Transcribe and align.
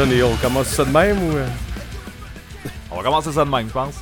On, 0.00 0.10
est, 0.10 0.22
on 0.22 0.36
commence 0.36 0.68
ça 0.68 0.84
de 0.84 0.90
même 0.90 1.18
ou. 1.22 1.36
euh? 1.36 1.46
On 2.90 2.96
va 2.96 3.02
commencer 3.02 3.32
ça 3.32 3.44
de 3.44 3.50
même, 3.50 3.66
je 3.68 3.72
pense. 3.72 3.96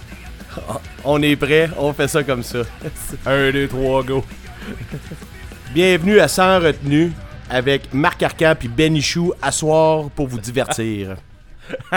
On 1.05 1.23
est 1.23 1.37
prêt, 1.37 1.71
on 1.79 1.93
fait 1.93 2.09
ça 2.09 2.23
comme 2.23 2.43
ça. 2.43 2.59
Un, 3.27 3.51
deux, 3.51 3.67
trois, 3.69 4.03
go. 4.03 4.25
Bienvenue 5.75 6.19
à 6.21 6.29
Sans 6.29 6.59
retenue 6.61 7.13
avec 7.49 7.93
Marc 7.95 8.23
Arcan 8.23 8.55
puis 8.59 8.69
Ben 8.69 8.95
Ichou 8.95 9.33
à 9.41 9.53
soir 9.53 10.11
pour 10.11 10.27
vous 10.29 10.39
divertir. 10.39 11.17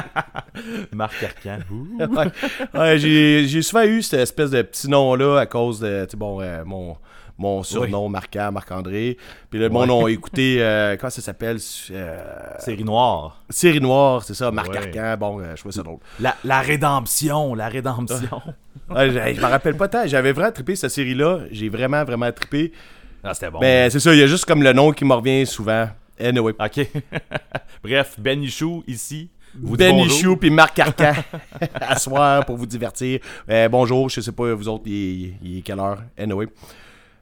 Marc 0.94 1.22
Arcan. 1.24 1.60
Ouais, 2.00 2.80
Ouais, 2.80 2.98
j'ai 2.98 3.62
souvent 3.62 3.84
eu 3.84 4.02
cette 4.02 4.22
espèce 4.22 4.52
de 4.52 4.62
petit 4.62 4.90
nom-là 4.90 5.40
à 5.40 5.46
cause 5.46 5.80
de, 5.80 6.08
bon, 6.16 6.42
euh, 6.42 6.64
mon, 6.66 6.96
mon 7.40 7.64
surnom 7.64 8.08
marquant, 8.10 8.52
Marc-André. 8.52 9.18
Puis 9.50 9.60
là, 9.60 9.70
mon 9.70 9.80
Ouais. 9.82 9.88
nom 9.88 10.08
écouté, 10.08 10.58
euh, 10.60 10.96
comment 10.98 11.10
ça 11.10 11.22
s'appelle? 11.22 11.58
Euh, 11.92 12.20
Série 12.60 12.84
noire. 12.84 13.42
Série 13.50 13.80
Noire, 13.82 14.24
c'est 14.24 14.34
ça, 14.36 14.52
Marc 14.52 14.70
Ouais. 14.70 14.78
Arcan. 14.78 15.16
Bon, 15.18 15.40
euh, 15.40 15.56
je 15.56 15.62
trouvais 15.62 15.74
ça 15.74 15.82
drôle. 15.82 16.00
La, 16.20 16.36
la 16.44 16.60
rédemption, 16.60 17.56
la 17.56 17.70
rédemption. 17.70 18.42
Ouais, 18.90 19.10
je, 19.12 19.36
je 19.36 19.40
me 19.42 19.46
rappelle 19.46 19.78
pas 19.78 19.88
tant, 19.88 20.08
j'avais 20.08 20.32
vraiment 20.32 20.52
trippé 20.52 20.76
cette 20.76 20.90
série-là. 20.90 21.42
J'ai 21.52 21.70
vraiment, 21.70 22.04
vraiment 22.04 22.32
trippé. 22.32 22.72
Ah, 23.24 23.34
c'était 23.36 23.52
bon. 23.52 23.60
Mais 23.60 23.90
c'est 23.92 24.00
ça, 24.00 24.14
il 24.16 24.20
y 24.20 24.24
a 24.24 24.28
juste 24.28 24.46
comme 24.46 24.64
le 24.64 24.74
nom 24.74 24.92
qui 24.94 25.06
me 25.06 25.14
revient 25.14 25.46
souvent. 25.46 25.88
Anyway. 26.20 26.54
Ok. 26.60 26.88
Bref, 27.84 28.16
Ben 28.18 28.42
Ichou, 28.42 28.84
ici. 28.88 29.30
Vous 29.62 29.76
Ben. 29.78 29.96
Ichou 29.98 30.38
puis 30.38 30.50
Marc 30.50 30.80
Arcan 30.80 31.14
à 31.82 31.98
soir 32.00 32.46
pour 32.46 32.58
vous 32.58 32.66
divertir. 32.66 33.20
Euh, 33.50 33.70
bonjour, 33.70 34.10
je 34.10 34.22
sais 34.22 34.32
pas, 34.32 34.54
vous 34.56 34.68
autres, 34.68 34.84
il 34.88 34.94
est, 35.26 35.34
il 35.44 35.58
est 35.60 35.62
quelle 35.62 35.80
heure? 35.80 36.00
Anyway. 36.18 36.48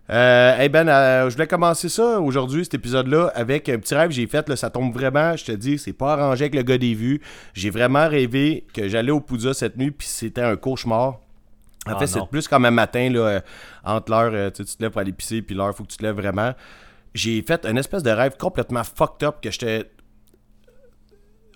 Euh, 0.10 0.58
hey 0.58 0.70
Ben, 0.70 0.88
euh, 0.88 1.30
je 1.30 1.36
voulais 1.36 1.48
commencer 1.48 1.90
ça 1.90 2.22
aujourd'hui, 2.22 2.64
cet 2.64 2.76
épisode-là, 2.76 3.32
avec 3.36 3.68
un 3.68 3.78
petit 3.78 3.94
rêve 3.94 4.10
que 4.10 4.16
j'ai 4.16 4.28
fait. 4.28 4.48
Là, 4.48 4.56
ça 4.56 4.70
tombe 4.70 4.94
vraiment, 4.94 5.36
je 5.36 5.46
te 5.46 5.52
dis, 5.52 5.78
c'est 5.78 5.94
pas 5.94 6.14
arrangé 6.14 6.46
avec 6.46 6.56
le 6.56 6.62
gars 6.64 6.78
des 6.78 6.94
vues. 6.94 7.22
J'ai 7.54 7.70
vraiment 7.70 8.08
rêvé 8.08 8.66
que 8.74 8.88
j'allais 8.88 9.12
au 9.12 9.20
Poudza 9.20 9.54
cette 9.54 9.78
nuit, 9.78 9.92
puis 9.92 10.08
c'était 10.08 10.42
un 10.44 10.56
cauchemar. 10.56 11.20
En 11.86 11.94
Ah, 11.94 12.00
fait, 12.00 12.08
c'est 12.08 12.26
plus 12.30 12.48
comme 12.48 12.66
un 12.66 12.72
matin, 12.72 13.10
là, 13.10 13.20
euh, 13.20 13.40
entre 13.84 14.12
l'heure, 14.12 14.32
euh, 14.34 14.50
tu 14.50 14.64
te 14.64 14.82
lèves 14.82 14.92
pour 14.92 15.02
aller 15.02 15.12
pisser, 15.12 15.42
puis 15.42 15.56
l'heure, 15.56 15.76
faut 15.76 15.84
que 15.84 15.90
tu 15.92 15.98
te 15.98 16.04
lèves 16.04 16.16
vraiment. 16.16 16.54
J'ai 17.14 17.42
fait 17.42 17.66
un 17.66 17.76
espèce 17.76 18.04
de 18.04 18.12
rêve 18.12 18.36
complètement 18.38 18.84
fucked 18.84 19.28
up 19.28 19.38
que 19.42 19.52
j'étais 19.52 19.90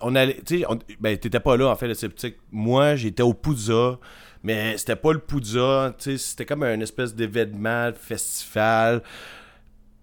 on 0.04 0.16
allait, 0.16 0.40
tu 0.44 0.58
sais, 0.60 0.66
ben 0.98 1.16
t'étais 1.16 1.38
pas 1.38 1.56
là 1.56 1.68
en 1.68 1.76
fait, 1.76 1.94
tu 1.94 2.10
sais, 2.16 2.36
moi 2.50 2.96
j'étais 2.96 3.22
au 3.22 3.34
Poudza, 3.34 3.98
mais 4.42 4.76
c'était 4.76 4.96
pas 4.96 5.12
le 5.12 5.18
Poudza, 5.18 5.94
c'était 5.98 6.46
comme 6.46 6.62
un 6.62 6.80
espèce 6.80 7.14
d'événement, 7.14 7.90
festival. 7.94 9.02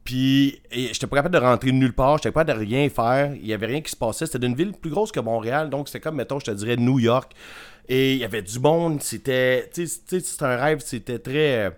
Puis 0.04 0.62
j'étais 0.72 1.08
pas 1.08 1.18
capable 1.18 1.36
de 1.36 1.40
rentrer 1.40 1.72
nulle 1.72 1.94
part, 1.94 2.18
j'étais 2.18 2.32
pas 2.32 2.44
capable 2.44 2.66
de 2.66 2.66
rien 2.66 2.90
faire, 2.90 3.34
il 3.36 3.46
y 3.46 3.54
avait 3.54 3.68
rien 3.68 3.82
qui 3.82 3.92
se 3.92 3.96
passait, 3.96 4.26
c'était 4.26 4.40
d'une 4.40 4.56
ville 4.56 4.74
plus 4.74 4.90
grosse 4.90 5.12
que 5.12 5.20
Montréal, 5.20 5.70
donc 5.70 5.88
c'était 5.88 6.00
comme 6.00 6.16
mettons, 6.16 6.40
je 6.40 6.46
te 6.46 6.52
dirais 6.52 6.78
New 6.78 7.00
York. 7.00 7.32
Et 7.88 8.14
il 8.14 8.20
y 8.20 8.24
avait 8.24 8.42
du 8.42 8.60
monde, 8.60 9.02
c'était 9.02 9.70
c'était 9.74 10.44
un 10.44 10.56
rêve, 10.56 10.80
c'était 10.80 11.20
très 11.20 11.74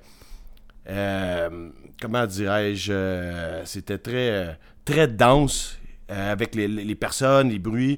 euh, 0.89 1.69
comment 2.01 2.25
dirais-je, 2.25 2.91
euh, 2.91 3.65
c'était 3.65 3.97
très, 3.97 4.29
euh, 4.29 4.51
très 4.85 5.07
dense 5.07 5.77
avec 6.09 6.55
les, 6.55 6.67
les 6.67 6.95
personnes, 6.95 7.49
les 7.49 7.59
bruits. 7.59 7.97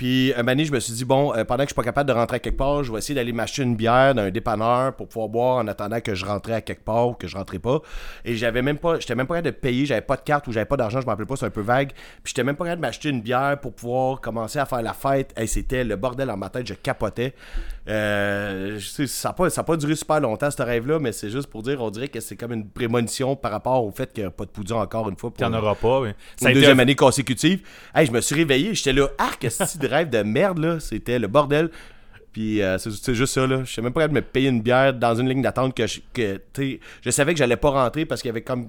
Puis 0.00 0.32
un 0.34 0.44
donné, 0.44 0.64
je 0.64 0.72
me 0.72 0.80
suis 0.80 0.94
dit, 0.94 1.04
bon, 1.04 1.34
euh, 1.34 1.44
pendant 1.44 1.64
que 1.64 1.68
je 1.68 1.74
suis 1.74 1.74
pas 1.74 1.82
capable 1.82 2.08
de 2.08 2.14
rentrer 2.14 2.36
à 2.36 2.38
quelque 2.38 2.56
part, 2.56 2.82
je 2.82 2.90
vais 2.90 2.96
essayer 2.96 3.14
d'aller 3.14 3.34
m'acheter 3.34 3.60
une 3.60 3.76
bière 3.76 4.14
d'un 4.14 4.30
dépanneur 4.30 4.96
pour 4.96 5.08
pouvoir 5.08 5.28
boire 5.28 5.56
en 5.58 5.68
attendant 5.68 6.00
que 6.00 6.14
je 6.14 6.24
rentrais 6.24 6.54
à 6.54 6.60
quelque 6.62 6.82
part 6.84 7.08
ou 7.08 7.12
que 7.12 7.28
je 7.28 7.36
rentrais 7.36 7.58
pas. 7.58 7.82
Et 8.24 8.34
j'avais 8.34 8.62
même 8.62 8.78
pas, 8.78 8.98
j'étais 8.98 9.14
même 9.14 9.26
pas 9.26 9.34
capable 9.34 9.54
de 9.54 9.60
payer, 9.60 9.84
j'avais 9.84 10.00
pas 10.00 10.16
de 10.16 10.22
carte 10.22 10.48
ou 10.48 10.52
j'avais 10.52 10.64
pas 10.64 10.78
d'argent, 10.78 11.02
je 11.02 11.04
me 11.04 11.10
rappelle 11.10 11.26
pas, 11.26 11.36
c'est 11.36 11.44
un 11.44 11.50
peu 11.50 11.60
vague. 11.60 11.90
Puis 12.22 12.28
j'étais 12.30 12.44
même 12.44 12.56
pas 12.56 12.64
capable 12.64 12.80
de 12.80 12.86
m'acheter 12.86 13.10
une 13.10 13.20
bière 13.20 13.58
pour 13.60 13.74
pouvoir 13.74 14.22
commencer 14.22 14.58
à 14.58 14.64
faire 14.64 14.80
la 14.80 14.94
fête. 14.94 15.34
Et 15.36 15.46
c'était 15.46 15.84
le 15.84 15.96
bordel 15.96 16.28
dans 16.28 16.36
ma 16.38 16.48
tête, 16.48 16.66
je 16.66 16.72
capotais. 16.72 17.34
Euh, 17.86 18.78
je 18.78 18.86
sais, 18.88 19.06
ça 19.06 19.28
n'a 19.28 19.32
pas, 19.34 19.50
ça 19.50 19.60
a 19.60 19.64
pas 19.64 19.76
duré 19.76 19.96
super 19.96 20.20
longtemps 20.20 20.50
ce 20.50 20.62
rêve-là, 20.62 20.98
mais 20.98 21.12
c'est 21.12 21.28
juste 21.28 21.48
pour 21.48 21.62
dire, 21.62 21.82
on 21.82 21.90
dirait 21.90 22.08
que 22.08 22.20
c'est 22.20 22.36
comme 22.36 22.52
une 22.52 22.66
prémonition 22.70 23.36
par 23.36 23.50
rapport 23.50 23.84
au 23.84 23.90
fait 23.90 24.10
qu'il 24.14 24.22
n'y 24.22 24.28
a 24.28 24.30
pas 24.30 24.46
de 24.46 24.50
poudre 24.50 24.76
encore 24.76 25.10
une 25.10 25.16
fois. 25.18 25.30
Pour- 25.30 25.46
n'y 25.46 25.54
en 25.54 25.58
aura 25.58 25.74
pas. 25.74 26.00
mais 26.04 26.14
Ça 26.36 26.48
une 26.48 26.54
deuxième 26.54 26.80
année 26.80 26.94
consécutive. 26.94 27.60
Hey, 27.94 28.06
je 28.06 28.12
me 28.12 28.22
suis 28.22 28.34
réveillé, 28.34 28.74
j'étais 28.74 28.94
là, 28.94 29.08
arc, 29.18 29.42
de 29.42 29.89
rêve 29.90 30.08
de 30.10 30.22
merde, 30.22 30.58
là. 30.58 30.80
C'était 30.80 31.18
le 31.18 31.26
bordel. 31.28 31.70
Puis 32.32 32.62
euh, 32.62 32.78
c'est 32.78 33.14
juste 33.14 33.34
ça, 33.34 33.46
là. 33.46 33.64
Je 33.64 33.72
sais 33.74 33.82
même 33.82 33.92
pas 33.92 34.06
de 34.06 34.12
me 34.14 34.22
payer 34.22 34.48
une 34.48 34.62
bière 34.62 34.94
dans 34.94 35.14
une 35.16 35.28
ligne 35.28 35.42
d'attente 35.42 35.76
que, 35.76 35.86
je, 35.86 36.00
que 36.14 36.40
tu 36.52 36.80
je 37.02 37.10
savais 37.10 37.32
que 37.34 37.38
j'allais 37.38 37.56
pas 37.56 37.70
rentrer 37.70 38.04
parce 38.06 38.22
qu'il 38.22 38.28
y 38.28 38.30
avait 38.30 38.42
comme. 38.42 38.68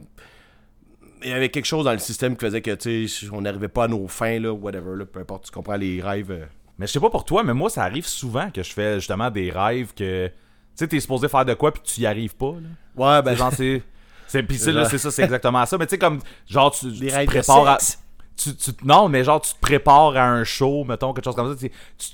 Il 1.24 1.30
y 1.30 1.34
avait 1.34 1.50
quelque 1.50 1.66
chose 1.66 1.86
dans 1.86 1.92
le 1.92 2.00
système 2.00 2.36
qui 2.36 2.44
faisait 2.46 2.62
que, 2.62 2.72
tu 2.74 3.08
on 3.32 3.42
n'arrivait 3.42 3.68
pas 3.68 3.84
à 3.84 3.88
nos 3.88 4.08
fins, 4.08 4.40
là, 4.40 4.52
whatever, 4.52 4.96
là. 4.98 5.06
Peu 5.06 5.20
importe, 5.20 5.46
tu 5.46 5.52
comprends 5.52 5.76
les 5.76 6.02
rêves. 6.02 6.32
euh. 6.32 6.46
Mais 6.80 6.88
je 6.88 6.94
sais 6.94 7.00
pas 7.00 7.12
pour 7.12 7.24
toi, 7.26 7.44
mais 7.44 7.54
moi, 7.54 7.70
ça 7.70 7.84
arrive 7.84 8.08
souvent 8.08 8.50
que 8.50 8.64
je 8.64 8.74
fais 8.74 8.96
justement 8.96 9.30
des 9.30 9.52
rêves 9.52 9.94
que. 9.96 10.28
Tu 10.28 10.34
sais, 10.74 10.88
t'es 10.88 11.00
supposé 11.00 11.28
faire 11.28 11.46
de 11.46 11.54
quoi 11.54 11.72
puis 11.72 11.84
tu 11.84 12.02
y 12.02 12.08
arrives 12.08 12.36
pas. 12.36 12.54
Là. 12.56 13.18
Ouais, 13.18 13.22
ben. 13.22 13.36
C'est 13.52 13.84
c'est. 14.28 14.42
Pis 14.44 14.58
c'est, 14.58 14.72
là, 14.72 14.82
Genre- 14.82 14.90
c'est 14.90 14.98
ça, 14.98 15.12
c'est 15.12 15.24
exactement 15.24 15.64
ça. 15.68 15.78
Mais 15.78 15.86
tu 15.86 15.92
sais, 15.92 15.98
comme, 16.00 16.20
genre, 16.50 16.72
tu, 16.72 16.92
tu 16.92 17.00
Des 17.02 17.10
rêves 17.12 17.28
de 17.28 17.32
prépares 17.34 17.68
à. 17.68 17.78
sexe. 17.78 18.01
Tu, 18.44 18.56
tu- 18.56 18.72
non, 18.86 19.08
mais 19.10 19.24
genre, 19.24 19.42
tu 19.42 19.54
te 19.54 19.60
prépares 19.60 20.16
à 20.16 20.24
un 20.28 20.44
show, 20.44 20.84
mettons, 20.84 21.14
quelque 21.14 21.26
chose 21.26 21.36
comme 21.36 21.54
ça. 21.54 21.60
Tu, 21.60 21.70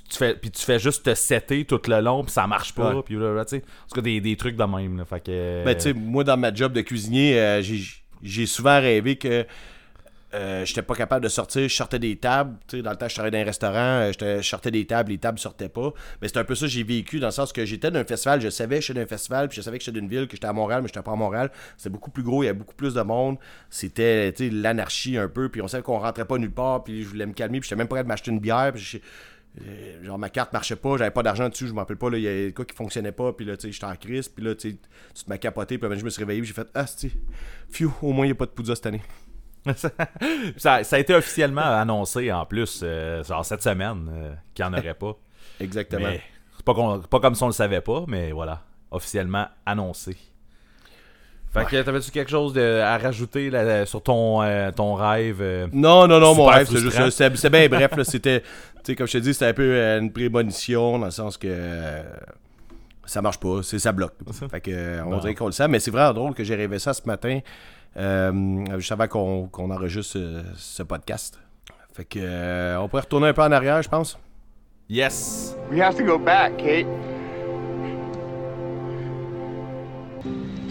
tu, 0.10 0.18
fais, 0.18 0.36
puis 0.36 0.52
tu 0.52 0.62
fais 0.64 0.80
juste 0.80 1.04
te 1.04 1.14
setter 1.16 1.64
tout 1.66 1.80
le 1.88 2.00
long, 2.02 2.24
puis 2.24 2.32
ça 2.32 2.48
marche 2.48 2.74
pas. 2.74 2.96
Ouais. 2.96 3.02
Puis 3.04 3.16
là, 3.16 3.46
tu 3.46 3.58
sais, 3.58 3.64
en 3.64 3.88
tout 3.90 3.96
cas, 3.96 4.02
des, 4.02 4.20
des 4.20 4.36
trucs 4.36 4.56
de 4.56 4.64
même. 4.64 4.98
Là, 4.98 5.06
fait 5.06 5.20
que. 5.22 5.64
Ben, 5.64 5.76
tu 5.76 5.82
sais, 5.84 5.94
moi, 5.94 6.24
dans 6.24 6.38
ma 6.38 6.54
job 6.54 6.74
de 6.74 6.82
cuisinier, 6.82 7.40
euh, 7.40 7.62
j'ai 7.62 7.82
j'ai 8.24 8.46
souvent 8.48 8.80
rêvé 8.82 9.16
que 9.16 9.46
euh, 10.34 10.66
j'étais 10.66 10.82
pas 10.82 10.96
capable 10.96 11.24
de 11.24 11.30
sortir. 11.30 11.68
Je 11.70 11.74
sortais 11.74 12.00
des 12.00 12.18
tables. 12.18 12.58
Dans 12.84 12.92
le 12.92 12.98
temps, 12.98 13.08
je 13.08 13.14
travaillais 13.14 13.32
dans 13.32 13.44
un 13.44 13.46
restaurant. 13.46 14.12
euh, 14.12 14.12
je 14.42 14.42
sortais 14.42 14.72
des 14.72 14.86
tables, 14.86 15.12
les 15.12 15.18
tables 15.18 15.40
sortaient 15.40 15.70
pas. 15.70 15.94
Mais 16.22 16.28
c'est 16.28 16.38
un 16.38 16.44
peu 16.44 16.56
ça 16.56 16.66
que 16.66 16.72
j'ai 16.72 16.84
vécu 16.84 17.20
dans 17.20 17.28
le 17.28 17.32
sens 17.32 17.54
que 17.54 17.66
j'étais 17.66 17.92
d'un 17.92 18.04
festival. 18.04 18.42
Je 18.42 18.50
savais 18.50 18.80
que 18.80 18.86
j'étais 18.86 19.00
d'un 19.00 19.06
festival, 19.06 19.48
puis 19.48 19.58
je 19.58 19.62
savais 19.62 19.78
que 19.78 19.84
j'étais 19.84 19.98
d'une 20.00 20.10
ville, 20.10 20.28
que 20.28 20.36
j'étais 20.36 20.48
à 20.48 20.54
Montréal, 20.54 20.82
mais 20.82 20.90
j'étais 20.90 21.02
pas 21.02 21.14
à 21.14 21.16
Montréal. 21.16 21.50
C'était 21.78 21.90
beaucoup 21.90 22.12
plus 22.12 22.24
gros, 22.24 22.44
il 22.44 22.48
y 22.48 22.50
avait 22.50 22.58
beaucoup 22.58 22.76
plus 22.76 22.94
de 22.94 23.02
monde. 23.02 23.38
C'était, 23.70 24.34
l'anarchie 24.52 25.18
un 25.18 25.30
peu. 25.30 25.50
Puis 25.50 25.62
on 25.62 25.68
savait 25.68 25.84
qu'on 25.84 26.00
rentrait 26.00 26.26
pas 26.26 26.38
nulle 26.38 26.52
part. 26.52 26.84
Puis 26.84 27.04
je 27.04 27.08
voulais 27.08 27.26
me 27.26 27.34
calmer. 27.34 27.60
Puis 27.60 27.70
j'étais 27.70 27.78
même 27.78 27.88
capable 27.88 28.08
de 28.08 28.10
m'acheter 28.10 28.32
une 28.32 28.40
bière. 28.40 28.74
Puis 28.74 29.02
euh, 29.66 30.04
genre 30.04 30.20
ma 30.20 30.30
carte 30.30 30.54
marchait 30.54 30.76
pas, 30.76 30.98
j'avais 30.98 31.12
pas 31.12 31.24
d'argent 31.24 31.50
dessus, 31.50 31.68
je 31.68 31.74
me 31.74 31.80
rappelle 31.80 31.98
pas, 31.98 32.10
il 32.14 32.20
y 32.20 32.28
avait 32.28 32.54
quoi 32.54 32.64
qui 32.64 32.76
fonctionnait 32.76 33.12
pas, 33.12 33.34
puis 33.34 33.44
là, 33.44 33.58
tu 33.58 33.68
sais, 33.68 33.72
j'étais 33.72 33.86
en 33.86 33.96
crise, 33.96 34.30
puis 34.30 34.46
là, 34.46 34.54
tu 34.54 34.78
te 34.78 34.82
m'as 35.28 35.40
capoté, 35.40 35.80
puis 35.80 35.90
je 35.98 36.06
me 36.06 36.10
suis 36.12 36.22
réveillé, 36.22 36.44
j'ai 36.44 36.54
fait, 36.54 36.68
ah, 36.76 36.86
tu 36.86 37.90
au 38.04 38.12
moins, 38.12 38.28
il 38.28 38.34
a 38.34 38.36
pas 38.36 38.46
de 38.46 38.52
poudre 38.52 38.76
cette 38.76 38.86
année. 38.86 39.02
ça, 40.58 40.84
ça 40.84 40.96
a 40.96 41.00
été 41.00 41.14
officiellement 41.14 41.62
annoncé 41.62 42.32
en 42.32 42.46
plus, 42.46 42.82
euh, 42.84 43.24
genre 43.24 43.46
cette 43.46 43.64
semaine, 43.64 44.10
euh, 44.12 44.34
qu'il 44.54 44.66
n'y 44.66 44.72
en 44.72 44.78
aurait 44.78 44.94
pas. 44.94 45.16
Exactement. 45.60 46.08
Mais 46.08 46.22
c'est 46.56 46.66
pas, 46.66 47.20
comme 47.20 47.36
si 47.36 47.44
on 47.44 47.48
le 47.48 47.54
savait 47.54 47.82
pas, 47.82 48.04
mais 48.08 48.32
voilà, 48.32 48.62
officiellement 48.92 49.48
annoncé. 49.66 50.18
Fait 51.52 51.66
que 51.66 51.82
t'avais-tu 51.82 52.12
quelque 52.12 52.30
chose 52.30 52.54
de- 52.54 52.82
à 52.82 52.98
rajouter 52.98 53.50
là, 53.50 53.86
sur 53.86 54.04
ton, 54.04 54.44
euh, 54.44 54.70
ton 54.72 54.94
rêve 54.96 55.38
euh? 55.42 55.68
Non, 55.72 56.06
non, 56.08 56.20
non, 56.20 56.36
mon 56.36 56.46
rêve, 56.46 56.68
c'est 56.70 56.78
juste 56.78 57.10
c'était 57.10 57.50
bien 57.50 57.70
bref, 57.78 57.96
là, 57.96 58.04
c'était, 58.04 58.42
tu 58.42 58.48
sais, 58.84 58.96
comme 58.96 59.08
je 59.08 59.14
te 59.14 59.18
dis, 59.20 59.34
c'était 59.34 59.48
un 59.48 59.54
peu 59.54 59.64
euh, 59.64 60.00
une 60.00 60.12
prémonition, 60.12 61.00
dans 61.00 61.06
le 61.06 61.12
sens 61.12 61.38
que 61.38 61.48
ça 63.08 63.22
marche 63.24 63.40
pas, 63.40 63.64
c'est 63.64 63.80
ça 63.80 63.92
bloque. 63.92 64.14
Fait 64.52 64.62
que, 64.62 64.70
euh, 64.72 65.04
on 65.04 65.10
Bon. 65.12 65.18
dirait 65.18 65.34
qu'on 65.34 65.48
le 65.48 65.52
sait, 65.52 65.68
mais 65.68 65.80
c'est 65.80 65.90
vraiment 65.92 66.14
drôle 66.14 66.34
que 66.36 66.44
j'ai 66.44 66.56
rêvé 66.56 66.78
ça 66.78 66.94
ce 66.94 67.02
matin, 67.08 67.40
euh, 67.98 68.66
juste 68.78 68.92
avant 68.92 69.08
qu'on 69.08 69.72
enregistre 69.72 70.14
ce, 70.14 70.44
ce 70.56 70.84
podcast. 70.84 71.40
Fait 71.94 72.06
que, 72.06 72.20
euh, 72.22 72.80
on 72.80 72.88
pourrait 72.88 73.02
retourner 73.02 73.30
un 73.30 73.34
peu 73.34 73.42
en 73.42 73.52
arrière, 73.52 73.82
je 73.82 73.90
pense. 73.90 74.20
Yes! 74.90 75.56
We 75.72 75.82
have 75.82 75.96
to 75.98 76.04
go 76.04 76.20
back, 76.20 76.58
Kate. 76.58 76.86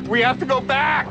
We 0.08 0.22
have 0.22 0.38
to 0.38 0.46
go 0.46 0.60
back! 0.60 1.06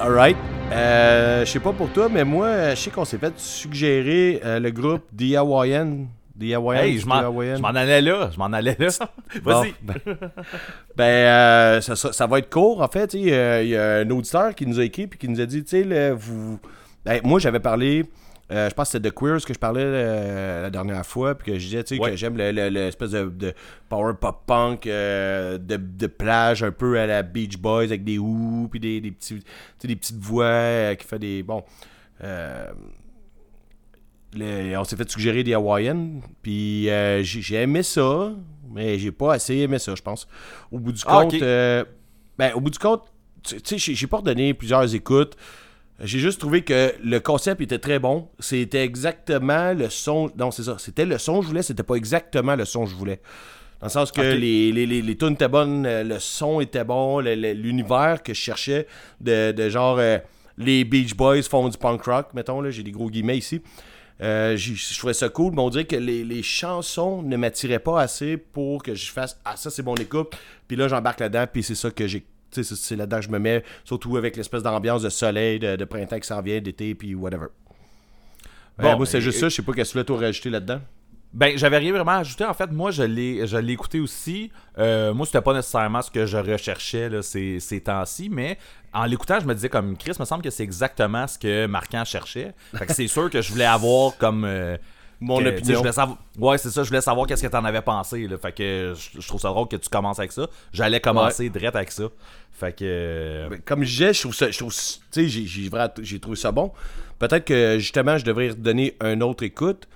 Alright. 0.00 0.36
Euh, 0.72 1.44
je 1.44 1.50
sais 1.50 1.60
pas 1.60 1.72
pour 1.72 1.90
toi, 1.90 2.08
mais 2.10 2.24
moi, 2.24 2.70
je 2.70 2.80
sais 2.80 2.90
qu'on 2.90 3.04
s'est 3.04 3.18
fait 3.18 3.38
suggérer 3.38 4.40
euh, 4.44 4.58
le 4.58 4.70
groupe 4.70 5.02
The 5.16 5.36
Hawaiian. 5.36 6.06
Hawaiian. 6.42 6.82
Hey, 6.82 6.98
je 6.98 7.06
m'en 7.62 7.68
allais 7.68 8.00
là, 8.02 8.30
je 8.32 8.38
m'en 8.38 8.46
allais 8.46 8.76
là. 8.78 8.88
Bon, 9.42 9.60
Vas-y! 9.62 9.74
ben, 9.82 9.94
ben, 10.96 11.04
euh, 11.04 11.80
ça, 11.80 11.94
ça- 11.96 12.12
ça 12.12 12.26
va 12.26 12.38
être 12.40 12.50
court, 12.50 12.82
en 12.82 12.88
fait. 12.88 13.12
sais, 13.12 13.32
euh, 13.32 13.62
Il 13.62 13.68
y 13.70 13.76
a 13.76 13.98
un 13.98 14.10
auditeur 14.10 14.54
qui 14.54 14.66
nous 14.66 14.80
a 14.80 14.84
écrit 14.84 15.02
et 15.02 15.08
qui 15.08 15.28
nous 15.28 15.40
a 15.40 15.46
dit, 15.46 15.62
tu 15.62 15.70
sais, 15.70 15.84
là, 15.84 16.12
vous... 16.14 16.58
Ben, 17.04 17.20
moi, 17.24 17.38
j'avais 17.38 17.60
parlé... 17.60 18.04
euh, 18.50 18.68
je 18.68 18.74
pense 18.74 18.88
que 18.88 18.92
c'était 18.98 19.08
de 19.10 19.14
Queers 19.14 19.44
que 19.46 19.54
je 19.54 19.58
parlais 19.58 19.82
euh, 19.84 20.62
la 20.62 20.70
dernière 20.70 21.06
fois, 21.06 21.34
puis 21.34 21.52
que 21.52 21.58
je 21.58 21.64
disais, 21.66 21.84
tu 21.84 21.96
sais, 21.96 22.02
Ouais. 22.02 22.10
que 22.10 22.16
j'aime 22.16 22.36
le- 22.36 22.50
le- 22.52 22.68
l'espèce 22.68 23.10
de, 23.12 23.24
de 23.28 23.54
power 23.88 24.14
pop 24.20 24.42
punk 24.46 24.86
euh, 24.86 25.56
de, 25.58 25.76
de 25.76 26.06
plage 26.08 26.62
un 26.62 26.72
peu 26.72 26.98
à 26.98 27.06
la 27.06 27.22
Beach 27.22 27.58
Boys 27.58 27.84
avec 27.84 28.02
des 28.04 28.18
ou 28.18 28.66
puis 28.70 28.80
des, 28.80 29.00
des 29.00 29.10
petits, 29.12 29.40
des 29.84 29.96
petites 29.96 30.18
voix 30.20 30.94
qui 30.96 31.06
fait 31.06 31.18
des 31.18 31.42
bon. 31.42 31.62
Le- 34.36 34.76
on 34.78 34.84
s'est 34.84 34.96
fait 34.96 35.10
suggérer 35.10 35.42
des 35.44 35.54
Hawaiian, 35.54 36.20
puis 36.42 36.88
euh, 36.90 37.22
j'ai 37.22 37.56
aimé 37.56 37.82
ça, 37.82 38.32
mais 38.72 38.98
j'ai 38.98 39.12
pas 39.12 39.34
assez 39.34 39.56
aimé 39.58 39.78
ça, 39.78 39.94
je 39.94 40.02
pense. 40.02 40.26
Au 40.72 40.78
bout 40.78 40.92
du 40.92 41.02
Ah, 41.06 41.20
compte, 41.22 41.34
euh, 41.34 41.84
ben, 42.38 42.52
au 42.54 42.60
bout 42.60 42.70
du 42.70 42.78
compte, 42.78 43.02
tu 43.42 43.56
sais, 43.62 43.78
j'ai- 43.94 44.06
pas 44.06 44.18
redonné 44.18 44.54
plusieurs 44.54 44.94
écoutes. 44.94 45.34
J'ai 46.00 46.18
juste 46.18 46.40
trouvé 46.40 46.62
que 46.62 46.92
le 47.04 47.20
concept 47.20 47.60
était 47.60 47.78
très 47.78 47.98
bon. 48.00 48.28
C'était 48.40 48.82
exactement 48.84 49.72
le 49.74 49.88
son. 49.90 50.28
Non, 50.36 50.50
c'est 50.50 50.64
ça. 50.64 50.76
C'était 50.78 51.04
le 51.04 51.18
son 51.18 51.38
que 51.38 51.42
je 51.44 51.48
voulais, 51.48 51.62
c'était 51.62 51.84
pas 51.84 51.94
exactement 51.94 52.56
le 52.56 52.64
son 52.64 52.84
que 52.84 52.90
je 52.90 52.96
voulais. 52.96 53.20
Dans 53.80 53.86
le 53.86 53.90
sens 53.92 54.10
que 54.10 54.20
les, 54.20 54.72
les, 54.72 54.86
les, 54.86 55.02
les 55.02 55.16
tunes 55.16 55.34
étaient 55.34 55.46
bonnes, 55.46 55.86
euh, 55.86 56.02
le 56.02 56.18
son 56.18 56.60
était 56.60 56.82
bon, 56.84 57.20
l'univers 57.20 58.22
que 58.24 58.34
je 58.34 58.40
cherchais 58.40 58.86
de, 59.20 59.52
de 59.52 59.68
genre 59.68 59.98
euh, 59.98 60.18
les 60.58 60.84
Beach 60.84 61.14
Boys 61.14 61.42
font 61.42 61.68
du 61.68 61.76
punk 61.78 62.02
rock, 62.02 62.28
mettons, 62.34 62.60
là, 62.60 62.70
j'ai 62.70 62.82
des 62.82 62.90
gros 62.92 63.10
guillemets 63.10 63.38
ici. 63.38 63.60
Euh, 64.22 64.56
je 64.56 64.96
trouvais 64.98 65.12
ça 65.14 65.28
cool, 65.28 65.52
mais 65.54 65.60
on 65.60 65.70
dirait 65.70 65.86
que 65.86 65.96
les, 65.96 66.22
les 66.24 66.42
chansons 66.42 67.22
ne 67.22 67.36
m'attiraient 67.36 67.80
pas 67.80 68.00
assez 68.00 68.36
pour 68.36 68.82
que 68.82 68.94
je 68.94 69.10
fasse 69.10 69.40
Ah, 69.44 69.56
ça 69.56 69.70
c'est 69.70 69.82
mon 69.82 69.96
écoute, 69.96 70.36
puis 70.68 70.76
là 70.76 70.86
j'embarque 70.86 71.20
là-dedans, 71.20 71.46
puis 71.52 71.62
c'est 71.62 71.74
ça 71.74 71.90
que 71.90 72.06
j'ai. 72.06 72.24
C'est 72.52 72.94
là-dedans 72.94 73.16
que 73.18 73.24
je 73.24 73.30
me 73.30 73.40
mets, 73.40 73.64
surtout 73.82 74.16
avec 74.16 74.36
l'espèce 74.36 74.62
d'ambiance 74.62 75.02
de 75.02 75.08
soleil, 75.08 75.58
de, 75.58 75.74
de 75.74 75.84
printemps 75.84 76.20
qui 76.20 76.28
s'en 76.28 76.40
vient, 76.40 76.60
d'été, 76.60 76.94
puis 76.94 77.12
whatever. 77.16 77.46
Bon, 78.78 78.92
Bon, 78.92 78.96
moi 78.98 79.06
c'est 79.06 79.18
et- 79.18 79.20
juste 79.20 79.40
ça, 79.40 79.48
je 79.48 79.56
sais 79.56 79.62
pas 79.62 79.72
qu'est-ce 79.72 79.92
que 79.94 79.98
tu 79.98 80.04
toi 80.04 80.18
rajouter 80.20 80.50
là-dedans. 80.50 80.80
Ben, 81.34 81.58
j'avais 81.58 81.78
rien 81.78 81.90
vraiment 81.92 82.12
à 82.12 82.18
ajouter. 82.18 82.44
En 82.44 82.54
fait, 82.54 82.70
moi, 82.70 82.92
je 82.92 83.02
l'ai, 83.02 83.44
je 83.46 83.56
l'ai 83.56 83.72
écouté 83.72 83.98
aussi. 84.00 84.52
Euh, 84.78 85.12
moi, 85.12 85.26
c'était 85.26 85.40
pas 85.42 85.52
nécessairement 85.52 86.00
ce 86.00 86.10
que 86.10 86.26
je 86.26 86.36
recherchais 86.38 87.08
là, 87.08 87.22
ces, 87.22 87.58
ces 87.58 87.80
temps-ci, 87.80 88.28
mais 88.30 88.56
en 88.92 89.04
l'écoutant, 89.04 89.40
je 89.40 89.44
me 89.46 89.54
disais 89.54 89.68
comme 89.68 89.96
Chris, 89.96 90.12
me 90.20 90.24
semble 90.24 90.42
que 90.44 90.50
c'est 90.50 90.62
exactement 90.62 91.26
ce 91.26 91.36
que 91.36 91.66
Marquand 91.66 92.04
cherchait. 92.04 92.54
Fait 92.76 92.86
que 92.86 92.94
c'est 92.94 93.08
sûr 93.08 93.28
que 93.30 93.42
je 93.42 93.50
voulais 93.50 93.64
avoir 93.64 94.16
comme. 94.16 94.44
euh, 94.44 94.76
Mon 95.20 95.38
que, 95.40 95.48
opinion. 95.48 95.72
je 95.74 95.78
voulais 95.78 95.92
savoir- 95.92 96.18
Ouais, 96.38 96.56
c'est 96.58 96.70
ça. 96.70 96.84
Je 96.84 96.88
voulais 96.88 97.00
savoir 97.00 97.26
qu'est-ce 97.26 97.42
que 97.42 97.48
t'en 97.48 97.64
avais 97.64 97.82
pensé. 97.82 98.28
Là. 98.28 98.38
Fait 98.38 98.52
que 98.52 98.94
je, 98.96 99.20
je 99.20 99.26
trouve 99.26 99.40
ça 99.40 99.48
drôle 99.48 99.66
que 99.66 99.76
tu 99.76 99.88
commences 99.88 100.20
avec 100.20 100.30
ça. 100.30 100.46
J'allais 100.72 101.00
commencer 101.00 101.50
direct 101.50 101.74
avec 101.74 101.90
ça. 101.90 102.04
Fait 102.52 102.72
que. 102.72 102.84
euh, 102.84 103.48
Ben, 103.48 103.60
Comme 103.64 103.82
je 103.82 103.90
disais, 103.90 104.14
je 104.14 104.20
trouve 104.20 104.34
ça. 104.34 104.50
Je 104.52 104.58
trouve, 104.58 104.72
tu 104.72 104.78
sais, 105.10 105.28
j'ai, 105.28 105.46
j'ai, 105.46 106.20
trouvé 106.20 106.36
ça 106.36 106.52
bon. 106.52 106.70
Peut-être 107.18 107.44
que 107.44 107.78
justement, 107.80 108.18
je 108.18 108.24
devrais 108.24 108.54
donner 108.54 108.96
un 109.00 109.20
autre 109.20 109.42
écoute. 109.42 109.88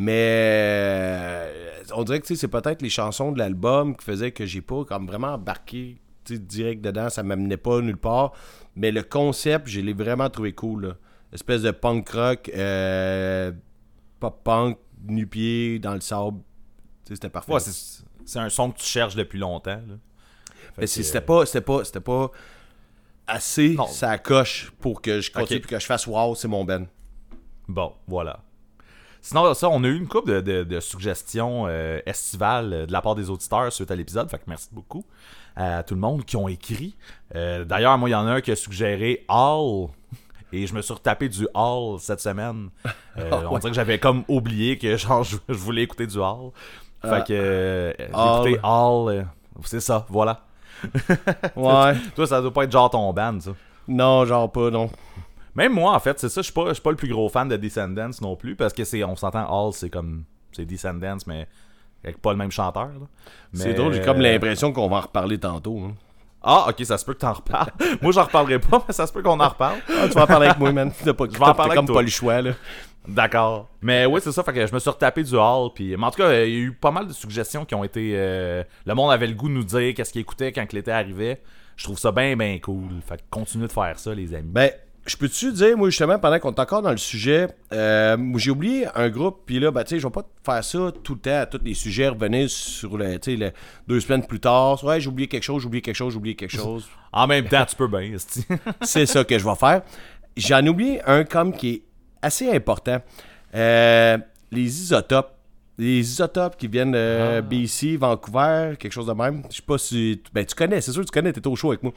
Mais 0.00 0.12
euh, 0.14 1.82
on 1.92 2.04
dirait 2.04 2.20
que 2.20 2.32
c'est 2.32 2.46
peut-être 2.46 2.82
les 2.82 2.88
chansons 2.88 3.32
de 3.32 3.38
l'album 3.40 3.96
qui 3.96 4.04
faisaient 4.04 4.30
que 4.30 4.46
j'ai 4.46 4.60
pas 4.60 4.84
comme 4.84 5.08
vraiment 5.08 5.34
embarqué 5.34 6.00
direct 6.24 6.82
dedans. 6.82 7.08
Ça 7.08 7.24
m'amenait 7.24 7.56
pas 7.56 7.80
nulle 7.80 7.96
part. 7.96 8.32
Mais 8.76 8.92
le 8.92 9.02
concept, 9.02 9.66
je 9.66 9.80
l'ai 9.80 9.92
vraiment 9.92 10.30
trouvé 10.30 10.52
cool. 10.52 10.86
là. 10.86 10.94
Espèce 11.32 11.62
de 11.62 11.72
punk 11.72 12.08
rock, 12.10 12.48
euh, 12.54 13.50
pop 14.20 14.40
punk, 14.44 14.78
nu-pied, 15.08 15.80
dans 15.80 15.94
le 15.94 16.00
sable. 16.00 16.42
C'était 17.08 17.28
parfait. 17.28 17.52
ouais, 17.52 17.58
c'est, 17.60 18.38
un 18.38 18.50
son 18.50 18.70
que 18.70 18.78
tu 18.78 18.86
cherches 18.86 19.16
depuis 19.16 19.40
longtemps. 19.40 19.82
là. 19.88 19.94
Mais 20.76 20.86
c'était 20.86 21.20
pas, 21.20 21.44
c'était 21.44 21.60
pas, 21.60 21.82
c'était 21.82 21.98
pas 21.98 22.30
assez 23.26 23.70
Non. 23.70 23.88
ça 23.88 24.16
coche 24.16 24.70
pour 24.78 25.02
que 25.02 25.20
je 25.20 25.32
continue 25.32 25.58
et 25.58 25.62
que 25.62 25.80
je 25.80 25.86
fasse 25.86 26.06
wow, 26.06 26.36
c'est 26.36 26.46
mon 26.46 26.64
ben. 26.64 26.86
Bon, 27.66 27.94
voilà. 28.06 28.44
Sinon, 29.20 29.52
ça, 29.54 29.68
on 29.68 29.82
a 29.84 29.86
eu 29.88 29.96
une 29.96 30.08
couple 30.08 30.30
de, 30.30 30.40
de- 30.40 30.64
de 30.64 30.80
suggestions 30.80 31.64
euh, 31.68 32.00
estivales 32.06 32.72
euh, 32.72 32.86
de 32.86 32.92
la 32.92 33.02
part 33.02 33.14
des 33.14 33.30
auditeurs 33.30 33.72
suite 33.72 33.90
à 33.90 33.96
l'épisode. 33.96 34.30
Fait 34.30 34.38
que 34.38 34.44
merci 34.46 34.68
beaucoup 34.72 35.04
à 35.56 35.82
tout 35.82 35.94
le 35.94 36.00
monde 36.00 36.24
qui 36.24 36.36
ont 36.36 36.48
écrit. 36.48 36.94
Euh, 37.34 37.64
D'ailleurs, 37.64 37.98
moi, 37.98 38.08
il 38.08 38.12
y 38.12 38.14
en 38.14 38.26
a 38.26 38.30
un 38.30 38.40
qui 38.40 38.50
a 38.52 38.56
suggéré 38.56 39.24
All. 39.28 39.88
Et 40.52 40.66
je 40.66 40.74
me 40.74 40.80
suis 40.80 40.94
retapé 40.94 41.28
du 41.28 41.46
All 41.54 41.98
cette 41.98 42.20
semaine. 42.20 42.70
Euh, 43.18 43.30
On 43.50 43.58
dirait 43.58 43.70
que 43.70 43.76
j'avais 43.76 43.98
comme 43.98 44.24
oublié 44.28 44.78
que 44.78 44.96
genre, 44.96 45.22
je, 45.24 45.36
je 45.48 45.54
voulais 45.54 45.82
écouter 45.82 46.06
du 46.06 46.18
All. 46.22 46.50
Fait 47.02 47.08
Ah. 47.10 47.20
que 47.20 47.32
euh, 47.34 47.92
j'ai 47.98 48.08
All. 48.14 48.46
écouté 48.48 48.60
All. 48.62 49.08
euh, 49.08 49.22
c'est 49.64 49.80
ça, 49.80 50.06
voilà. 50.08 50.44
Ouais. 51.56 51.94
Toi, 52.14 52.26
ça 52.26 52.40
doit 52.40 52.52
pas 52.52 52.64
être 52.64 52.72
genre 52.72 52.88
ton 52.90 53.12
band, 53.12 53.40
ça. 53.40 53.50
non, 53.88 54.24
genre 54.24 54.50
pas, 54.50 54.70
non. 54.70 54.88
Même 55.58 55.72
moi, 55.72 55.92
en 55.92 55.98
fait, 55.98 56.20
c'est 56.20 56.28
ça, 56.28 56.40
je 56.40 56.44
suis 56.44 56.52
pas, 56.52 56.68
je 56.68 56.74
suis 56.74 56.82
pas 56.82 56.90
le 56.90 56.96
plus 56.96 57.08
gros 57.08 57.28
fan 57.28 57.48
de 57.48 57.56
Descendants 57.56 58.10
non 58.22 58.36
plus, 58.36 58.54
parce 58.54 58.72
que 58.72 58.84
c'est, 58.84 59.02
on 59.02 59.16
s'entend, 59.16 59.44
All, 59.66 59.72
c'est 59.72 59.90
comme, 59.90 60.22
c'est 60.52 60.64
Descendants, 60.64 61.16
mais 61.26 61.48
avec 62.04 62.22
pas 62.22 62.30
le 62.30 62.38
même 62.38 62.52
chanteur. 62.52 62.90
C'est 63.52 63.74
drôle, 63.74 63.92
j'ai 63.92 64.02
comme 64.02 64.20
l'impression 64.20 64.72
qu'on 64.72 64.88
va 64.88 64.98
en 64.98 65.00
reparler 65.00 65.36
tantôt. 65.36 65.80
hein. 65.80 65.94
Ah, 66.40 66.66
ok, 66.68 66.84
ça 66.84 66.96
se 66.96 67.04
peut 67.04 67.14
que 67.14 67.18
t'en 67.18 67.32
reparles. 67.32 67.72
moi, 68.00 68.12
j'en 68.12 68.22
reparlerai 68.22 68.60
pas, 68.60 68.84
mais 68.86 68.94
ça 68.94 69.08
se 69.08 69.12
peut 69.12 69.20
qu'on 69.20 69.40
en 69.40 69.48
reparle. 69.48 69.78
Ah, 69.88 70.06
tu 70.06 70.14
vas 70.14 70.22
en 70.22 70.26
parler 70.28 70.46
avec 70.46 70.60
moi, 70.60 70.70
man. 70.70 70.92
T'as 71.04 71.12
pas, 71.12 71.26
vais 71.26 71.36
en 71.42 71.54
parler 71.54 71.74
comme 71.74 71.86
toi. 71.86 71.96
pas 71.96 72.02
le 72.02 72.08
choix, 72.08 72.40
là. 72.40 72.52
D'accord. 73.08 73.68
Mais 73.82 74.06
oui, 74.06 74.20
c'est 74.22 74.30
ça, 74.30 74.44
fait 74.44 74.52
que 74.52 74.64
je 74.64 74.72
me 74.72 74.78
suis 74.78 74.90
retapé 74.90 75.24
du 75.24 75.34
Hall, 75.34 75.70
puis 75.74 75.96
mais 75.96 76.04
en 76.04 76.10
tout 76.12 76.18
cas, 76.18 76.44
il 76.44 76.52
y 76.52 76.56
a 76.56 76.58
eu 76.60 76.72
pas 76.72 76.92
mal 76.92 77.08
de 77.08 77.12
suggestions 77.12 77.64
qui 77.64 77.74
ont 77.74 77.82
été... 77.82 78.12
euh, 78.14 78.62
le 78.86 78.94
monde 78.94 79.10
avait 79.10 79.26
le 79.26 79.34
goût 79.34 79.48
de 79.48 79.54
nous 79.54 79.64
dire 79.64 79.92
qu'est-ce 79.94 80.12
qu'il 80.12 80.20
écoutait 80.20 80.52
quand 80.52 80.72
l'été 80.72 80.92
arrivait. 80.92 81.42
Je 81.74 81.82
trouve 81.84 81.98
ça 81.98 82.12
bien, 82.12 82.36
bien 82.36 82.58
cool. 82.60 82.88
Fait 83.04 83.16
que 83.16 83.22
continuez 83.30 83.66
de 83.66 83.72
faire 83.72 83.98
ça, 83.98 84.14
les 84.14 84.32
amis. 84.34 84.48
Ben, 84.48 84.70
je 85.08 85.16
peux-tu 85.16 85.52
dire, 85.52 85.76
moi, 85.76 85.88
justement, 85.90 86.18
pendant 86.18 86.38
qu'on 86.38 86.52
est 86.52 86.60
encore 86.60 86.82
dans 86.82 86.90
le 86.90 86.96
sujet, 86.96 87.48
euh, 87.72 88.16
j'ai 88.36 88.50
oublié 88.50 88.86
un 88.94 89.08
groupe, 89.08 89.40
puis 89.46 89.58
là, 89.58 89.70
ben, 89.70 89.82
tu 89.84 89.90
sais, 89.90 89.98
je 90.00 90.06
vais 90.06 90.12
pas 90.12 90.22
faire 90.44 90.62
ça 90.64 90.92
tout 91.02 91.14
le 91.14 91.20
temps, 91.20 91.40
à 91.40 91.46
tous 91.46 91.60
les 91.64 91.74
sujets, 91.74 92.08
revenir 92.08 92.48
sur 92.50 92.96
le, 92.98 93.18
tu 93.18 93.32
sais, 93.32 93.36
le- 93.36 93.52
deux 93.86 94.00
semaines 94.00 94.24
plus 94.26 94.40
tard. 94.40 94.82
Ouais, 94.84 95.00
j'ai 95.00 95.08
oublié 95.08 95.26
quelque 95.28 95.42
chose, 95.42 95.62
j'ai 95.62 95.66
oublié 95.66 95.82
quelque 95.82 95.94
chose, 95.96 96.12
j'ai 96.12 96.18
oublié 96.18 96.34
quelque 96.36 96.56
chose. 96.56 96.88
En 97.12 97.26
même 97.26 97.46
temps, 97.46 97.64
tu 97.64 97.74
peux 97.76 97.88
bien. 97.88 98.12
C'est 98.82 99.06
ça 99.06 99.24
que 99.24 99.38
je 99.38 99.44
vais 99.44 99.54
faire. 99.56 99.82
J'en 100.36 100.64
ai 100.64 100.68
oublié 100.68 101.00
un 101.06 101.24
comme 101.24 101.52
qui 101.52 101.68
est 101.70 101.82
assez 102.22 102.50
important. 102.52 102.98
Euh, 103.54 104.18
les 104.52 104.62
isotopes. 104.82 105.34
Les 105.80 106.00
isotopes 106.00 106.56
qui 106.56 106.66
viennent 106.66 106.90
de 106.90 107.40
BC, 107.40 107.96
Vancouver, 107.98 108.74
quelque 108.80 108.90
chose 108.90 109.06
de 109.06 109.12
même. 109.12 109.44
Je 109.48 109.56
sais 109.56 109.62
pas 109.62 109.78
si. 109.78 110.20
Ben, 110.34 110.44
tu 110.44 110.52
connais, 110.56 110.80
c'est 110.80 110.90
sûr 110.90 111.02
que 111.02 111.06
tu 111.06 111.12
connais, 111.12 111.32
t'es 111.32 111.46
au 111.46 111.54
chaud 111.54 111.68
avec 111.68 111.84
moi. 111.84 111.92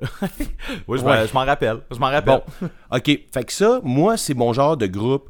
Oui, 0.88 0.98
je, 0.98 1.04
Ouais. 1.04 1.26
m'en- 1.32 1.44
rappelle. 1.44 1.78
Je 1.90 1.98
m'en 1.98 2.06
rappelle. 2.10 2.42
Bon, 2.60 2.68
ok. 2.96 3.04
Fait 3.32 3.44
que 3.44 3.52
ça, 3.52 3.80
moi, 3.82 4.16
c'est 4.16 4.34
mon 4.34 4.52
genre 4.52 4.76
de 4.76 4.86
groupe 4.86 5.28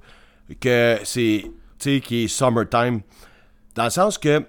que 0.61 0.99
c'est, 1.05 1.45
tu 1.79 1.95
sais, 1.97 2.00
qui 2.00 2.25
est 2.25 2.29
summertime. 2.29 3.00
Dans 3.75 3.85
le 3.85 3.91
sens 3.91 4.19
que 4.19 4.45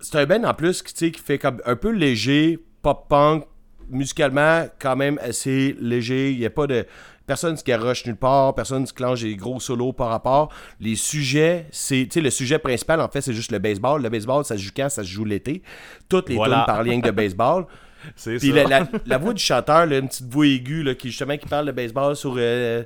c'est 0.00 0.16
un 0.18 0.26
band 0.26 0.44
en 0.44 0.54
plus 0.54 0.82
qui, 0.82 1.10
qui 1.12 1.20
fait 1.20 1.38
comme 1.38 1.60
un 1.64 1.76
peu 1.76 1.90
léger, 1.90 2.58
pop-punk, 2.82 3.44
musicalement 3.88 4.66
quand 4.78 4.96
même 4.96 5.18
assez 5.22 5.76
léger. 5.80 6.32
Il 6.32 6.38
n'y 6.38 6.46
a 6.46 6.50
pas 6.50 6.66
de. 6.66 6.86
Personne 7.26 7.56
qui 7.56 7.64
garoche 7.64 8.06
nulle 8.06 8.14
part, 8.14 8.54
personne 8.54 8.84
qui 8.84 8.92
clenche 8.92 9.22
des 9.22 9.34
gros 9.34 9.58
solos 9.58 9.92
par 9.92 10.10
rapport. 10.10 10.48
Les 10.78 10.94
sujets, 10.94 11.66
c'est. 11.72 12.04
Tu 12.04 12.10
sais, 12.12 12.20
le 12.20 12.30
sujet 12.30 12.60
principal, 12.60 13.00
en 13.00 13.08
fait, 13.08 13.20
c'est 13.20 13.32
juste 13.32 13.50
le 13.50 13.58
baseball. 13.58 14.00
Le 14.00 14.08
baseball, 14.10 14.44
ça 14.44 14.56
se 14.56 14.62
joue 14.62 14.70
quand? 14.76 14.88
Ça 14.88 15.02
se 15.02 15.08
joue 15.08 15.24
l'été. 15.24 15.60
Toutes 16.08 16.28
les 16.28 16.36
Voilà. 16.36 16.58
tunes 16.58 16.66
parlent 16.66 16.88
rien 16.88 17.00
que 17.00 17.06
de 17.06 17.10
baseball. 17.12 17.66
c'est 18.14 18.36
Puis 18.36 18.50
ça. 18.50 18.54
la, 18.54 18.64
la- 18.64 18.88
la 19.06 19.18
voix 19.18 19.32
du 19.32 19.42
chanteur, 19.42 19.86
là, 19.86 19.98
une 19.98 20.08
petite 20.08 20.30
voix 20.32 20.46
aiguë 20.46 20.82
là, 20.82 20.94
qui 20.94 21.08
justement 21.08 21.36
qui 21.36 21.46
parle 21.48 21.66
de 21.66 21.72
baseball 21.72 22.14
sur, 22.14 22.34
euh, 22.38 22.84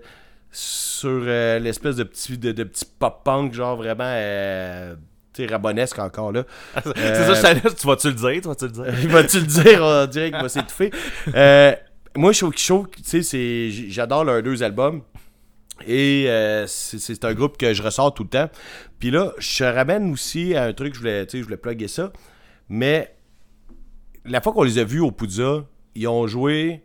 sur 0.50 1.09
euh, 1.27 1.59
l'espèce 1.59 1.97
de 1.97 2.05
petit, 2.05 2.39
de, 2.39 2.53
de 2.53 2.65
petit 2.65 2.85
pop-punk, 2.99 3.53
genre 3.53 3.77
vraiment 3.77 4.05
euh, 4.07 4.95
rabonesque 5.49 5.99
encore 5.99 6.33
là. 6.33 6.45
C'est 6.85 7.15
ça, 7.15 7.35
je 7.35 7.41
tu 7.75 7.87
vas-tu 7.87 8.09
le 8.09 8.15
dire? 8.15 8.41
Tu 8.43 8.49
vas-tu 8.49 8.65
le 8.67 8.71
dire? 8.71 8.85
Il 9.03 9.09
va-tu 9.09 9.41
le 9.41 9.47
dire? 9.47 9.81
On 9.83 10.07
dirait 10.07 10.31
qu'il 10.31 10.41
va 10.43 10.49
s'étouffer. 10.49 10.91
Moi, 12.17 12.33
trouve 12.67 12.89
que, 12.89 12.97
tu 13.00 13.23
sais, 13.23 13.71
j'adore 13.91 14.25
leurs 14.25 14.43
deux 14.43 14.62
albums. 14.62 15.03
Et 15.87 16.25
euh, 16.29 16.67
c'est- 16.67 16.99
c'est 16.99 17.25
un 17.25 17.33
groupe 17.33 17.57
que 17.57 17.73
je 17.73 17.83
ressors 17.83 18.12
tout 18.12 18.25
le 18.25 18.29
temps. 18.29 18.50
Puis 18.99 19.11
là, 19.11 19.33
je 19.39 19.65
ramène 19.65 20.12
aussi 20.12 20.55
à 20.55 20.65
un 20.65 20.73
truc, 20.75 20.93
je 20.95 20.99
voulais, 20.99 21.25
tu 21.25 21.31
sais, 21.33 21.39
je 21.39 21.45
voulais 21.45 21.57
plugger 21.57 21.89
ça. 21.89 22.12
Mais 22.69 23.15
la 24.25 24.41
fois 24.41 24.53
qu'on 24.53 24.62
les 24.62 24.79
a 24.79 24.85
vus 24.85 25.00
au 25.00 25.11
Poudza, 25.11 25.65
ils 25.95 26.09
ont 26.09 26.27
joué 26.27 26.83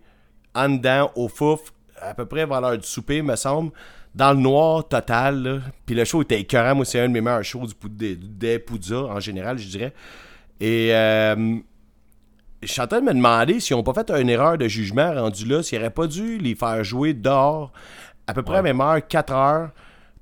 en 0.54 0.70
dedans, 0.70 1.12
au 1.16 1.28
fouf, 1.28 1.74
à 2.02 2.14
peu 2.14 2.26
près 2.26 2.46
vers 2.46 2.62
l'heure 2.62 2.78
du 2.78 2.88
souper, 2.88 3.22
me 3.22 3.36
semble, 3.36 3.72
dans 4.14 4.34
le 4.34 4.40
noir 4.40 4.88
total. 4.88 5.44
là. 5.44 5.60
Puis 5.86 5.96
le 5.96 6.06
show 6.06 6.22
était 6.22 6.40
écœurant. 6.40 6.76
Moi, 6.76 6.86
c'est 6.86 7.00
un 7.00 7.08
de 7.08 7.14
mes 7.14 7.22
meilleurs 7.22 7.44
shows 7.44 7.68
du, 7.68 7.74
des, 7.90 8.16
des 8.16 8.60
Poudza, 8.60 9.04
en 9.04 9.20
général, 9.20 9.58
je 9.58 9.68
dirais. 9.68 9.94
Et 10.60 10.90
euh, 10.94 11.58
je 12.62 12.68
suis 12.72 12.82
en 12.82 12.88
train 12.88 13.02
de 13.02 13.06
me 13.06 13.14
demander 13.14 13.60
s'ils 13.60 13.76
n'ont 13.76 13.84
pas 13.84 13.94
fait 13.94 14.10
une 14.12 14.30
erreur 14.30 14.58
de 14.58 14.68
jugement 14.68 15.14
rendu 15.14 15.46
là, 15.46 15.62
s'ils 15.62 15.78
n'auraient 15.78 15.92
pas 15.92 16.08
dû 16.08 16.38
les 16.38 16.56
faire 16.56 16.84
jouer 16.84 17.14
dehors 17.14 17.72
à 18.28 18.34
peu 18.34 18.42
près 18.42 18.56
à 18.56 18.58
la 18.58 18.64
même 18.64 18.82
heure, 18.82 19.06
4 19.06 19.34
heures. 19.34 19.70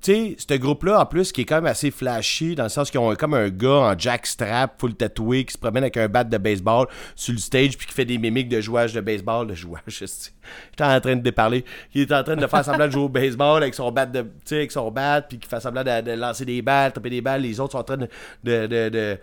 Tu 0.04 0.12
sais, 0.12 0.36
ce 0.36 0.54
groupe-là, 0.58 1.00
en 1.00 1.06
plus, 1.06 1.32
qui 1.32 1.40
est 1.40 1.44
quand 1.46 1.54
même 1.54 1.64
assez 1.66 1.90
flashy, 1.90 2.54
dans 2.54 2.64
le 2.64 2.68
sens 2.68 2.90
qu'ils 2.90 3.00
ont 3.00 3.14
comme 3.14 3.32
un 3.32 3.48
gars 3.48 3.70
en 3.70 3.98
jackstrap, 3.98 4.78
full 4.78 4.94
tatoué, 4.94 5.46
qui 5.46 5.54
se 5.54 5.58
promène 5.58 5.82
avec 5.84 5.96
un 5.96 6.08
bat 6.08 6.24
de 6.24 6.36
baseball 6.36 6.86
sur 7.16 7.32
le 7.32 7.38
stage, 7.38 7.78
puis 7.78 7.86
qui 7.86 7.94
fait 7.94 8.04
des 8.04 8.18
mimiques 8.18 8.50
de 8.50 8.60
jouage 8.60 8.92
de 8.92 9.00
baseball. 9.00 9.46
De 9.46 9.54
jouage. 9.54 9.80
J'étais 9.88 10.84
en 10.84 11.00
train 11.00 11.16
de 11.16 11.22
déparler. 11.22 11.64
Il 11.94 12.02
est 12.02 12.12
en 12.12 12.22
train 12.22 12.36
de 12.36 12.46
faire 12.46 12.62
semblant 12.62 12.86
de 12.86 12.92
jouer 12.92 13.04
au 13.04 13.08
baseball 13.08 13.62
avec 13.62 13.74
son 13.74 13.90
bat, 13.90 14.04
de, 14.04 14.26
avec 14.50 14.72
son 14.72 14.90
bat, 14.90 15.22
puis 15.22 15.38
qui 15.38 15.48
fait 15.48 15.60
semblant 15.60 15.82
de, 15.82 16.12
lancer 16.12 16.44
des 16.44 16.60
balles, 16.60 16.92
taper 16.92 17.08
des 17.08 17.22
balles. 17.22 17.40
Les 17.40 17.58
autres 17.58 17.72
sont 17.72 17.78
en 17.78 17.84
train 17.84 17.96
de- 17.96 18.08
de- 18.44 18.66
de- 18.66 18.88
de 18.90 19.18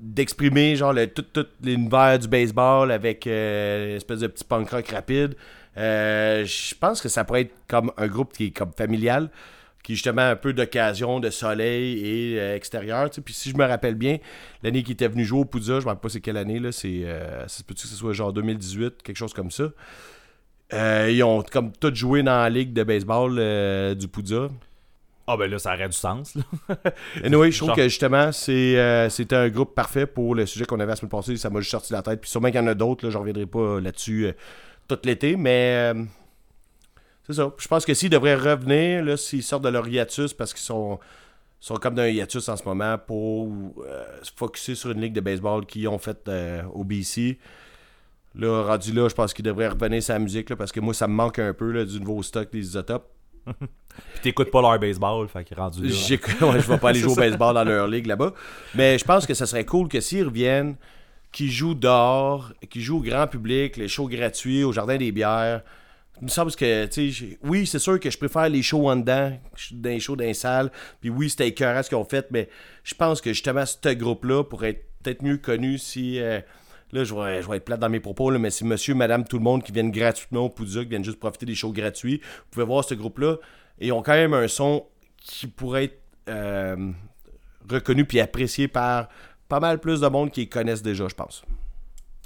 d'exprimer 0.00 0.76
genre 0.76 0.92
le, 0.92 1.08
tout, 1.08 1.22
tout 1.22 1.46
l'univers 1.62 2.18
du 2.20 2.28
baseball 2.28 2.92
avec 2.92 3.26
euh, 3.26 3.90
une 3.90 3.96
espèce 3.96 4.20
de 4.20 4.26
petit 4.28 4.44
punk 4.44 4.70
rock 4.70 4.86
rapide. 4.88 5.34
Euh, 5.78 6.44
je 6.44 6.74
pense 6.74 7.00
que 7.00 7.08
ça 7.08 7.24
pourrait 7.24 7.42
être 7.42 7.54
comme 7.68 7.92
un 7.96 8.06
groupe 8.06 8.32
qui 8.32 8.46
est 8.46 8.50
comme 8.50 8.72
familial, 8.72 9.30
qui 9.82 9.92
est 9.92 9.94
justement 9.94 10.22
un 10.22 10.36
peu 10.36 10.52
d'occasion, 10.52 11.20
de 11.20 11.30
soleil 11.30 12.04
et 12.04 12.40
euh, 12.40 12.56
extérieur. 12.56 13.08
tu 13.10 13.16
sais. 13.16 13.20
Puis 13.20 13.34
si 13.34 13.50
je 13.50 13.56
me 13.56 13.64
rappelle 13.64 13.94
bien, 13.94 14.18
l'année 14.62 14.82
qui 14.82 14.92
était 14.92 15.08
venu 15.08 15.24
jouer 15.24 15.40
au 15.40 15.44
Poudza, 15.44 15.74
je 15.74 15.78
ne 15.78 15.82
me 15.82 15.86
rappelle 15.86 16.00
pas 16.00 16.08
c'est 16.08 16.20
quelle 16.20 16.36
année, 16.36 16.58
là, 16.58 16.72
c'est, 16.72 17.04
euh, 17.04 17.42
ça 17.42 17.58
se 17.58 17.62
peut-tu 17.62 17.82
que 17.82 17.88
ce 17.88 17.96
soit 17.96 18.12
genre 18.12 18.32
2018, 18.32 19.02
quelque 19.02 19.16
chose 19.16 19.32
comme 19.32 19.50
ça. 19.50 19.64
Euh, 20.74 21.10
ils 21.10 21.22
ont 21.22 21.42
comme 21.42 21.72
tout 21.72 21.94
joué 21.94 22.22
dans 22.22 22.42
la 22.42 22.50
ligue 22.50 22.72
de 22.72 22.82
baseball 22.82 23.96
du 23.96 24.08
Poudja. 24.08 24.48
Ah 25.30 25.36
ben 25.36 25.50
là, 25.50 25.58
ça 25.58 25.74
aurait 25.74 25.88
du 25.88 25.96
sens. 25.96 26.34
Là. 26.34 26.42
Anyway, 27.22 27.52
je 27.52 27.58
trouve 27.58 27.74
que 27.74 27.82
justement, 27.82 28.32
c'est, 28.32 28.78
euh, 28.78 29.10
c'était 29.10 29.36
un 29.36 29.50
groupe 29.50 29.74
parfait 29.74 30.06
pour 30.06 30.34
le 30.34 30.46
sujet 30.46 30.64
qu'on 30.64 30.80
avait 30.80 30.92
la 30.92 30.96
semaine 30.96 31.10
passée. 31.10 31.36
Ça 31.36 31.50
m'a 31.50 31.60
juste 31.60 31.70
sorti 31.70 31.90
de 31.90 31.96
la 31.96 32.02
tête. 32.02 32.22
Puis 32.22 32.30
sûrement 32.30 32.48
qu'il 32.48 32.56
y 32.56 32.64
en 32.64 32.66
a 32.66 32.72
d'autres, 32.72 33.04
là, 33.04 33.10
je 33.10 33.18
reviendrai 33.18 33.44
pas 33.44 33.78
là-dessus 33.78 34.32
tout 34.88 34.98
l'été. 35.04 35.36
Mais 35.36 35.92
euh, 35.94 36.04
c'est 37.26 37.34
ça. 37.34 37.52
Je 37.58 37.68
pense 37.68 37.84
que 37.84 37.94
s'ils 37.94 38.10
devraient 38.10 38.34
revenir, 38.34 39.04
là, 39.04 39.16
s'ils 39.16 39.42
sortent 39.42 39.64
de 39.64 39.68
leur 39.68 39.86
hiatus 39.86 40.32
parce 40.32 40.52
qu'ils 40.52 40.64
sont, 40.64 40.98
sont 41.60 41.76
comme 41.76 41.94
dans 41.94 42.02
un 42.02 42.08
hiatus 42.08 42.48
en 42.48 42.56
ce 42.56 42.64
moment 42.64 42.96
pour 42.98 43.52
euh, 43.86 44.04
se 44.22 44.32
focusser 44.34 44.74
sur 44.74 44.90
une 44.90 45.00
ligue 45.00 45.12
de 45.12 45.20
baseball 45.20 45.66
qu'ils 45.66 45.88
ont 45.88 45.98
faite 45.98 46.26
euh, 46.28 46.62
au 46.72 46.84
BC. 46.84 47.38
Là, 48.34 48.62
rendu 48.62 48.92
là, 48.92 49.08
je 49.08 49.14
pense 49.14 49.34
qu'ils 49.34 49.44
devraient 49.44 49.68
revenir 49.68 50.02
la 50.08 50.18
musique 50.18 50.50
là, 50.50 50.56
parce 50.56 50.72
que 50.72 50.80
moi, 50.80 50.94
ça 50.94 51.06
me 51.06 51.14
manque 51.14 51.38
un 51.38 51.52
peu 51.52 51.70
là, 51.70 51.84
du 51.84 52.00
nouveau 52.00 52.22
stock 52.22 52.50
des 52.50 52.60
isotopes. 52.60 53.08
Puis 53.46 54.20
t'écoutes 54.22 54.50
pas 54.50 54.62
leur 54.62 54.78
baseball, 54.78 55.26
fait 55.28 55.42
qu'il 55.42 55.56
rendu 55.56 55.82
là. 55.82 55.88
Ouais, 55.88 56.60
je 56.60 56.70
vais 56.70 56.78
pas 56.78 56.88
aller 56.90 57.00
jouer 57.00 57.12
au 57.12 57.16
baseball 57.16 57.54
dans 57.54 57.64
leur 57.64 57.88
ligue 57.88 58.06
là-bas. 58.06 58.32
Mais 58.74 58.98
je 58.98 59.04
pense 59.04 59.26
que 59.26 59.34
ça 59.34 59.44
serait 59.46 59.64
cool 59.64 59.88
que 59.88 60.00
s'ils 60.00 60.24
reviennent, 60.24 60.76
qu'ils 61.38 61.52
jouent 61.52 61.76
dehors, 61.76 62.52
qu'ils 62.68 62.82
jouent 62.82 62.98
au 62.98 63.02
grand 63.02 63.28
public, 63.28 63.76
les 63.76 63.86
shows 63.86 64.08
gratuits 64.08 64.64
au 64.64 64.72
Jardin 64.72 64.96
des 64.96 65.12
Bières. 65.12 65.62
Il 66.20 66.24
me 66.24 66.28
semble 66.28 66.50
que, 66.50 66.86
tu 66.86 67.38
oui, 67.44 67.64
c'est 67.64 67.78
sûr 67.78 68.00
que 68.00 68.10
je 68.10 68.18
préfère 68.18 68.48
les 68.48 68.60
shows 68.60 68.90
en 68.90 68.96
dedans, 68.96 69.38
dans 69.70 69.88
les 69.88 70.00
shows 70.00 70.16
dans 70.16 70.24
les 70.24 70.34
salles. 70.34 70.72
Puis 71.00 71.10
oui, 71.10 71.30
c'était 71.30 71.46
écœurant 71.46 71.80
ce 71.84 71.90
qu'ils 71.90 71.98
ont 71.98 72.04
fait, 72.04 72.26
mais 72.32 72.48
je 72.82 72.92
pense 72.96 73.20
que 73.20 73.32
justement, 73.32 73.64
ce 73.64 73.94
groupe-là 73.94 74.42
pourrait 74.42 74.70
être 74.70 74.84
peut-être 75.00 75.22
mieux 75.22 75.36
connu 75.36 75.78
si. 75.78 76.18
euh, 76.18 76.40
Là, 76.90 77.04
je 77.04 77.14
vais, 77.14 77.56
être 77.56 77.64
plate 77.64 77.80
dans 77.80 77.90
mes 77.90 78.00
propos, 78.00 78.30
mais 78.38 78.50
si 78.50 78.64
monsieur, 78.64 78.94
madame, 78.94 79.22
tout 79.22 79.36
le 79.36 79.44
monde 79.44 79.62
qui 79.62 79.72
viennent 79.72 79.90
gratuitement 79.90 80.46
au 80.46 80.48
Poudja, 80.48 80.82
qui 80.82 80.88
viennent 80.88 81.04
juste 81.04 81.20
profiter 81.20 81.44
des 81.44 81.54
shows 81.54 81.70
gratuits, 81.70 82.22
vous 82.24 82.50
pouvez 82.50 82.64
voir 82.64 82.82
ce 82.82 82.94
groupe-là. 82.94 83.36
Ils 83.78 83.92
ont 83.92 84.02
quand 84.02 84.14
même 84.14 84.32
un 84.32 84.48
son 84.48 84.86
qui 85.20 85.48
pourrait 85.48 85.84
être 85.84 86.00
euh, 86.30 86.90
reconnu 87.70 88.06
puis 88.06 88.20
apprécié 88.20 88.68
par 88.68 89.08
pas 89.48 89.60
mal 89.60 89.78
plus 89.80 90.00
de 90.00 90.08
monde 90.08 90.30
qui 90.30 90.48
connaissent 90.48 90.82
déjà, 90.82 91.08
je 91.08 91.14
pense. 91.14 91.42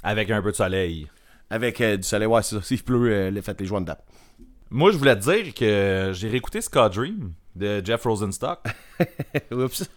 Avec 0.03 0.29
un 0.29 0.41
peu 0.41 0.51
de 0.51 0.55
soleil. 0.55 1.07
Avec 1.49 1.79
euh, 1.81 1.97
du 1.97 2.03
soleil, 2.03 2.27
ouais, 2.27 2.41
c'est 2.43 2.55
ça. 2.55 2.61
S'il 2.63 2.83
pleut, 2.83 3.11
euh, 3.11 3.29
les 3.31 3.41
faites 3.41 3.59
les 3.59 3.65
joints 3.67 3.81
dedans. 3.81 3.97
Moi, 4.69 4.91
je 4.91 4.97
voulais 4.97 5.15
te 5.15 5.21
dire 5.21 5.53
que 5.53 6.11
j'ai 6.13 6.27
réécouté 6.29 6.61
Scott 6.61 6.93
Dream 6.93 7.31
de 7.55 7.81
Jeff 7.85 8.03
Rosenstock. 8.03 8.59
Oups. 9.51 9.89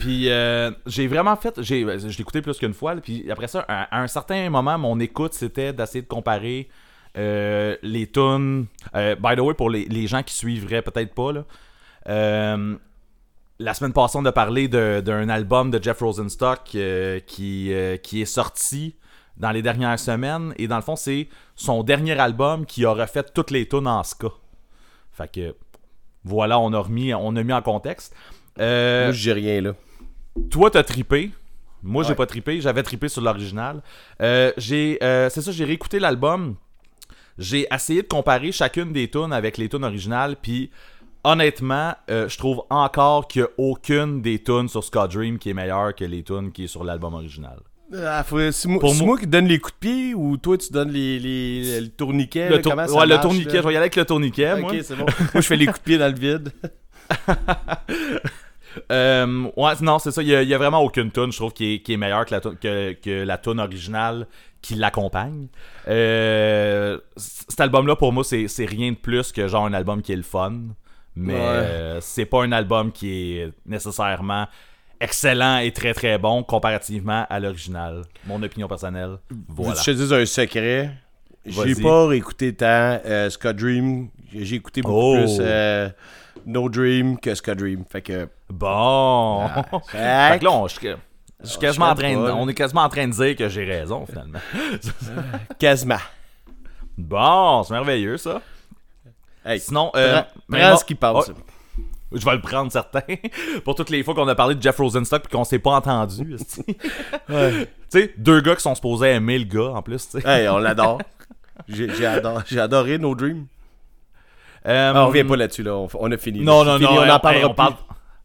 Puis 0.00 0.28
euh, 0.28 0.72
j'ai 0.86 1.06
vraiment 1.06 1.36
fait, 1.36 1.62
j'ai, 1.62 1.82
je 1.82 2.06
l'ai 2.08 2.20
écouté 2.20 2.42
plus 2.42 2.58
qu'une 2.58 2.74
fois. 2.74 2.96
là, 2.96 3.00
puis 3.00 3.30
après 3.30 3.46
ça, 3.46 3.64
à, 3.68 3.96
à 3.96 4.02
un 4.02 4.08
certain 4.08 4.50
moment, 4.50 4.76
mon 4.76 4.98
écoute 4.98 5.34
c'était 5.34 5.72
d'essayer 5.72 6.02
de 6.02 6.08
comparer 6.08 6.68
euh, 7.16 7.76
les 7.82 8.08
tunes. 8.10 8.66
euh, 8.96 9.14
by 9.14 9.36
the 9.36 9.40
way, 9.40 9.54
pour 9.54 9.70
les, 9.70 9.84
les 9.84 10.08
gens 10.08 10.24
qui 10.24 10.34
suivraient 10.34 10.82
peut-être 10.82 11.14
pas 11.14 11.32
là. 11.32 11.44
La 13.58 13.74
semaine 13.74 13.92
passée, 13.92 14.18
on 14.18 14.24
a 14.24 14.32
parlé 14.32 14.68
d'un 14.68 15.28
album 15.28 15.70
de 15.70 15.82
Jeff 15.82 16.00
Rosenstock 16.00 16.60
euh, 16.74 17.20
qui, 17.20 17.72
euh, 17.72 17.96
qui 17.96 18.22
est 18.22 18.26
sorti 18.26 18.96
dans 19.36 19.50
les 19.50 19.62
dernières 19.62 19.98
semaines. 19.98 20.54
Et 20.56 20.66
dans 20.66 20.76
le 20.76 20.82
fond, 20.82 20.96
c'est 20.96 21.28
son 21.54 21.82
dernier 21.82 22.18
album 22.18 22.66
qui 22.66 22.84
a 22.84 22.92
refait 22.92 23.22
toutes 23.22 23.50
les 23.50 23.68
tunes 23.68 23.86
en 23.86 24.02
ska. 24.02 24.28
Fait 25.12 25.30
que 25.30 25.54
voilà, 26.24 26.58
on 26.58 26.72
a 26.72 26.78
remis, 26.78 27.14
on 27.14 27.36
a 27.36 27.42
mis 27.42 27.52
en 27.52 27.62
contexte. 27.62 28.14
Euh, 28.58 29.06
Moi, 29.06 29.12
j'ai 29.12 29.32
rien 29.32 29.60
là. 29.60 29.74
toi, 30.50 30.70
t'as 30.70 30.82
trippé. 30.82 31.30
Moi, 31.82 32.02
j'ai 32.02 32.14
pas 32.14 32.26
trippé. 32.26 32.60
J'avais 32.60 32.82
trippé 32.82 33.08
sur 33.08 33.20
l'original. 33.20 33.82
J'ai, 34.56 34.98
c'est 35.00 35.42
ça, 35.42 35.52
j'ai 35.52 35.64
réécouté 35.64 36.00
l'album. 36.00 36.56
J'ai 37.36 37.66
essayé 37.72 38.02
de 38.02 38.06
comparer 38.06 38.52
chacune 38.52 38.92
des 38.92 39.10
tunes 39.10 39.32
avec 39.32 39.58
les 39.58 39.68
tunes 39.68 39.84
originales. 39.84 40.36
Puis, 40.40 40.70
honnêtement, 41.24 41.94
euh, 42.10 42.28
je 42.28 42.38
trouve 42.38 42.62
encore 42.70 43.26
qu'il 43.28 43.42
n'y 43.42 43.48
a 43.48 43.50
aucune 43.58 44.22
des 44.22 44.42
tunes 44.42 44.68
sur 44.68 44.84
Scott 44.84 45.12
Dream 45.12 45.38
qui 45.38 45.50
est 45.50 45.54
meilleure 45.54 45.94
que 45.94 46.04
les 46.04 46.22
tunes 46.22 46.52
qui 46.52 46.64
est 46.64 46.68
sur 46.68 46.84
l'album 46.84 47.14
original. 47.14 47.58
Ah, 47.96 48.24
c'est 48.50 48.66
moi, 48.66 48.80
moi- 49.02 49.18
qui 49.18 49.26
donne 49.26 49.46
les 49.46 49.58
coups 49.58 49.74
de 49.74 49.78
pied 49.78 50.14
ou 50.14 50.36
toi 50.36 50.56
tu 50.58 50.72
donnes 50.72 50.90
les, 50.90 51.18
les, 51.20 51.80
le 51.80 51.88
tourniquet 51.88 52.48
Le, 52.48 52.60
tour- 52.60 52.74
ouais, 52.74 53.06
le 53.06 53.20
tourniquet, 53.20 53.52
là? 53.56 53.62
je 53.62 53.66
vais 53.68 53.74
y 53.74 53.76
aller 53.76 53.84
avec 53.84 53.96
le 53.96 54.04
tourniquet, 54.04 54.56
moi. 54.60 54.72
Bon. 54.72 54.96
moi, 54.96 55.06
je 55.34 55.40
fais 55.40 55.56
les 55.56 55.66
coups 55.66 55.78
de 55.80 55.84
pied 55.84 55.98
dans 55.98 56.12
le 56.12 56.18
vide. 56.18 56.50
Euh, 58.90 59.48
ouais, 59.56 59.72
non, 59.82 59.98
c'est 60.00 60.10
ça. 60.10 60.20
Il 60.20 60.28
y, 60.28 60.54
a, 60.54 60.58
vraiment 60.58 60.80
aucune 60.80 61.10
tune, 61.12 61.30
je 61.30 61.36
trouve, 61.36 61.52
qui 61.52 61.74
est, 61.74 61.78
qui 61.80 61.92
est 61.92 61.96
meilleure 61.96 62.24
que 62.24 62.34
la, 62.34 62.40
tune- 62.40 62.56
que, 62.60 62.92
que 62.94 63.22
la 63.24 63.38
tune 63.38 63.60
originale 63.60 64.26
qui 64.62 64.74
l'accompagne. 64.74 65.46
Euh, 65.86 66.98
cet 67.16 67.60
album-là, 67.60 67.94
pour 67.96 68.12
moi, 68.12 68.24
c'est 68.24 68.48
c'est 68.48 68.64
rien 68.64 68.90
de 68.92 68.96
plus 68.96 69.30
que 69.30 69.46
genre 69.46 69.66
un 69.66 69.74
album 69.74 70.02
qui 70.02 70.12
est 70.12 70.16
le 70.16 70.22
fun. 70.22 70.54
Mais 71.16 71.34
Ouais. 71.34 71.40
euh, 71.40 72.00
c'est 72.00 72.24
pas 72.26 72.42
un 72.44 72.52
album 72.52 72.90
qui 72.92 73.38
est 73.38 73.52
nécessairement 73.66 74.46
excellent 75.00 75.58
et 75.58 75.70
très 75.72 75.94
très 75.94 76.18
bon 76.18 76.42
comparativement 76.42 77.26
à 77.30 77.38
l'original. 77.40 78.02
Mon 78.26 78.42
opinion 78.42 78.66
personnelle. 78.68 79.18
Voilà. 79.48 79.80
Je 79.80 79.84
te 79.84 79.90
dis 79.92 80.14
un 80.14 80.26
secret. 80.26 80.90
J'ai 81.46 81.74
pas 81.76 82.06
réécouté 82.08 82.54
tant 82.54 82.66
euh, 83.04 83.28
Scott 83.30 83.56
Dream. 83.56 84.08
J'ai 84.32 84.56
écouté 84.56 84.80
beaucoup 84.82 85.14
Oh. 85.14 85.18
plus 85.18 85.36
euh, 85.40 85.88
No 86.46 86.68
Dream 86.68 87.18
que 87.20 87.34
Scott 87.34 87.58
Dream. 87.58 87.84
Fait 87.90 88.00
que. 88.02 88.28
Bon. 88.50 89.42
Ah, 89.42 89.62
fait 89.88 90.38
que 90.40 90.44
là, 90.44 90.50
on, 90.52 90.66
je, 90.66 90.76
je 91.42 91.46
suis 91.48 91.58
quasiment 91.58 91.86
en 91.90 91.94
train 91.94 92.14
de- 92.14 92.30
on 92.30 92.48
est 92.48 92.54
quasiment 92.54 92.82
en 92.82 92.88
train 92.88 93.06
de 93.06 93.12
dire 93.12 93.36
que 93.36 93.48
j'ai 93.48 93.64
raison 93.64 94.06
finalement. 94.06 94.38
Quasiment. 95.58 95.98
Bon, 96.96 97.62
c'est 97.62 97.74
merveilleux 97.74 98.16
ça. 98.16 98.40
Hey, 99.44 99.60
Sinon, 99.60 99.90
euh, 99.96 100.22
prends- 100.50 100.76
ce 100.76 100.84
qui 100.84 100.94
passe. 100.94 101.30
Oh, 101.30 102.16
je 102.16 102.24
vais 102.24 102.32
le 102.36 102.40
prendre, 102.40 102.70
certain. 102.70 103.00
Pour 103.64 103.74
toutes 103.74 103.90
les 103.90 104.02
fois 104.04 104.14
qu'on 104.14 104.28
a 104.28 104.34
parlé 104.34 104.54
de 104.54 104.62
Jeff 104.62 104.76
Rosenstock 104.78 105.24
et 105.26 105.28
qu'on 105.28 105.44
s'est 105.44 105.58
pas 105.58 105.72
entendu. 105.72 106.36
tu 106.66 106.74
sais, 107.88 108.14
deux 108.16 108.40
gars 108.40 108.54
qui 108.56 108.62
sont 108.62 108.74
supposés 108.74 109.08
aimer 109.10 109.38
le 109.38 109.44
gars 109.44 109.70
en 109.74 109.82
plus. 109.82 110.08
Hey, 110.24 110.48
on 110.48 110.58
l'adore. 110.58 111.00
J'ai 111.68 111.88
j'ai 112.46 112.58
adoré, 112.60 112.98
No 112.98 113.14
Dream. 113.14 113.46
Euh, 114.66 114.92
Ah, 114.94 115.04
on 115.04 115.08
revient 115.08 115.24
pas 115.24 115.36
là-dessus, 115.36 115.62
là. 115.62 115.74
On, 115.74 115.88
on 115.94 116.10
a 116.12 116.16
fini. 116.16 116.40
Non, 116.40 116.64
non, 116.64 116.78
fini, 116.78 116.92
non. 116.94 117.02
On 117.02 117.08
en 117.10 117.18
parlera 117.20 117.40
hey, 117.44 117.44
on, 117.50 117.54
parle- 117.54 117.74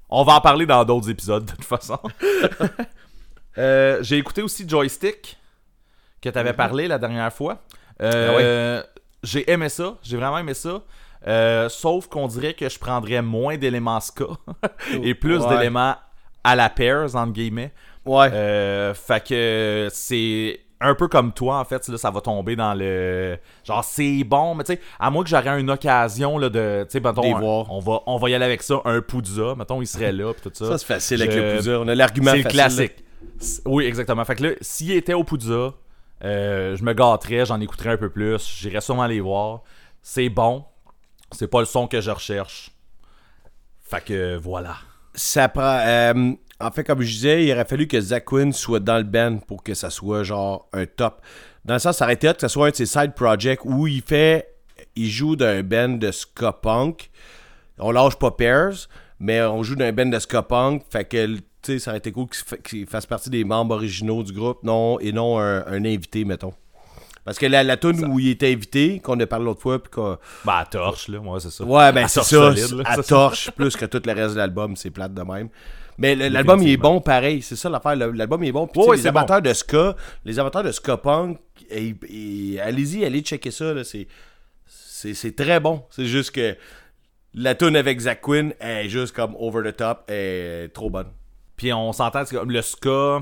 on 0.09 0.23
va 0.23 0.33
en 0.35 0.41
parler 0.41 0.65
dans 0.65 0.83
d'autres 0.85 1.09
épisodes, 1.09 1.45
de 1.45 1.51
toute 1.51 1.63
façon. 1.65 1.99
Euh, 3.57 3.99
J'ai 4.01 4.17
écouté 4.17 4.41
aussi 4.41 4.67
Joystick, 4.67 5.37
que 6.21 6.29
tu 6.29 6.37
avais 6.37 6.53
parlé 6.53 6.87
la 6.87 6.97
dernière 6.97 7.31
fois. 7.33 7.59
Euh, 8.01 8.81
J'ai 9.23 9.49
aimé 9.51 9.69
ça. 9.69 9.95
J'ai 10.01 10.17
vraiment 10.17 10.37
aimé 10.37 10.53
ça. 10.53 10.81
Euh, 11.27 11.67
sauf 11.69 12.07
qu'on 12.07 12.27
dirait 12.27 12.53
que 12.53 12.69
je 12.69 12.79
prendrais 12.79 13.21
moins 13.21 13.57
d'éléments 13.57 13.99
ska 13.99 14.25
et 15.03 15.13
plus 15.13 15.39
Ouais. 15.39 15.49
d'éléments 15.49 15.95
à 16.43 16.55
la 16.55 16.69
pairs, 16.69 17.15
entre 17.15 17.33
guillemets. 17.33 17.73
Ouais. 18.05 18.29
Euh, 18.33 18.93
fait 18.93 19.27
que 19.27 19.89
c'est 19.91 20.61
un 20.81 20.95
peu 20.95 21.09
comme 21.09 21.33
toi, 21.33 21.59
en 21.59 21.65
fait, 21.65 21.85
là, 21.89 21.97
ça 21.97 22.09
va 22.09 22.21
tomber 22.21 22.55
dans 22.55 22.73
le. 22.73 23.37
Genre, 23.65 23.83
c'est 23.83 24.23
bon, 24.23 24.55
mais 24.55 24.63
tu 24.63 24.73
sais, 24.73 24.79
à 24.97 25.11
moins 25.11 25.23
que 25.23 25.29
j'aurais 25.29 25.59
une 25.59 25.69
occasion 25.69 26.37
là, 26.37 26.47
de. 26.49 26.85
Tu 26.89 26.99
sais, 26.99 27.05
on 27.05 27.79
va, 27.79 27.99
on 28.05 28.17
va 28.17 28.29
y 28.29 28.33
aller 28.33 28.45
avec 28.45 28.63
ça, 28.63 28.79
un 28.85 29.01
Poudza, 29.01 29.55
mettons, 29.57 29.81
il 29.81 29.87
serait 29.87 30.13
là, 30.13 30.33
pis 30.33 30.41
tout 30.43 30.51
ça. 30.53 30.67
ça, 30.67 30.77
c'est 30.77 30.85
facile 30.85 31.21
avec 31.21 31.35
le 31.35 31.57
Poudza. 31.57 31.79
On 31.81 31.87
a 31.89 31.95
l'argument 31.95 32.31
c'est 32.31 32.43
le 32.43 32.49
classique. 32.49 33.03
Oui, 33.65 33.83
exactement. 33.85 34.23
Fait 34.23 34.35
que 34.35 34.43
là, 34.43 34.49
s'il 34.61 34.91
était 34.93 35.13
au 35.13 35.25
Poudza, 35.25 35.73
euh, 36.23 36.75
je 36.77 36.83
me 36.83 36.93
gâterais, 36.93 37.45
j'en 37.45 37.59
écouterais 37.59 37.89
un 37.91 37.97
peu 37.97 38.09
plus, 38.09 38.39
j'irais 38.59 38.81
sûrement 38.81 39.05
les 39.07 39.19
voir. 39.19 39.61
C'est 40.01 40.29
bon, 40.29 40.63
c'est 41.31 41.47
pas 41.47 41.59
le 41.59 41.65
son 41.65 41.87
que 41.87 42.01
je 42.01 42.11
recherche. 42.11 42.71
Fait 43.81 44.03
que 44.03 44.35
voilà. 44.37 44.77
ça 45.13 45.49
prend. 45.49 45.79
euh, 45.85 46.33
en 46.59 46.71
fait, 46.71 46.83
comme 46.83 47.01
je 47.01 47.11
disais, 47.11 47.45
il 47.45 47.51
aurait 47.51 47.65
fallu 47.65 47.87
que 47.87 47.99
Zach 47.99 48.25
Quinn 48.25 48.51
soit 48.53 48.79
dans 48.79 48.97
le 48.97 49.03
band 49.03 49.37
pour 49.47 49.63
que 49.63 49.73
ça 49.73 49.89
soit 49.89 50.23
genre 50.23 50.67
un 50.73 50.85
top. 50.85 51.21
Dans 51.65 51.75
le 51.75 51.79
sens, 51.79 51.97
ça 51.97 52.05
aurait 52.05 52.13
été 52.15 52.31
que 52.33 52.41
ça 52.41 52.49
soit 52.49 52.67
un 52.67 52.69
de 52.71 52.75
ses 52.75 52.85
side 52.85 53.13
projects 53.13 53.63
où 53.65 53.87
il 53.87 54.01
fait. 54.01 54.55
Il 54.95 55.09
joue 55.09 55.35
d'un 55.35 55.63
band 55.63 55.89
de 55.89 56.11
ska 56.11 56.51
punk. 56.53 57.09
On 57.79 57.91
lâche 57.91 58.15
pas 58.17 58.31
Pairs, 58.31 58.87
mais 59.19 59.41
on 59.41 59.63
joue 59.63 59.75
d'un 59.75 59.91
band 59.93 60.07
de 60.07 60.19
ska 60.19 60.41
punk. 60.43 60.83
Fait 60.89 61.05
que, 61.05 61.37
ça 61.79 61.91
aurait 61.91 61.97
été 61.99 62.11
cool 62.11 62.27
qu'il 62.27 62.43
fa- 62.45 62.57
qu'il 62.57 62.85
fasse 62.87 63.05
partie 63.05 63.29
des 63.29 63.43
membres 63.43 63.75
originaux 63.75 64.23
du 64.23 64.33
groupe, 64.33 64.63
non, 64.63 64.99
et 64.99 65.11
non 65.11 65.37
un 65.39 65.85
invité, 65.85 66.25
mettons. 66.25 66.53
Parce 67.25 67.37
que 67.37 67.45
la, 67.45 67.63
la 67.63 67.77
tune 67.77 68.05
où 68.05 68.19
il 68.19 68.29
était 68.29 68.51
invité, 68.51 68.99
qu'on 68.99 69.19
a 69.19 69.27
parlé 69.27 69.45
l'autre 69.45 69.61
fois, 69.61 69.81
puis 69.81 69.91
qu'on. 69.91 70.17
Bah, 70.45 70.57
à 70.59 70.65
torche, 70.65 71.07
là, 71.09 71.19
moi, 71.19 71.39
c'est 71.39 71.51
ça. 71.51 71.63
Ouais, 71.63 71.91
ben 71.91 72.07
c'est 72.07 72.15
torche 72.21 72.29
ça. 72.29 72.55
solide, 72.55 72.77
là, 72.79 72.83
à 72.85 73.03
torche, 73.03 73.51
plus 73.51 73.75
que 73.75 73.85
tout 73.85 74.01
le 74.05 74.13
reste 74.13 74.33
de 74.33 74.39
l'album, 74.39 74.75
c'est 74.75 74.89
plate 74.89 75.13
de 75.13 75.21
même. 75.21 75.49
Mais 75.97 76.15
l'album, 76.15 76.61
il 76.63 76.71
est 76.71 76.77
bon 76.77 77.01
pareil. 77.01 77.41
C'est 77.41 77.57
ça 77.57 77.69
l'affaire. 77.69 77.95
L'album, 77.95 78.41
il 78.43 78.47
est 78.47 78.51
bon. 78.53 78.67
Puis, 78.67 78.81
Ouais, 78.81 78.87
ouais, 78.89 78.95
les 78.97 79.05
amateurs 79.07 79.41
de 79.41 79.53
ska, 79.53 79.95
les 80.23 80.39
amateurs 80.39 80.63
de 80.63 80.71
ska 80.71 80.95
punk, 80.97 81.37
et- 81.69 81.93
et- 82.09 82.59
allez-y, 82.61 83.03
allez 83.05 83.19
checker 83.21 83.51
ça. 83.51 83.73
là, 83.73 83.83
C'est 83.83 84.07
c'est- 84.65 85.13
c'est 85.13 85.35
très 85.35 85.59
bon. 85.59 85.83
C'est 85.91 86.05
juste 86.05 86.31
que 86.31 86.55
la 87.33 87.53
tune 87.55 87.75
avec 87.75 87.99
Zach 87.99 88.21
Quinn 88.21 88.53
est 88.59 88.87
juste 88.89 89.13
comme 89.15 89.35
over 89.37 89.69
the 89.71 89.75
top, 89.75 90.03
est 90.09 90.73
trop 90.73 90.89
bonne. 90.89 91.07
Puis 91.57 91.71
on 91.73 91.91
s'entend, 91.91 92.23
c'est 92.25 92.35
comme 92.37 92.51
le 92.51 92.61
ska. 92.61 93.21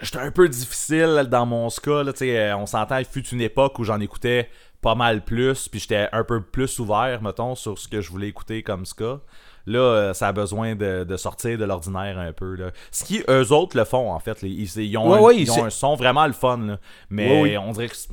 J'étais 0.00 0.18
un 0.18 0.30
peu 0.30 0.48
difficile 0.48 1.26
dans 1.30 1.46
mon 1.46 1.70
ska. 1.70 2.02
Là, 2.02 2.12
euh, 2.20 2.54
on 2.56 2.66
s'entend, 2.66 2.98
il 2.98 3.04
fut 3.04 3.26
une 3.28 3.40
époque 3.40 3.78
où 3.78 3.84
j'en 3.84 4.00
écoutais 4.00 4.48
pas 4.80 4.94
mal 4.94 5.24
plus, 5.24 5.68
puis 5.68 5.80
j'étais 5.80 6.08
un 6.12 6.24
peu 6.24 6.42
plus 6.42 6.78
ouvert, 6.78 7.22
mettons, 7.22 7.54
sur 7.54 7.78
ce 7.78 7.88
que 7.88 8.00
je 8.00 8.10
voulais 8.10 8.28
écouter 8.28 8.62
comme 8.62 8.84
ska. 8.84 9.20
Là, 9.66 9.78
euh, 9.78 10.12
ça 10.14 10.28
a 10.28 10.32
besoin 10.32 10.74
de, 10.74 11.04
de 11.04 11.16
sortir 11.16 11.56
de 11.56 11.64
l'ordinaire 11.64 12.18
un 12.18 12.32
peu. 12.32 12.54
Là. 12.54 12.70
Ce 12.90 13.02
qui, 13.04 13.22
eux 13.30 13.50
autres, 13.52 13.78
le 13.78 13.84
font, 13.84 14.12
en 14.12 14.18
fait. 14.18 14.42
Ils, 14.42 14.60
ils- 14.60 14.82
ils 14.90 14.98
ont, 14.98 15.10
Ouais, 15.10 15.18
un, 15.18 15.22
ouais, 15.22 15.36
ils 15.38 15.50
ont 15.50 15.64
un 15.64 15.70
son 15.70 15.94
vraiment 15.94 16.26
le 16.26 16.34
fun. 16.34 16.58
là. 16.58 16.78
Mais 17.08 17.40
Ouais, 17.42 17.56
on 17.56 17.72
dirait 17.72 17.88
que 17.88 17.96
c'est- 17.96 18.10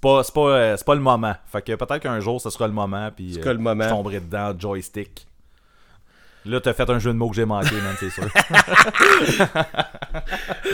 pas, 0.00 0.22
euh, 0.36 0.76
pas 0.84 0.94
le 0.94 1.00
moment. 1.00 1.34
Fait 1.46 1.62
que 1.62 1.72
peut-être 1.74 2.02
qu'un 2.02 2.20
jour, 2.20 2.38
ce 2.40 2.50
sera 2.50 2.66
le 2.66 2.74
moment, 2.74 3.10
puis 3.16 3.34
sera 3.34 3.52
le 3.54 3.58
moment. 3.58 3.84
je 3.84 3.88
tomberai 3.88 4.20
dedans, 4.20 4.52
joystick. 4.58 5.26
Là, 6.46 6.60
t'as 6.60 6.72
fait 6.72 6.88
un 6.88 6.98
jeu 6.98 7.12
de 7.12 7.16
mots 7.18 7.28
que 7.28 7.36
j'ai 7.36 7.44
manqué, 7.44 7.74
man, 7.74 7.94
c'est 7.98 8.10
sûr. 8.10 8.28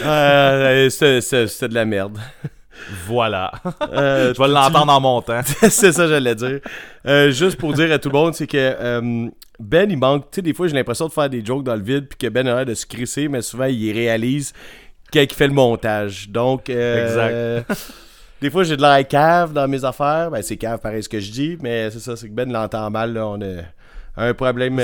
Euh, 0.05 0.89
c'est 0.89 1.69
de 1.69 1.75
la 1.75 1.85
merde. 1.85 2.19
voilà. 3.07 3.51
Euh, 3.93 4.33
Je 4.37 4.41
vais 4.41 4.49
l'entendre 4.49 4.93
en 4.93 5.01
montant. 5.01 5.41
c'est 5.45 5.93
ça, 5.93 6.07
j'allais 6.07 6.35
dire. 6.35 6.61
Euh, 7.07 7.31
juste 7.31 7.59
pour 7.59 7.73
dire 7.73 7.91
à 7.93 7.99
tout 7.99 8.09
le 8.09 8.15
monde, 8.15 8.35
c'est 8.35 8.47
que 8.47 8.57
euh, 8.57 9.29
Ben, 9.59 9.91
il 9.91 9.99
manque. 9.99 10.31
Tu 10.31 10.37
sais, 10.37 10.43
des 10.43 10.55
fois, 10.55 10.69
j'ai 10.69 10.75
l'impression 10.75 11.07
de 11.09 11.13
faire 11.13 11.29
des 11.29 11.45
jokes 11.45 11.65
dans 11.65 11.75
le 11.75 11.83
vide, 11.83 12.07
puis 12.09 12.17
que 12.19 12.29
Ben 12.33 12.47
a 12.47 12.57
l'air 12.57 12.67
de 12.67 12.75
se 12.75 12.87
crisser, 12.87 13.29
mais 13.29 13.43
souvent, 13.43 13.65
il 13.65 13.93
réalise 13.93 14.53
quand 15.13 15.21
il 15.21 15.33
fait 15.33 15.49
le 15.49 15.55
montage. 15.55 16.29
Donc, 16.31 16.71
euh, 16.71 17.63
des 18.41 18.51
fois, 18.51 18.65
j'ai 18.65 18.77
de 18.77 18.83
l'air 18.83 19.07
cave 19.09 19.53
dans 19.53 19.67
mes 19.67 19.85
affaires. 19.85 20.31
Ben, 20.31 20.43
c'est 20.43 20.57
cave, 20.57 20.79
pareil, 20.79 21.03
ce 21.03 21.09
que 21.09 21.21
je 21.21 21.31
dis, 21.31 21.59
mais 21.61 21.91
c'est 21.91 22.01
ça, 22.01 22.17
c'est 22.17 22.29
que 22.29 22.35
Ben 22.35 22.51
l'entend 22.51 22.89
mal. 22.91 23.13
Là, 23.13 23.27
on 23.27 23.41
a 23.41 23.63
un 24.17 24.35
problème 24.35 24.81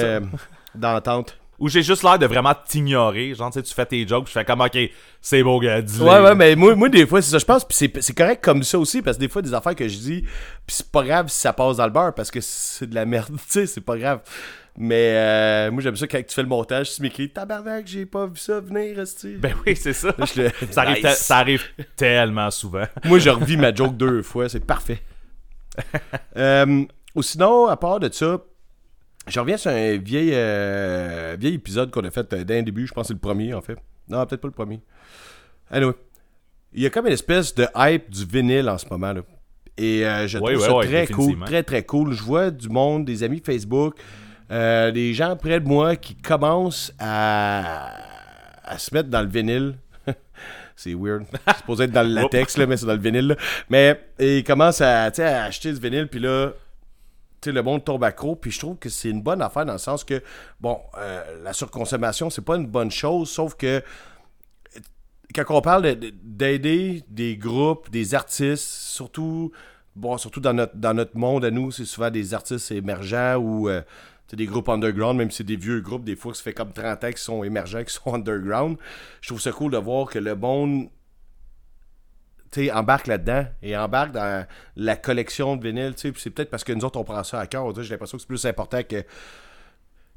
d'entente. 0.75 1.39
Ou 1.59 1.69
j'ai 1.69 1.83
juste 1.83 2.03
l'air 2.03 2.19
de 2.19 2.27
vraiment 2.27 2.55
t'ignorer. 2.67 3.35
Genre, 3.35 3.51
tu 3.51 3.61
sais, 3.61 3.63
tu 3.63 3.73
fais 3.73 3.87
tes 3.87 4.07
jokes, 4.09 4.27
je 4.27 4.33
fais 4.33 4.45
comme, 4.45 4.63
ok, 4.63 4.77
c'est 5.21 5.43
beau, 5.45 5.61
gars, 5.61 5.81
dis-le. 5.81 6.05
Ouais, 6.05 6.21
ouais, 6.21 6.35
mais 6.35 6.57
moi, 6.57 6.75
moi 6.75 6.89
des 6.89 7.07
fois, 7.07 7.23
c'est 7.23 7.31
ça, 7.31 7.39
je 7.39 7.45
pense, 7.45 7.65
puis 7.65 7.77
c'est, 8.01 8.15
correct 8.15 8.43
comme 8.43 8.65
ça 8.65 8.79
aussi, 8.81 9.01
parce 9.01 9.17
que 9.17 9.21
des 9.21 9.29
fois, 9.29 9.43
des 9.43 9.55
affaires 9.55 9.77
que 9.77 9.87
je 9.87 9.97
dis, 9.99 10.23
puis 10.23 10.75
c'est 10.77 10.91
pas 10.91 11.05
grave 11.05 11.29
si 11.29 11.39
ça 11.39 11.53
passe 11.53 11.77
dans 11.77 11.85
le 11.85 11.93
beurre, 11.93 12.15
parce 12.15 12.33
que 12.33 12.41
c'est 12.41 12.89
de 12.89 12.95
la 12.97 13.05
merde, 13.05 13.29
tu 13.37 13.43
sais, 13.49 13.67
c'est 13.67 13.81
pas 13.81 13.97
grave. 13.97 14.21
Mais 14.77 15.13
euh, 15.15 15.71
moi, 15.71 15.83
j'aime 15.83 15.95
ça 15.95 16.07
quand 16.09 16.19
tu 16.27 16.35
fais 16.35 16.43
le 16.43 16.49
montage, 16.49 16.95
tu 16.95 17.03
m'écris 17.03 17.29
Tabarnak, 17.31 17.87
j'ai 17.87 18.07
pas 18.07 18.27
vu 18.27 18.37
ça 18.39 18.59
venir, 18.59 18.99
esti. 18.99 19.37
Ben 19.37 19.55
oui, 19.65 19.77
c'est 19.77 19.93
ça. 19.93 20.15
Le- 20.35 20.51
Ça 20.71 20.81
arrive, 20.83 21.05
Nice. 21.05 21.19
ça 21.19 21.37
arrive 21.37 21.63
tellement 21.95 22.51
souvent. 22.51 22.87
Moi, 23.05 23.19
je 23.19 23.29
revis 23.31 23.59
ma 23.59 23.73
joke 23.73 23.97
deux 23.97 24.23
fois, 24.23 24.49
c'est 24.49 24.65
parfait. 24.65 25.01
Euh, 26.37 26.85
ou 27.15 27.23
sinon, 27.23 27.67
à 27.67 27.77
part 27.77 28.01
de 28.01 28.11
ça, 28.13 28.39
je 29.29 29.39
reviens 29.41 29.57
sur 29.57 29.71
un 29.71 29.97
vieil, 29.99 30.31
euh, 30.33 31.37
vieil 31.39 31.55
épisode 31.55 31.91
qu'on 31.91 32.05
a 32.05 32.11
fait 32.11 32.33
euh, 32.33 32.45
d'un 32.45 32.63
début, 32.63 32.87
je 32.87 32.93
pense 32.93 33.05
que 33.05 33.09
c'est 33.09 33.15
le 33.15 33.21
premier 33.21 33.55
en 33.55 33.61
fait. 33.61 33.77
Non, 34.09 34.25
peut-être 34.27 34.41
pas 34.41 34.49
le 34.49 34.53
premier. 34.55 34.81
Anyway, 35.71 35.93
il 36.73 36.83
y 36.83 36.87
a 36.87 36.91
comme 36.91 37.07
une 37.07 37.13
espèce 37.13 37.55
de 37.55 37.67
hype 37.77 38.11
du 38.11 38.25
vinyle 38.25 38.69
en 38.69 38.79
ce 38.79 38.87
moment. 38.91 39.13
Là. 39.13 39.21
Et 39.79 40.05
euh, 40.07 40.27
je 40.27 40.39
Ouais, 40.39 40.53
trouve 40.55 40.63
ouais, 40.63 40.69
ça 40.69 40.77
ouais, 40.77 40.87
très 40.87 41.07
cool, 41.07 41.39
très 41.45 41.63
très 41.63 41.83
cool. 41.85 42.13
Je 42.13 42.23
vois 42.23 42.51
du 42.51 42.69
monde, 42.69 43.05
des 43.05 43.23
amis 43.23 43.41
Facebook, 43.45 43.95
euh, 44.51 44.91
des 44.91 45.15
gens 45.15 45.37
près 45.37 45.61
de 45.61 45.67
moi 45.69 45.97
qui 45.97 46.15
commencent 46.17 46.93
à, 46.99 47.95
à 48.65 48.79
se 48.79 48.93
mettre 48.95 49.09
dans 49.09 49.23
le 49.23 49.29
vinyle. 49.29 49.77
c'est 50.77 50.95
weird. 50.95 51.25
C'est 51.47 51.57
supposé 51.59 51.85
être 51.85 51.93
dans 51.93 52.03
le 52.03 52.13
latex, 52.15 52.59
là, 52.59 52.67
mais 52.67 52.77
c'est 52.77 52.87
dans 52.87 52.93
le 52.95 52.99
vinyle. 53.01 53.29
là. 53.29 53.37
Mais 53.71 54.01
ils 54.19 54.45
commencent 54.45 54.81
à, 54.83 55.05
à 55.05 55.45
acheter 55.45 55.73
du 55.73 55.79
vinyle, 55.81 56.09
puis 56.09 56.21
là, 56.21 56.51
le 57.51 57.63
monde 57.63 57.85
tombe 57.85 58.05
accro, 58.05 58.37
puis 58.37 58.51
je 58.51 58.59
trouve 58.59 58.77
que 58.77 58.89
c'est 58.89 59.09
une 59.11 59.23
bonne 59.23 59.43
affaire 59.43 59.65
dans 59.65 59.73
le 59.73 59.79
sens 59.79 60.05
que, 60.05 60.23
bon, 60.61 60.79
euh, 60.99 61.43
la 61.43 61.53
surconsommation, 61.53 62.31
c'est 62.31 62.45
pas 62.45 62.57
une 62.57 62.67
bonne 62.67 62.91
chose, 62.91 63.31
sauf 63.31 63.55
que 63.55 63.83
quand 65.35 65.45
on 65.51 65.61
parle 65.63 65.83
de- 65.83 65.95
de- 65.95 66.13
d'aider 66.23 67.03
des 67.09 67.37
groupes, 67.37 67.91
des 67.91 68.15
artistes, 68.15 68.65
surtout, 68.65 69.51
bon, 69.97 70.19
surtout 70.19 70.41
dans 70.41 70.53
notre, 70.53 70.77
dans 70.77 70.95
notre 70.95 71.17
monde 71.17 71.45
à 71.45 71.51
nous, 71.51 71.71
c'est 71.71 71.85
souvent 71.87 72.11
des 72.11 72.35
artistes 72.35 72.71
émergents 72.71 73.37
ou 73.37 73.69
euh, 73.69 73.83
des 74.33 74.47
groupes 74.47 74.69
underground, 74.71 75.19
même 75.19 75.31
si 75.31 75.39
c'est 75.39 75.45
des 75.45 75.57
vieux 75.57 75.81
groupes, 75.81 76.05
des 76.05 76.17
fois, 76.17 76.33
ça 76.35 76.43
fait 76.43 76.55
comme 76.55 76.73
30 76.73 77.05
ans 77.05 77.09
qu'ils 77.09 77.19
sont 77.19 77.45
émergents, 77.45 77.81
qu'ils 77.81 77.91
sont 77.91 78.15
underground. 78.15 78.77
Je 79.21 79.29
trouve 79.29 79.41
ça 79.41 79.53
cool 79.53 79.73
de 79.73 79.79
voir 79.79 80.07
que 80.09 80.19
le 80.19 80.35
monde 80.35 80.89
embarque 82.73 83.07
là-dedans 83.07 83.47
et 83.63 83.77
embarque 83.77 84.13
dans 84.13 84.47
la 84.77 84.97
collection 84.97 85.57
de 85.57 85.67
vinyle, 85.67 85.95
tu 85.97 86.09
sais, 86.09 86.15
c'est 86.19 86.31
peut-être 86.31 86.51
parce 86.51 86.65
que 86.65 86.73
nous 86.73 86.85
autres, 86.85 86.99
on 86.99 87.05
prend 87.05 87.25
ça 87.25 87.41
à 87.41 87.47
cœur, 87.47 87.73
j'ai 87.83 87.91
l'impression 87.91 88.17
que 88.19 88.23
c'est 88.23 88.29
plus 88.29 88.45
important 88.47 88.83
que, 88.83 89.03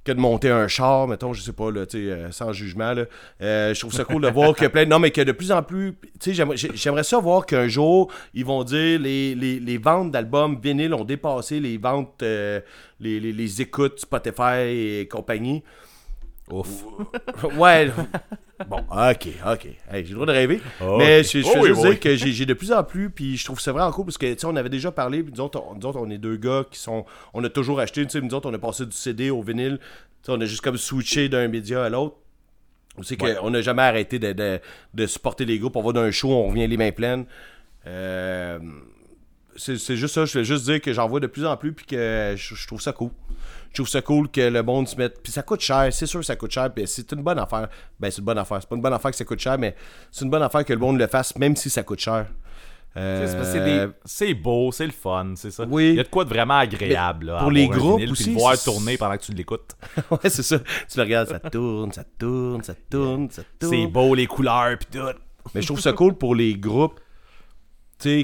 que 0.04 0.12
de 0.12 0.20
monter 0.20 0.52
un 0.52 0.68
char, 0.68 1.08
mettons, 1.08 1.34
je 1.34 1.42
sais 1.42 1.52
pas, 1.54 1.70
euh, 1.72 2.32
sans 2.32 2.54
jugement. 2.54 2.94
Euh, 3.42 3.74
je 3.74 3.80
trouve 3.80 3.92
ça 3.94 4.04
cool 4.04 4.22
de 4.22 4.28
voir 4.28 4.54
que 4.54 4.68
plein, 4.68 4.86
non, 4.86 5.00
mais 5.00 5.10
que 5.10 5.22
de 5.22 5.32
plus 5.32 5.52
en 5.52 5.64
plus, 5.64 5.96
j'aimerais- 6.24 6.58
j'ai- 6.58 6.76
j'aimerais 6.76 7.04
ça 7.04 7.18
voir 7.20 7.46
qu'un 7.48 7.68
jour, 7.68 8.12
ils 8.36 8.46
vont 8.46 8.64
dire, 8.64 9.00
les, 9.00 9.34
les, 9.34 9.60
les 9.60 9.78
ventes 9.80 10.12
d'albums 10.12 10.60
vinyle 10.62 10.94
ont 10.94 11.06
dépassé 11.06 11.60
les 11.60 11.78
ventes, 11.80 12.22
euh, 12.22 12.62
les, 13.00 13.20
les 13.20 13.62
écoutes 13.62 14.00
Spotify 14.00 14.60
et 15.02 15.08
compagnie. 15.10 15.64
Ouf. 16.52 16.84
Ouais. 17.58 17.92
Bon, 18.70 18.78
ok, 18.90 19.28
ok. 19.52 19.66
Hey, 19.92 20.06
j'ai 20.06 20.12
le 20.12 20.14
droit 20.14 20.26
de 20.28 20.32
rêver. 20.32 20.62
Mais 20.98 21.20
ok. 21.20 21.26
je, 21.26 21.42
je 21.42 21.46
Oh 21.46 21.56
veux 21.56 21.60
oui, 21.64 21.68
juste 21.68 21.82
oui. 21.84 21.90
dire 21.90 22.00
que 22.00 22.16
j'ai 22.16 22.32
j'ai 22.32 22.46
de 22.46 22.54
plus 22.54 22.72
en 22.72 22.86
plus, 22.86 23.10
puis 23.10 23.36
je 23.36 23.44
trouve 23.44 23.60
ça 23.60 23.74
vraiment 23.74 23.92
cool 23.92 24.06
parce 24.06 24.18
que, 24.18 24.32
tu 24.34 24.40
sais, 24.40 24.46
on 24.46 24.56
avait 24.56 24.70
déjà 24.70 24.94
parlé, 24.94 25.24
puis 25.24 25.34
nous 25.36 25.42
autres, 25.42 25.62
on, 25.62 25.76
nous 25.76 25.86
autres, 25.86 26.00
on 26.02 26.10
est 26.10 26.18
deux 26.18 26.38
gars 26.38 26.64
qui 26.72 26.80
sont. 26.80 27.06
On 27.34 27.44
a 27.44 27.50
toujours 27.50 27.82
acheté, 27.82 28.02
tu 28.06 28.12
sais, 28.12 28.22
nous 28.22 28.34
autres, 28.34 28.50
on 28.50 28.54
a 28.54 28.58
passé 28.58 28.86
du 28.86 28.94
CD 28.96 29.30
au 29.30 29.42
vinyle. 29.42 29.78
Tu 29.82 29.88
sais, 30.28 30.32
on 30.32 30.40
a 30.40 30.46
juste 30.46 30.62
comme 30.62 30.78
switché 30.78 31.28
d'un 31.28 31.50
média 31.50 31.84
à 31.84 31.90
l'autre. 31.90 32.16
C'est 33.04 33.22
Ouais. 33.22 33.36
qu'on 33.36 33.50
n'a 33.50 33.62
jamais 33.62 33.82
arrêté 33.82 34.20
de, 34.20 34.32
de, 34.32 34.62
de 34.94 35.06
supporter 35.06 35.44
les 35.44 35.60
groupes. 35.60 35.76
On 35.76 35.84
va 35.84 35.92
d'un 35.92 36.10
show, 36.12 36.32
on 36.32 36.48
revient 36.48 36.66
les 36.66 36.78
mains 36.78 36.94
pleines. 36.94 37.26
Euh, 37.88 38.58
c'est 39.56 39.96
juste 39.96 40.14
ça. 40.16 40.26
Je 40.26 40.40
vais 40.40 40.46
juste 40.46 40.66
dire 40.66 40.82
que 40.82 40.94
j'en 40.94 41.08
vois 41.08 41.20
de 41.20 41.28
plus 41.28 41.46
en 41.46 41.58
plus, 41.58 41.74
puis 41.74 41.86
que 41.86 42.34
je, 42.38 42.56
je 42.56 42.68
trouve 42.68 42.82
ça 42.82 42.94
cool. 42.94 43.12
Je 43.72 43.76
trouve 43.82 43.90
ça 43.90 44.02
cool 44.02 44.30
que 44.30 44.42
le 44.42 44.64
monde 44.64 44.88
se 44.88 44.96
mette. 44.96 45.22
Puis 45.22 45.32
ça 45.34 45.44
coûte 45.44 45.60
cher, 45.62 45.92
c'est 45.92 46.06
sûr 46.06 46.22
que 46.22 46.26
ça 46.26 46.36
coûte 46.38 46.52
cher. 46.52 46.74
Puis 46.74 46.88
c'est 46.88 47.12
une 47.12 47.22
bonne 47.22 47.40
affaire. 47.40 47.68
Ben, 48.00 48.10
c'est 48.10 48.20
une 48.20 48.26
bonne 48.26 48.38
affaire. 48.38 48.60
C'est 48.62 48.70
pas 48.70 48.76
une 48.76 48.82
bonne 48.82 48.94
affaire 48.94 49.12
que 49.12 49.18
ça 49.18 49.26
coûte 49.26 49.40
cher, 49.40 49.58
mais 49.58 49.76
c'est 50.12 50.24
une 50.24 50.32
bonne 50.32 50.44
affaire 50.44 50.64
que 50.64 50.72
le 50.72 50.80
monde 50.80 50.98
le 50.98 51.08
fasse, 51.08 51.36
même 51.38 51.56
si 51.56 51.70
ça 51.70 51.84
coûte 51.84 52.00
cher. 52.00 52.28
Euh, 52.98 53.28
C'est 53.44 54.28
C'est 54.28 54.34
beau, 54.34 54.72
c'est 54.72 54.86
le 54.86 54.94
fun, 54.94 55.34
c'est 55.36 55.52
ça. 55.52 55.66
Oui. 55.70 55.90
Il 55.90 55.96
y 55.96 56.00
a 56.00 56.04
de 56.04 56.08
quoi 56.08 56.24
de 56.24 56.30
vraiment 56.30 56.58
agréable. 56.58 57.26
là, 57.26 57.40
pour 57.40 57.52
les 57.52 57.68
groupes 57.68 58.00
vinyle, 58.00 58.14
puis 58.14 58.22
aussi, 58.22 58.30
le 58.34 58.40
voir 58.40 58.64
tourner 58.64 58.98
pendant 58.98 59.18
que 59.18 59.24
tu 59.24 59.34
l'écoutes. 59.34 59.76
ouais, 60.12 60.30
c'est 60.30 60.44
ça. 60.44 60.60
Tu 60.60 60.98
le 60.98 61.04
regardes, 61.04 61.28
ça 61.28 61.40
tourne, 61.40 61.92
ça 61.92 62.06
tourne, 62.18 62.64
ça 62.64 62.74
tourne, 62.90 63.30
ça 63.30 63.44
tourne. 63.60 63.74
C'est 63.76 63.88
beau, 63.88 64.16
les 64.16 64.28
couleurs, 64.28 64.78
puis 64.78 64.88
tout. 65.00 65.06
Mais 65.54 65.62
je 65.62 65.68
trouve 65.68 65.82
ça 65.82 65.92
cool 65.92 66.14
pour 66.16 66.34
les 66.34 66.56
groupes 66.56 67.00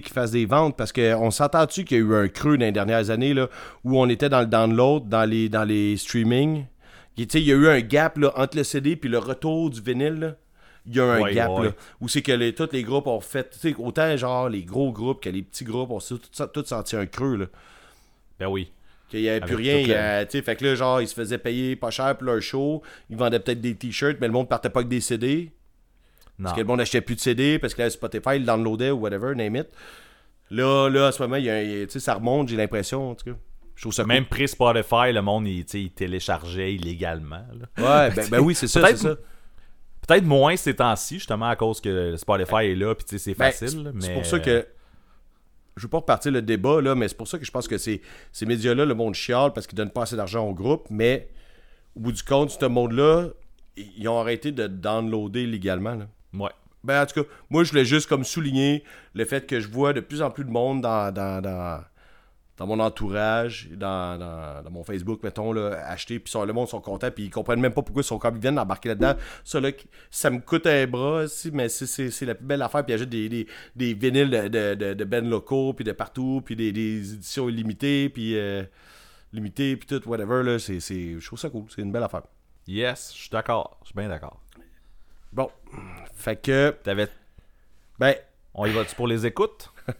qui 0.02 0.10
fassent 0.14 0.32
des 0.32 0.46
ventes 0.46 0.78
parce 0.78 0.92
qu'on 0.94 1.32
s'entend-tu 1.32 1.84
qu'il 1.86 1.98
y 1.98 2.00
a 2.02 2.04
eu 2.04 2.16
un 2.16 2.28
creux 2.28 2.58
dans 2.58 2.66
les 2.66 2.72
dernières 2.72 3.10
années 3.10 3.34
là, 3.34 3.50
où 3.84 4.00
on 4.00 4.08
était 4.10 4.30
dans 4.30 4.40
le 4.42 4.46
download, 4.48 5.10
dans 5.10 5.26
les, 5.30 5.50
dans 5.50 5.64
les 5.64 5.98
streamings. 5.98 6.66
Il 7.18 7.28
y 7.40 7.52
a 7.52 7.56
eu 7.56 7.68
un 7.68 7.82
gap 7.82 8.18
là, 8.18 8.32
entre 8.36 8.58
le 8.58 8.64
CD 8.64 9.00
et 9.04 9.08
le 9.08 9.18
retour 9.18 9.70
du 9.70 9.82
vinyle. 9.82 10.36
Il 10.88 10.96
y 10.96 11.00
a 11.00 11.04
un 11.06 11.22
Ouais, 11.22 11.34
gap 11.36 11.50
ouais. 11.52 11.66
là, 11.66 11.72
où 12.00 12.08
c'est 12.08 12.22
que 12.24 12.32
les, 12.32 12.54
tous 12.56 12.70
les 12.72 12.82
groupes 12.84 13.06
ont 13.08 13.20
fait, 13.20 13.56
autant 13.78 14.16
genre 14.18 14.50
les 14.50 14.64
gros 14.64 14.92
groupes 14.92 15.22
que 15.22 15.30
les 15.30 15.44
petits 15.44 15.64
groupes, 15.64 15.92
on 15.92 16.00
s'est 16.00 16.16
tous 16.16 16.48
tout 16.54 16.66
senti 16.66 16.96
un 16.96 17.06
creux. 17.06 17.36
Là. 17.38 17.46
Ben 18.40 18.48
oui. 18.48 18.72
Qu'il 19.10 19.22
n'y 19.22 19.30
avait 19.30 19.42
plus 19.42 19.56
rien. 19.56 19.74
tout 19.76 19.80
il 19.82 19.88
y 19.90 19.94
a- 19.94 20.26
tu 20.26 20.38
sais, 20.38 20.42
fait 20.42 20.56
que 20.56 20.66
là, 20.66 20.74
genre, 20.76 21.02
ils 21.02 21.08
se 21.08 21.14
faisaient 21.14 21.38
payer 21.38 21.76
pas 21.76 21.92
cher 21.92 22.16
pour 22.18 22.26
leur 22.26 22.42
show. 22.42 22.82
Ils 23.10 23.18
vendaient 23.18 23.40
peut-être 23.40 23.60
des 23.62 23.76
t-shirts, 23.76 24.18
mais 24.22 24.28
le 24.28 24.34
monde 24.34 24.48
partait 24.50 24.70
pas 24.70 24.80
avec 24.80 24.90
des 24.90 25.02
CD. 25.02 25.52
Non. 26.42 26.46
Parce 26.46 26.56
que 26.56 26.62
le 26.62 26.68
monde 26.68 26.80
n'achetait 26.80 27.02
plus 27.02 27.16
de 27.16 27.20
CD, 27.22 27.60
parce 27.60 27.74
que 27.76 27.84
là, 27.84 27.90
Spotify, 27.90 28.36
il 28.38 28.46
downloadait 28.46 28.90
ou 28.92 28.98
whatever, 29.00 29.36
name 29.36 29.56
it. 29.58 29.68
Là, 30.50 30.90
là, 30.90 31.08
à 31.08 31.12
ce 31.12 31.22
moment, 31.22 31.36
il 31.38 31.46
y 31.46 31.50
a 31.50 31.88
ça 31.88 32.16
remonte, 32.16 32.50
j'ai 32.50 32.58
l'impression, 32.58 33.12
en 33.12 33.16
tout 33.16 33.26
cas. 33.32 33.38
Je 33.76 33.82
trouve 33.84 33.94
ça 33.94 34.04
Même 34.06 34.26
prix 34.26 34.48
Spotify, 34.48 35.12
le 35.14 35.22
monde, 35.22 35.48
il, 35.48 35.66
il 35.74 35.92
téléchargeait 35.92 36.74
illégalement. 36.74 37.46
là. 37.78 38.08
Ouais, 38.08 38.16
ben, 38.16 38.28
ben 38.30 38.40
oui, 38.40 38.54
c'est 38.56 38.68
ça, 38.68 38.82
c'est 38.82 38.88
Peut-être- 38.88 39.00
ça. 39.02 39.16
Peut-être 40.08 40.26
moins 40.26 40.56
ces 40.58 40.76
temps-ci, 40.76 41.16
justement, 41.20 41.48
à 41.48 41.56
cause 41.56 41.80
que 41.80 42.16
Spotify 42.18 42.66
est 42.72 42.76
là, 42.76 42.96
puis 42.96 43.06
c'est 43.20 43.38
Ben, 43.38 43.52
facile. 43.52 43.92
C'est 44.00 44.08
mais... 44.08 44.14
pour 44.16 44.26
ça 44.26 44.40
que. 44.40 44.66
Je 45.78 45.84
veux 45.84 45.90
pas 45.90 46.00
repartir 46.00 46.32
le 46.32 46.42
débat, 46.42 46.82
là, 46.82 46.96
mais 46.96 47.08
c'est 47.08 47.16
pour 47.16 47.28
ça 47.28 47.38
que 47.40 47.46
je 47.46 47.52
pense 47.52 47.68
que 47.68 47.78
ces, 47.78 48.02
ces 48.32 48.46
médias-là, 48.46 48.84
le 48.84 48.94
monde 48.96 49.14
chiale 49.14 49.54
parce 49.54 49.68
qu'ils 49.68 49.78
donnent 49.78 49.92
pas 49.92 50.02
assez 50.02 50.16
d'argent 50.18 50.46
au 50.46 50.54
groupe, 50.54 50.88
mais 50.90 51.30
au 51.96 52.02
bout 52.02 52.12
du 52.12 52.24
compte, 52.24 52.50
ce 52.52 52.66
monde-là, 52.66 53.28
ils 53.78 53.88
ils 54.00 54.08
ont 54.10 54.20
arrêté 54.20 54.52
de 54.52 54.68
downloader 54.68 55.46
légalement. 55.48 55.96
Là. 55.96 56.08
Ouais. 56.34 56.52
Ben, 56.84 57.04
en 57.04 57.06
tout 57.06 57.24
cas, 57.24 57.30
moi, 57.50 57.64
je 57.64 57.70
voulais 57.72 57.86
juste 57.86 58.10
comme 58.10 58.24
souligner 58.24 58.84
le 59.14 59.26
fait 59.26 59.46
que 59.46 59.60
je 59.60 59.68
vois 59.68 59.94
de 59.94 60.00
plus 60.00 60.22
en 60.22 60.32
plus 60.32 60.44
de 60.46 60.50
monde 60.50 60.82
dans, 60.82 61.14
dans, 61.14 61.40
dans, 61.42 61.84
dans 62.58 62.68
mon 62.68 62.80
entourage, 62.80 63.70
dans, 63.72 64.18
dans, 64.18 64.64
dans 64.64 64.72
mon 64.72 64.84
Facebook, 64.84 65.22
mettons, 65.24 65.52
là, 65.54 65.86
acheter, 65.88 66.20
puis 66.20 66.34
le 66.44 66.54
monde 66.54 66.68
sont 66.68 66.82
contents, 66.82 67.12
puis 67.12 67.26
ils 67.26 67.30
comprennent 67.30 67.60
même 67.60 67.74
pas 67.74 67.84
pourquoi 67.84 68.02
ils 68.02 68.06
sont 68.06 68.18
comme 68.18 68.36
ils 68.36 68.42
viennent 68.42 68.56
d'embarquer 68.56 68.90
là-dedans. 68.90 69.14
Ça, 69.44 69.60
là, 69.60 69.70
ça 70.10 70.32
me 70.32 70.40
coûte 70.40 70.66
un 70.66 70.88
bras, 70.88 71.24
aussi, 71.24 71.52
mais 71.52 71.70
c'est- 71.70 72.22
la 72.26 72.34
plus 72.36 72.46
belle 72.46 72.62
affaire, 72.64 72.84
puis 72.84 72.94
ils 72.94 72.96
achètent 72.96 73.10
des, 73.10 73.30
des, 73.30 73.48
des 73.76 73.94
vinyles 73.94 74.30
de, 74.32 74.48
de, 74.48 74.74
de, 74.76 74.94
de 74.96 75.04
bands 75.04 75.22
locaux, 75.28 75.74
puis 75.74 75.86
de 75.86 75.92
partout, 75.92 76.42
puis 76.44 76.56
des, 76.56 76.72
des 76.72 77.14
éditions 77.14 77.48
illimitées, 77.48 78.10
puis 78.10 78.36
euh, 78.38 78.64
limitées, 79.34 79.76
puis 79.78 79.88
tout, 79.88 80.08
whatever, 80.10 80.44
là, 80.44 80.60
c'est, 80.60 80.80
je 80.80 81.26
trouve 81.26 81.40
ça 81.40 81.50
cool, 81.52 81.66
c'est 81.70 81.82
une 81.84 81.92
belle 81.92 82.04
affaire. 82.04 82.24
Yes, 82.68 83.12
je 83.16 83.22
suis 83.22 83.30
d'accord. 83.30 83.78
Je 83.82 83.88
suis 83.88 83.96
bien 83.96 84.08
d'accord. 84.08 84.40
Bon, 85.34 85.50
fait 86.16 86.36
que... 86.36 86.76
T'avais- 86.84 87.08
Ben, 88.00 88.16
On 88.54 88.66
y 88.66 88.72
va-tu 88.72 88.96
pour 88.96 89.08
les 89.08 89.26
écoutes? 89.26 89.70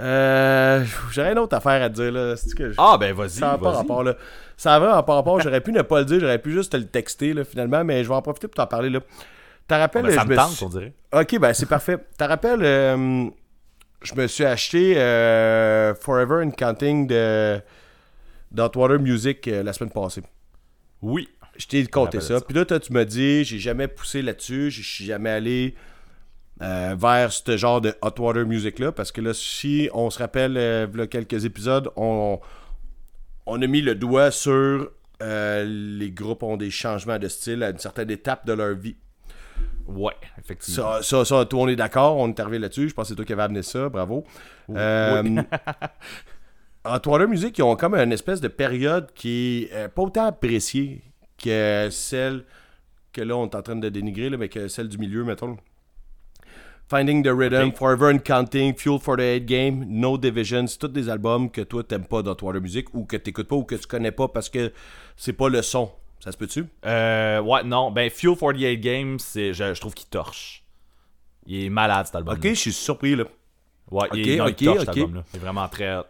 euh, 0.00 0.84
j'aurais 1.10 1.32
une 1.32 1.38
autre 1.38 1.56
affaire 1.56 1.82
à 1.82 1.90
te 1.90 1.94
dire, 1.94 2.10
là. 2.12 2.34
Que 2.56 2.70
je- 2.70 2.76
Ah, 2.78 2.96
ben 2.98 3.14
vas-y, 3.14 3.30
ça 3.30 3.56
vas-y. 3.56 3.74
rapport, 3.76 4.02
là. 4.02 4.14
Ça 4.56 4.78
va 4.78 5.02
pas 5.02 5.14
rapport. 5.16 5.40
J'aurais 5.40 5.60
pu 5.60 5.72
ne 5.72 5.82
pas 5.82 5.98
le 6.00 6.04
dire, 6.06 6.20
j'aurais 6.20 6.38
pu 6.38 6.52
juste 6.52 6.72
te 6.72 6.76
le 6.76 6.86
texter, 6.86 7.34
là, 7.34 7.44
finalement, 7.44 7.84
mais 7.84 8.02
je 8.02 8.08
vais 8.08 8.14
en 8.14 8.22
profiter 8.22 8.48
pour 8.48 8.54
t'en 8.54 8.66
parler, 8.66 8.88
là. 8.90 9.00
T'en 9.68 9.78
rappelles, 9.78 10.04
Ben, 10.04 10.12
ça 10.14 10.22
je 10.22 10.26
me 10.26 10.30
me 10.30 10.36
tente, 10.36 10.50
suis- 10.52 10.64
on 10.64 10.68
dirait. 10.70 10.92
Ok, 11.12 11.38
ben 11.38 11.52
c'est 11.54 11.66
parfait. 11.68 11.98
T'en 12.18 12.26
rappelles, 12.28 12.62
euh, 12.64 13.26
je 14.02 14.14
me 14.14 14.26
suis 14.26 14.44
acheté 14.44 14.94
euh, 14.96 15.94
Forever 15.94 16.44
and 16.44 16.50
Counting 16.52 17.06
de 17.06 17.60
d'Outwater 18.50 18.98
Music 18.98 19.46
euh, 19.48 19.62
la 19.62 19.72
semaine 19.72 19.92
passée. 19.92 20.22
Oui. 21.00 21.28
Je 21.56 21.66
t'ai 21.66 21.86
compté 21.86 22.20
ça. 22.20 22.38
ça. 22.38 22.40
Puis 22.40 22.56
là, 22.56 22.64
toi, 22.64 22.80
tu 22.80 22.92
m'as 22.92 23.04
dit, 23.04 23.44
j'ai 23.44 23.58
jamais 23.58 23.88
poussé 23.88 24.22
là-dessus, 24.22 24.70
je 24.70 24.82
suis 24.82 25.04
jamais 25.04 25.30
allé 25.30 25.74
euh, 26.62 26.94
vers 26.98 27.32
ce 27.32 27.56
genre 27.56 27.80
de 27.80 27.94
hot 28.02 28.14
water 28.18 28.46
music-là, 28.46 28.92
parce 28.92 29.12
que 29.12 29.20
là, 29.20 29.34
si 29.34 29.90
on 29.92 30.10
se 30.10 30.18
rappelle, 30.18 30.56
euh, 30.56 31.06
quelques 31.06 31.44
épisodes, 31.44 31.90
on, 31.96 32.40
on 33.46 33.60
a 33.62 33.66
mis 33.66 33.82
le 33.82 33.94
doigt 33.94 34.30
sur 34.30 34.90
euh, 35.22 35.64
les 35.64 36.10
groupes 36.10 36.42
ont 36.42 36.56
des 36.56 36.70
changements 36.70 37.18
de 37.18 37.28
style 37.28 37.62
à 37.62 37.70
une 37.70 37.78
certaine 37.78 38.10
étape 38.10 38.46
de 38.46 38.52
leur 38.52 38.74
vie. 38.74 38.96
Ouais, 39.86 40.14
effectivement. 40.38 41.00
Ça, 41.00 41.02
ça, 41.02 41.24
ça, 41.24 41.44
tout, 41.44 41.58
on 41.58 41.68
est 41.68 41.76
d'accord, 41.76 42.16
on 42.16 42.28
est 42.28 42.40
arrivé 42.40 42.58
là-dessus. 42.58 42.88
Je 42.88 42.94
pense 42.94 43.04
que 43.04 43.08
c'est 43.10 43.16
toi 43.16 43.24
qui 43.24 43.32
avais 43.32 43.42
amené 43.42 43.62
ça, 43.62 43.88
bravo. 43.88 44.24
Euh, 44.70 45.42
en 46.84 46.98
Twitter 47.00 47.26
Music, 47.26 47.58
ils 47.58 47.62
ont 47.62 47.76
comme 47.76 47.94
une 47.94 48.12
espèce 48.12 48.40
de 48.40 48.48
période 48.48 49.12
qui 49.14 49.68
est 49.72 49.88
pas 49.88 50.02
autant 50.02 50.26
appréciée 50.26 51.02
que 51.42 51.88
celle 51.90 52.44
que 53.12 53.20
là, 53.20 53.36
on 53.36 53.46
est 53.46 53.54
en 53.54 53.62
train 53.62 53.76
de 53.76 53.88
dénigrer, 53.88 54.30
là, 54.30 54.36
mais 54.36 54.48
que 54.48 54.68
celle 54.68 54.88
du 54.88 54.98
milieu, 54.98 55.24
mettons. 55.24 55.56
Finding 56.88 57.22
the 57.22 57.30
Rhythm. 57.30 57.72
Forever 57.72 58.12
and 58.12 58.18
Counting, 58.18 58.74
Fuel 58.74 58.98
for 58.98 59.16
the 59.16 59.20
Hate 59.20 59.46
Game, 59.46 59.84
No 59.88 60.18
Division, 60.18 60.66
c'est 60.66 60.78
tous 60.78 60.88
des 60.88 61.08
albums 61.08 61.50
que 61.50 61.62
toi 61.62 61.82
t'aimes 61.82 62.04
pas 62.04 62.22
dans 62.22 62.34
Twitter 62.34 62.60
Music 62.60 62.92
ou 62.94 63.04
que 63.04 63.16
t'écoutes 63.16 63.48
pas 63.48 63.56
ou 63.56 63.64
que 63.64 63.74
tu 63.76 63.86
connais 63.86 64.12
pas 64.12 64.28
parce 64.28 64.48
que 64.48 64.72
c'est 65.16 65.32
pas 65.32 65.48
le 65.48 65.62
son. 65.62 65.90
Ça 66.20 66.32
se 66.32 66.36
peut-tu? 66.36 66.66
Euh, 66.84 67.40
ouais, 67.40 67.64
non. 67.64 67.90
Ben, 67.90 68.10
Fuel 68.10 68.36
48 68.36 68.76
Games, 68.78 69.18
c'est, 69.18 69.54
je, 69.54 69.74
je 69.74 69.80
trouve 69.80 69.94
qu'il 69.94 70.08
torche. 70.08 70.64
Il 71.46 71.64
est 71.64 71.68
malade, 71.70 72.06
cet 72.06 72.16
album. 72.16 72.34
Ok, 72.36 72.44
je 72.44 72.54
suis 72.54 72.72
surpris 72.72 73.16
là. 73.16 73.24
Ouais, 73.90 74.08
il, 74.14 74.36
non, 74.36 74.46
il 74.46 74.52
ok, 74.52 74.64
torche, 74.64 74.78
cet 74.80 74.88
album-là. 74.90 75.24
Il 75.32 75.36
est 75.36 75.40
vraiment 75.40 75.68
très 75.68 75.96
hot. 75.96 76.04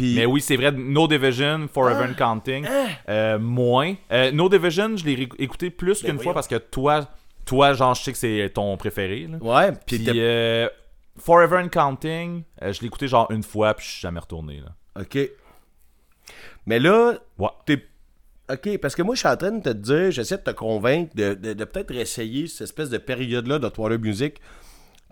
Mais 0.00 0.26
oui, 0.26 0.40
c'est 0.40 0.56
vrai, 0.56 0.72
No 0.72 1.06
Division, 1.06 1.68
Forever 1.72 2.06
and 2.10 2.14
Counting, 2.14 2.66
euh, 3.08 3.38
moins. 3.38 3.94
Euh, 4.12 4.30
no 4.32 4.48
Division, 4.48 4.96
je 4.96 5.04
l'ai 5.04 5.28
écouté 5.38 5.70
plus 5.70 6.02
qu'une 6.02 6.18
fois 6.18 6.34
parce 6.34 6.48
que 6.48 6.56
toi, 6.56 7.08
toi, 7.44 7.72
genre, 7.74 7.94
je 7.94 8.02
sais 8.02 8.12
que 8.12 8.18
c'est 8.18 8.50
ton 8.54 8.76
préféré. 8.76 9.28
Là. 9.30 9.38
ouais, 9.40 9.72
puis 9.86 10.04
euh, 10.08 10.68
Forever 11.18 11.58
and 11.58 11.68
Counting, 11.68 12.42
je 12.60 12.80
l'ai 12.80 12.86
écouté 12.86 13.06
genre 13.08 13.30
une 13.30 13.42
fois, 13.42 13.74
puis 13.74 13.86
je 13.86 13.90
suis 13.92 14.00
jamais 14.00 14.20
retourné. 14.20 14.60
Là. 14.60 15.00
OK. 15.02 15.18
Mais 16.66 16.78
là, 16.78 17.14
Ouais. 17.38 17.48
t'es. 17.66 17.84
OK, 18.50 18.78
parce 18.78 18.94
que 18.94 19.00
moi, 19.02 19.14
je 19.14 19.20
suis 19.20 19.28
en 19.28 19.36
train 19.38 19.52
de 19.52 19.62
te 19.62 19.70
dire, 19.70 20.10
j'essaie 20.10 20.36
de 20.36 20.42
te 20.42 20.50
convaincre 20.50 21.14
de, 21.16 21.32
de- 21.34 21.54
de 21.54 21.64
peut-être 21.64 21.90
essayer 21.92 22.46
cette 22.46 22.62
espèce 22.62 22.90
de 22.90 22.98
période-là 22.98 23.58
de 23.58 23.68
Twitter 23.70 23.96
Music 23.98 24.34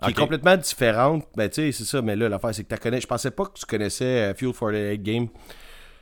qui 0.01 0.09
est 0.09 0.13
complètement 0.13 0.57
différente. 0.57 1.25
Ben, 1.35 1.49
tu 1.49 1.55
sais, 1.55 1.71
c'est 1.71 1.85
ça, 1.85 2.01
mais 2.01 2.15
là, 2.15 2.27
l'affaire, 2.29 2.53
c'est 2.53 2.63
que 2.63 2.73
tu 2.73 2.79
connais. 2.81 2.99
Je 3.01 3.07
pensais 3.07 3.31
pas 3.31 3.45
que 3.45 3.57
tu 3.59 3.65
connaissais 3.65 4.31
euh, 4.31 4.33
Fuel 4.33 4.53
for 4.53 4.71
the 4.71 4.75
Hate 4.75 5.01
Game. 5.03 5.27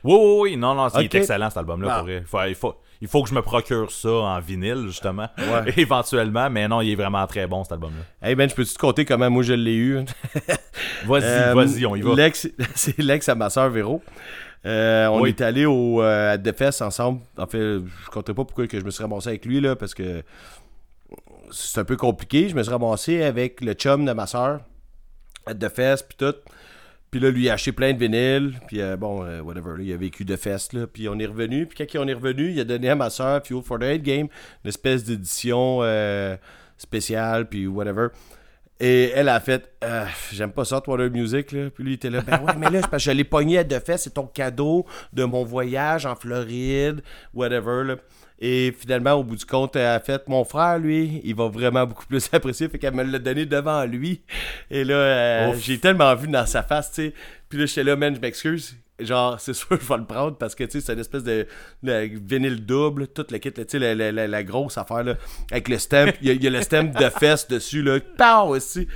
Oui, 0.03 0.15
oui, 0.19 0.37
oui, 0.41 0.57
non, 0.57 0.73
non, 0.73 0.89
c'est 0.89 1.01
il 1.03 1.05
Ok. 1.05 1.15
est 1.15 1.17
excellent 1.19 1.49
cet 1.49 1.57
album-là. 1.57 1.87
Ah. 1.91 1.95
pour 1.97 2.05
vrai. 2.07 2.17
Il, 2.19 2.25
faut, 2.25 2.39
il, 2.47 2.55
faut, 2.55 2.75
il 3.01 3.07
faut 3.07 3.21
que 3.21 3.29
je 3.29 3.35
me 3.35 3.41
procure 3.43 3.91
ça 3.91 4.09
en 4.09 4.39
vinyle, 4.39 4.85
justement, 4.87 5.27
Ouais. 5.37 5.73
éventuellement, 5.77 6.49
mais 6.49 6.67
non, 6.67 6.81
il 6.81 6.91
est 6.91 6.95
vraiment 6.95 7.25
très 7.27 7.45
bon 7.45 7.63
cet 7.63 7.73
album-là. 7.73 8.27
Hey, 8.27 8.33
Ben, 8.33 8.49
je 8.49 8.55
peux-tu 8.55 8.73
te 8.73 8.79
compter 8.79 9.05
comment 9.05 9.29
moi 9.29 9.43
je 9.43 9.53
l'ai 9.53 9.75
eu? 9.75 9.97
Vas-y, 11.05 11.23
Euh, 11.23 11.53
vas-y, 11.53 11.85
on 11.85 11.95
y 11.95 12.01
va. 12.01 12.15
L'ex, 12.15 12.47
c'est 12.75 12.97
l'ex 12.97 13.29
à 13.29 13.35
ma 13.35 13.49
soeur 13.51 13.69
Véro. 13.69 14.01
Euh, 14.65 15.07
on 15.07 15.21
Oui. 15.21 15.29
est 15.29 15.41
allé 15.41 15.65
au 15.65 16.01
euh, 16.03 16.33
à 16.33 16.37
Defest 16.37 16.81
ensemble. 16.83 17.21
En 17.37 17.47
fait, 17.47 17.57
je 17.59 17.77
ne 17.79 18.11
comptais 18.11 18.33
pas 18.33 18.43
pourquoi 18.45 18.67
que 18.67 18.79
je 18.79 18.85
me 18.85 18.91
suis 18.91 19.01
ramassé 19.03 19.29
avec 19.29 19.45
lui 19.45 19.59
là, 19.59 19.75
parce 19.75 19.93
que 19.95 20.23
c'est 21.51 21.79
un 21.79 21.83
peu 21.83 21.97
compliqué. 21.97 22.49
Je 22.49 22.55
me 22.55 22.63
suis 22.63 22.71
ramassé 22.71 23.23
avec 23.23 23.61
le 23.61 23.73
chum 23.73 24.05
de 24.05 24.11
ma 24.13 24.27
soeur 24.27 24.61
à 25.45 25.53
Defest 25.53 26.07
puis 26.07 26.17
tout. 26.17 26.35
Puis 27.09 27.19
là, 27.19 27.29
lui 27.29 27.43
il 27.43 27.49
a 27.49 27.53
acheté 27.53 27.71
plein 27.71 27.93
de 27.93 27.99
vinyles. 27.99 28.59
Puis 28.67 28.81
euh, 28.81 28.95
bon, 28.95 29.23
euh, 29.23 29.41
whatever, 29.41 29.77
là, 29.77 29.83
il 29.83 29.93
a 29.93 29.97
vécu 29.97 30.23
Defest 30.23 30.73
là. 30.73 30.87
Puis 30.87 31.09
on 31.09 31.19
est 31.19 31.25
revenu. 31.25 31.65
Puis 31.65 31.85
quand 31.85 31.99
on 31.99 32.07
est 32.07 32.13
revenu, 32.13 32.51
il 32.51 32.59
a 32.59 32.63
donné 32.63 32.89
à 32.89 32.95
ma 32.95 33.09
soeur 33.09 33.45
Fuel 33.45 33.61
for 33.61 33.79
the 33.79 33.83
Hate 33.83 34.01
Game, 34.01 34.27
une 34.63 34.69
espèce 34.69 35.03
d'édition 35.03 35.79
euh, 35.81 36.37
spéciale 36.77 37.49
puis 37.49 37.67
whatever. 37.67 38.07
Et 38.79 39.11
elle 39.13 39.29
a 39.29 39.39
fait 39.39 39.69
J'aime 40.31 40.51
pas 40.51 40.65
ça, 40.65 40.81
Twitter 40.81 41.09
Music. 41.09 41.51
Là. 41.51 41.69
Puis 41.69 41.83
lui, 41.83 41.91
il 41.91 41.95
était 41.95 42.09
là 42.09 42.21
Ben 42.21 42.41
ouais, 42.41 42.53
mais 42.57 42.69
là, 42.69 42.79
parce 42.81 43.03
que 43.03 43.11
je 43.11 43.15
l'ai 43.15 43.23
pogné 43.23 43.59
à 43.59 43.63
deux 43.63 43.79
faits. 43.79 43.99
C'est 43.99 44.13
ton 44.15 44.25
cadeau 44.25 44.85
de 45.13 45.23
mon 45.23 45.43
voyage 45.43 46.05
en 46.05 46.15
Floride, 46.15 47.01
whatever. 47.33 47.97
Et 48.43 48.75
finalement, 48.77 49.13
au 49.13 49.23
bout 49.23 49.35
du 49.35 49.45
compte, 49.45 49.75
elle 49.75 49.85
a 49.85 49.99
fait 49.99 50.27
Mon 50.27 50.43
frère, 50.43 50.79
lui, 50.79 51.21
il 51.23 51.35
va 51.35 51.47
vraiment 51.47 51.85
beaucoup 51.85 52.07
plus 52.07 52.27
apprécier. 52.33 52.67
Fait 52.69 52.79
qu'elle 52.79 52.95
me 52.95 53.03
l'a 53.03 53.19
donné 53.19 53.45
devant 53.45 53.85
lui. 53.85 54.21
Et 54.71 54.83
là, 54.83 54.95
euh, 54.95 55.53
j'ai 55.59 55.77
tellement 55.77 56.15
vu 56.15 56.27
dans 56.27 56.47
sa 56.47 56.63
face, 56.63 56.91
tu 56.91 56.95
sais. 57.09 57.13
Puis 57.49 57.59
là, 57.59 57.65
j'étais 57.67 57.83
là, 57.83 57.95
man, 57.95 58.15
je 58.15 58.19
m'excuse. 58.19 58.75
Genre, 58.99 59.39
c'est 59.39 59.53
sûr, 59.55 59.67
je 59.79 59.87
vais 59.87 59.97
le 59.97 60.05
prendre 60.05 60.37
parce 60.37 60.55
que, 60.55 60.63
tu 60.63 60.71
sais, 60.71 60.81
c'est 60.81 60.93
une 60.93 60.99
espèce 60.99 61.23
de, 61.23 61.45
de 61.83 62.09
vinyle 62.27 62.65
double, 62.65 63.07
tout 63.09 63.25
le 63.29 63.37
kit, 63.37 63.51
tu 63.51 63.63
sais, 63.67 63.77
la, 63.79 63.93
la- 63.93 64.11
la- 64.11 64.27
la 64.27 64.43
grosse 64.43 64.75
affaire, 64.77 65.03
là, 65.03 65.15
avec 65.51 65.69
le 65.69 65.77
stamp. 65.77 66.11
Il 66.21 66.27
y, 66.27 66.31
a- 66.31 66.33
il 66.33 66.43
y 66.43 66.47
a 66.47 66.49
le 66.49 66.61
stamp 66.63 66.85
de 66.99 67.09
fesses 67.19 67.47
dessus, 67.47 67.83
là. 67.83 67.99
Pow, 68.17 68.55
aussi. 68.55 68.87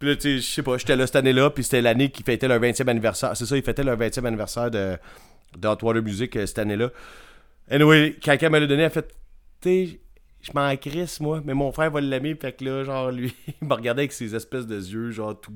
Puis 0.00 0.08
là, 0.08 0.16
tu 0.16 0.22
sais, 0.22 0.36
je 0.38 0.42
sais 0.42 0.62
pas, 0.62 0.76
j'étais 0.76 0.96
là 0.96 1.06
cette 1.06 1.16
année-là, 1.16 1.50
puis 1.50 1.62
c'était 1.62 1.82
l'année 1.82 2.10
qui 2.10 2.22
fêtait 2.24 2.48
leur 2.48 2.58
20e 2.60 2.88
anniversaire. 2.88 3.36
C'est 3.36 3.46
ça, 3.46 3.56
ils 3.56 3.62
fêtaient 3.62 3.84
leur 3.84 3.96
20e 3.98 4.24
anniversaire 4.26 4.70
de, 4.70 4.96
de 5.58 5.68
Hot 5.68 5.78
Water 5.82 6.02
Music 6.02 6.34
euh, 6.36 6.46
cette 6.46 6.58
année-là. 6.58 6.90
Anyway, 7.70 8.16
quelqu'un 8.20 8.48
me 8.50 8.58
l'a 8.58 8.66
donné, 8.66 8.82
elle 8.82 8.86
a 8.86 8.90
fait, 8.90 9.08
tu 9.60 9.68
sais, 9.86 10.00
je 10.42 10.50
m'en 10.54 10.74
crisse, 10.76 11.20
moi, 11.20 11.42
mais 11.44 11.52
mon 11.52 11.70
frère 11.70 11.90
va 11.90 12.00
l'aimer, 12.00 12.34
fait 12.34 12.52
que 12.52 12.64
là, 12.64 12.82
genre, 12.82 13.10
lui, 13.10 13.32
il 13.62 13.68
me 13.68 13.74
regardait 13.74 14.02
avec 14.02 14.12
ses 14.12 14.34
espèces 14.34 14.66
de 14.66 14.76
yeux, 14.76 15.10
genre, 15.10 15.38
tout. 15.38 15.52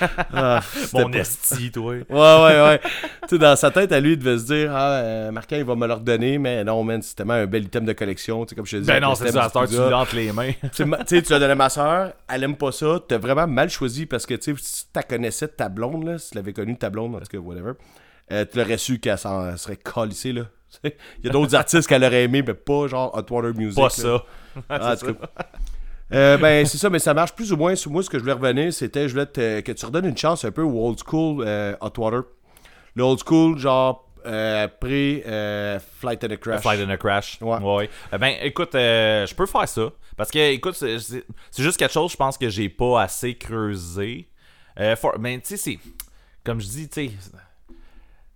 Ah, 0.34 0.60
Mon 0.94 1.10
pas- 1.10 1.18
esti, 1.18 1.70
toi. 1.70 1.92
Ouais, 1.94 2.02
ouais, 2.08 2.60
ouais. 2.64 2.80
tu 2.80 3.28
sais, 3.28 3.38
dans 3.38 3.54
sa 3.54 3.70
tête, 3.70 3.92
à 3.92 4.00
lui, 4.00 4.12
il 4.12 4.18
devait 4.18 4.38
se 4.38 4.46
dire, 4.46 4.72
ah, 4.74 4.92
euh, 4.94 5.30
Marquin, 5.30 5.58
il 5.58 5.64
va 5.64 5.76
me 5.76 5.86
le 5.86 5.92
redonner, 5.92 6.38
mais 6.38 6.64
non, 6.64 6.82
man, 6.82 7.00
c'est 7.02 7.14
tellement 7.14 7.34
un 7.34 7.46
bel 7.46 7.64
item 7.64 7.84
de 7.84 7.92
collection, 7.92 8.44
tu 8.44 8.50
sais, 8.50 8.56
comme 8.56 8.66
je 8.66 8.78
te 8.78 8.80
dis. 8.80 8.86
Ben 8.88 9.00
non, 9.00 9.14
c'est 9.14 9.30
ça, 9.30 9.50
tu 9.52 9.74
l'as 9.74 9.98
entre 9.98 10.16
les 10.16 10.32
mains. 10.32 10.52
Tu 10.72 10.84
sais, 11.06 11.22
tu 11.22 11.30
l'as 11.32 11.38
donné 11.38 11.52
à 11.52 11.54
ma 11.54 11.68
soeur, 11.68 12.12
elle 12.28 12.42
aime 12.42 12.56
pas 12.56 12.72
ça, 12.72 12.98
t'as 13.06 13.18
vraiment 13.18 13.46
mal 13.46 13.68
choisi 13.70 14.06
parce 14.06 14.24
que, 14.26 14.34
tu 14.34 14.56
sais, 14.56 14.62
si 14.62 14.86
tu 14.92 15.00
connaissais 15.08 15.48
ta 15.48 15.68
blonde, 15.68 16.04
là, 16.04 16.18
si 16.18 16.30
tu 16.30 16.36
l'avais 16.36 16.52
connue, 16.54 16.76
ta 16.76 16.90
blonde, 16.90 17.14
en 17.14 17.18
tout 17.20 17.26
cas, 17.26 17.38
whatever, 17.38 17.72
euh, 18.32 18.44
tu 18.50 18.58
l'aurais 18.58 18.78
su 18.78 18.98
qu'elle 18.98 19.18
serait 19.18 19.76
calissée, 19.76 20.32
là. 20.32 20.46
Il 20.84 20.92
y 21.24 21.28
a 21.28 21.32
d'autres 21.32 21.54
artistes 21.54 21.88
qu'elle 21.88 22.04
aurait 22.04 22.24
aimé, 22.24 22.42
mais 22.46 22.54
pas 22.54 22.86
genre 22.88 23.14
Hot 23.16 23.32
Water 23.34 23.54
Music. 23.54 23.76
Pas 23.76 23.82
là. 23.84 23.90
ça. 23.90 24.24
Ah, 24.68 24.96
tout 24.96 25.14
cas. 25.14 25.28
Euh, 26.12 26.36
ben, 26.36 26.66
c'est 26.66 26.76
ça, 26.78 26.90
mais 26.90 26.98
ça 26.98 27.14
marche 27.14 27.32
plus 27.34 27.52
ou 27.52 27.56
moins. 27.56 27.74
Sur 27.74 27.90
moi, 27.90 28.02
ce 28.02 28.10
que 28.10 28.18
je 28.18 28.22
voulais 28.22 28.34
revenir, 28.34 28.72
c'était 28.72 29.08
je 29.08 29.14
voulais 29.14 29.26
te- 29.26 29.60
que 29.60 29.72
tu 29.72 29.86
redonnes 29.86 30.04
une 30.06 30.16
chance 30.16 30.44
un 30.44 30.50
peu 30.50 30.60
au 30.62 30.86
old 30.88 30.98
school 30.98 31.42
euh, 31.46 31.74
Hot 31.80 31.92
Water. 31.96 32.22
Le 32.94 33.02
old 33.02 33.18
school, 33.26 33.56
genre 33.58 34.08
euh, 34.26 34.64
après 34.66 35.22
euh, 35.26 35.78
Flight 36.00 36.22
and 36.24 36.30
a 36.32 36.36
Crash. 36.36 36.60
Flight 36.60 36.86
and 36.86 36.90
a 36.90 36.96
Crash. 36.98 37.38
Ouais. 37.40 37.58
Ouais. 37.58 37.90
Ben, 38.18 38.34
écoute, 38.42 38.70
je 38.74 39.34
peux 39.34 39.46
faire 39.46 39.66
ça. 39.68 39.90
Parce 40.16 40.30
que, 40.30 40.38
écoute, 40.52 40.74
c'est 40.74 40.98
c'est- 40.98 41.24
c'est 41.50 41.62
juste 41.62 41.78
quelque 41.78 41.92
chose, 41.94 42.12
je 42.12 42.16
pense 42.18 42.36
que 42.36 42.50
j'ai 42.50 42.68
pas 42.68 43.00
assez 43.02 43.34
creusé. 43.34 44.28
For- 44.96 45.18
ben, 45.18 45.40
tu 45.40 45.48
sais, 45.48 45.56
c'est. 45.56 45.78
Comme 46.44 46.60
je 46.60 46.66
dis, 46.66 46.88
tu 46.90 47.06
sais. 47.08 47.10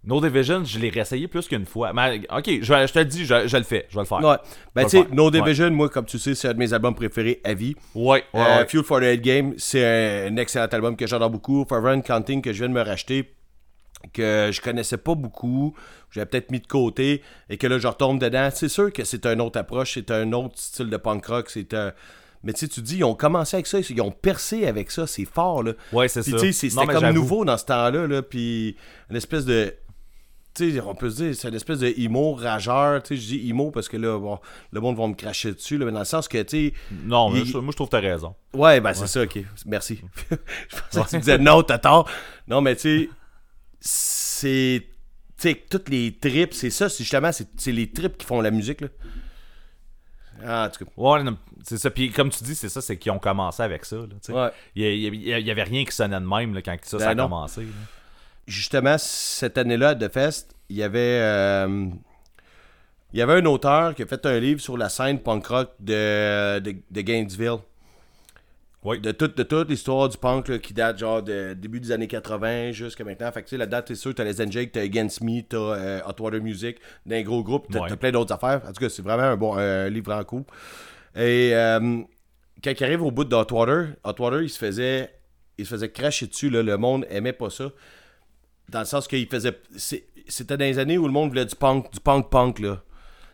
No 0.07 0.21
Division, 0.21 0.65
je 0.65 0.79
l'ai 0.79 0.89
réessayé 0.89 1.27
plus 1.27 1.49
qu'une 1.49 1.67
fois. 1.67 1.93
Mais, 1.93 2.21
ok, 2.31 2.45
je, 2.63 2.93
te 2.93 2.99
le 3.01 3.05
dis, 3.05 3.27
je, 3.27 3.49
je 3.49 3.57
le 3.57 3.65
fais. 3.65 3.87
Je 3.91 3.97
vais 3.97 4.03
le 4.03 4.07
faire. 4.07 4.21
Ouais. 4.21 4.37
Ben, 4.73 4.85
tu 4.85 4.91
sais. 4.91 5.07
No 5.11 5.33
Division, 5.33 5.71
moi, 5.73 5.89
comme 5.89 6.05
tu 6.07 6.19
sais, 6.19 6.37
c'est 6.37 6.49
un 6.49 6.55
de 6.55 6.59
mes 6.59 6.73
albums 6.73 6.95
préférés 6.95 7.41
à 7.43 7.55
vie. 7.55 7.75
Ouais, 7.95 8.25
ouais, 8.33 8.41
Euh, 8.41 8.59
ouais. 8.61 8.67
Fuel 8.69 8.85
for 8.85 9.01
the 9.01 9.05
Hate 9.05 9.21
Game, 9.21 9.55
c'est 9.59 10.29
un, 10.29 10.37
excellent 10.37 10.67
album 10.67 10.97
que 10.97 11.09
j'adore 11.09 11.31
beaucoup. 11.31 11.65
Forever 11.69 11.91
and 11.91 12.03
Counting, 12.03 12.41
que 12.41 12.53
je 12.53 12.59
viens 12.59 12.69
de 12.69 12.75
me 12.75 12.83
racheter, 12.83 13.35
que 14.13 14.51
je 14.53 14.61
connaissais 14.61 14.97
pas 14.97 15.17
beaucoup, 15.17 15.75
j'avais 16.13 16.27
peut-être 16.27 16.53
mis 16.53 16.61
de 16.61 16.69
côté, 16.69 17.23
et 17.51 17.57
que 17.57 17.67
là, 17.67 17.79
je 17.79 17.89
retombe 17.89 18.21
dedans. 18.21 18.49
C'est 18.55 18.69
sûr 18.69 18.93
que 18.93 19.03
c'est 19.03 19.27
une 19.27 19.41
autre 19.41 19.59
approche, 19.59 19.95
c'est 19.95 20.13
un 20.13 20.33
autre 20.33 20.55
style 20.57 20.89
de 20.89 20.97
punk 20.97 21.27
rock, 21.27 21.51
c'est 21.51 21.75
un... 21.75 21.93
Mais 22.45 22.53
tu 22.53 22.61
sais, 22.61 22.69
tu 22.69 22.81
dis, 22.81 22.99
ils 22.99 23.05
ont 23.05 23.17
commencé 23.17 23.57
avec 23.57 23.67
ça, 23.67 23.79
ils 23.81 24.01
ont 24.01 24.13
percé 24.13 24.69
avec 24.69 24.93
ça, 24.93 25.09
c'est 25.09 25.25
fort, 25.25 25.65
là. 25.65 25.73
Ouais, 25.93 26.07
c'est 26.07 26.23
Puis 26.23 26.31
ça. 26.31 26.39
tu 26.39 26.53
sais, 26.53 26.71
c'était 26.71 26.87
comme 26.87 27.11
nouveau 27.11 27.45
dans 27.45 27.57
ce 27.57 27.65
temps-là, 27.65 28.07
là, 28.07 28.23
puis 28.23 28.77
une 29.11 29.17
espèce 29.17 29.45
de... 29.45 29.75
Tu 30.57 30.73
sais, 30.73 30.81
on 30.81 30.95
peut 30.95 31.11
se 31.11 31.17
dire, 31.23 31.35
c'est 31.35 31.49
une 31.49 31.55
espèce 31.55 31.81
de 31.81 31.93
emo 31.99 32.33
rageur, 32.35 33.03
je 33.09 33.15
dis 33.15 33.49
emo 33.51 33.71
parce 33.71 33.89
que 33.89 33.97
là, 33.99 34.19
bon, 34.19 34.39
le 34.73 34.81
monde 34.81 34.97
va 34.97 35.07
me 35.07 35.15
cracher 35.15 35.53
dessus, 35.53 35.77
là, 35.77 35.85
mais 35.85 35.93
dans 35.93 35.99
le 35.99 36.05
sens 36.07 36.29
que, 36.29 36.43
tu 36.43 36.69
sais, 36.69 36.73
Non, 37.05 37.29
mais 37.31 37.41
il- 37.43 37.53
moi, 37.59 37.65
je 37.71 37.77
trouve 37.77 37.89
que 37.89 37.93
t'as 37.93 38.01
raison. 38.01 38.35
Ouais, 38.55 38.81
ben 38.81 38.95
c'est 38.95 39.07
ça, 39.07 39.23
ok. 39.23 39.39
Merci. 39.67 40.01
je 40.31 40.77
pensais 40.99 41.03
que 41.05 41.11
tu 41.11 41.17
disais 41.19 41.39
non, 41.39 41.63
t'as 41.63 41.79
tort. 41.79 42.09
Non, 42.49 42.61
mais 42.63 42.75
tu 42.77 42.81
sais, 42.83 43.11
c'est. 43.81 44.87
Tu 45.39 45.51
sais, 45.51 45.65
toutes 45.69 45.91
les 45.91 46.17
trips, 46.17 46.55
c'est 46.55 46.71
ça, 46.71 46.89
c'est 46.89 47.05
justement, 47.05 47.31
c'est 47.33 47.73
les 47.73 47.91
trips 47.91 48.17
qui 48.17 48.25
font 48.25 48.41
la 48.41 48.51
musique, 48.51 48.81
là. 48.81 48.89
Ah, 50.45 50.67
en 50.67 50.71
tout 50.71 50.85
cas. 50.85 50.91
Ouais, 50.97 51.21
c'est 51.63 51.79
ça. 51.79 51.91
Puis 51.91 52.11
comme 52.11 52.31
tu 52.31 52.43
dis, 52.45 52.55
c'est 52.55 52.69
ça, 52.69 52.81
c'est 52.81 52.97
qu'ils 52.97 53.13
ont 53.13 53.19
commencé 53.19 53.63
avec 53.63 53.85
ça. 53.85 53.97
Là. 53.97 54.05
Ouais. 54.45 54.51
il, 54.75 54.83
y 54.83 54.87
a- 54.87 54.93
il 54.93 55.23
y 55.29 55.33
a- 55.35 55.39
il 55.39 55.47
y 55.47 55.51
avait 55.51 55.63
rien 55.63 55.85
qui 55.85 55.93
sonnait 55.95 56.21
de 56.21 56.27
même 56.27 56.55
là, 56.55 56.63
quand 56.63 56.77
ça, 56.83 56.97
Ben 56.99 57.05
ça 57.05 57.11
a 57.11 57.15
non. 57.15 57.25
commencé. 57.25 57.63
là. 57.63 57.67
Justement, 58.47 58.97
cette 58.99 59.59
année-là, 59.59 59.91
à 59.91 59.95
The 59.95 60.09
Fest, 60.13 60.55
il 60.69 60.77
y 60.77 60.83
avait. 60.83 61.19
euh, 61.21 61.89
il 63.13 63.19
y 63.19 63.23
avait 63.23 63.35
un 63.35 63.45
auteur 63.47 63.95
qui 63.95 64.03
a 64.03 64.07
fait 64.07 64.25
un 64.27 64.39
livre 64.39 64.61
sur 64.61 64.77
la 64.77 64.89
scène 64.89 65.21
punk 65.21 65.47
rock 65.47 65.71
de, 65.81 66.59
de, 66.59 66.75
de 66.91 67.01
Gainesville. 67.01 67.59
Oui. 68.85 69.01
De, 69.01 69.11
toute 69.11 69.37
de 69.37 69.43
toute 69.43 69.69
l'histoire 69.71 70.09
du 70.09 70.17
punk 70.19 70.49
là, 70.49 70.59
qui 70.59 70.73
date 70.75 70.99
genre 70.99 71.23
de 71.23 71.55
début 71.55 71.81
des 71.81 71.91
années 71.93 72.07
80 72.07 72.73
jusqu'à 72.73 73.03
maintenant. 73.05 73.33
Fait 73.33 73.43
que 73.43 73.47
tu 73.49 73.51
sais, 73.51 73.57
la 73.57 73.67
date, 73.67 73.89
c'est 73.89 73.95
sûr, 73.97 74.15
t'as 74.15 74.23
les 74.23 74.51
Jake, 74.51 74.71
t'as 74.73 74.83
Against 74.83 75.23
Me, 75.23 75.41
t'as 75.43 75.57
euh, 75.57 76.01
Hot 76.07 76.23
Water 76.23 76.41
Music, 76.41 76.77
d'un 77.05 77.23
gros 77.23 77.43
groupe, 77.43 77.67
t'as 77.73 77.81
Ouais. 77.81 77.97
plein 77.97 78.13
d'autres 78.13 78.35
affaires. 78.35 78.61
En 78.65 78.73
tout 78.73 78.81
cas, 78.81 78.89
c'est 78.89 79.03
vraiment 79.03 79.23
un 79.25 79.37
bon 79.37 79.57
livre 79.89 80.13
en 80.13 80.23
coup. 80.23 80.45
Et 81.17 81.51
euh, 81.55 82.01
quand 82.63 82.73
il 82.79 82.85
arrive 82.85 83.03
au 83.03 83.11
bout 83.11 83.25
de 83.25 83.35
Hot 83.35 83.47
Water, 83.51 83.89
Hot 84.05 84.15
Water, 84.21 84.43
il 84.43 84.51
se 84.51 84.59
faisait, 84.59 85.11
il 85.59 85.65
se 85.65 85.71
faisait 85.71 85.91
cracher 85.91 86.27
dessus. 86.27 86.51
Là, 86.51 86.63
le 86.63 86.77
monde 86.77 87.07
aimait 87.11 87.33
pas 87.33 87.51
ça. 87.51 87.71
Dans 88.69 88.81
le 88.81 88.85
sens 88.87 89.07
qu'il 89.07 89.27
faisait. 89.29 89.57
C'était 90.29 90.57
dans 90.57 90.65
les 90.65 90.79
années 90.79 90.99
où 90.99 91.07
le 91.07 91.13
monde 91.13 91.29
voulait 91.31 91.45
du 91.45 91.55
punk, 91.55 91.93
du 91.93 92.01
punk 92.01 92.29
punk, 92.31 92.59
là. 92.59 92.83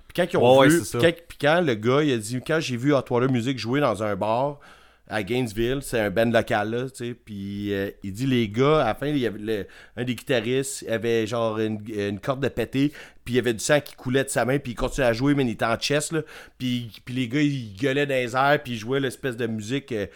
Puis 0.09 0.15
quand 0.27 0.31
ils 0.33 0.37
ont 0.37 0.53
Ouais, 0.61 0.67
ouais, 0.67 0.69
vu. 0.69 0.85
ça. 0.85 0.99
quand, 1.01 1.13
puis 1.27 1.39
quand 1.41 1.61
le 1.63 1.75
gars, 1.75 2.03
il 2.03 2.13
a 2.13 2.19
dit, 2.19 2.41
quand 2.47 2.61
j'ai 2.61 2.77
vu 2.77 2.93
Hot 2.93 3.03
Water 3.09 3.31
Music 3.31 3.59
jouer 3.59 3.81
dans 3.81 4.03
un 4.03 4.15
bar 4.15 4.61
à 5.09 5.23
Gainesville, 5.23 5.79
c'est 5.81 5.99
un 6.01 6.11
band 6.11 6.31
local, 6.31 6.71
là, 6.71 6.91
tu 6.91 7.07
sais. 7.07 7.15
Puis 7.15 7.73
euh, 7.73 7.91
il 8.03 8.13
dit, 8.13 8.27
les 8.27 8.49
gars, 8.49 8.83
à 8.83 8.87
la 8.89 8.95
fin, 8.95 9.07
il 9.07 9.17
y 9.19 9.27
avait 9.27 9.39
le- 9.39 9.67
un 9.97 10.05
des 10.05 10.15
guitaristes 10.15 10.85
avait 10.89 11.27
genre 11.27 11.59
une, 11.59 11.81
une 11.89 12.21
corde 12.21 12.43
de 12.43 12.49
pété, 12.49 12.93
puis 13.25 13.35
il 13.35 13.37
y 13.37 13.39
avait 13.41 13.55
du 13.55 13.61
sang 13.65 13.81
qui 13.81 13.95
coulait 13.95 14.25
de 14.25 14.29
sa 14.29 14.45
main, 14.45 14.59
puis 14.59 14.73
il 14.73 14.75
continuait 14.75 15.09
à 15.09 15.13
jouer, 15.15 15.35
mais 15.35 15.45
il 15.45 15.51
était 15.51 15.65
en 15.65 15.77
chest, 15.77 16.13
là. 16.13 16.21
Puis, 16.59 16.91
puis 17.07 17.15
les 17.15 17.29
gars, 17.29 17.41
ils 17.41 17.75
gueulaient 17.75 18.07
dans 18.07 18.15
les 18.15 18.37
airs, 18.37 18.61
puis 18.63 18.75
ils 18.75 18.79
jouaient 18.79 19.01
l'espèce 19.01 19.37
de 19.39 19.47
musique. 19.47 19.93
euh, 19.93 20.07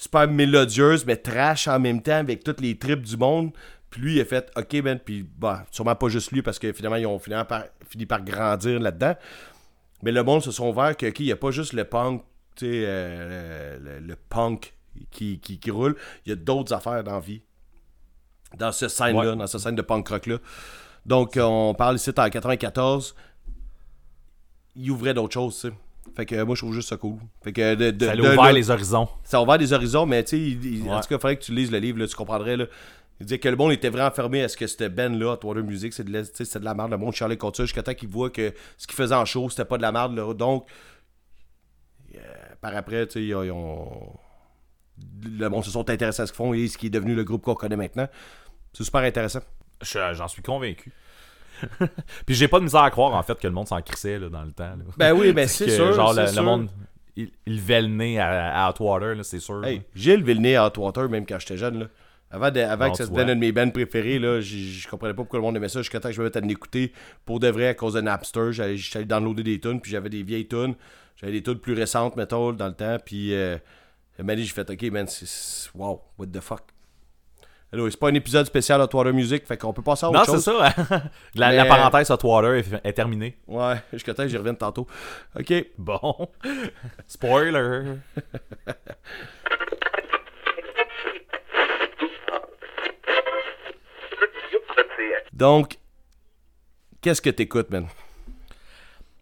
super 0.00 0.28
mélodieuse, 0.28 1.04
mais 1.06 1.16
trash 1.16 1.66
en 1.66 1.80
même 1.80 2.00
temps 2.02 2.12
avec 2.18 2.44
toutes 2.44 2.60
les 2.60 2.76
tripes 2.76 3.02
du 3.02 3.16
monde. 3.16 3.50
Puis 3.98 4.06
lui, 4.06 4.14
il 4.16 4.20
a 4.20 4.24
fait 4.24 4.48
OK, 4.56 4.80
ben, 4.80 4.96
puis 4.96 5.24
bah, 5.36 5.64
sûrement 5.72 5.96
pas 5.96 6.08
juste 6.08 6.30
lui, 6.30 6.40
parce 6.40 6.60
que 6.60 6.72
finalement, 6.72 6.96
ils 6.96 7.06
ont 7.06 7.18
finalement 7.18 7.44
par- 7.46 7.64
fini 7.88 8.06
par 8.06 8.22
grandir 8.22 8.78
là-dedans. 8.78 9.16
Mais 10.04 10.12
le 10.12 10.22
monde 10.22 10.40
se 10.40 10.52
sont 10.52 10.68
ouverts 10.68 10.96
que, 10.96 11.06
OK, 11.06 11.18
il 11.18 11.26
n'y 11.26 11.32
a 11.32 11.36
pas 11.36 11.50
juste 11.50 11.72
le 11.72 11.82
punk, 11.84 12.22
tu 12.54 12.66
sais, 12.66 12.84
euh, 12.86 13.78
le, 14.00 14.06
le 14.06 14.16
punk 14.28 14.72
qui, 15.10 15.40
qui, 15.40 15.58
qui 15.58 15.70
roule. 15.72 15.96
Il 16.24 16.28
y 16.28 16.32
a 16.32 16.36
d'autres 16.36 16.72
affaires 16.72 17.02
dans 17.02 17.14
la 17.14 17.18
vie. 17.20 17.42
Dans 18.56 18.70
ce 18.70 18.86
scène-là, 18.86 19.30
Ouais. 19.30 19.36
dans 19.36 19.46
cette 19.48 19.60
scène 19.62 19.74
de 19.74 19.82
punk 19.82 20.06
rock-là. 20.08 20.36
Donc, 21.04 21.36
euh, 21.36 21.42
on 21.42 21.74
parle 21.74 21.96
ici 21.96 22.10
en 22.16 22.30
94. 22.30 23.16
Il 24.76 24.90
ouvrait 24.92 25.14
d'autres 25.14 25.34
choses, 25.34 25.54
tu 25.60 25.68
sais. 25.68 25.74
Fait 26.16 26.24
que 26.24 26.40
moi, 26.42 26.54
je 26.54 26.60
trouve 26.62 26.74
juste 26.74 26.88
ça 26.88 26.96
cool. 26.96 27.18
Fait 27.42 27.52
que 27.52 27.74
de, 27.74 27.90
de, 27.90 28.06
Ça 28.06 28.12
a 28.12 28.16
ouvert 28.16 28.52
les 28.52 28.70
horizons. 28.70 29.08
ça 29.24 29.38
a 29.38 29.42
ouvert 29.42 29.58
des 29.58 29.72
horizons, 29.72 30.06
mais 30.06 30.22
tu 30.24 30.56
sais, 30.82 30.88
en 30.90 31.00
tout 31.00 31.08
cas, 31.08 31.16
il 31.16 31.20
faudrait 31.20 31.36
que 31.36 31.42
tu 31.42 31.52
lises 31.52 31.70
le 31.70 31.78
livre, 31.78 31.98
là, 31.98 32.06
tu 32.06 32.14
comprendrais. 32.16 32.56
Là. 32.56 32.66
Il 33.20 33.26
disait 33.26 33.38
que 33.38 33.48
le 33.48 33.56
monde 33.56 33.72
était 33.72 33.88
vraiment 33.90 34.10
fermé 34.12 34.42
à 34.44 34.48
ce 34.48 34.56
que 34.56 34.66
c'était 34.66 34.88
Ben 34.88 35.18
là, 35.18 35.36
Water 35.42 35.64
Music, 35.64 35.92
c'est 35.92 36.04
de, 36.04 36.12
la- 36.12 36.22
de 36.22 36.64
la 36.64 36.74
merde. 36.74 36.90
Le 36.92 36.98
monde 36.98 37.12
chialait 37.14 37.36
contre 37.36 37.56
ça 37.58 37.64
jusqu'à 37.64 37.82
temps 37.82 37.94
qu'il 37.94 38.08
voit 38.08 38.30
que 38.30 38.54
ce 38.76 38.86
qu'il 38.86 38.94
faisait 38.96 39.14
en 39.14 39.24
show, 39.24 39.48
c'était 39.50 39.64
pas 39.64 39.76
de 39.76 39.82
la 39.82 39.90
merde. 39.92 40.14
Là. 40.16 40.32
Donc, 40.34 40.66
euh, 42.14 42.18
par 42.60 42.74
après, 42.76 43.06
tu 43.06 43.12
sais, 43.14 43.24
ils 43.24 43.34
ont- 43.52 44.12
le 45.24 45.48
monde 45.48 45.64
se 45.64 45.70
sont 45.70 45.88
intéressés 45.90 46.22
à 46.22 46.26
ce 46.26 46.32
qu'ils 46.32 46.36
font 46.36 46.54
et 46.54 46.68
ce 46.68 46.78
qui 46.78 46.86
est 46.86 46.90
devenu 46.90 47.14
le 47.14 47.24
groupe 47.24 47.42
qu'on 47.42 47.54
connaît 47.54 47.76
maintenant. 47.76 48.08
C'est 48.72 48.84
super 48.84 49.00
intéressant. 49.02 49.40
Je- 49.82 50.14
J'en 50.14 50.28
suis 50.28 50.42
convaincu. 50.42 50.92
Puis 52.26 52.34
j'ai 52.36 52.46
pas 52.46 52.58
de 52.60 52.64
misère 52.64 52.82
à 52.82 52.90
croire 52.90 53.14
en 53.14 53.22
fait 53.24 53.36
que 53.38 53.46
le 53.46 53.52
monde 53.52 53.66
s'en 53.66 53.82
crissait 53.82 54.18
là, 54.18 54.28
dans 54.28 54.42
le 54.42 54.52
temps. 54.52 54.70
là. 54.76 54.84
Ben 54.96 55.12
oui, 55.12 55.32
ben 55.32 55.48
c'est 55.48 55.70
sûr. 55.70 55.92
Genre 55.92 56.12
le, 56.14 56.26
sûr. 56.28 56.36
le 56.40 56.46
monde, 56.46 56.70
il, 57.16 57.30
il 57.46 57.56
levait 57.56 57.82
le 57.82 57.88
nez 57.88 58.18
à, 58.20 58.64
à 58.64 58.70
Hotwater, 58.70 59.14
là, 59.16 59.24
c'est 59.24 59.40
sûr. 59.40 59.64
Hey, 59.64 59.82
j'ai 59.94 60.16
levé 60.16 60.34
le 60.34 60.40
nez 60.40 60.56
à 60.56 60.66
Hotwater 60.66 61.08
même 61.08 61.26
quand 61.26 61.38
j'étais 61.40 61.56
jeune. 61.56 61.80
Là. 61.80 61.86
Avant, 62.30 62.50
de- 62.50 62.60
avant 62.60 62.86
Non, 62.86 62.90
que 62.92 62.98
ça 62.98 63.06
devienne 63.06 63.24
vois. 63.24 63.32
un 63.32 63.36
de 63.36 63.40
mes 63.40 63.52
bands 63.52 63.70
préférés, 63.70 64.18
là, 64.18 64.40
je 64.40 64.86
comprenais 64.88 65.14
pas 65.14 65.22
pourquoi 65.22 65.38
le 65.38 65.44
monde 65.44 65.56
aimait 65.56 65.68
ça 65.70 65.80
jusqu'à 65.80 65.98
temps 65.98 66.08
que 66.10 66.14
je 66.14 66.20
me 66.20 66.26
mette 66.26 66.36
à 66.36 66.40
l'écouter 66.40 66.92
pour 67.24 67.40
de 67.40 67.48
vrai 67.48 67.68
à 67.68 67.74
cause 67.74 67.94
de 67.94 68.00
Napster. 68.02 68.52
J'allais 68.52 69.04
downloader 69.06 69.42
des 69.42 69.58
tunes, 69.60 69.80
puis 69.80 69.90
j'avais 69.90 70.10
des 70.10 70.22
vieilles 70.22 70.46
tunes. 70.48 70.74
J'avais 71.16 71.32
des 71.32 71.42
tunes 71.42 71.58
plus 71.58 71.72
récentes, 71.74 72.16
mettons, 72.16 72.52
dans 72.52 72.66
le 72.68 72.74
temps. 72.74 72.98
Puis, 73.04 73.34
euh, 73.34 73.56
j'ai 74.18 74.44
fait, 74.44 74.68
OK, 74.70 74.82
man, 74.92 75.06
c'est-. 75.08 75.70
Wow, 75.74 76.02
what 76.18 76.26
the 76.26 76.40
fuck? 76.40 76.62
Anyway, 77.72 77.90
c'est 77.90 78.00
pas 78.00 78.08
un 78.08 78.14
épisode 78.14 78.46
spécial 78.46 78.80
Hot 78.80 78.88
Water 78.94 79.12
Music, 79.12 79.46
fait 79.46 79.58
qu'on 79.58 79.72
peut 79.74 79.82
passer 79.82 80.06
à 80.06 80.08
autre 80.10 80.18
non, 80.20 80.24
chose. 80.24 80.42
c'est 80.44 80.50
ça. 80.50 81.02
la, 81.34 81.48
Mais- 81.50 81.56
la 81.56 81.64
parenthèse 81.66 82.10
Hotwater 82.10 82.54
est, 82.54 82.66
est 82.82 82.92
terminée. 82.94 83.36
Ouais, 83.46 83.74
jusqu'à 83.92 84.14
temps 84.14 84.22
que 84.22 84.28
j'y 84.30 84.36
revienne 84.38 84.56
tantôt. 84.56 84.86
OK. 85.38 85.52
Bon. 85.76 86.28
Spoiler. 87.06 87.96
Donc, 95.32 95.78
qu'est-ce 97.00 97.22
que 97.22 97.30
t'écoutes, 97.30 97.70
man? 97.70 97.86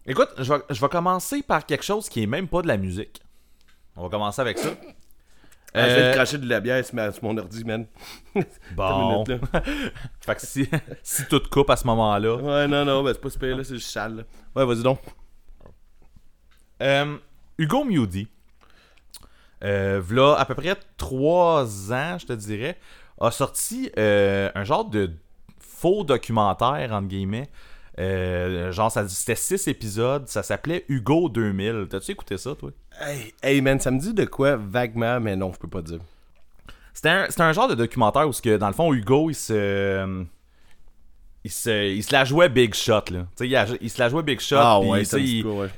Écoute, 0.06 0.30
je 0.38 0.52
vais, 0.52 0.60
je 0.70 0.80
vais 0.80 0.88
commencer 0.88 1.42
par 1.42 1.66
quelque 1.66 1.84
chose 1.84 2.08
qui 2.08 2.22
est 2.22 2.26
même 2.26 2.48
pas 2.48 2.62
de 2.62 2.68
la 2.68 2.76
musique. 2.76 3.20
On 3.96 4.02
va 4.04 4.08
commencer 4.08 4.40
avec 4.40 4.58
ça. 4.58 4.68
Ah, 5.74 5.88
je 5.90 5.94
vais 5.94 6.00
Euh, 6.02 6.10
te 6.10 6.14
cracher 6.16 6.38
de 6.38 6.48
la 6.48 6.60
bière 6.60 6.84
sur, 6.84 6.94
mon 7.22 7.36
ordi, 7.36 7.64
man. 7.64 7.86
Bon. 8.74 9.24
Minute, 9.24 9.42
là. 9.52 9.62
fait 10.20 10.34
que 10.36 10.40
si, 10.40 10.68
si 11.02 11.26
tout 11.26 11.42
coupe 11.50 11.68
à 11.70 11.76
ce 11.76 11.86
moment-là. 11.88 12.36
Ouais, 12.36 12.68
non, 12.68 12.84
non, 12.84 13.02
ben 13.02 13.12
c'est 13.12 13.20
pas 13.20 13.30
super, 13.30 13.56
là, 13.56 13.64
c'est 13.64 13.74
juste 13.74 13.90
sale. 13.90 14.16
là. 14.16 14.22
Ouais, 14.54 14.64
vas-y 14.64 14.82
donc. 14.82 15.00
Euh, 16.82 17.16
Hugo 17.58 17.84
Mewdy, 17.84 18.28
euh, 19.64 20.00
v'là 20.02 20.34
à 20.38 20.44
peu 20.44 20.54
près 20.54 20.76
trois 20.96 21.92
ans, 21.92 22.18
je 22.18 22.26
te 22.26 22.32
dirais, 22.34 22.78
a 23.20 23.30
sorti 23.30 23.90
euh, 23.98 24.50
un 24.54 24.64
genre 24.64 24.84
de 24.84 25.10
faux 25.78 26.04
documentaire, 26.04 26.90
entre 26.92 27.08
guillemets. 27.08 27.48
Euh, 27.98 28.72
genre, 28.72 28.90
ça- 28.92 29.08
c'était 29.08 29.34
six 29.36 29.66
épisodes, 29.68 30.28
ça 30.28 30.42
s'appelait 30.42 30.84
Hugo 30.88 31.28
2000. 31.28 31.86
T'as-tu 31.88 32.12
écouté 32.12 32.36
ça, 32.36 32.54
toi? 32.54 32.70
Hey, 33.00 33.34
hey, 33.42 33.60
man, 33.62 33.80
ça 33.80 33.90
me 33.90 33.98
dit 33.98 34.12
de 34.14 34.24
quoi 34.24 34.56
vaguement, 34.56 35.18
mais 35.20 35.34
non, 35.36 35.52
je 35.52 35.58
peux 35.58 35.68
pas 35.68 35.82
dire. 35.82 35.98
C'était 36.92 37.08
un, 37.10 37.26
un 37.38 37.52
genre 37.52 37.68
de 37.68 37.74
documentaire 37.74 38.26
où, 38.28 38.32
que, 38.32 38.56
dans 38.56 38.68
le 38.68 38.72
fond, 38.74 38.92
Hugo, 38.92 39.30
il 39.30 39.34
se. 39.34 40.24
Il 41.44 41.50
se, 41.50 41.86
il 41.94 42.02
se 42.02 42.12
la 42.12 42.24
jouait 42.24 42.48
Big 42.48 42.74
Shot, 42.74 43.04
là. 43.10 43.26
Il, 43.40 43.54
a- 43.54 43.66
il 43.80 43.88
se 43.88 43.98
la 44.00 44.08
jouait 44.08 44.22
Big 44.24 44.40
Shot. 44.40 44.56
Ah 44.58 44.78
puis, 44.80 44.90
ouais, 44.90 45.02
il- 45.02 45.46
ouais. 45.46 45.68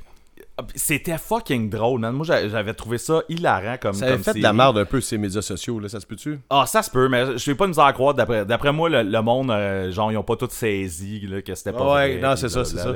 Ah, 0.61 0.65
C'était 0.75 1.19
fucking 1.19 1.71
drôle, 1.71 2.01
man. 2.01 2.15
Moi, 2.15 2.27
j'a- 2.27 2.49
j'avais 2.49 2.75
trouvé 2.75 2.99
ça 2.99 3.23
hilarant 3.29 3.77
comme 3.81 3.95
Ça 3.95 4.07
avait 4.07 4.15
comme 4.15 4.25
fait 4.25 4.35
de 4.35 4.43
la 4.43 4.53
merde 4.53 4.77
un 4.79 4.85
peu 4.85 5.01
ces 5.01 5.17
médias 5.17 5.41
sociaux, 5.41 5.79
là, 5.79 5.89
ça 5.89 6.01
se 6.01 6.07
peut-tu? 6.07 6.41
Ah, 6.51 6.65
ça 6.67 6.83
se 6.83 6.91
peut, 6.91 7.09
mais 7.09 7.27
je 7.33 7.37
suis 7.39 7.55
pas 7.55 7.65
de 7.65 7.69
misère 7.71 7.85
à 7.85 7.93
croire. 7.93 8.13
D'après, 8.15 8.73
moi, 8.73 8.89
le, 8.89 9.03
le 9.05 9.23
monde, 9.23 9.51
euh, 9.53 9.91
genre, 9.93 10.11
ils 10.11 10.17
ont 10.17 10.25
pas 10.25 10.35
tout 10.37 10.49
saisi 10.51 11.21
là, 11.29 11.43
que 11.43 11.55
c'était 11.55 11.73
pas 11.73 11.95
Ouais, 11.95 12.19
vrai. 12.19 12.29
non, 12.29 12.35
c'est 12.37 12.49
ça, 12.49 12.65
c'est 12.65 12.77
ça. 12.79 12.95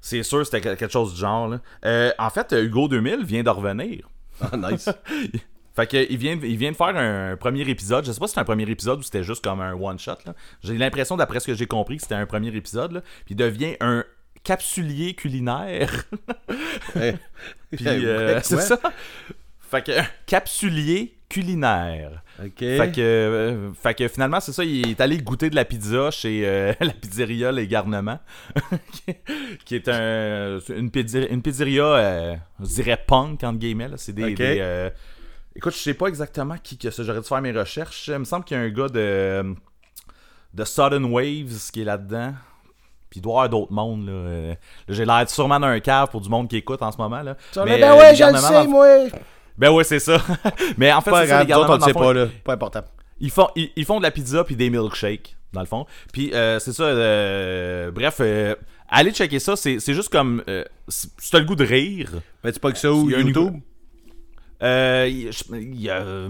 C'est 0.00 0.22
sûr, 0.22 0.44
c'était 0.44 0.60
quelque 0.60 0.88
chose 0.92 1.14
du 1.14 1.20
genre. 1.20 1.48
là. 1.48 1.60
Euh, 1.86 2.10
en 2.18 2.28
fait, 2.28 2.52
Hugo 2.52 2.88
2000 2.88 3.24
vient 3.24 3.42
de 3.42 3.50
revenir. 3.50 4.08
Ah, 4.40 4.56
nice. 4.56 4.88
Fait 5.74 5.86
que 5.86 6.06
il 6.10 6.18
vient, 6.18 6.38
il 6.42 6.56
vient 6.58 6.72
de 6.72 6.76
faire 6.76 6.94
un 6.94 7.34
premier 7.38 7.62
épisode. 7.62 8.04
Je 8.04 8.12
sais 8.12 8.18
pas 8.20 8.26
si 8.26 8.32
c'était 8.32 8.40
un 8.42 8.44
premier 8.44 8.68
épisode 8.68 8.98
ou 8.98 9.02
c'était 9.02 9.22
juste 9.24 9.42
comme 9.42 9.62
un 9.62 9.72
one-shot. 9.72 10.16
là. 10.26 10.34
J'ai 10.62 10.76
l'impression, 10.76 11.16
d'après 11.16 11.40
ce 11.40 11.46
que 11.46 11.54
j'ai 11.54 11.64
compris, 11.66 11.96
que 11.96 12.02
c'était 12.02 12.14
un 12.16 12.26
premier 12.26 12.48
épisode. 12.54 12.92
là. 12.92 13.00
Puis 13.24 13.30
il 13.30 13.36
devient 13.36 13.76
un 13.80 14.04
capsulier 14.44 15.14
culinaire. 15.14 16.04
Hey. 16.94 17.16
Puis 17.70 17.88
Hey, 17.88 18.04
euh, 18.06 18.40
c'est 18.42 18.60
ça. 18.60 18.78
Fait 19.72 19.82
que 19.82 19.92
capsulier 20.26 21.14
culinaire. 21.30 22.22
Ok. 22.38 22.58
Fait 22.58 22.92
que, 22.94 23.00
euh, 23.00 23.72
fait 23.72 23.94
que 23.94 24.06
finalement, 24.06 24.38
c'est 24.38 24.52
ça, 24.52 24.64
il 24.64 24.90
est 24.90 25.00
allé 25.00 25.16
goûter 25.16 25.48
de 25.48 25.54
la 25.54 25.64
pizza 25.64 26.10
chez 26.10 26.42
euh, 26.44 26.74
la 26.78 26.92
pizzeria 26.92 27.50
Les 27.52 27.66
Garnements, 27.66 28.20
qui 29.64 29.76
est 29.76 29.88
un, 29.88 30.58
une, 30.76 30.90
pizzeria, 30.90 31.30
une 31.30 31.40
pizzeria 31.40 31.84
euh, 31.84 32.36
je 32.60 32.66
dirais 32.66 33.02
punk, 33.06 33.42
entre 33.44 33.58
guillemets. 33.58 33.88
C'est 33.96 34.12
des... 34.12 34.90
Écoute, 35.54 35.74
je 35.74 35.78
sais 35.78 35.94
pas 35.94 36.06
exactement 36.06 36.56
qui 36.62 36.78
que 36.78 36.90
ça, 36.90 37.02
j'aurais 37.02 37.20
dû 37.20 37.26
faire 37.26 37.42
mes 37.42 37.52
recherches. 37.52 38.08
Il 38.08 38.18
me 38.18 38.24
semble 38.24 38.44
qu'il 38.44 38.56
y 38.56 38.60
a 38.60 38.62
un 38.62 38.70
gars 38.70 38.88
de, 38.88 39.54
de 40.54 40.64
Sudden 40.64 41.04
Waves 41.06 41.70
qui 41.72 41.82
est 41.82 41.84
là-dedans. 41.84 42.32
Puis 43.12 43.18
il 43.20 43.22
doit 43.22 43.32
y 43.32 43.34
avoir 43.44 43.48
d'autres 43.50 43.72
mondes. 43.74 44.06
Là. 44.06 44.12
Euh, 44.12 44.48
là, 44.52 44.54
J'ai 44.88 45.04
l'air 45.04 45.28
sûrement 45.28 45.60
d'un 45.60 45.78
cave 45.80 46.08
pour 46.08 46.22
du 46.22 46.30
monde 46.30 46.48
qui 46.48 46.56
écoute 46.56 46.80
en 46.80 46.90
ce 46.90 46.96
moment. 46.96 47.20
Là. 47.20 47.36
ben 47.54 47.64
Mais, 47.66 47.82
euh, 47.84 47.94
ouais, 47.98 48.10
les 48.12 48.16
je 48.16 48.24
le 48.24 48.38
sais, 48.38 48.66
moi. 48.66 48.86
Ben 49.58 49.70
ouais, 49.70 49.84
c'est 49.84 49.98
ça. 50.00 50.16
Mais 50.78 50.90
en 50.90 51.02
fait, 51.02 51.10
Pas 51.10 51.20
c'est 51.24 51.28
ça, 51.28 51.44
grave, 51.44 51.66
les 51.66 51.70
on 51.70 51.74
le 51.76 51.80
sait 51.82 51.92
fond, 51.92 52.00
pas, 52.00 52.12
là. 52.14 52.26
Pas 52.42 52.54
important. 52.54 52.80
ils 53.20 53.30
font, 53.30 53.48
ils, 53.54 53.68
ils 53.76 53.84
font 53.84 53.98
de 53.98 54.02
la 54.02 54.10
pizza 54.10 54.44
puis 54.44 54.56
des 54.56 54.70
milkshakes, 54.70 55.36
dans 55.52 55.60
le 55.60 55.66
fond. 55.66 55.84
Puis 56.10 56.32
euh, 56.32 56.58
c'est 56.58 56.72
ça, 56.72 56.84
euh, 56.84 57.90
bref, 57.90 58.16
euh, 58.20 58.54
allez 58.88 59.10
checker 59.12 59.38
ça, 59.40 59.54
c'est 59.56 59.78
c'est 59.78 59.92
juste 59.92 60.08
comme, 60.08 60.42
euh, 60.48 60.64
si 60.88 61.10
t'as 61.30 61.38
le 61.40 61.44
goût 61.44 61.54
de 61.54 61.64
rire, 61.66 62.12
Mais 62.42 62.50
tu 62.50 62.60
pas 62.60 62.72
que 62.72 62.78
ça 62.78 62.90
ou 62.90 63.10
YouTube? 63.10 63.56
euh, 64.62 65.30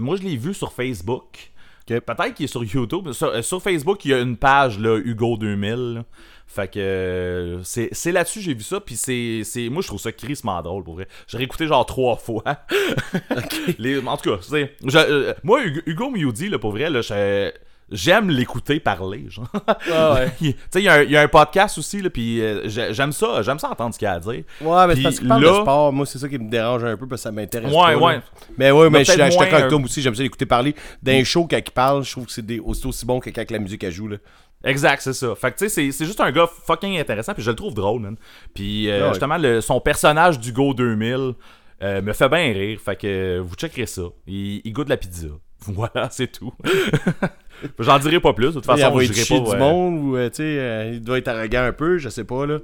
moi 0.01 0.17
je 0.17 0.23
l'ai 0.23 0.35
vu 0.35 0.53
sur 0.53 0.73
Facebook, 0.73 1.52
Peut-être 1.85 2.33
qu'il 2.33 2.45
est 2.45 2.47
sur 2.47 2.63
YouTube. 2.63 3.11
Sur, 3.11 3.27
euh, 3.27 3.41
sur 3.41 3.61
Facebook, 3.61 4.03
il 4.05 4.11
y 4.11 4.13
a 4.13 4.19
une 4.19 4.37
page, 4.37 4.79
là, 4.79 4.97
Hugo2000. 4.99 5.93
là. 5.95 6.03
Fait 6.45 6.67
que 6.67 6.79
euh, 6.79 7.63
c'est 7.63 7.89
c'est 7.93 8.11
là-dessus 8.11 8.39
j'ai 8.41 8.53
vu 8.53 8.61
ça 8.61 8.79
puis 8.79 8.95
c'est 8.95 9.41
c'est 9.43 9.69
moi 9.69 9.81
je 9.81 9.87
trouve 9.87 9.99
ça 9.99 10.11
crissement 10.11 10.61
drôle 10.61 10.83
pour 10.83 10.95
vrai. 10.95 11.07
J'ai 11.25 11.37
réécouté 11.39 11.65
genre 11.65 11.83
trois 11.85 12.15
fois. 12.15 12.43
Les- 13.79 13.99
en 14.05 14.17
tout 14.17 14.29
cas, 14.29 14.37
c'est 14.41 14.75
je- 14.85 14.97
euh, 14.97 15.33
moi 15.43 15.63
Hugo, 15.63 15.81
Hugo 15.87 16.09
Mewdy, 16.11 16.49
là 16.49 16.59
pour 16.59 16.71
vrai 16.71 16.89
là, 16.91 17.01
je- 17.01 17.51
j'aime 17.93 18.29
l'écouter 18.29 18.79
parler 18.81 19.25
genre. 19.29 19.47
Ah 19.91 20.13
ouais. 20.15 20.31
tu 20.39 20.47
sais 20.71 20.79
il 20.81 20.83
y, 20.83 20.89
a 20.89 20.95
un- 20.95 21.01
il 21.03 21.11
y 21.11 21.15
a 21.17 21.21
un 21.21 21.27
podcast 21.29 21.77
aussi 21.77 22.01
là 22.01 22.09
puis 22.09 22.41
euh, 22.41 22.61
j'ai- 22.67 22.93
j'aime 22.93 23.11
ça, 23.13 23.41
j'aime 23.43 23.59
ça 23.59 23.69
entendre 23.71 23.93
ce 23.93 23.99
qu'il 23.99 24.07
a 24.07 24.13
à 24.13 24.19
dire. 24.19 24.43
Ouais, 24.61 24.87
mais 24.87 24.95
c'est 24.95 25.03
parce 25.03 25.19
qu'il 25.19 25.27
parle 25.27 25.43
là- 25.43 25.49
de 25.51 25.55
sport. 25.61 25.93
Moi, 25.93 26.05
c'est 26.05 26.17
ça 26.19 26.27
qui 26.27 26.37
me 26.37 26.49
dérange 26.49 26.83
un 26.83 26.97
peu 26.97 27.07
parce 27.07 27.21
que 27.21 27.23
ça 27.23 27.31
m'intéresse 27.31 27.71
Ouais, 27.71 27.77
pas. 27.79 27.91
là. 27.91 27.97
ouais. 27.97 28.19
Mais 28.57 28.71
ouais, 28.71 28.89
mais 28.89 28.99
Mais 28.99 29.05
je 29.05 29.11
suis 29.11 29.17
d'accord 29.19 29.43
avec 29.43 29.67
toi 29.69 29.79
aussi. 29.83 30.01
J'aime 30.01 30.15
ça 30.15 30.23
l'écouter 30.23 30.45
parler. 30.45 30.75
D'un 31.01 31.23
show, 31.23 31.47
quand 31.49 31.57
il 31.57 31.71
parle, 31.71 32.03
je 32.03 32.11
trouve 32.11 32.25
que 32.25 32.31
c'est 32.31 32.59
aussi, 32.59 32.85
aussi 32.87 33.05
bon 33.05 33.19
que 33.19 33.29
quand 33.29 33.49
la 33.49 33.59
musique 33.59 33.83
elle 33.83 33.91
joue. 33.91 34.07
Là. 34.07 34.17
Exact, 34.65 35.01
c'est 35.01 35.13
ça. 35.13 35.35
Fait 35.35 35.51
que 35.51 35.57
tu 35.57 35.69
sais, 35.69 35.91
c'est- 35.91 36.05
juste 36.05 36.21
un 36.21 36.31
gars 36.31 36.47
fucking 36.65 36.97
intéressant, 36.99 37.33
puis 37.33 37.43
je 37.43 37.49
le 37.51 37.55
trouve 37.55 37.73
drôle, 37.73 38.01
man. 38.01 38.15
Puis 38.55 38.89
euh, 38.89 38.99
Ah 38.99 39.03
ouais. 39.03 39.09
justement, 39.13 39.37
le- 39.37 39.61
son 39.61 39.79
personnage 39.81 40.39
du 40.39 40.51
Go 40.53 40.73
2000 40.73 41.33
euh, 41.81 42.01
me 42.01 42.13
fait 42.13 42.29
bien 42.29 42.53
rire. 42.53 42.79
Fait 42.83 42.95
que 42.95 43.39
vous 43.39 43.55
checkerez 43.55 43.85
ça. 43.87 44.03
Il, 44.25 44.61
il 44.63 44.71
goûte 44.73 44.89
la 44.89 44.97
pizza. 44.97 45.27
Voilà, 45.67 46.09
c'est 46.11 46.27
tout. 46.31 46.51
J'en 47.79 47.99
dirai 47.99 48.19
pas 48.19 48.33
plus. 48.33 48.47
De 48.47 48.51
toute 48.53 48.63
il 48.65 48.67
façon, 48.81 48.99
je 48.99 49.11
dirai 49.11 49.39
pas. 49.39 49.45
du 49.45 49.51
ouais. 49.51 49.57
monde 49.57 49.99
ou 50.03 50.17
euh, 50.17 50.29
tu 50.29 50.37
sais, 50.37 50.43
euh, 50.43 50.91
il 50.93 51.01
doit 51.01 51.17
être 51.17 51.27
arrogant 51.27 51.63
un 51.63 51.73
peu, 51.73 51.97
je 51.97 52.09
sais 52.09 52.23
pas. 52.23 52.45
là. 52.45 52.59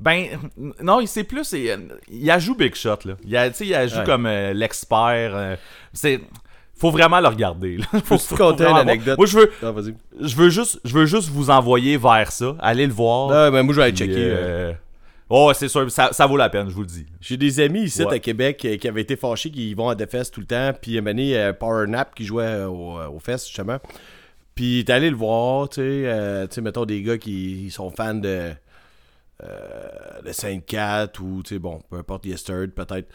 Ben, 0.00 0.26
non, 0.82 1.00
il 1.00 1.06
sait 1.08 1.22
plus. 1.24 1.52
euh, 1.54 1.76
Il 2.10 2.30
ajoute 2.30 2.58
Big 2.58 2.74
Shot, 2.74 2.98
là. 3.04 3.14
Il, 3.24 3.36
a- 3.36 3.46
il 3.60 3.74
ajoute 3.74 3.98
Ouais. 4.00 4.04
comme 4.04 4.26
euh, 4.26 4.52
l'expert. 4.52 5.32
euh, 5.34 5.56
c'est. 5.92 6.20
Faut 6.76 6.90
vraiment 6.90 7.20
le 7.20 7.28
regarder. 7.28 7.76
Là. 7.76 7.84
Faut, 8.04 8.18
Faut-tu 8.18 8.34
compter 8.34 8.64
vraiment- 8.64 8.78
l'anecdote? 8.78 9.16
Moi, 9.16 9.26
je 9.28 9.38
veux, 9.38 9.50
Ah, 9.62 9.72
je 10.20 10.34
veux 10.36 10.50
juste, 10.50 10.80
je 10.84 10.92
veux 10.92 11.06
juste 11.06 11.28
vous 11.28 11.48
envoyer 11.50 11.96
vers 11.96 12.32
ça. 12.32 12.56
Allez 12.58 12.86
le 12.88 12.92
voir. 12.92 13.30
Ah, 13.30 13.50
mais 13.52 13.62
moi, 13.62 13.72
je 13.72 13.78
vais 13.80 13.84
aller 13.86 13.96
checker. 13.96 14.14
euh, 14.18 14.72
Oh, 15.30 15.52
c'est 15.54 15.68
sûr, 15.68 15.90
ça, 15.90 16.10
ça 16.12 16.26
vaut 16.26 16.36
la 16.36 16.48
peine, 16.50 16.68
je 16.68 16.74
vous 16.74 16.82
le 16.82 16.86
dis. 16.86 17.06
J'ai 17.20 17.36
des 17.36 17.58
amis 17.60 17.84
ici 17.84 18.02
Ouais. 18.04 18.14
à 18.14 18.18
Québec 18.18 18.62
euh, 18.64 18.76
qui 18.76 18.86
avaient 18.88 19.00
été 19.00 19.16
fâchés, 19.16 19.50
qui 19.50 19.72
vont 19.72 19.88
à 19.88 19.94
DeFest 19.94 20.32
tout 20.34 20.40
le 20.40 20.46
temps. 20.46 20.72
Puis, 20.80 20.96
moment 20.96 21.10
donné, 21.10 21.36
euh, 21.38 21.52
Power 21.52 21.86
Nap 21.86 22.14
qui 22.14 22.24
jouait 22.24 22.42
euh, 22.44 22.66
au, 22.68 22.98
euh, 22.98 23.08
au 23.08 23.20
Fest, 23.20 23.46
justement. 23.46 23.78
Puis, 24.54 24.84
t'es 24.84 24.92
allé 24.92 25.10
le 25.10 25.16
voir, 25.16 25.68
tu 25.68 25.76
sais. 25.76 25.80
euh, 25.82 26.46
tu 26.46 26.54
sais, 26.56 26.60
mettons 26.60 26.84
des 26.84 27.02
gars 27.02 27.18
qui 27.18 27.70
sont 27.70 27.90
fans 27.90 28.14
de. 28.14 28.52
Euh, 29.42 30.22
de 30.24 30.32
Saint-Cat 30.32 31.08
ou, 31.20 31.42
tu 31.42 31.54
sais, 31.54 31.58
bon, 31.58 31.80
peu 31.90 31.96
importe, 31.96 32.24
Yesterd, 32.26 32.70
peut-être. 32.70 33.08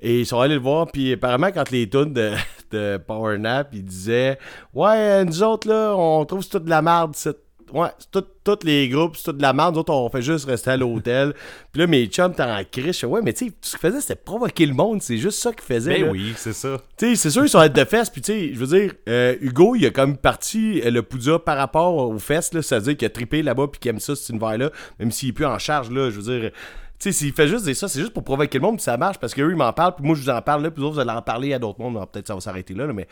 Et 0.00 0.20
ils 0.20 0.26
sont 0.26 0.40
allés 0.40 0.54
le 0.54 0.60
voir, 0.60 0.86
puis 0.90 1.12
apparemment, 1.12 1.50
quand 1.52 1.70
les 1.70 1.88
tunes 1.88 2.12
de, 2.12 2.32
de 2.70 2.96
Power 2.98 3.38
Nap, 3.38 3.68
ils 3.72 3.84
disaient 3.84 4.38
Ouais, 4.74 5.24
nous 5.24 5.42
autres, 5.42 5.68
là, 5.68 5.94
on 5.96 6.24
trouve 6.24 6.42
c'est 6.42 6.50
toute 6.50 6.64
de 6.64 6.70
la 6.70 6.82
merde, 6.82 7.12
c'est 7.14 7.36
Ouais, 7.72 7.88
tous 8.12 8.58
les 8.64 8.88
groupes, 8.88 9.16
c'est 9.16 9.36
de 9.36 9.42
la 9.42 9.52
merde. 9.52 9.74
Nous 9.74 9.80
autres, 9.80 9.92
on 9.92 10.08
fait 10.08 10.22
juste 10.22 10.46
rester 10.46 10.70
à 10.70 10.76
l'hôtel. 10.76 11.34
Puis 11.72 11.80
là, 11.80 11.86
mes 11.86 12.06
chums, 12.06 12.32
t'es 12.32 12.42
en 12.42 12.60
fais, 12.72 13.06
Ouais, 13.06 13.20
mais 13.22 13.32
tu 13.32 13.46
sais, 13.46 13.52
ce 13.60 13.70
qu'ils 13.72 13.80
faisaient, 13.80 14.00
c'était 14.00 14.14
provoquer 14.16 14.66
le 14.66 14.74
monde. 14.74 15.02
C'est 15.02 15.18
juste 15.18 15.40
ça 15.40 15.52
qu'ils 15.52 15.64
faisaient. 15.64 15.98
Ben 15.98 16.06
là. 16.06 16.12
oui, 16.12 16.32
c'est 16.36 16.52
ça. 16.52 16.78
Tu 16.96 17.08
sais, 17.08 17.16
c'est 17.16 17.30
sûr, 17.30 17.44
ils 17.44 17.48
sont 17.48 17.58
à 17.58 17.68
de 17.68 17.84
fesses. 17.84 18.10
Puis, 18.10 18.20
tu 18.20 18.32
sais, 18.32 18.54
je 18.54 18.58
veux 18.58 18.78
dire, 18.78 18.92
euh, 19.08 19.36
Hugo, 19.40 19.74
il 19.74 19.84
a 19.86 19.90
comme 19.90 20.16
parti 20.16 20.80
euh, 20.84 20.90
le 20.90 21.02
Poudja 21.02 21.38
par 21.38 21.56
rapport 21.56 21.96
aux 21.96 22.18
fesses. 22.18 22.52
là. 22.54 22.62
C'est-à-dire 22.62 22.96
qu'il 22.96 23.06
a 23.06 23.10
trippé 23.10 23.42
là-bas. 23.42 23.66
Puis 23.68 23.80
qu'il 23.80 23.90
aime 23.90 24.00
ça, 24.00 24.14
cet 24.14 24.28
univers-là. 24.28 24.70
Même 24.98 25.10
s'il 25.10 25.30
est 25.30 25.32
plus 25.32 25.46
en 25.46 25.58
charge, 25.58 25.90
là. 25.90 26.10
Je 26.10 26.20
veux 26.20 26.38
dire, 26.38 26.50
tu 26.98 27.10
sais, 27.10 27.12
s'il 27.12 27.32
fait 27.32 27.48
juste 27.48 27.64
dire 27.64 27.76
ça, 27.76 27.88
c'est 27.88 28.00
juste 28.00 28.12
pour 28.12 28.24
provoquer 28.24 28.58
le 28.58 28.62
monde. 28.62 28.76
Puis 28.76 28.84
ça 28.84 28.96
marche. 28.96 29.18
Parce 29.18 29.34
qu'eux, 29.34 29.50
ils 29.50 29.56
m'en 29.56 29.72
parlent. 29.72 29.94
Puis 29.96 30.04
moi, 30.06 30.14
je 30.14 30.22
vous 30.22 30.30
en 30.30 30.40
parle 30.40 30.62
là. 30.62 30.70
Puis 30.70 30.82
vous 30.82 30.92
vous 30.92 30.98
allez 30.98 31.10
en 31.10 31.22
parler 31.22 31.52
à 31.52 31.58
d'autres 31.58 31.80
mondes. 31.80 31.98
Peut-être 32.12 32.28
ça 32.28 32.34
va 32.34 32.40
s'arrêter 32.40 32.74
là, 32.74 32.86
là, 32.86 32.92
mais. 32.92 33.08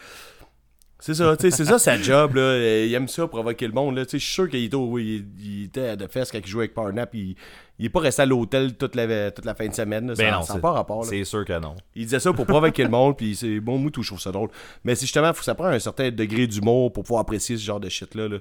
C'est 1.06 1.12
ça, 1.12 1.36
tu 1.36 1.50
sais, 1.50 1.54
c'est 1.54 1.66
ça 1.66 1.78
sa 1.78 2.00
job, 2.00 2.36
là. 2.36 2.56
Il 2.82 2.94
aime 2.94 3.08
ça, 3.08 3.26
provoquer 3.28 3.66
le 3.66 3.74
monde, 3.74 3.94
là. 3.94 4.06
Tu 4.06 4.12
sais, 4.12 4.18
je 4.18 4.24
suis 4.24 4.32
sûr 4.32 4.48
qu'il 4.48 4.64
était, 4.64 4.78
il, 4.78 5.86
à 5.86 5.96
de 5.96 6.06
fesses 6.06 6.32
quand 6.32 6.38
il 6.38 6.46
jouait 6.46 6.62
avec 6.62 6.72
Power 6.72 6.94
Nap. 6.94 7.10
Il, 7.12 7.36
il 7.78 7.84
est 7.84 7.90
pas 7.90 8.00
resté 8.00 8.22
à 8.22 8.24
l'hôtel 8.24 8.74
toute 8.74 8.94
la, 8.94 9.30
toute 9.30 9.44
la 9.44 9.54
fin 9.54 9.68
de 9.68 9.74
semaine, 9.74 10.06
là. 10.06 10.14
Ben 10.16 10.40
ça 10.40 10.54
non, 10.54 10.60
pas 10.60 10.70
rapport. 10.70 11.04
C'est 11.04 11.24
sûr 11.24 11.44
que 11.44 11.60
non. 11.60 11.76
Il 11.94 12.04
disait 12.04 12.20
ça 12.20 12.32
pour 12.32 12.46
provoquer 12.46 12.84
le 12.84 12.88
monde, 12.88 13.18
puis 13.18 13.36
c'est 13.36 13.60
bon, 13.60 13.76
moi, 13.76 13.90
tout, 13.90 14.02
je 14.02 14.08
trouve 14.08 14.20
ça 14.20 14.32
drôle. 14.32 14.48
Mais 14.82 14.94
c'est 14.94 15.02
justement, 15.02 15.30
faut 15.34 15.40
que 15.40 15.44
ça 15.44 15.54
prend 15.54 15.66
un 15.66 15.78
certain 15.78 16.10
degré 16.10 16.46
d'humour 16.46 16.90
pour 16.90 17.02
pouvoir 17.02 17.20
apprécier 17.20 17.58
ce 17.58 17.62
genre 17.62 17.80
de 17.80 17.90
shit-là. 17.90 18.26
Là. 18.26 18.38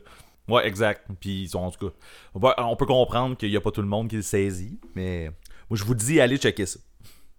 Ouais, 0.47 0.65
exact. 0.65 1.06
Puis 1.19 1.52
en 1.56 1.69
tout 1.69 1.89
cas. 1.89 1.93
On 2.34 2.76
peut, 2.78 2.86
comprendre 2.86 3.36
qu'il 3.36 3.49
n'y 3.49 3.58
a 3.58 3.62
pas 3.62 3.71
tout 3.71 3.82
le 3.82 3.89
monde 3.89 4.08
qui 4.08 4.15
le 4.15 4.21
saisit, 4.21 4.80
mais 4.95 5.32
moi 5.69 5.76
je 5.76 5.84
vous 5.84 5.95
dis, 5.95 6.21
allez 6.21 6.38
checker 6.38 6.65
ça. 6.65 6.80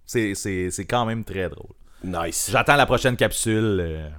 C'est 0.05 0.87
quand 0.87 1.07
même 1.07 1.25
très 1.25 1.49
drôle. 1.49 1.73
Nice. 2.05 2.51
J'attends 2.53 2.77
la 2.77 2.85
prochaine 2.85 3.17
capsule 3.17 3.79
euh, 3.81 4.11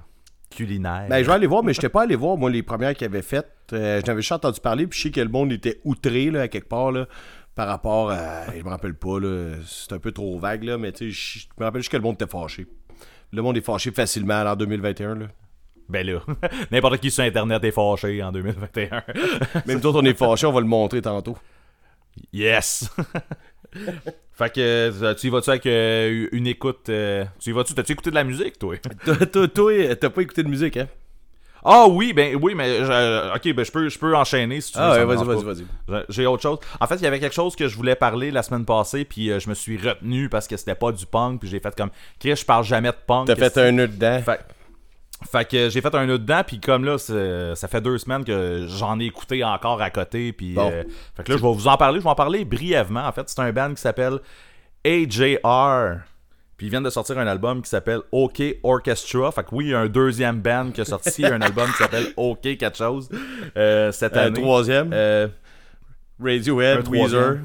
culinaire. 0.56 1.06
Ben, 1.08 1.22
je 1.22 1.26
vais 1.26 1.32
aller 1.32 1.46
voir, 1.46 1.62
mais 1.62 1.72
je 1.74 1.78
n'étais 1.78 1.88
pas 1.88 2.02
allé 2.02 2.16
voir, 2.16 2.36
moi, 2.36 2.50
les 2.50 2.62
premières 2.62 2.94
qu'il 2.94 3.04
avait 3.04 3.22
faites. 3.22 3.52
Euh, 3.72 4.00
J'en 4.04 4.12
avais 4.12 4.22
juste 4.22 4.32
entendu 4.32 4.60
parler, 4.60 4.86
puis 4.86 4.98
je 4.98 5.02
sais 5.04 5.10
que 5.10 5.20
le 5.20 5.28
monde 5.28 5.52
était 5.52 5.80
outré, 5.84 6.30
là, 6.30 6.42
à 6.42 6.48
quelque 6.48 6.68
part, 6.68 6.90
là, 6.92 7.06
par 7.54 7.68
rapport 7.68 8.10
à. 8.10 8.46
Je 8.56 8.62
me 8.62 8.68
rappelle 8.68 8.94
pas, 8.94 9.20
là. 9.20 9.54
C'est 9.66 9.92
un 9.92 9.98
peu 9.98 10.12
trop 10.12 10.38
vague, 10.38 10.64
là, 10.64 10.78
mais 10.78 10.92
tu 10.92 11.12
sais, 11.12 11.40
je 11.40 11.46
me 11.60 11.64
rappelle 11.64 11.82
juste 11.82 11.92
que 11.92 11.96
le 11.96 12.02
monde 12.02 12.14
était 12.14 12.26
fâché. 12.26 12.66
Le 13.32 13.42
monde 13.42 13.56
est 13.56 13.64
fâché 13.64 13.90
facilement 13.90 14.42
en 14.42 14.56
2021, 14.56 15.14
là. 15.16 15.26
Ben 15.88 16.04
là, 16.04 16.20
n'importe 16.72 16.98
qui 16.98 17.12
sur 17.12 17.22
Internet 17.22 17.62
est 17.62 17.70
fâché 17.70 18.20
en 18.22 18.32
2021. 18.32 19.02
Même 19.66 19.78
d'autres, 19.78 20.00
on 20.02 20.04
est 20.04 20.18
fâché, 20.18 20.46
on 20.46 20.52
va 20.52 20.60
le 20.60 20.66
montrer 20.66 21.00
tantôt. 21.00 21.36
Yes! 22.32 22.90
fait 24.32 24.52
que, 24.54 24.60
euh, 24.60 25.14
tu 25.14 25.26
y 25.28 25.30
vas-tu 25.30 25.50
avec 25.50 25.66
euh, 25.66 26.28
une 26.32 26.46
écoute... 26.46 26.88
euh, 26.88 27.24
tu 27.40 27.50
y 27.50 27.52
vas-tu... 27.52 27.74
T'as-tu 27.74 27.92
écouté 27.92 28.10
de 28.10 28.14
la 28.14 28.24
musique, 28.24 28.58
toi? 28.58 28.76
Toi, 29.54 29.96
t'as 29.96 30.10
pas 30.10 30.22
écouté 30.22 30.42
de 30.42 30.48
musique, 30.48 30.76
hein? 30.76 30.88
Ah 31.68 31.88
oui, 31.88 32.12
ben 32.12 32.38
oui, 32.40 32.54
mais 32.54 32.84
je- 32.84 33.34
ok, 33.34 33.52
ben 33.54 33.64
je 33.64 33.72
peux, 33.72 33.88
je 33.88 33.98
peux 33.98 34.14
enchaîner 34.14 34.60
si 34.60 34.70
tu 34.72 34.78
veux. 34.78 34.84
Ah 34.84 34.92
ouais, 34.92 35.04
vas-y, 35.04 35.24
vas-y, 35.44 35.64
vas-y. 35.88 36.04
J'ai- 36.10 36.26
autre 36.26 36.42
chose. 36.42 36.58
En 36.80 36.86
fait, 36.86 36.94
il 36.96 37.02
y 37.02 37.06
avait 37.06 37.18
quelque 37.18 37.34
chose 37.34 37.56
que 37.56 37.66
je 37.66 37.76
voulais 37.76 37.96
parler 37.96 38.30
la 38.30 38.44
semaine 38.44 38.64
passée, 38.64 39.04
puis 39.04 39.32
euh, 39.32 39.40
je 39.40 39.48
me 39.48 39.54
suis 39.54 39.76
retenu 39.76 40.28
parce 40.28 40.46
que 40.46 40.56
c'était 40.56 40.76
pas 40.76 40.92
du 40.92 41.04
punk, 41.06 41.40
puis 41.40 41.48
j'ai 41.48 41.58
fait 41.58 41.74
comme, 41.74 41.90
Chris, 42.20 42.36
je 42.36 42.44
parle 42.44 42.62
jamais 42.64 42.90
de 42.90 42.96
punk. 43.04 43.26
T'as 43.26 43.34
fait 43.34 43.58
un 43.58 43.72
nœud 43.72 43.88
dedans. 43.88 44.22
Fait, 44.22 44.38
fait 45.30 45.48
que 45.48 45.68
j'ai 45.70 45.80
fait 45.80 45.94
un 45.94 46.06
nœud 46.06 46.18
dedans, 46.18 46.42
puis 46.46 46.60
comme 46.60 46.84
là, 46.84 46.98
ça 46.98 47.68
fait 47.68 47.80
deux 47.80 47.96
semaines 47.98 48.24
que 48.24 48.66
j'en 48.68 49.00
ai 49.00 49.04
écouté 49.06 49.42
encore 49.44 49.80
à 49.80 49.90
côté, 49.90 50.32
puis 50.32 50.52
Bon. 50.54 50.70
euh, 50.70 50.82
fait 51.16 51.22
que 51.24 51.32
là, 51.32 51.38
je 51.38 51.42
vais 51.42 51.52
vous 51.52 51.68
en 51.68 51.76
parler. 51.76 51.98
Je 52.00 52.04
vais 52.04 52.10
en 52.10 52.14
parler 52.14 52.44
brièvement. 52.44 53.06
En 53.06 53.12
fait, 53.12 53.28
c'est 53.28 53.40
un 53.40 53.52
band 53.52 53.72
qui 53.74 53.80
s'appelle 53.80 54.18
AJR. 54.84 56.00
Puis 56.56 56.68
ils 56.68 56.70
viennent 56.70 56.82
de 56.82 56.90
sortir 56.90 57.18
un 57.18 57.26
album 57.26 57.60
qui 57.60 57.68
s'appelle 57.68 58.00
OK 58.12 58.42
Orchestra. 58.62 59.30
Fait 59.30 59.42
que 59.42 59.48
oui, 59.52 59.66
il 59.66 59.70
y 59.72 59.74
a 59.74 59.80
un 59.80 59.88
deuxième 59.88 60.40
band 60.40 60.70
qui 60.72 60.80
a 60.80 60.84
sorti 60.86 61.26
un 61.26 61.40
album 61.42 61.66
qui 61.70 61.76
s'appelle 61.76 62.06
OK 62.16 62.40
quelque 62.40 62.76
chose 62.76 63.10
euh, 63.58 63.92
cette 63.92 64.16
Un 64.16 64.26
année. 64.28 64.40
troisième? 64.40 64.90
Euh, 64.94 65.28
Radiohead, 66.18 66.86
un. 66.86 66.90
Weezer. 66.90 67.36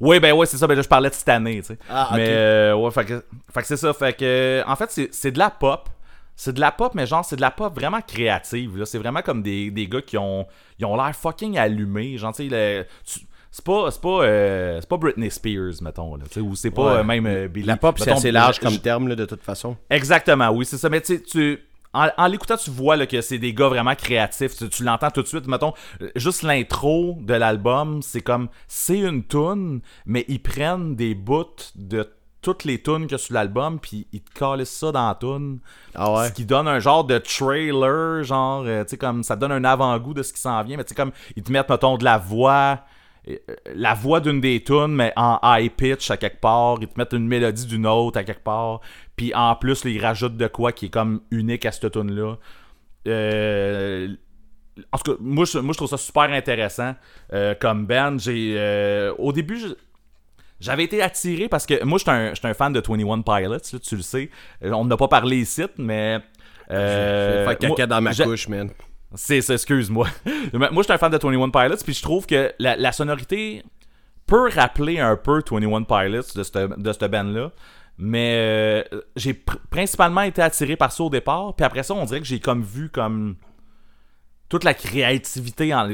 oui, 0.00 0.20
ben 0.20 0.34
ouais, 0.34 0.44
c'est 0.44 0.58
ça. 0.58 0.66
Ben 0.66 0.74
là, 0.74 0.82
je 0.82 0.88
parlais 0.88 1.08
de 1.08 1.14
cette 1.14 1.28
année, 1.30 1.60
tu 1.62 1.68
sais. 1.68 1.78
Ah, 1.88 2.08
ok. 2.10 2.16
Mais 2.18 2.28
euh, 2.28 2.74
ouais, 2.76 2.90
fait 2.90 3.06
que, 3.06 3.24
fait 3.54 3.60
que 3.62 3.66
c'est 3.66 3.76
ça. 3.78 3.92
Fait 3.94 4.12
que, 4.14 4.62
en 4.66 4.76
fait, 4.76 5.08
c'est 5.12 5.30
de 5.30 5.38
la 5.38 5.48
pop. 5.48 5.88
C'est 6.36 6.52
de 6.52 6.60
la 6.60 6.70
pop, 6.70 6.94
mais 6.94 7.06
genre, 7.06 7.24
c'est 7.24 7.36
de 7.36 7.40
la 7.40 7.50
pop 7.50 7.74
vraiment 7.74 8.00
créative. 8.02 8.76
là. 8.76 8.84
C'est 8.86 8.98
vraiment 8.98 9.22
comme 9.22 9.42
des, 9.42 9.70
des 9.70 9.88
gars 9.88 10.02
qui 10.02 10.18
ont 10.18 10.46
ils 10.78 10.84
ont 10.84 10.94
l'air 10.96 11.14
fucking 11.16 11.56
allumés. 11.58 12.18
Genre, 12.18 12.32
tu 12.34 12.48
sais, 12.48 12.48
le- 12.50 12.84
tu- 13.04 13.20
c'est 13.50 13.64
pas, 13.64 13.90
c'est 13.90 14.00
pas, 14.02 14.22
euh, 14.22 14.78
c'est 14.80 14.88
pas 14.88 14.98
Britney 14.98 15.30
Spears, 15.30 15.72
mettons, 15.80 16.16
là, 16.16 16.24
ou 16.42 16.54
c'est 16.54 16.70
pas 16.70 16.82
Ouais. 16.96 17.00
euh, 17.00 17.04
même 17.04 17.26
euh. 17.26 17.48
La 17.64 17.78
pop, 17.78 17.98
c'est 17.98 18.10
assez 18.10 18.30
large 18.30 18.58
comme 18.60 18.72
je- 18.74 18.78
terme, 18.80 19.08
là, 19.08 19.14
de 19.16 19.24
toute 19.24 19.42
façon. 19.42 19.76
Exactement, 19.88 20.50
oui, 20.50 20.66
c'est 20.66 20.76
ça. 20.76 20.90
Mais 20.90 21.00
tu 21.00 21.22
tu. 21.22 21.58
En, 21.94 22.08
en 22.18 22.26
l'écoutant, 22.26 22.58
tu 22.58 22.68
vois 22.70 22.96
là, 22.96 23.06
que 23.06 23.22
c'est 23.22 23.38
des 23.38 23.54
gars 23.54 23.68
vraiment 23.68 23.94
créatifs. 23.94 24.54
Tu, 24.58 24.68
tu 24.68 24.84
l'entends 24.84 25.10
tout 25.10 25.22
de 25.22 25.26
suite. 25.26 25.46
Mettons, 25.46 25.72
juste 26.14 26.42
l'intro 26.42 27.16
de 27.22 27.32
l'album, 27.32 28.02
c'est 28.02 28.20
comme. 28.20 28.48
C'est 28.68 28.98
une 28.98 29.24
tune, 29.24 29.80
mais 30.04 30.26
ils 30.28 30.42
prennent 30.42 30.94
des 30.94 31.14
bouts 31.14 31.46
de 31.74 32.06
toutes 32.46 32.62
les 32.62 32.80
tunes 32.80 33.08
a 33.10 33.18
sur 33.18 33.34
l'album, 33.34 33.80
puis 33.80 34.06
ils 34.12 34.20
te 34.20 34.32
calent 34.38 34.64
ça 34.64 34.92
dans 34.92 35.08
la 35.08 35.16
tune. 35.16 35.58
Ah 35.96 36.12
ouais? 36.12 36.28
Ce 36.28 36.32
qui 36.32 36.44
donne 36.44 36.68
un 36.68 36.78
genre 36.78 37.02
de 37.02 37.18
trailer, 37.18 38.22
genre, 38.22 38.62
euh, 38.64 38.84
tu 38.84 38.90
sais, 38.90 38.96
comme 38.96 39.24
ça 39.24 39.34
donne 39.34 39.50
un 39.50 39.64
avant-goût 39.64 40.14
de 40.14 40.22
ce 40.22 40.32
qui 40.32 40.40
s'en 40.40 40.62
vient. 40.62 40.76
Mais 40.76 40.84
tu 40.84 40.90
sais, 40.90 40.94
comme 40.94 41.10
ils 41.34 41.42
te 41.42 41.50
mettent, 41.50 41.68
mettons, 41.68 41.96
de 41.96 42.04
la 42.04 42.18
voix. 42.18 42.82
euh, 43.28 43.34
La 43.74 43.94
voix 43.94 44.20
d'une 44.20 44.40
des 44.40 44.62
tunes, 44.62 44.94
mais 44.94 45.12
en 45.16 45.40
high 45.42 45.72
pitch 45.72 46.08
à 46.12 46.16
quelque 46.16 46.40
part. 46.40 46.76
Ils 46.80 46.86
te 46.86 46.96
mettent 46.96 47.14
une 47.14 47.26
mélodie 47.26 47.66
d'une 47.66 47.84
autre 47.84 48.18
à 48.20 48.22
quelque 48.22 48.44
part. 48.44 48.80
Puis 49.16 49.34
en 49.34 49.56
plus, 49.56 49.84
là, 49.84 49.90
ils 49.90 50.00
rajoutent 50.00 50.36
de 50.36 50.46
quoi 50.46 50.70
qui 50.70 50.86
est 50.86 50.90
comme 50.90 51.22
unique 51.32 51.66
à 51.66 51.72
cette 51.72 51.90
tune-là. 51.90 52.36
Euh, 53.08 54.08
en 54.92 54.98
tout 54.98 55.12
cas, 55.12 55.18
moi 55.20 55.44
je, 55.46 55.58
moi, 55.58 55.72
je 55.72 55.78
trouve 55.78 55.88
ça 55.88 55.96
super 55.96 56.30
intéressant 56.30 56.94
euh, 57.32 57.54
comme 57.58 57.86
band. 57.86 58.18
J'ai, 58.18 58.54
euh, 58.56 59.12
au 59.18 59.32
début, 59.32 59.58
j'avais 60.60 60.84
été 60.84 61.02
attiré 61.02 61.48
parce 61.48 61.66
que 61.66 61.82
moi, 61.84 61.98
j'étais 61.98 62.10
un, 62.10 62.34
j'étais 62.34 62.48
un 62.48 62.54
fan 62.54 62.72
de 62.72 62.80
21 62.80 63.22
Pilots, 63.22 63.52
là, 63.52 63.58
tu 63.60 63.96
le 63.96 64.02
sais. 64.02 64.30
Euh, 64.64 64.72
On 64.72 64.84
n'a 64.84 64.96
pas 64.96 65.08
parlé 65.08 65.38
ici, 65.38 65.64
mais. 65.78 66.20
Je 66.68 66.74
vais 66.74 66.80
Euh, 66.80 67.44
faire 67.46 67.58
caca 67.58 67.68
moi, 67.76 67.86
dans 67.86 68.00
ma 68.00 68.14
couche, 68.14 68.48
man. 68.48 68.70
c'est 69.14 69.40
ça, 69.40 69.54
excuse-moi. 69.54 70.08
moi, 70.52 70.68
je 70.78 70.82
suis 70.82 70.92
un 70.92 70.98
fan 70.98 71.12
de 71.12 71.18
21 71.18 71.50
Pilots, 71.50 71.76
puis 71.84 71.94
je 71.94 72.02
trouve 72.02 72.26
que 72.26 72.52
la, 72.58 72.76
la 72.76 72.92
sonorité 72.92 73.62
peut 74.26 74.48
rappeler 74.52 74.98
un 74.98 75.16
peu 75.16 75.42
21 75.48 75.82
Pilots 75.84 76.22
de 76.34 76.42
cette, 76.42 76.56
de 76.56 76.92
cette 76.92 77.10
band-là. 77.10 77.52
Mais 77.98 78.82
euh, 78.92 79.00
j'ai 79.14 79.32
pr- 79.32 79.56
principalement 79.70 80.20
été 80.22 80.42
attiré 80.42 80.76
par 80.76 80.92
ça 80.92 81.02
au 81.04 81.08
départ, 81.08 81.54
puis 81.54 81.64
après 81.64 81.82
ça, 81.82 81.94
on 81.94 82.04
dirait 82.04 82.20
que 82.20 82.26
j'ai 82.26 82.40
comme 82.40 82.62
vu 82.62 82.90
comme 82.90 83.36
toute 84.50 84.64
la 84.64 84.74
créativité 84.74 85.72
en 85.74 85.88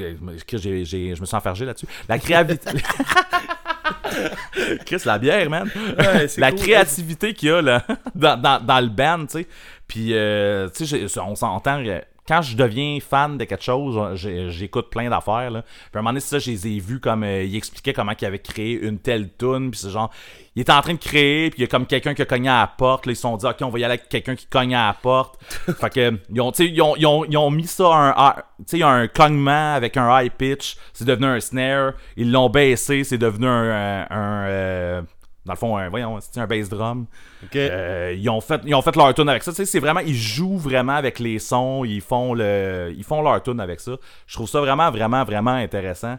que 0.46 0.58
j'ai, 0.58 0.84
j'ai- 0.84 1.14
je 1.14 1.20
me 1.20 1.26
suis 1.26 1.36
enfergé 1.36 1.64
là-dessus 1.64 1.86
la 2.08 2.18
créativité 2.18 2.70
Chris 4.86 5.02
la 5.04 5.18
bière 5.18 5.48
man 5.50 5.68
Ouais, 5.98 6.26
la 6.38 6.50
cool. 6.50 6.60
créativité 6.60 7.34
qu'il 7.34 7.48
y 7.48 7.52
a 7.52 7.62
là, 7.62 7.84
dans, 8.14 8.40
dans, 8.40 8.64
dans 8.64 8.80
le 8.80 8.88
band 8.88 9.26
tu 9.26 9.38
sais 9.40 9.46
puis 9.86 10.14
euh, 10.14 10.68
tu 10.74 10.86
sais 10.86 11.06
on 11.20 11.34
s'entend 11.34 11.84
euh, 11.84 12.00
quand 12.26 12.40
je 12.42 12.56
deviens 12.56 12.98
fan 13.00 13.36
de 13.36 13.44
quelque 13.44 13.64
chose, 13.64 13.98
j'ai- 14.14 14.50
j'écoute 14.50 14.90
plein 14.90 15.10
d'affaires. 15.10 15.50
Là. 15.50 15.62
Puis 15.62 15.72
à 15.94 15.98
un 15.98 16.02
moment 16.02 16.10
donné, 16.10 16.20
c'est 16.20 16.28
ça, 16.30 16.38
je 16.38 16.50
les 16.52 16.68
ai 16.68 16.78
vus 16.78 17.00
comme 17.00 17.24
euh, 17.24 17.42
il 17.42 17.56
expliquait 17.56 17.92
comment 17.92 18.12
il 18.18 18.24
avait 18.24 18.38
créé 18.38 18.72
une 18.80 18.98
telle 18.98 19.28
tune. 19.36 19.70
Puis 19.72 19.80
c'est 19.80 19.90
genre, 19.90 20.10
il 20.54 20.62
était 20.62 20.72
en 20.72 20.80
train 20.82 20.94
de 20.94 20.98
créer, 20.98 21.50
puis 21.50 21.58
il 21.58 21.62
y 21.62 21.64
a 21.64 21.66
comme 21.66 21.86
quelqu'un 21.86 22.14
qui 22.14 22.22
a 22.22 22.24
cogné 22.24 22.48
à 22.48 22.60
la 22.60 22.66
porte. 22.68 23.06
Là, 23.06 23.12
ils 23.12 23.16
se 23.16 23.22
sont 23.22 23.36
dit, 23.36 23.44
ok, 23.46 23.56
on 23.62 23.68
va 23.70 23.78
y 23.80 23.84
aller 23.84 23.94
avec 23.94 24.08
quelqu'un 24.08 24.36
qui 24.36 24.46
cogne 24.46 24.74
à 24.74 24.86
la 24.86 24.92
porte. 24.94 25.42
fait 25.80 25.90
que, 25.90 26.18
ils 26.32 26.40
ont, 26.40 26.52
tu 26.52 26.64
sais, 26.64 26.70
ils 26.72 26.80
ont, 26.80 26.94
ils 26.96 27.06
ont, 27.06 27.24
ils 27.24 27.36
ont 27.36 27.50
mis 27.50 27.66
ça 27.66 27.86
un, 27.92 28.10
un- 28.16 28.34
tu 28.68 28.78
sais, 28.78 28.82
un 28.84 29.08
cognement 29.08 29.74
avec 29.74 29.96
un 29.96 30.20
high 30.22 30.30
pitch. 30.32 30.76
C'est 30.92 31.04
devenu 31.04 31.26
un 31.26 31.40
snare. 31.40 31.94
Ils 32.16 32.30
l'ont 32.30 32.50
baissé, 32.50 33.02
c'est 33.04 33.18
devenu 33.18 33.46
un. 33.48 33.50
un- 33.72 34.06
un, 34.10 34.46
euh, 34.46 35.02
dans 35.44 35.54
le 35.54 35.58
fond, 35.58 35.76
un, 35.76 35.88
voyons, 35.88 36.18
c'est 36.20 36.38
un 36.40 36.46
bass 36.46 36.68
drum? 36.68 37.06
Euh, 37.56 38.14
ils, 38.16 38.30
ont 38.30 38.40
fait, 38.40 38.60
ils 38.64 38.74
ont 38.74 38.82
fait 38.82 38.94
leur 38.94 39.12
tune 39.12 39.28
avec 39.28 39.42
ça. 39.42 39.50
Tu 39.50 39.56
sais, 39.56 39.64
c'est 39.64 39.80
vraiment, 39.80 40.00
ils 40.00 40.14
jouent 40.14 40.58
vraiment 40.58 40.94
avec 40.94 41.18
les 41.18 41.38
sons, 41.38 41.84
ils 41.84 42.00
font, 42.00 42.32
le, 42.34 42.94
ils 42.96 43.04
font 43.04 43.22
leur 43.22 43.42
tune 43.42 43.58
avec 43.60 43.80
ça. 43.80 43.92
Je 44.26 44.34
trouve 44.34 44.48
ça 44.48 44.60
vraiment, 44.60 44.90
vraiment, 44.90 45.24
vraiment 45.24 45.50
intéressant. 45.50 46.18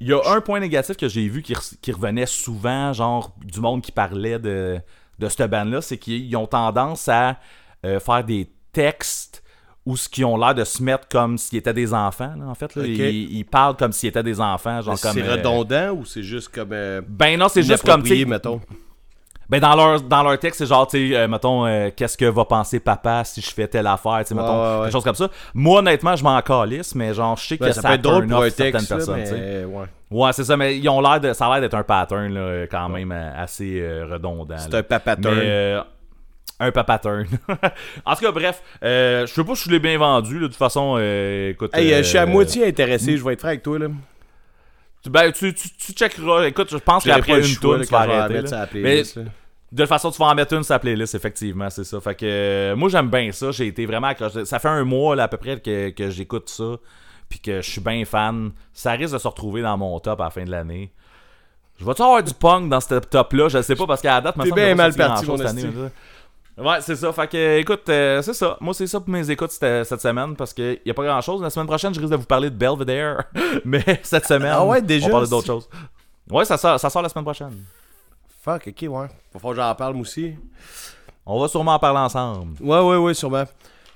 Il 0.00 0.08
y 0.08 0.12
a 0.12 0.20
un 0.26 0.40
point 0.40 0.60
négatif 0.60 0.96
que 0.96 1.08
j'ai 1.08 1.28
vu 1.28 1.42
qui, 1.42 1.54
re- 1.54 1.76
qui 1.80 1.92
revenait 1.92 2.26
souvent, 2.26 2.92
genre 2.92 3.34
du 3.44 3.60
monde 3.60 3.82
qui 3.82 3.92
parlait 3.92 4.38
de, 4.38 4.80
de 5.18 5.28
cette 5.28 5.50
band-là, 5.50 5.80
c'est 5.80 5.98
qu'ils 5.98 6.36
ont 6.36 6.46
tendance 6.46 7.08
à 7.08 7.36
euh, 7.84 8.00
faire 8.00 8.24
des 8.24 8.48
textes 8.72 9.42
où 9.88 9.96
ce 9.96 10.06
qui 10.06 10.22
ont 10.22 10.36
l'air 10.36 10.54
de 10.54 10.64
se 10.64 10.82
mettre 10.82 11.08
comme 11.08 11.38
s'ils 11.38 11.56
étaient 11.56 11.72
des 11.72 11.94
enfants, 11.94 12.34
là, 12.38 12.44
en 12.44 12.54
fait. 12.54 12.76
là. 12.76 12.82
Ils, 12.84 13.38
ils 13.38 13.44
parlent 13.44 13.74
comme 13.74 13.92
s'ils 13.92 14.10
étaient 14.10 14.22
des 14.22 14.38
enfants, 14.38 14.82
genre 14.82 15.00
comme... 15.00 15.14
C'est 15.14 15.26
euh, 15.26 15.32
redondant 15.36 15.92
ou 15.92 16.04
c'est 16.04 16.22
juste 16.22 16.50
comme. 16.50 16.72
euh, 16.72 17.00
ben 17.08 17.38
non, 17.38 17.48
c'est 17.48 17.62
juste 17.62 17.86
comme, 17.86 18.02
mettons? 18.26 18.60
ben 19.48 19.60
dans 19.60 19.74
leur, 19.74 20.02
dans 20.02 20.22
leur 20.22 20.38
texte, 20.38 20.58
c'est 20.58 20.66
genre, 20.66 20.86
tu 20.86 21.08
sais, 21.08 21.16
euh, 21.16 21.26
mettons, 21.26 21.64
qu'est-ce 21.96 22.18
que 22.18 22.26
va 22.26 22.44
penser 22.44 22.80
papa 22.80 23.24
si 23.24 23.40
je 23.40 23.50
fais 23.50 23.66
telle 23.66 23.86
affaire, 23.86 24.18
tu 24.18 24.26
sais, 24.26 24.34
mettons, 24.34 24.60
ouais, 24.62 24.74
ouais. 24.76 24.82
quelque 24.82 24.92
chose 24.92 25.04
comme 25.04 25.14
ça. 25.14 25.30
Moi, 25.54 25.78
honnêtement, 25.78 26.14
je 26.16 26.22
m'en 26.22 26.38
calisse, 26.42 26.94
mais 26.94 27.14
genre, 27.14 27.38
je 27.38 27.46
sais 27.46 27.56
que 27.56 27.64
Ben, 27.64 27.72
ça, 27.72 27.80
ça 27.80 27.88
peut 27.88 27.94
être 27.94 28.02
drôle 28.02 28.26
pour 28.26 28.42
un 28.42 28.50
texte, 28.50 28.90
là, 28.90 28.98
mais 29.16 29.64
ouais. 29.64 29.86
Ouais, 30.10 30.32
c'est 30.34 30.44
ça, 30.44 30.54
mais 30.58 30.76
ils 30.76 30.88
ont 30.90 31.00
l'air 31.00 31.18
de, 31.18 31.32
ça 31.32 31.46
a 31.46 31.52
l'air 31.52 31.62
d'être 31.62 31.78
un 31.78 31.82
pattern, 31.82 32.28
là, 32.34 32.66
quand 32.66 32.90
même, 32.90 33.10
assez 33.10 33.82
redondant. 34.06 34.58
C'est 34.58 34.74
un 34.74 34.82
papateur. 34.82 35.86
Mais, 36.60 36.66
un 36.66 36.72
papaturn. 36.72 37.26
en 38.04 38.14
tout 38.14 38.20
cas, 38.24 38.32
bref, 38.32 38.62
euh, 38.82 39.26
je 39.26 39.32
sais 39.32 39.44
pas 39.44 39.54
si 39.54 39.64
je 39.68 39.70
l'ai 39.70 39.78
bien 39.78 39.98
vendu, 39.98 40.34
là, 40.34 40.40
de 40.42 40.46
toute 40.46 40.56
façon, 40.56 40.96
euh, 40.98 41.50
écoute... 41.50 41.70
Hey, 41.74 41.92
euh, 41.92 41.98
je 41.98 42.02
suis 42.08 42.18
à 42.18 42.22
euh, 42.22 42.26
moitié 42.26 42.66
intéressé, 42.66 43.16
je 43.16 43.24
vais 43.24 43.34
être 43.34 43.40
franc 43.40 43.48
avec 43.48 43.62
toi, 43.62 43.78
là. 43.78 43.86
tu- 45.02 45.10
Ben, 45.10 45.32
tu, 45.32 45.54
tu, 45.54 45.68
tu 45.70 45.92
checkeras. 45.92 46.46
Écoute, 46.46 46.68
je 46.70 46.76
pense 46.78 47.04
qu'après 47.04 47.40
une 47.40 47.42
là, 47.42 47.84
tu 47.84 47.90
vas 47.92 47.98
arrêter. 48.00 48.34
mettre 48.34 48.50
là. 48.52 48.68
Mais 48.72 48.80
playlist, 48.82 49.16
là. 49.16 49.22
de 49.72 49.82
toute 49.82 49.88
façon, 49.88 50.10
tu 50.10 50.18
vas 50.18 50.26
en 50.26 50.34
mettre 50.34 50.54
une 50.54 50.64
sur 50.64 50.74
la 50.74 50.78
playlist, 50.78 51.14
effectivement, 51.14 51.70
c'est 51.70 51.84
ça. 51.84 52.00
Fait 52.00 52.14
que 52.14 52.26
euh, 52.26 52.76
moi, 52.76 52.88
j'aime 52.88 53.08
bien 53.08 53.30
ça. 53.32 53.50
J'ai 53.52 53.68
été 53.68 53.86
vraiment 53.86 54.08
accroché. 54.08 54.44
Ça 54.44 54.58
fait 54.58 54.68
un 54.68 54.84
mois, 54.84 55.14
là, 55.16 55.24
à 55.24 55.28
peu 55.28 55.36
près, 55.36 55.60
que, 55.60 55.90
que 55.90 56.10
j'écoute 56.10 56.48
ça. 56.48 56.76
Puis 57.28 57.40
que 57.40 57.60
je 57.60 57.70
suis 57.70 57.80
bien 57.80 58.04
fan. 58.04 58.52
Ça 58.72 58.92
risque 58.92 59.12
de 59.12 59.18
se 59.18 59.28
retrouver 59.28 59.62
dans 59.62 59.76
mon 59.76 60.00
top 60.00 60.20
à 60.20 60.24
la 60.24 60.30
fin 60.30 60.44
de 60.44 60.50
l'année. 60.50 60.90
Je 61.78 61.84
vais-tu 61.84 62.02
avoir 62.02 62.22
du 62.22 62.34
punk 62.34 62.68
dans 62.68 62.80
ce 62.80 62.94
top-là? 62.98 63.48
Je 63.48 63.62
sais 63.62 63.76
pas, 63.76 63.86
parce 63.86 64.02
qu'à 64.02 64.14
la 64.14 64.20
date, 64.20 64.36
semble 64.36 64.52
bien 64.52 64.74
mal 64.74 64.92
parti, 64.94 65.26
cette 65.26 65.46
année. 65.46 65.62
Ouais, 66.58 66.80
c'est 66.80 66.96
ça. 66.96 67.12
Fait 67.12 67.28
que, 67.28 67.58
écoute, 67.58 67.88
euh, 67.88 68.20
c'est 68.20 68.34
ça. 68.34 68.56
Moi, 68.60 68.74
c'est 68.74 68.86
ça 68.86 68.98
pour 68.98 69.10
mes 69.10 69.30
écoutes 69.30 69.52
cette, 69.52 69.84
cette 69.86 70.00
semaine 70.00 70.34
parce 70.34 70.52
qu'il 70.52 70.80
y 70.84 70.90
a 70.90 70.94
pas 70.94 71.04
grand 71.04 71.20
chose. 71.20 71.40
La 71.40 71.50
semaine 71.50 71.68
prochaine, 71.68 71.94
je 71.94 72.00
risque 72.00 72.10
de 72.10 72.16
vous 72.16 72.24
parler 72.24 72.50
de 72.50 72.56
Belvedere. 72.56 73.24
Mais 73.64 74.00
cette 74.02 74.26
semaine, 74.26 74.52
Ah 74.54 74.64
ouais, 74.64 74.82
déjà, 74.82 75.06
on 75.06 75.10
parle 75.10 75.28
d'autres 75.28 75.46
choses. 75.46 75.68
Ouais, 76.30 76.44
ça 76.44 76.56
sort, 76.56 76.78
ça 76.80 76.90
sort 76.90 77.02
la 77.02 77.08
semaine 77.08 77.24
prochaine. 77.24 77.64
Fuck, 78.42 78.68
ok, 78.68 78.88
ouais. 78.88 79.06
Faut 79.32 79.38
falloir 79.38 79.54
que 79.54 79.62
j'en 79.62 79.74
parle, 79.74 79.94
moi 79.94 80.02
aussi. 80.02 80.34
On 81.24 81.40
va 81.40 81.48
sûrement 81.48 81.74
en 81.74 81.78
parler 81.78 82.00
ensemble. 82.00 82.56
Ouais, 82.60 82.80
ouais, 82.80 82.96
ouais, 82.96 83.14
sûrement. 83.14 83.44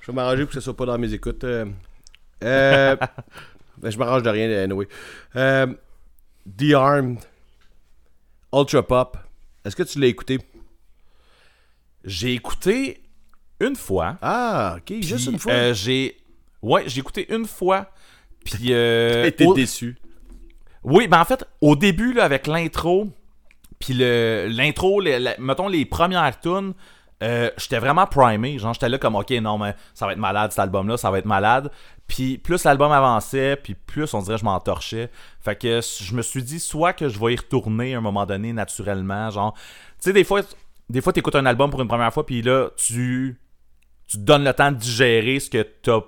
Je 0.01 0.07
vais 0.07 0.15
m'arranger 0.15 0.43
pour 0.43 0.49
que 0.49 0.55
ce 0.55 0.61
soit 0.61 0.75
pas 0.75 0.85
dans 0.85 0.97
mes 0.97 1.11
écoutes. 1.13 1.43
Euh, 1.43 1.65
euh, 2.43 2.95
ben, 3.77 3.89
je 3.89 3.97
m'arrange 3.97 4.23
de 4.23 4.29
rien, 4.29 4.63
anyway. 4.63 4.87
Euh, 5.35 5.67
The 6.57 6.73
Armed. 6.75 7.19
Ultra 8.53 8.83
Pop. 8.83 9.17
Est-ce 9.65 9.75
que 9.75 9.83
tu 9.83 9.99
l'as 9.99 10.07
écouté? 10.07 10.39
J'ai 12.03 12.33
écouté 12.33 13.01
une 13.59 13.75
fois. 13.75 14.17
Ah, 14.21 14.75
ok, 14.77 15.01
juste 15.01 15.27
une 15.31 15.39
fois. 15.39 15.53
euh, 15.53 15.73
j'ai. 15.73 16.17
Ouais, 16.61 16.83
j'ai 16.87 16.99
écouté 16.99 17.33
une 17.33 17.45
fois. 17.45 17.87
Puis. 18.45 18.67
euh, 18.69 19.25
été 19.25 19.45
au- 19.45 19.53
déçu. 19.53 19.97
Oui, 20.83 21.07
ben 21.07 21.21
en 21.21 21.25
fait, 21.25 21.45
au 21.61 21.75
début, 21.77 22.11
là, 22.13 22.25
avec 22.25 22.45
l'intro, 22.45 23.07
puis 23.79 23.93
le, 23.93 24.47
l'intro, 24.49 24.99
le- 24.99 25.39
mettons 25.39 25.69
les 25.69 25.85
premières 25.85 26.37
tunes, 26.41 26.73
euh, 27.21 27.49
j'étais 27.57 27.79
vraiment 27.79 28.05
primé. 28.05 28.59
Genre, 28.59 28.73
j'étais 28.73 28.89
là 28.89 28.97
comme, 28.97 29.15
ok, 29.15 29.31
non, 29.41 29.57
mais 29.57 29.75
ça 29.93 30.05
va 30.05 30.11
être 30.11 30.17
malade 30.19 30.51
cet 30.51 30.59
album-là, 30.59 30.97
ça 30.97 31.09
va 31.09 31.19
être 31.19 31.25
malade. 31.25 31.71
Puis 32.05 32.37
plus 32.37 32.65
l'album 32.65 32.91
avançait, 32.91 33.55
puis 33.55 33.75
plus 33.75 34.13
on 34.13 34.21
dirait 34.21 34.35
que 34.35 34.41
je 34.41 34.45
m'entorchais. 34.45 35.09
Fait 35.39 35.55
que 35.55 35.79
je 35.81 36.13
me 36.15 36.21
suis 36.21 36.43
dit, 36.43 36.59
soit 36.59 36.91
que 36.91 37.07
je 37.07 37.17
vais 37.17 37.33
y 37.33 37.37
retourner 37.37 37.95
à 37.95 37.99
un 37.99 38.01
moment 38.01 38.25
donné 38.25 38.51
naturellement. 38.51 39.29
Genre, 39.29 39.53
tu 39.53 39.61
sais, 39.99 40.13
des 40.13 40.25
fois, 40.25 40.41
des 40.93 41.01
fois, 41.01 41.11
t'écoutes 41.11 41.35
un 41.35 41.47
album 41.47 41.71
pour 41.71 41.81
une 41.81 41.87
première 41.87 42.13
fois, 42.13 42.23
puis 42.23 42.43
là, 42.43 42.69
tu, 42.77 43.39
tu 44.07 44.17
donnes 44.19 44.43
le 44.43 44.53
temps 44.53 44.71
de 44.71 44.77
digérer 44.77 45.39
ce 45.39 45.49
que 45.49 45.63
t'as 45.63 46.01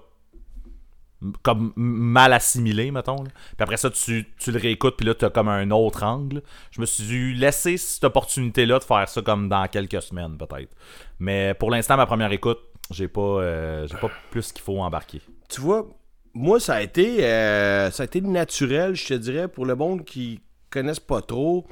comme 1.42 1.74
mal 1.76 2.34
assimilé, 2.34 2.92
mettons. 2.92 3.24
là. 3.24 3.32
Puis 3.34 3.64
après 3.64 3.78
ça, 3.78 3.90
tu, 3.90 4.28
tu 4.38 4.52
le 4.52 4.60
réécoutes, 4.60 4.96
puis 4.96 5.08
là, 5.08 5.16
tu 5.16 5.26
as 5.26 5.32
comme 5.32 5.48
un 5.48 5.72
autre 5.72 6.04
angle. 6.04 6.44
Je 6.70 6.82
me 6.82 6.86
suis 6.86 7.34
laissé 7.34 7.78
cette 7.78 8.04
opportunité-là 8.04 8.78
de 8.78 8.84
faire 8.84 9.10
ça 9.10 9.24
comme 9.24 9.50
dans 9.50 9.68
quelques 9.68 10.04
semaines, 10.04 10.38
peut-être. 10.38 10.76
Mais 11.18 11.56
pour 11.56 11.72
l'instant, 11.72 11.98
ma 11.98 12.06
première 12.06 12.32
écoute, 12.32 12.60
j'ai 12.92 13.08
pas, 13.08 13.22
euh, 13.22 13.88
j'ai 13.88 13.98
pas 13.98 14.12
plus 14.30 14.52
qu'il 14.52 14.62
faut 14.62 14.80
embarquer. 14.80 15.20
Tu 15.50 15.62
vois, 15.62 15.88
moi, 16.36 16.60
ça 16.60 16.76
a 16.76 16.82
été, 16.84 17.26
euh, 17.26 17.90
ça 17.90 18.04
a 18.04 18.06
été 18.06 18.22
naturel, 18.22 18.94
je 18.94 19.08
te 19.08 19.14
dirais, 19.16 19.48
pour 19.48 19.66
le 19.66 19.74
monde 19.74 20.06
qui 20.06 20.42
connaissent 20.70 21.00
pas 21.00 21.22
trop. 21.22 21.66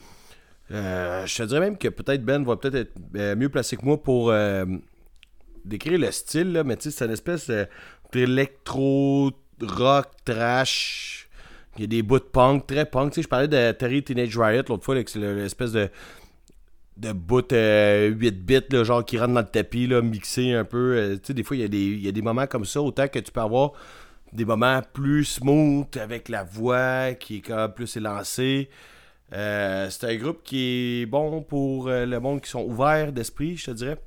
Euh, 0.72 1.26
je 1.26 1.36
te 1.38 1.44
dirais 1.44 1.60
même 1.60 1.78
que 1.78 1.88
peut-être 1.90 2.24
Ben 2.24 2.44
va 2.44 2.56
peut-être 2.58 2.76
être 2.76 2.94
euh, 3.16 3.36
mieux 3.36 3.50
placé 3.50 3.76
que 3.78 3.86
moi 3.86 4.02
pour 4.02 4.32
euh, 4.32 4.66
décrire 5.66 6.00
le 6.00 6.12
style, 6.12 6.54
là, 6.54 6.64
mais 6.64 6.78
tu 6.78 6.84
sais, 6.84 6.92
c'est 6.92 7.06
une 7.06 7.12
espèce 7.12 7.52
d'électro, 8.12 9.32
rock, 9.62 10.08
trash. 10.26 11.30
Il 11.78 11.82
y 11.82 11.84
a 11.86 11.88
des 11.88 12.02
bouts 12.04 12.20
de 12.20 12.24
punk, 12.26 12.68
très 12.68 12.86
punk. 12.86 13.12
Tu 13.12 13.16
sais, 13.18 13.24
je 13.24 13.28
parlais 13.28 13.48
de 13.48 13.72
Terry 13.72 14.04
Teenage 14.04 14.38
Riot 14.38 14.64
l'autre 14.70 14.84
fois, 14.86 14.96
c'est 15.08 15.20
le- 15.20 15.36
l'espèce 15.36 15.72
de 15.72 15.90
de 16.98 17.12
bout 17.12 17.52
euh, 17.54 18.10
8 18.10 18.46
bits, 18.46 18.60
là, 18.70 18.84
genre 18.84 19.04
qui 19.04 19.18
rentre 19.18 19.34
dans 19.34 19.40
le 19.42 19.48
tapis, 19.48 19.88
là, 19.88 20.02
mixé 20.02 20.54
un 20.54 20.64
peu. 20.64 21.18
Tu 21.24 21.28
sais, 21.28 21.34
des 21.34 21.44
fois, 21.44 21.58
il 21.58 21.74
y, 21.74 22.02
y 22.02 22.08
a 22.08 22.12
des 22.12 22.22
moments 22.22 22.46
comme 22.48 22.66
ça, 22.66 22.82
autant 22.82 23.08
que 23.08 23.20
tu 23.20 23.32
peux 23.32 23.42
avoir 23.42 23.72
des 24.34 24.46
moments 24.46 24.82
plus 24.94 25.26
smooth 25.26 25.98
avec 25.98 26.30
la 26.30 26.44
voix 26.44 27.14
qui 27.14 27.38
est 27.38 27.42
quand 27.42 27.70
plus 27.76 27.96
élancée. 27.98 28.70
Euh, 29.32 29.90
c'est 29.90 30.06
un 30.06 30.16
groupe 30.16 30.44
qui 30.44 31.02
est 31.02 31.06
bon 31.06 31.42
pour 31.42 31.88
euh, 31.88 32.06
le 32.06 32.20
monde 32.20 32.42
qui 32.42 32.50
sont 32.50 32.64
ouverts 32.64 33.12
d'esprit, 33.12 33.58
je 33.58 33.66
te 33.66 33.72
dirais. 33.72 33.98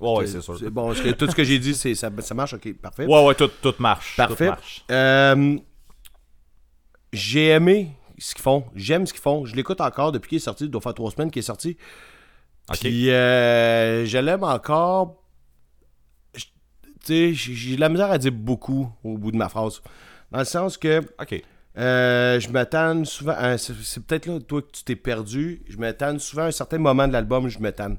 Ouais, 0.00 0.26
c'est 0.26 0.40
sûr. 0.40 0.58
Bon, 0.70 0.94
que 0.94 1.10
tout 1.10 1.30
ce 1.30 1.34
que 1.34 1.44
j'ai 1.44 1.58
dit, 1.58 1.74
c'est, 1.74 1.94
ça, 1.94 2.10
ça 2.20 2.34
marche, 2.34 2.54
ok, 2.54 2.72
parfait. 2.74 3.04
Ouais, 3.06 3.24
ouais, 3.24 3.34
tout, 3.34 3.50
tout 3.60 3.74
marche. 3.78 4.16
Parfait. 4.16 4.46
Tout 4.46 4.50
marche. 4.52 4.84
Euh, 4.90 5.58
j'ai 7.12 7.48
aimé 7.48 7.90
ce 8.18 8.34
qu'ils 8.34 8.42
font. 8.42 8.64
J'aime 8.74 9.06
ce 9.06 9.12
qu'ils 9.12 9.22
font. 9.22 9.44
Je 9.44 9.54
l'écoute 9.54 9.80
encore 9.80 10.12
depuis 10.12 10.28
qu'il 10.28 10.36
est 10.36 10.40
sorti. 10.40 10.64
Il 10.64 10.70
doit 10.70 10.80
faire 10.80 10.94
trois 10.94 11.10
semaines 11.10 11.30
qu'il 11.30 11.40
est 11.40 11.42
sorti. 11.42 11.76
Ok. 12.70 12.78
Puis 12.80 13.10
euh, 13.10 14.06
je 14.06 14.18
l'aime 14.18 14.44
encore. 14.44 15.16
Tu 16.34 16.42
sais, 17.02 17.34
j'ai 17.34 17.54
j'ai 17.54 17.76
de 17.76 17.80
la 17.80 17.88
misère 17.88 18.10
à 18.10 18.18
dire 18.18 18.32
beaucoup 18.32 18.90
au 19.02 19.16
bout 19.16 19.32
de 19.32 19.36
ma 19.36 19.48
phrase. 19.48 19.82
Dans 20.30 20.38
le 20.38 20.44
sens 20.44 20.76
que 20.76 21.00
Ok. 21.20 21.42
Euh, 21.78 22.40
je 22.40 22.48
m'attends 22.50 23.04
souvent. 23.04 23.34
à- 23.36 23.58
c'est 23.58 24.04
peut-être 24.04 24.26
là, 24.26 24.38
toi, 24.40 24.62
que 24.62 24.70
tu 24.72 24.82
t'es 24.84 24.96
perdu. 24.96 25.62
Je 25.68 25.76
m'attends 25.78 26.18
souvent 26.18 26.42
à 26.42 26.46
un 26.46 26.50
certain 26.50 26.78
moment 26.78 27.06
de 27.06 27.12
l'album, 27.12 27.48
je 27.48 27.58
m'attends. 27.58 27.96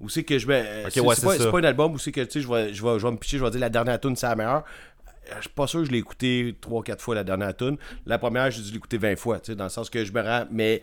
Où 0.00 0.08
c'est 0.08 0.22
que 0.22 0.38
je 0.38 0.46
vais. 0.46 0.84
Ok, 0.86 0.92
c'est 0.92 1.00
ouais, 1.00 1.50
pas, 1.50 1.58
un 1.58 1.64
album 1.64 1.92
où 1.94 1.98
c'est 1.98 2.12
que 2.12 2.20
tu 2.22 2.30
sais, 2.32 2.40
je 2.40 2.48
vais, 2.48 2.72
je, 2.72 2.82
vais, 2.84 2.98
je 2.98 3.04
vais 3.06 3.12
me 3.12 3.16
pitcher, 3.16 3.38
je 3.38 3.44
vais 3.44 3.50
dire 3.50 3.60
la 3.60 3.68
dernière 3.68 4.00
tune 4.00 4.14
c'est 4.16 4.26
la 4.28 4.36
meilleure. 4.36 4.64
Euh, 5.30 5.34
Je 5.36 5.40
suis 5.42 5.50
pas 5.50 5.66
sûr 5.66 5.80
que 5.80 5.86
je 5.86 5.90
l'ai 5.90 5.98
écouté 5.98 6.56
3-4 6.62 7.00
fois 7.00 7.14
la 7.16 7.24
dernière 7.24 7.54
tune. 7.56 7.76
La 8.06 8.16
première, 8.18 8.50
j'ai 8.50 8.62
dû 8.62 8.72
l'écouter 8.72 8.96
20 8.96 9.16
fois, 9.16 9.40
tu 9.40 9.52
sais, 9.52 9.56
dans 9.56 9.64
le 9.64 9.70
sens 9.70 9.90
que 9.90 10.04
je 10.04 10.12
me 10.12 10.22
rends. 10.22 10.46
Mais 10.52 10.82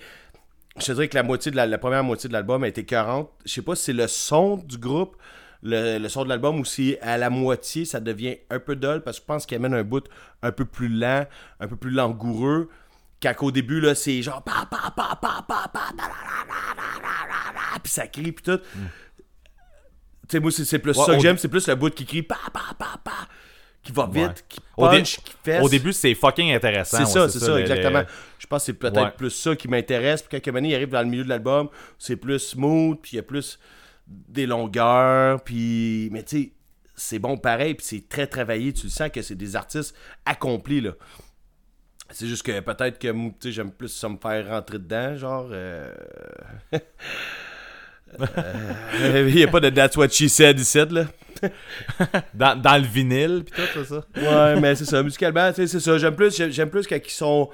je 0.78 0.86
te 0.86 0.92
dirais 0.92 1.08
que 1.08 1.16
la 1.16 1.24
moitié 1.24 1.50
de 1.50 1.56
la, 1.56 1.66
la 1.66 1.78
première 1.78 2.04
moitié 2.04 2.28
de 2.28 2.34
l'album 2.34 2.64
a 2.66 2.68
été 2.68 2.84
40. 2.84 3.30
Je 3.46 3.54
sais 3.54 3.62
pas 3.62 3.76
si 3.76 3.84
c'est 3.86 3.94
le 3.94 4.08
son 4.08 4.58
du 4.58 4.78
groupe, 4.78 5.16
le, 5.68 5.98
le 5.98 6.10
son 6.10 6.24
de 6.24 6.30
l'album 6.30 6.60
aussi, 6.60 6.96
à 7.02 7.18
la 7.18 7.32
moitié, 7.32 7.86
ça 7.86 8.00
devient 8.00 8.38
un 8.52 8.60
peu 8.60 8.76
dull 8.76 9.02
parce 9.02 9.18
que 9.18 9.24
je 9.24 9.26
pense 9.26 9.46
qu'il 9.48 9.58
amène 9.58 9.74
un 9.74 9.84
bout 9.84 10.08
un 10.44 10.52
peu 10.52 10.64
plus 10.64 10.90
lent, 10.90 11.26
un 11.60 11.68
peu 11.68 11.76
plus 11.76 11.90
langoureux. 11.90 12.70
Quand 13.22 13.34
au 13.42 13.52
début, 13.52 13.82
là, 13.82 13.96
c'est 13.96 14.22
genre. 14.22 14.44
Puis 17.82 17.92
ça 17.92 18.06
crie, 18.08 18.32
puis 18.32 18.44
tout. 18.44 18.60
Mm. 18.76 18.80
Tu 20.28 20.30
sais, 20.30 20.40
moi, 20.40 20.52
c'est 20.52 20.80
plus 20.80 20.96
ouais, 20.98 21.06
ça 21.06 21.16
que 21.16 21.22
j'aime, 21.22 21.38
c'est 21.40 21.48
plus 21.48 21.68
le 21.68 21.76
bout 21.76 21.94
qui 21.94 22.06
crie. 22.06 22.22
Pa, 22.22 22.38
pa, 22.54 22.62
pa, 22.78 23.00
pa 23.04 23.12
qui 23.82 23.92
va 23.92 24.08
vite, 24.08 24.26
ouais. 24.26 24.34
qui 24.50 24.60
punch, 24.76 25.20
au 25.20 25.22
qui 25.22 25.34
fesse. 25.44 25.64
Au 25.64 25.70
début, 25.70 25.94
c'est 25.94 26.14
fucking 26.16 26.54
intéressant. 26.54 26.98
C'est 26.98 27.06
ça, 27.06 27.30
c'est 27.30 27.40
ça, 27.40 27.46
ça, 27.46 27.60
exactement. 27.60 28.00
Les... 28.00 28.06
Je 28.40 28.48
pense 28.48 28.62
que 28.62 28.66
c'est 28.66 28.74
peut-être 28.74 29.00
ouais. 29.00 29.12
plus 29.16 29.30
ça 29.30 29.56
qui 29.56 29.68
m'intéresse. 29.68 30.24
Puis 30.24 30.30
quand 30.32 30.44
Kemani 30.44 30.74
arrive 30.74 30.90
dans 30.90 31.02
le 31.02 31.08
milieu 31.08 31.24
de 31.24 31.30
l'album, 31.30 31.70
c'est 32.00 32.16
plus 32.16 32.40
smooth, 32.40 33.00
puis 33.02 33.14
il 33.14 33.16
y 33.18 33.20
a 33.20 33.24
plus 33.24 33.60
des 34.08 34.46
longueurs, 34.46 35.42
puis... 35.44 36.10
Mais 36.12 36.24
tu 36.24 36.44
sais, 36.44 36.52
c'est 36.96 37.20
bon 37.20 37.38
pareil, 37.38 37.76
puis 37.76 37.86
c'est 37.86 38.08
très 38.08 38.28
travaillé. 38.28 38.74
Tu 38.74 38.86
le 38.86 38.92
sens 38.92 39.10
que 39.10 39.22
c'est 39.22 39.36
des 39.36 39.56
artistes 39.56 39.96
accomplis, 40.26 40.82
là. 40.82 40.92
C'est 42.12 42.28
juste 42.28 42.44
que 42.44 42.60
peut-être 42.60 43.00
que 43.00 43.12
tu 43.12 43.34
sais, 43.40 43.52
j'aime 43.52 43.72
plus 43.72 43.90
ça 43.90 44.08
me 44.10 44.18
faire 44.18 44.48
rentrer 44.48 44.78
dedans, 44.78 45.18
genre... 45.18 45.50
euh, 45.52 45.92
euh, 48.20 49.26
Il 49.28 49.36
n'y 49.36 49.44
a 49.44 49.48
pas 49.48 49.60
de 49.60 49.70
That's 49.70 49.98
What 49.98 50.10
She 50.10 50.28
Said 50.28 50.60
ici, 50.60 50.80
là. 50.90 51.06
Dans, 52.34 52.60
dans 52.60 52.78
le 52.82 52.88
vinyle, 52.88 53.44
pis 53.44 53.52
tout, 53.52 53.68
c'est 53.74 53.86
ça. 53.86 54.06
Ouais, 54.16 54.60
mais 54.60 54.74
c'est 54.76 54.86
ça. 54.86 55.04
Musicalement, 55.04 55.50
tu 55.50 55.56
sais, 55.56 55.68
c'est 55.68 55.80
ça. 55.82 55.98
J'aime 55.98 56.16
plus, 56.16 56.36
j'aime 56.50 56.70
plus 56.70 56.88
quand 56.88 56.96
ils 56.96 57.10
sont. 57.12 57.50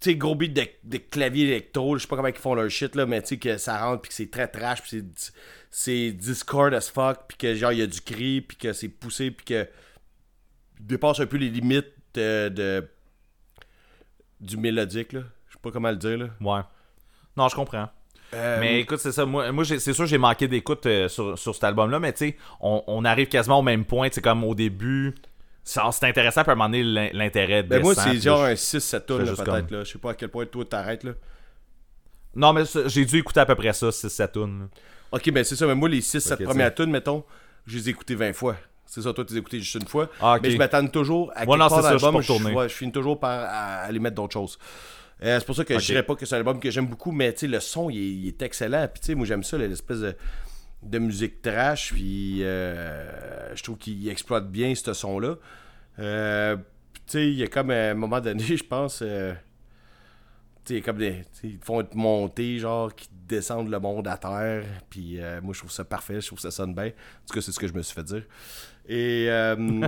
Tu 0.00 0.10
sais, 0.10 0.16
gros 0.16 0.34
beats 0.34 0.48
de, 0.48 0.66
de 0.84 0.98
clavier 0.98 1.46
électro. 1.46 1.96
Je 1.96 2.02
sais 2.02 2.08
pas 2.08 2.16
comment 2.16 2.28
ils 2.28 2.34
font 2.34 2.54
leur 2.54 2.68
shit, 2.70 2.94
là, 2.94 3.06
mais 3.06 3.22
tu 3.22 3.28
sais, 3.28 3.36
que 3.38 3.56
ça 3.56 3.78
rentre, 3.84 4.02
puis 4.02 4.08
que 4.10 4.14
c'est 4.14 4.30
très 4.30 4.46
trash, 4.48 4.82
puis 4.82 4.90
c'est, 5.16 5.32
c'est 5.70 6.12
Discord 6.12 6.74
as 6.74 6.90
fuck, 6.90 7.20
puis 7.28 7.38
que 7.38 7.54
genre, 7.54 7.72
il 7.72 7.78
y 7.78 7.82
a 7.82 7.86
du 7.86 8.00
cri, 8.00 8.40
puis 8.42 8.56
que 8.56 8.72
c'est 8.72 8.88
poussé, 8.88 9.30
puis 9.30 9.44
que. 9.46 9.68
dépasse 10.80 11.20
un 11.20 11.26
peu 11.26 11.36
les 11.38 11.48
limites 11.48 11.92
de. 12.14 12.48
de- 12.48 12.88
du 14.40 14.56
mélodique, 14.58 15.12
là. 15.14 15.20
Je 15.48 15.54
sais 15.54 15.58
pas 15.62 15.70
comment 15.70 15.90
le 15.90 15.96
dire, 15.96 16.18
là. 16.18 16.26
Ouais. 16.40 16.60
Non, 17.36 17.48
je 17.48 17.54
comprends. 17.56 17.88
Euh, 18.34 18.60
Mais 18.60 18.80
écoute, 18.80 18.98
c'est 18.98 19.12
ça. 19.12 19.24
Moi, 19.24 19.50
moi 19.52 19.64
j'ai- 19.64 19.78
c'est 19.78 19.92
sûr 19.94 20.04
que 20.04 20.10
j'ai 20.10 20.18
manqué 20.18 20.46
d'écoute 20.48 20.84
euh, 20.86 21.08
sur, 21.08 21.38
sur 21.38 21.54
cet 21.54 21.64
album-là, 21.64 21.98
mais 22.00 22.12
tu 22.12 22.18
sais, 22.18 22.36
on, 22.60 22.82
on 22.86 23.04
arrive 23.04 23.28
quasiment 23.28 23.60
au 23.60 23.62
même 23.62 23.84
point. 23.84 24.08
C'est 24.12 24.20
comme 24.20 24.44
au 24.44 24.54
début, 24.54 25.14
c'est 25.92 26.06
intéressant, 26.06 26.42
à 26.42 26.50
un 26.50 26.54
moment 26.54 26.68
donné, 26.68 26.82
l'in- 26.84 27.10
l'intérêt 27.12 27.62
ben 27.64 27.82
moi, 27.82 27.94
c'est 27.94 28.16
genre 28.20 28.44
un 28.44 28.54
6-7 28.54 29.04
tonnes, 29.06 29.18
fais 29.20 29.24
là, 29.24 29.30
juste 29.32 29.44
peut-être, 29.44 29.70
là. 29.72 29.84
Je 29.84 29.92
sais 29.92 29.98
pas 29.98 30.10
à 30.10 30.14
quel 30.14 30.28
point 30.28 30.46
toi 30.46 30.64
t'arrêtes, 30.64 31.02
là. 31.04 31.12
je- 32.34 32.40
Non, 32.40 32.52
mais 32.52 32.62
j'ai 32.86 33.04
dû 33.04 33.18
écouter 33.18 33.40
à 33.40 33.46
peu 33.46 33.54
près 33.56 33.72
ça, 33.72 33.90
6-7 33.90 34.32
tunes. 34.32 34.68
Ok, 35.10 35.30
ben 35.30 35.42
c'est 35.44 35.56
ça, 35.56 35.66
mais 35.66 35.74
moi, 35.74 35.88
les 35.88 36.00
6-7 36.00 36.34
Ok, 36.40 36.44
premières 36.44 36.74
tunes, 36.74 36.90
mettons, 36.90 37.24
je 37.66 37.76
les 37.78 37.88
ai 37.88 37.90
écoutées 37.90 38.14
20 38.14 38.32
fois. 38.32 38.56
C'est 38.84 39.02
ça, 39.02 39.12
toi, 39.12 39.24
tu 39.24 39.32
les 39.32 39.40
écoutées 39.40 39.58
juste 39.58 39.74
une 39.74 39.88
fois. 39.88 40.08
Ah. 40.20 40.38
Mais 40.40 40.50
je 40.50 40.56
m'attends 40.56 40.86
toujours 40.86 41.32
à 41.34 41.44
Moi, 41.44 41.56
quelque 41.58 41.68
part 41.68 41.82
ça, 41.82 41.96
je 41.98 42.54
ouais, 42.54 42.68
je 42.68 42.74
finis 42.74 42.92
toujours 42.92 43.18
par 43.18 43.30
à, 43.40 43.78
aller 43.82 43.98
mettre 43.98 44.14
d'autres 44.16 44.34
choses. 44.34 44.58
Euh, 45.24 45.38
c'est 45.40 45.46
pour 45.46 45.56
ça 45.56 45.64
que 45.64 45.74
Ok. 45.74 45.80
je 45.80 45.86
dirais 45.86 46.02
pas 46.04 46.14
que 46.14 46.24
c'est 46.26 46.34
un 46.34 46.38
album 46.38 46.60
que 46.60 46.70
j'aime 46.70 46.86
beaucoup, 46.86 47.10
mais 47.10 47.32
tu 47.32 47.40
sais, 47.40 47.46
le 47.48 47.58
son, 47.58 47.90
il 47.90 47.96
est, 47.96 48.00
il 48.12 48.28
est 48.28 48.42
excellent. 48.42 48.86
Puis 48.92 49.00
tu 49.00 49.06
sais, 49.06 49.14
moi, 49.14 49.26
j'aime 49.26 49.42
ça, 49.42 49.56
l'espèce 49.58 50.00
de, 50.00 50.14
de 50.88 50.98
musique 50.98 51.42
trash. 51.42 51.92
Puis 51.92 52.42
euh, 52.42 53.54
je 53.54 53.62
trouve 53.62 53.78
qu'il 53.78 54.08
exploite 54.08 54.50
bien 54.50 54.74
ce 54.74 54.92
son-là. 54.92 55.36
Euh, 55.98 56.56
tu 56.56 57.00
sais, 57.06 57.28
il 57.28 57.34
y 57.34 57.42
a 57.42 57.46
comme 57.46 57.70
à 57.70 57.90
un 57.90 57.94
moment 57.94 58.20
donné, 58.20 58.42
je 58.56 58.64
pense. 58.64 59.00
euh, 59.02 59.34
tu 60.64 60.76
sais, 60.76 60.80
comme 60.80 60.98
des. 60.98 61.22
Ils 61.44 61.58
font 61.58 61.80
être 61.80 61.94
montés, 61.94 62.58
genre, 62.58 62.94
qui 62.94 63.08
descendent 63.12 63.70
le 63.70 63.78
monde 63.78 64.08
à 64.08 64.16
terre. 64.16 64.64
Puis 64.90 65.20
euh, 65.20 65.40
moi, 65.40 65.54
je 65.54 65.60
trouve 65.60 65.70
ça 65.70 65.84
parfait. 65.84 66.20
Je 66.20 66.26
trouve 66.26 66.38
que 66.38 66.42
ça 66.42 66.50
sonne 66.50 66.74
bien. 66.74 66.86
En 66.86 67.26
tout 67.28 67.34
cas, 67.34 67.40
c'est 67.40 67.52
ce 67.52 67.58
que 67.58 67.68
je 67.68 67.74
me 67.74 67.82
suis 67.82 67.94
fait 67.94 68.04
dire. 68.04 68.24
Et. 68.88 69.28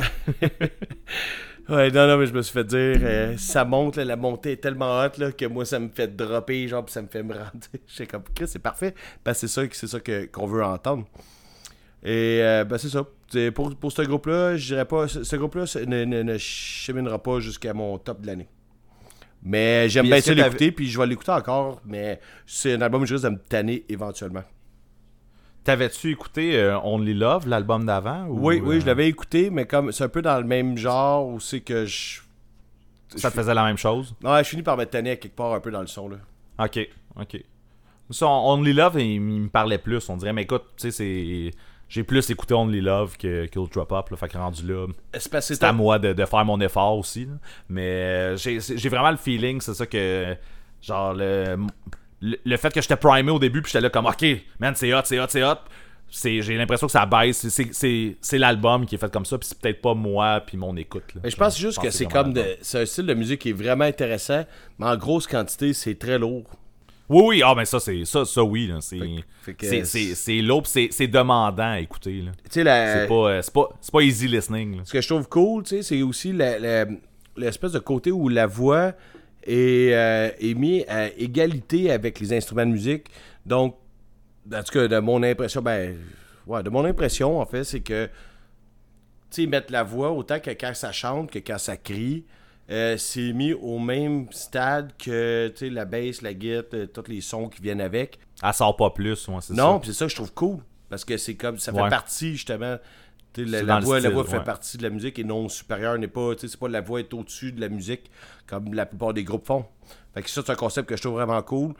ouais, 1.68 1.90
non, 1.90 2.06
non, 2.06 2.16
mais 2.18 2.26
je 2.26 2.32
me 2.32 2.42
suis 2.42 2.52
fait 2.52 2.64
dire. 2.64 2.98
euh, 3.02 3.36
ça 3.36 3.64
monte, 3.64 3.96
là, 3.96 4.04
la 4.04 4.16
montée 4.16 4.52
est 4.52 4.56
tellement 4.60 5.00
haute 5.00 5.18
là, 5.18 5.32
que 5.32 5.44
moi, 5.46 5.64
ça 5.64 5.78
me 5.78 5.88
fait 5.88 6.14
dropper, 6.14 6.66
genre, 6.68 6.84
puis 6.84 6.92
ça 6.92 7.02
me 7.02 7.08
fait 7.08 7.22
me 7.22 7.34
rendre. 7.34 7.50
J'étais 7.86 8.06
comme, 8.06 8.22
Chris, 8.34 8.46
c'est 8.48 8.58
parfait. 8.58 8.94
Parce 9.24 9.40
que 9.40 9.46
c'est 9.46 9.52
ça, 9.60 9.66
que- 9.66 9.76
c'est 9.76 9.86
ça 9.86 10.00
que- 10.00 10.26
qu'on 10.26 10.46
veut 10.46 10.64
entendre. 10.64 11.06
Et 12.02 12.38
euh, 12.42 12.64
ben 12.64 12.78
c'est 12.78 12.88
ça. 12.88 13.04
Pour, 13.54 13.76
pour 13.76 13.92
ce 13.92 14.02
groupe-là, 14.02 14.56
je 14.56 14.66
dirais 14.68 14.86
pas. 14.86 15.06
Ce, 15.06 15.22
ce 15.22 15.36
groupe-là 15.36 15.64
ne, 15.86 16.04
ne, 16.04 16.22
ne 16.22 16.38
cheminera 16.38 17.22
pas 17.22 17.40
jusqu'à 17.40 17.74
mon 17.74 17.98
top 17.98 18.22
de 18.22 18.26
l'année. 18.26 18.48
Mais 19.42 19.88
j'aime 19.88 20.04
bien 20.06 20.20
ça 20.20 20.30
l'écouter, 20.44 20.72
puis 20.72 20.88
je 20.88 20.98
vais 20.98 21.06
l'écouter 21.06 21.32
encore, 21.32 21.80
mais 21.86 22.20
c'est 22.46 22.74
un 22.74 22.80
album 22.82 23.02
risque 23.02 23.24
de 23.24 23.28
me 23.30 23.38
tanner 23.38 23.84
éventuellement. 23.88 24.42
T'avais-tu 25.64 26.10
écouté 26.10 26.56
euh, 26.56 26.78
Only 26.82 27.14
Love, 27.14 27.46
l'album 27.48 27.84
d'avant 27.84 28.24
ou, 28.26 28.38
Oui, 28.48 28.62
oui, 28.64 28.76
euh, 28.76 28.80
je 28.80 28.86
l'avais 28.86 29.08
écouté, 29.08 29.50
mais 29.50 29.66
comme 29.66 29.92
c'est 29.92 30.04
un 30.04 30.08
peu 30.08 30.22
dans 30.22 30.38
le 30.38 30.44
même 30.44 30.76
genre 30.78 31.26
où 31.28 31.38
c'est 31.40 31.60
que 31.60 31.84
je. 31.86 32.20
Ça 33.16 33.30
te 33.30 33.36
faisait 33.36 33.54
la 33.54 33.64
même 33.64 33.76
chose? 33.76 34.14
Ouais, 34.22 34.42
je 34.44 34.48
finis 34.48 34.62
par 34.62 34.76
me 34.76 34.84
tanner 34.86 35.10
à 35.10 35.16
quelque 35.16 35.34
part 35.36 35.52
un 35.52 35.60
peu 35.60 35.70
dans 35.70 35.80
le 35.80 35.86
son 35.88 36.08
là. 36.08 36.16
Ok, 36.58 36.78
ok. 37.20 37.42
Ça, 38.10 38.26
Only 38.26 38.72
Love, 38.72 38.96
il, 39.00 39.06
il 39.14 39.20
me 39.20 39.48
parlait 39.48 39.78
plus, 39.78 40.08
on 40.08 40.16
dirait. 40.16 40.32
Mais 40.32 40.42
écoute, 40.42 40.64
tu 40.76 40.90
sais, 40.90 40.92
c'est. 40.92 41.50
J'ai 41.88 42.04
plus 42.04 42.30
écouté 42.30 42.54
Only 42.54 42.80
Love 42.80 43.16
que, 43.16 43.46
que 43.46 43.58
Ultra 43.58 43.84
Pop, 43.86 44.10
là, 44.10 44.16
fait 44.16 44.28
que 44.28 44.38
rendu 44.38 44.64
là, 44.64 44.86
C'est 45.18 45.64
à 45.64 45.72
moi 45.72 45.98
de, 45.98 46.12
de 46.12 46.24
faire 46.24 46.44
mon 46.44 46.60
effort 46.60 46.96
aussi. 46.96 47.24
là. 47.26 47.32
Mais 47.68 48.34
euh, 48.34 48.36
j'ai 48.36 48.88
vraiment 48.88 49.10
le 49.10 49.16
feeling, 49.16 49.60
c'est 49.60 49.74
ça 49.74 49.86
que. 49.86 50.36
Genre, 50.80 51.12
le, 51.14 51.56
le, 52.20 52.36
le 52.44 52.56
fait 52.56 52.72
que 52.72 52.80
j'étais 52.80 52.96
primé 52.96 53.30
au 53.30 53.38
début, 53.38 53.62
puis 53.62 53.70
j'étais 53.72 53.82
là 53.82 53.90
comme, 53.90 54.06
ok, 54.06 54.24
man, 54.58 54.74
c'est 54.76 54.92
hot, 54.94 55.00
c'est 55.04 55.18
hot, 55.20 55.26
c'est 55.28 55.42
hot. 55.44 55.56
c'est- 56.12 56.42
J'ai 56.42 56.56
l'impression 56.56 56.86
que 56.88 56.92
ça 56.92 57.06
baisse. 57.06 57.46
C'est- 57.48 58.38
l'album 58.38 58.84
qui 58.84 58.96
est 58.96 58.98
fait 58.98 59.12
comme 59.12 59.24
ça, 59.24 59.38
puis 59.38 59.46
c'est 59.48 59.58
peut-être 59.60 59.80
pas 59.80 59.94
moi, 59.94 60.42
puis 60.44 60.56
mon 60.58 60.76
écoute. 60.76 61.14
là. 61.14 61.20
Mais 61.24 61.30
je 61.30 61.36
pense 61.36 61.56
juste 61.58 61.80
que 61.80 61.90
c'est 61.90 62.06
comme. 62.06 62.34
C'est 62.62 62.80
un 62.82 62.86
style 62.86 63.06
de 63.06 63.14
musique 63.14 63.40
qui 63.40 63.50
est 63.50 63.52
vraiment 63.54 63.84
intéressant, 63.84 64.44
mais 64.78 64.86
en 64.86 64.96
grosse 64.96 65.26
quantité, 65.26 65.72
c'est 65.72 65.94
très 65.94 66.18
lourd. 66.18 66.44
Oui, 67.08 67.22
oui, 67.26 67.42
ah, 67.44 67.54
ben 67.56 67.64
ça, 67.64 67.80
c'est 67.80 68.04
ça, 68.04 68.24
ça, 68.24 68.42
oui. 68.44 68.72
C'est 68.80 70.42
lourd, 70.42 70.62
puis 70.62 70.88
c'est 70.92 71.06
demandant 71.08 71.70
à 71.72 71.80
écouter. 71.80 72.24
C'est 72.48 72.64
pas, 73.08 73.14
euh, 73.14 73.42
c'est 73.42 73.52
pas, 73.52 73.68
pas 73.92 74.00
easy 74.02 74.28
listening. 74.28 74.76
là. 74.78 74.82
Ce 74.84 74.92
que 74.92 75.00
je 75.00 75.08
trouve 75.08 75.28
cool, 75.28 75.64
c'est 75.66 76.02
aussi 76.02 76.32
l'espèce 77.36 77.72
de 77.72 77.78
côté 77.78 78.12
où 78.12 78.28
la 78.28 78.46
voix 78.46 78.92
est, 79.44 79.94
euh, 79.94 80.30
est 80.40 80.54
mise 80.54 80.84
à 80.88 81.08
égalité 81.08 81.90
avec 81.90 82.20
les 82.20 82.32
instruments 82.32 82.66
de 82.66 82.72
musique. 82.72 83.06
Donc, 83.46 83.76
en 84.52 84.62
tout 84.62 84.72
cas, 84.72 84.88
de 84.88 84.98
mon 84.98 85.22
impression, 85.22 85.62
ben, 85.62 85.96
ouais, 86.46 86.62
de 86.62 86.70
mon 86.70 86.84
impression, 86.84 87.40
en 87.40 87.46
fait, 87.46 87.64
c'est 87.64 87.80
que, 87.80 88.06
tu 89.30 89.42
sais, 89.42 89.46
mettre 89.46 89.72
la 89.72 89.82
voix 89.82 90.10
autant 90.12 90.40
que 90.40 90.50
quand 90.50 90.74
ça 90.74 90.92
chante 90.92 91.30
que 91.30 91.38
quand 91.38 91.58
ça 91.58 91.76
crie, 91.76 92.24
euh, 92.70 92.96
c'est 92.96 93.32
mis 93.32 93.52
au 93.52 93.78
même 93.78 94.26
stade 94.30 94.92
que, 94.98 95.48
tu 95.48 95.66
sais, 95.66 95.70
la 95.70 95.84
bass, 95.84 96.22
la 96.22 96.34
guitare, 96.34 96.64
euh, 96.74 96.86
tous 96.86 97.08
les 97.08 97.20
sons 97.20 97.48
qui 97.48 97.62
viennent 97.62 97.80
avec. 97.80 98.18
Elle 98.42 98.52
sort 98.54 98.76
pas 98.76 98.90
plus, 98.90 99.26
ouais, 99.28 99.36
c'est 99.40 99.54
Non, 99.54 99.74
ça. 99.74 99.78
puis 99.80 99.88
c'est 99.92 99.98
ça 99.98 100.04
que 100.06 100.10
je 100.10 100.16
trouve 100.16 100.32
cool. 100.32 100.58
Parce 100.88 101.04
que 101.04 101.16
c'est 101.16 101.34
comme 101.36 101.58
ça 101.58 101.72
fait 101.72 101.88
partie 101.88 102.32
justement. 102.32 102.76
La, 103.36 103.62
voix, 103.80 103.94
la 103.96 104.00
style, 104.00 104.12
voix 104.14 104.24
fait 104.24 104.42
partie 104.44 104.76
de 104.78 104.82
la 104.82 104.90
musique 104.90 105.18
et 105.18 105.24
non 105.24 105.48
supérieure 105.48 105.96
n'est 105.98 106.08
pas. 106.08 106.32
C'est 106.38 106.56
pas 106.56 106.68
la 106.68 106.80
voix 106.80 107.00
est 107.00 107.12
au-dessus 107.14 107.52
de 107.52 107.60
la 107.60 107.68
musique 107.68 108.10
comme 108.46 108.74
la 108.74 108.86
plupart 108.86 109.14
des 109.14 109.22
groupes 109.24 109.46
font. 109.46 109.64
Fait 110.14 110.22
que 110.22 110.28
ça, 110.30 110.42
c'est 110.44 110.50
un 110.52 110.56
concept 110.56 110.88
que 110.88 110.96
je 110.96 111.02
trouve 111.02 111.14
vraiment 111.14 111.40
cool. 111.42 111.74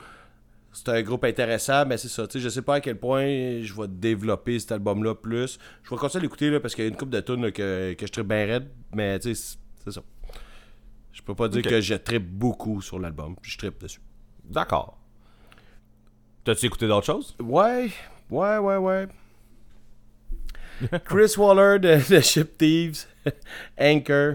C'est 0.72 0.88
un 0.90 1.02
groupe 1.02 1.24
intéressant, 1.24 1.84
mais 1.86 1.96
c'est 1.98 2.06
ça. 2.08 2.26
Je 2.32 2.48
sais 2.48 2.62
pas 2.62 2.76
à 2.76 2.80
quel 2.80 2.96
point 2.96 3.24
je 3.60 3.74
vais 3.74 3.88
développer 3.88 4.56
cet 4.60 4.70
album-là 4.70 5.16
plus. 5.16 5.58
Je 5.82 5.90
vais 5.90 5.96
continuer 5.96 6.20
à 6.20 6.22
l'écouter 6.22 6.60
parce 6.60 6.76
qu'il 6.76 6.84
y 6.84 6.86
a 6.86 6.90
une 6.90 6.96
coupe 6.96 7.10
de 7.10 7.20
tunes 7.20 7.50
que, 7.50 7.94
que 7.94 8.06
je 8.06 8.12
tripe 8.12 8.28
bien 8.28 8.46
raide, 8.46 8.68
mais 8.94 9.18
c'est- 9.20 9.34
ça. 9.34 10.00
Je 11.12 11.22
peux 11.22 11.34
pas 11.34 11.48
dire 11.48 11.62
que 11.62 11.80
je 11.80 11.94
tripe 11.96 12.24
beaucoup 12.30 12.80
sur 12.80 13.00
l'album, 13.00 13.34
je 13.42 13.58
tripe 13.58 13.82
dessus. 13.82 14.00
D'accord. 14.44 14.96
T'as-tu 16.44 16.66
écouté 16.66 16.86
d'autres 16.86 17.06
choses? 17.06 17.36
Ouais, 17.40 17.90
ouais, 18.30 18.58
ouais, 18.58 18.76
ouais. 18.76 19.08
Chris 21.04 21.34
Waller 21.36 21.78
de, 21.78 22.14
de 22.14 22.20
Ship 22.20 22.56
Thieves, 22.58 23.04
Anchor. 23.78 24.34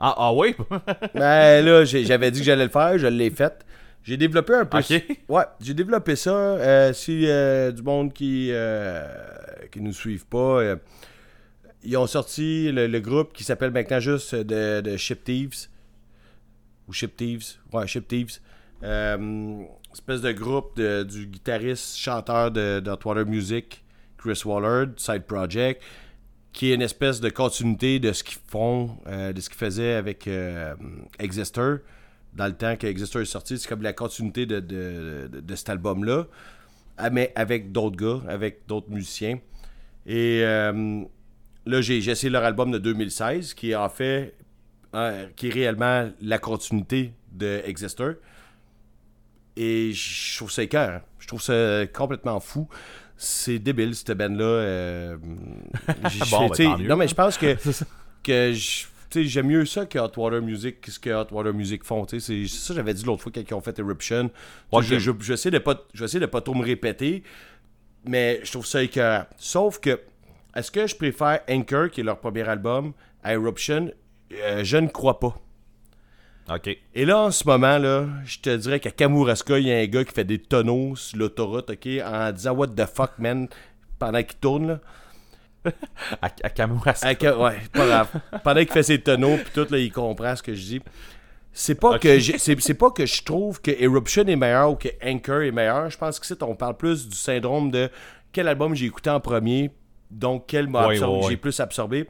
Ah, 0.00 0.14
ah 0.16 0.32
oui? 0.32 0.54
Ben 1.14 1.64
là, 1.64 1.84
j'avais 1.84 2.30
dit 2.30 2.40
que 2.40 2.44
j'allais 2.46 2.64
le 2.64 2.70
faire, 2.70 2.98
je 2.98 3.06
l'ai 3.06 3.30
fait. 3.30 3.64
J'ai 4.02 4.16
développé 4.16 4.54
un 4.54 4.64
peu. 4.64 4.78
Ok. 4.78 5.02
Ouais, 5.28 5.42
j'ai 5.60 5.74
développé 5.74 6.16
ça. 6.16 6.30
Euh, 6.30 6.92
si 6.92 7.24
euh, 7.28 7.72
du 7.72 7.82
monde 7.82 8.12
qui 8.12 8.48
euh, 8.52 9.04
qui 9.72 9.80
nous 9.80 9.92
suivent 9.92 10.26
pas, 10.26 10.60
euh, 10.62 10.76
ils 11.82 11.96
ont 11.96 12.06
sorti 12.06 12.70
le, 12.72 12.86
le 12.86 13.00
groupe 13.00 13.32
qui 13.32 13.44
s'appelle 13.44 13.70
maintenant 13.72 14.00
juste 14.00 14.34
de, 14.34 14.80
de 14.80 14.96
Ship 14.96 15.22
Thieves. 15.22 15.66
Ou 16.86 16.92
Ship 16.92 17.14
Thieves. 17.16 17.44
Ouais, 17.72 17.86
Ship 17.86 18.06
Thieves. 18.06 18.38
Espèce 19.92 20.20
de 20.20 20.32
groupe 20.32 20.76
de- 20.76 21.02
du 21.02 21.26
guitariste, 21.26 21.96
chanteur 21.98 22.50
de 22.50 22.80
d'Hotwater 22.80 23.26
Music, 23.26 23.82
Chris 24.18 24.42
Waller, 24.44 24.86
du 24.86 25.02
Side 25.02 25.24
Project, 25.24 25.82
qui 26.52 26.70
est 26.70 26.74
une 26.74 26.82
espèce 26.82 27.20
de 27.20 27.28
continuité 27.30 27.98
de 27.98 28.12
ce 28.12 28.24
qu'ils 28.24 28.38
font, 28.48 28.98
euh, 29.06 29.32
de 29.32 29.40
ce 29.40 29.48
qu'ils 29.48 29.58
faisaient 29.58 29.94
avec 29.94 30.26
euh, 30.26 30.74
Exister. 31.18 31.76
Dans 32.34 32.46
le 32.46 32.52
temps 32.52 32.76
que 32.76 32.86
Exister 32.86 33.20
est 33.20 33.24
sorti, 33.24 33.58
c'est 33.58 33.68
comme 33.68 33.82
la 33.82 33.92
continuité 33.92 34.46
de, 34.46 35.30
cet 35.54 35.70
album-là, 35.70 36.26
Ah, 36.96 37.10
mais 37.10 37.32
avec 37.34 37.72
d'autres 37.72 37.96
gars, 37.96 38.20
avec 38.28 38.66
d'autres 38.66 38.90
musiciens. 38.90 39.38
Et 40.06 40.40
euh, 40.42 41.04
là, 41.66 41.80
j'ai 41.80 41.98
essayé 41.98 42.30
leur 42.30 42.44
album 42.44 42.70
de 42.70 42.78
2016, 42.78 43.54
qui 43.54 43.72
est 43.72 43.76
en 43.76 43.88
fait, 43.88 44.34
euh, 44.94 45.26
qui 45.36 45.48
est 45.48 45.52
réellement 45.52 46.10
la 46.20 46.38
continuité 46.38 47.12
de 47.32 47.60
Exister. 47.64 48.12
Et 49.56 49.92
je 49.92 50.36
trouve 50.36 50.50
ça 50.50 50.62
écœurant. 50.62 51.00
Je 51.18 51.26
trouve 51.26 51.42
ça 51.42 51.86
complètement 51.92 52.40
fou. 52.40 52.68
C'est 53.18 53.58
débile, 53.58 53.94
cette 53.94 54.12
band-là. 54.16 54.44
euh, 54.44 55.16
j'ai- 56.10 56.30
Bon, 56.30 56.48
ben, 56.48 56.76
non, 56.88 56.96
mais 56.96 57.08
je 57.08 57.14
pense 57.14 57.36
que, 57.36 57.56
que 58.22 58.52
j'aime 59.14 59.46
mieux 59.48 59.64
ça 59.66 59.84
que 59.86 59.98
Hot 59.98 60.12
Water 60.16 60.40
Music, 60.40 60.80
que 60.80 60.90
ce 60.90 60.98
que 60.98 61.10
Hot 61.10 61.26
Water 61.32 61.52
Music 61.52 61.84
font. 61.84 62.06
C'est 62.08 62.20
ça 62.20 62.68
que 62.68 62.74
j'avais 62.76 62.94
dit 62.94 63.04
l'autre 63.04 63.22
fois 63.22 63.32
quand 63.34 63.42
ils 63.46 63.54
ont 63.54 63.60
fait 63.60 63.78
Eruption. 63.78 64.30
Ouais, 64.72 64.82
je, 64.82 64.98
je, 64.98 65.10
je 65.18 65.28
vais 65.28 65.34
essayer 65.34 65.50
de 65.50 65.58
pas, 65.58 65.84
je 65.92 66.18
de 66.18 66.26
pas 66.26 66.40
trop 66.40 66.54
me 66.54 66.64
répéter, 66.64 67.22
mais 68.06 68.40
je 68.44 68.50
trouve 68.52 68.66
ça 68.66 68.82
écœurant. 68.82 69.26
Sauf 69.36 69.80
que, 69.80 70.00
est-ce 70.54 70.70
que 70.70 70.86
je 70.86 70.94
préfère 70.96 71.40
Anchor, 71.50 71.90
qui 71.90 72.00
est 72.00 72.04
leur 72.04 72.18
premier 72.18 72.48
album, 72.48 72.92
à 73.22 73.34
Eruption? 73.34 73.90
Euh, 74.32 74.62
Je 74.64 74.76
ne 74.76 74.88
crois 74.88 75.18
pas. 75.18 75.34
Ok. 76.50 76.76
Et 76.94 77.04
là, 77.04 77.18
en 77.20 77.30
ce 77.30 77.46
moment, 77.46 77.78
là, 77.78 78.06
je 78.24 78.38
te 78.38 78.54
dirais 78.56 78.80
qu'à 78.80 78.90
Kamouraska, 78.90 79.58
il 79.58 79.66
y 79.68 79.72
a 79.72 79.76
un 79.78 79.86
gars 79.86 80.04
qui 80.04 80.12
fait 80.14 80.24
des 80.24 80.38
tonneaux 80.38 80.96
sur 80.96 81.18
l'autoroute, 81.18 81.70
OK, 81.70 81.88
en 82.04 82.32
disant 82.32 82.52
What 82.52 82.68
the 82.68 82.86
fuck, 82.86 83.12
man, 83.18 83.48
pendant 83.98 84.22
qu'il 84.22 84.38
tourne, 84.38 84.68
là. 84.68 84.80
À, 86.22 86.26
à 86.44 86.50
Kamouraska. 86.50 87.06
À 87.06 87.14
Ka- 87.14 87.36
ouais, 87.36 87.58
pas 87.72 87.86
grave. 87.86 88.08
Pendant 88.44 88.60
qu'il 88.60 88.70
fait 88.72 88.82
ses 88.84 89.00
tonneaux, 89.00 89.36
puis 89.36 89.50
tout, 89.52 89.66
là, 89.70 89.78
il 89.78 89.92
comprend 89.92 90.34
ce 90.36 90.42
que 90.42 90.54
je 90.54 90.62
dis. 90.64 90.80
C'est 91.52 91.74
pas, 91.74 91.98
que 91.98 92.20
c'est, 92.20 92.74
pas 92.74 92.90
que 92.92 93.04
je 93.04 93.22
trouve 93.24 93.60
que 93.60 93.72
Eruption 93.72 94.24
est 94.26 94.36
meilleur 94.36 94.70
ou 94.70 94.76
que 94.76 94.88
Anchor 95.04 95.42
est 95.42 95.50
meilleur. 95.50 95.90
Je 95.90 95.98
pense 95.98 96.20
que 96.20 96.26
c'est 96.26 96.40
on 96.44 96.54
parle 96.54 96.76
plus 96.76 97.08
du 97.08 97.16
syndrome 97.16 97.70
de 97.72 97.90
quel 98.32 98.46
album 98.46 98.74
j'ai 98.76 98.86
écouté 98.86 99.10
en 99.10 99.18
premier, 99.18 99.70
donc 100.10 100.44
quel 100.46 100.68
Ouais, 100.68 100.86
ouais, 100.86 101.04
ouais. 101.04 101.20
j'ai 101.30 101.36
plus 101.36 101.58
absorbé. 101.58 102.06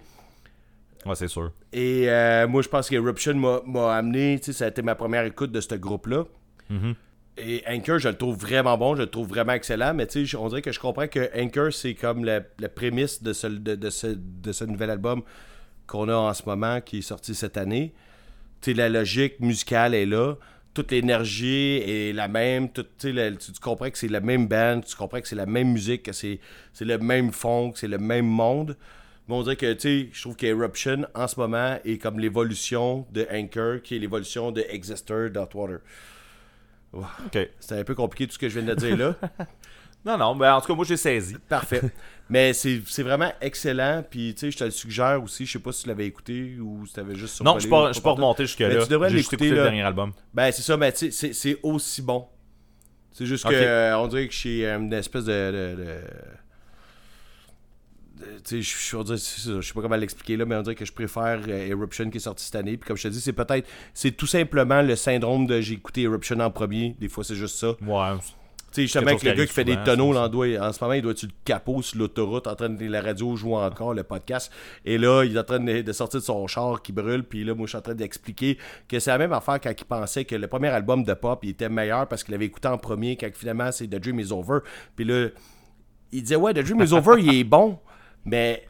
Ouais, 1.09 1.15
c'est 1.17 1.29
sûr. 1.29 1.53
Et 1.73 2.09
euh, 2.09 2.47
moi, 2.47 2.61
je 2.63 2.69
pense 2.69 2.89
qu'Eruption 2.89 3.35
m'a, 3.35 3.61
m'a 3.67 3.97
amené, 3.97 4.39
tu 4.39 4.47
sais, 4.47 4.53
ça 4.53 4.67
a 4.67 4.69
été 4.69 4.83
ma 4.83 4.95
première 4.95 5.25
écoute 5.25 5.51
de 5.51 5.61
ce 5.61 5.75
groupe-là. 5.75 6.25
Mhm. 6.71 6.95
Et 7.39 7.63
Anchor, 7.69 7.99
je 8.01 8.09
le 8.09 8.17
trouve 8.17 8.37
vraiment 8.37 8.77
bon, 8.77 8.97
je 8.97 9.03
le 9.03 9.07
trouve 9.07 9.29
vraiment 9.29 9.53
excellent, 9.53 9.95
mais 9.95 10.07
tu 10.07 10.27
sais, 10.27 10.37
on 10.37 10.49
dirait 10.49 10.61
que 10.61 10.73
je 10.73 10.81
comprends 10.81 11.07
que 11.07 11.31
Anchor, 11.41 11.73
c'est 11.73 11.95
comme 11.95 12.25
la, 12.25 12.41
la 12.59 12.69
prémisse 12.69 13.23
de 13.23 13.33
ce, 13.33 13.47
de, 13.47 13.75
de 13.77 13.91
ce, 13.91 14.09
de 14.09 14.53
ce 14.53 14.65
nouvel 14.65 14.91
album 14.91 15.23
qu'on 15.87 16.09
a 16.09 16.15
en 16.17 16.35
ce 16.35 16.43
moment, 16.47 16.81
qui 16.81 16.99
est 16.99 17.03
sorti 17.03 17.35
cette 17.35 17.57
année. 17.57 17.95
Tu 18.61 18.73
sais, 18.73 18.77
la 18.77 18.89
logique 18.89 19.39
musicale 19.41 19.95
est 19.95 20.05
là, 20.05 20.35
toute 20.75 20.91
l'énergie 20.91 21.77
est 21.87 22.13
la 22.13 22.27
même, 22.29 22.71
tout, 22.71 22.85
tu, 22.99 23.13
la- 23.13 23.31
tu, 23.31 23.53
tu 23.53 23.61
comprends 23.61 23.89
que 23.89 23.97
c'est 23.99 24.09
la 24.09 24.21
même 24.21 24.47
band, 24.49 24.81
tu 24.81 24.97
comprends 24.97 25.21
que 25.21 25.29
c'est 25.29 25.37
la 25.37 25.47
même 25.47 25.73
musique, 25.73 26.03
que 26.03 26.13
c'est, 26.13 26.41
c'est 26.73 26.85
le 26.85 26.99
même 26.99 27.31
fond, 27.33 27.71
que 27.71 27.79
c'est 27.79 27.89
le 27.89 27.99
même 27.99 28.27
monde. 28.27 28.77
Mais 29.29 29.35
on 29.35 29.43
dirait 29.43 29.57
que, 29.57 29.73
tu 29.75 29.81
sais, 29.81 30.09
je 30.13 30.21
trouve 30.23 30.37
qu'Eruption, 30.37 31.07
en 31.15 31.29
ce 31.29 31.39
moment, 31.39 31.79
est 31.85 31.99
comme 31.99 32.19
l'évolution 32.19 33.07
de 33.13 33.27
Anchor, 33.31 33.83
qui 33.83 33.97
est 33.97 33.99
l'évolution 33.99 34.51
de 34.53 34.65
Exister 34.71 35.29
d'Hotwater. 35.31 35.81
Ok. 36.93 37.39
C'était 37.61 37.75
un 37.81 37.85
peu 37.85 37.95
compliqué 37.95 38.27
tout 38.27 38.33
ce 38.33 38.39
que 38.39 38.49
je 38.49 38.59
viens 38.59 38.75
de 38.75 38.79
dire 38.79 38.97
là. 38.97 39.15
Non, 40.05 40.17
non, 40.17 40.37
ben 40.37 40.55
en 40.55 40.61
tout 40.61 40.69
cas, 40.69 40.75
moi 40.75 40.85
j'ai 40.85 40.97
saisi. 40.97 41.37
Parfait. 41.49 41.83
Mais 42.31 42.53
c'est 42.53 43.03
vraiment 43.03 43.33
excellent. 43.41 44.05
Puis, 44.09 44.33
tu 44.33 44.41
sais, 44.41 44.51
je 44.53 44.57
te 44.57 44.65
le 44.65 44.71
suggère 44.71 45.21
aussi. 45.23 45.45
Je 45.45 45.53
sais 45.53 45.59
pas 45.59 45.73
si 45.73 45.83
tu 45.83 45.89
l'avais 45.89 46.07
écouté 46.07 46.57
ou 46.61 46.87
si 46.87 46.95
tu 46.95 47.01
avais 47.01 47.17
juste 47.17 47.43
Non, 47.43 47.55
je 47.57 47.63
suis 47.63 47.69
pas, 47.69 47.91
remonté 48.13 48.45
jusque-là. 48.47 48.69
Mais 48.69 48.83
tu 48.83 48.89
devrais 48.89 49.11
J'ai 49.11 49.19
juste 49.19 49.33
l'écouter, 49.33 49.51
le 49.51 49.57
dernier 49.57 49.83
album. 49.83 50.13
Ben, 50.33 50.51
c'est 50.53 50.63
ça, 50.63 50.77
mais 50.77 50.93
tu 50.93 51.11
sais, 51.11 51.33
c'est- 51.33 51.59
aussi 51.65 52.01
bon. 52.01 52.27
C'est 53.11 53.27
juste 53.27 53.45
Ok. 53.45 53.51
que 53.51 53.57
euh, 53.57 53.99
on 53.99 54.07
dirait 54.07 54.29
que 54.29 54.33
je 54.33 54.39
suis 54.39 54.65
euh, 54.65 54.79
une 54.79 54.93
espèce 54.93 55.25
de. 55.25 56.01
Je 58.51 58.63
sais 59.61 59.73
pas 59.75 59.81
comment 59.83 59.97
l'expliquer 59.97 60.37
là, 60.37 60.45
mais 60.45 60.57
on 60.57 60.63
dirait 60.63 60.75
que 60.75 60.85
je 60.85 60.93
préfère 60.93 61.41
euh, 61.49 61.69
Eruption 61.71 62.11
qui 62.11 62.19
est 62.19 62.21
sorti 62.21 62.45
cette 62.45 62.57
année. 62.57 62.77
Puis 62.77 62.87
comme 62.89 62.97
je 62.97 63.05
te 63.05 63.09
dis, 63.09 63.21
c'est 63.21 63.33
peut-être, 63.33 63.67
c'est 63.95 64.13
tout 64.13 64.27
simplement 64.27 64.83
le 64.83 64.97
syndrome 64.97 65.47
de 65.47 65.61
j'ai 65.61 65.75
écouté 65.75 66.03
Eruption 66.03 66.39
en 66.41 66.51
premier. 66.51 66.97
Des 66.99 67.09
fois, 67.09 67.25
c'est 67.25 67.35
juste 67.37 67.57
ça. 67.57 67.69
Ouais. 67.87 68.19
Tu 68.71 68.75
sais, 68.75 68.83
justement, 68.83 69.13
chose 69.13 69.25
le 69.25 69.33
gars 69.33 69.47
qui 69.47 69.53
fait 69.55 69.65
des 69.65 69.77
tonneaux, 69.83 70.13
là, 70.13 70.29
doit- 70.29 70.47
en 70.61 70.73
ce 70.75 70.85
moment, 70.85 70.93
il 70.93 71.01
doit 71.01 71.13
être 71.13 71.19
sur 71.19 71.29
le 71.29 71.35
capot, 71.43 71.81
sur 71.81 71.99
l'autoroute, 71.99 72.47
en 72.47 72.55
train 72.55 72.69
de 72.69 72.85
la 72.87 73.01
radio 73.01 73.35
joue 73.35 73.55
encore 73.55 73.95
le 73.95 74.03
podcast. 74.03 74.53
Et 74.85 74.99
là, 74.99 75.25
il 75.25 75.35
est 75.35 75.39
en 75.41 75.45
train 75.45 75.59
de, 75.59 75.81
de 75.81 75.93
sortir 75.93 76.21
de 76.21 76.25
son 76.25 76.47
char 76.47 76.83
qui 76.83 76.93
brûle. 76.93 77.23
Puis 77.25 77.45
là, 77.45 77.55
moi, 77.55 77.65
je 77.65 77.71
suis 77.71 77.79
en 77.79 77.81
train 77.81 77.95
d'expliquer 77.95 78.59
que 78.87 78.99
c'est 78.99 79.11
la 79.11 79.17
même 79.17 79.33
affaire 79.33 79.59
quand 79.59 79.71
il 79.71 79.85
pensait 79.87 80.27
que 80.27 80.35
le 80.37 80.47
premier 80.49 80.69
album 80.69 81.03
de 81.03 81.15
pop, 81.15 81.41
il 81.45 81.51
était 81.51 81.71
meilleur 81.71 82.07
parce 82.09 82.23
qu'il 82.23 82.35
avait 82.35 82.45
écouté 82.45 82.69
en 82.69 82.77
premier, 82.77 83.17
quand 83.17 83.31
finalement, 83.35 83.73
c'est 83.73 83.87
The 83.87 83.95
Dream 83.97 84.21
is 84.21 84.33
Over. 84.33 84.59
Puis 84.95 85.07
là, 85.07 85.29
il 86.13 86.23
disait, 86.23 86.37
ouais, 86.37 86.53
The 86.53 86.59
Dream 86.59 86.83
is 86.83 86.93
Over, 86.93 87.23
il 87.23 87.35
est 87.41 87.45
bon, 87.45 87.79
mais. 88.25 88.65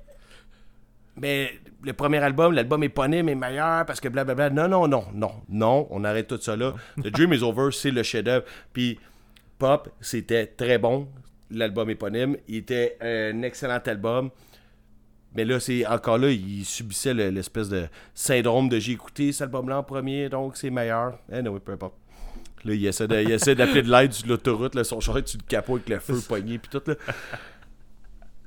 Mais 1.21 1.51
le 1.83 1.93
premier 1.93 2.19
album, 2.19 2.53
l'album 2.53 2.83
éponyme 2.85 3.29
est 3.29 3.35
meilleur 3.35 3.85
parce 3.87 3.99
que 4.01 4.09
blablabla. 4.09 4.51
Non, 4.51 4.69
non, 4.69 4.87
non, 4.89 5.05
non, 5.15 5.33
non, 5.49 5.87
on 5.91 6.05
arrête 6.05 6.29
tout 6.29 6.39
ça 6.41 6.55
là. 6.57 6.75
The 7.03 7.09
Dream 7.09 7.33
is 7.33 7.43
Over, 7.43 7.71
c'est 7.73 7.91
le 7.91 8.03
chef-d'œuvre. 8.05 8.45
Puis 8.73 8.99
Pop, 9.59 9.89
c'était 10.01 10.47
très 10.47 10.79
bon, 10.79 11.09
l'album 11.51 11.91
éponyme. 11.91 12.37
Il 12.47 12.57
était 12.57 12.97
un 13.01 13.43
excellent 13.43 13.81
album. 13.87 14.31
Mais 15.35 15.45
là, 15.45 15.59
c'est 15.61 15.85
encore 15.87 16.19
là, 16.19 16.31
il 16.31 16.65
subissait 16.65 17.13
le- 17.15 17.31
l'espèce 17.31 17.69
de 17.69 17.87
syndrome 18.15 18.69
de 18.69 18.79
j'ai 18.79 18.93
écouté 18.93 19.31
cet 19.33 19.43
album-là 19.43 19.79
en 19.79 19.83
premier, 19.83 20.29
donc 20.29 20.57
c'est 20.57 20.71
meilleur. 20.71 21.19
Eh 21.33 21.43
non, 21.43 21.59
peu 21.59 21.73
importe. 21.73 21.95
Là, 22.65 22.75
il 22.75 22.87
essaie 22.87 23.07
d'appeler 23.09 23.83
de 23.83 23.91
l'aide 23.91 24.13
sur 24.13 24.27
l'autoroute, 24.27 24.81
son 24.85 25.01
char 25.01 25.19
est 25.19 25.29
sur 25.29 25.39
le 25.39 25.47
capot 25.49 25.75
avec 25.77 25.89
le 25.89 25.99
feu 25.99 26.19
pogné 26.29 26.59
puis 26.59 26.71
tout 26.71 26.83
là. 26.87 26.95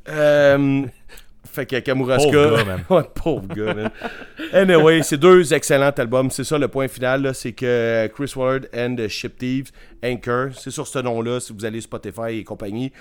Euh, 0.09 0.83
fait 1.45 1.65
que 1.65 1.79
Kamouraska. 1.79 2.31
Pauvre 2.31 2.55
gars, 2.57 2.63
man. 2.65 2.83
ouais, 2.89 3.03
pauvre 3.13 3.47
gars, 3.55 3.73
man. 3.73 3.91
Anyway, 4.53 5.03
c'est 5.03 5.17
deux 5.17 5.53
excellents 5.53 5.91
albums. 5.97 6.29
C'est 6.31 6.43
ça 6.43 6.57
le 6.57 6.67
point 6.67 6.87
final, 6.87 7.33
c'est 7.35 7.51
que 7.53 8.07
Chris 8.13 8.31
Ward 8.35 8.67
and 8.75 8.95
the 8.95 9.07
Ship 9.07 9.37
Thieves, 9.37 9.71
Anchor, 10.03 10.49
c'est 10.57 10.71
sur 10.71 10.87
ce 10.87 10.99
nom-là 10.99 11.39
si 11.39 11.53
vous 11.53 11.65
allez 11.65 11.81
Spotify 11.81 12.37
et 12.39 12.43
compagnie. 12.43 12.91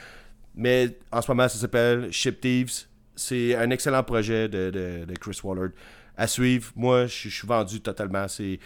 Mais 0.55 0.99
en 1.13 1.23
ce 1.23 1.31
moment, 1.31 1.49
ça 1.49 1.59
s'appelle 1.59 2.09
Ship 2.13 2.41
Thieves. 2.41 2.87
C'est 3.15 3.55
un 3.55 3.71
excellent 3.71 4.03
projet 4.03 4.49
de, 4.49 4.71
de- 4.71 5.05
de 5.05 5.15
Chris 5.19 5.39
Wallard. 5.45 5.71
À 6.17 6.27
suivre, 6.27 6.71
moi, 6.75 7.07
je 7.07 7.29
suis 7.29 7.47
vendu 7.47 7.81
totalement. 7.81 8.27
C'est, 8.29 8.59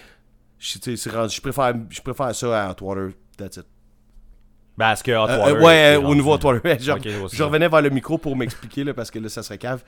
je, 0.59 1.41
préfère, 1.41 1.75
je 1.91 2.01
préfère 2.01 2.35
ça 2.35 2.65
à 2.67 2.71
Hotwater. 2.71 3.11
That's 3.37 3.59
it. 3.59 3.67
Ben, 4.77 4.95
que 4.97 5.13
Hot 5.13 5.29
Euh, 5.29 5.39
Water 5.39 5.57
euh, 5.57 5.61
ouais, 5.61 5.75
est 5.75 5.97
euh, 5.97 6.01
au 6.01 6.15
nouveau 6.17 6.37
ouais, 6.37 6.61
c'est 6.65 6.83
je 6.83 7.43
revenais 7.45 7.69
vers 7.69 7.81
le 7.81 7.91
micro 7.91 8.19
pour 8.19 8.35
m'expliquer 8.35 8.93
parce 8.93 9.11
que 9.11 9.21
là, 9.21 9.29
ça 9.29 9.45
serait 9.45 9.59
cave. 9.59 9.85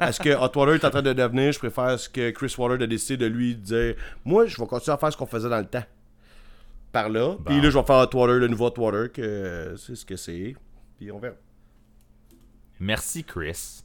Est-ce 0.00 0.20
que 0.20 0.28
Hotwater 0.28 0.74
est 0.74 0.84
en 0.84 0.90
train 0.90 1.02
de 1.02 1.14
devenir 1.14 1.52
Je 1.52 1.58
préfère 1.58 1.98
ce 1.98 2.08
que 2.08 2.30
Chris 2.30 2.54
Waller 2.58 2.84
a 2.84 2.86
décidé 2.86 3.16
de 3.16 3.26
lui 3.26 3.54
dire 3.54 3.94
Moi, 4.26 4.46
je 4.46 4.60
vais 4.60 4.66
continuer 4.66 4.94
à 4.94 4.98
faire 4.98 5.10
ce 5.10 5.16
qu'on 5.16 5.26
faisait 5.26 5.48
dans 5.48 5.58
le 5.58 5.64
temps. 5.64 5.84
Par 6.92 7.08
là. 7.08 7.36
Puis 7.46 7.60
là, 7.60 7.70
je 7.70 7.78
vais 7.78 7.84
faire 7.84 7.96
Hotwater, 7.96 8.38
le 8.38 8.48
nouveau 8.48 8.66
Hotwater, 8.66 9.10
que 9.10 9.22
euh, 9.22 9.76
c'est 9.76 9.96
ce 9.96 10.04
que 10.04 10.16
c'est. 10.16 10.54
Puis 10.98 11.10
on 11.10 11.18
verra. 11.18 11.34
Merci, 12.78 13.24
Chris. 13.24 13.82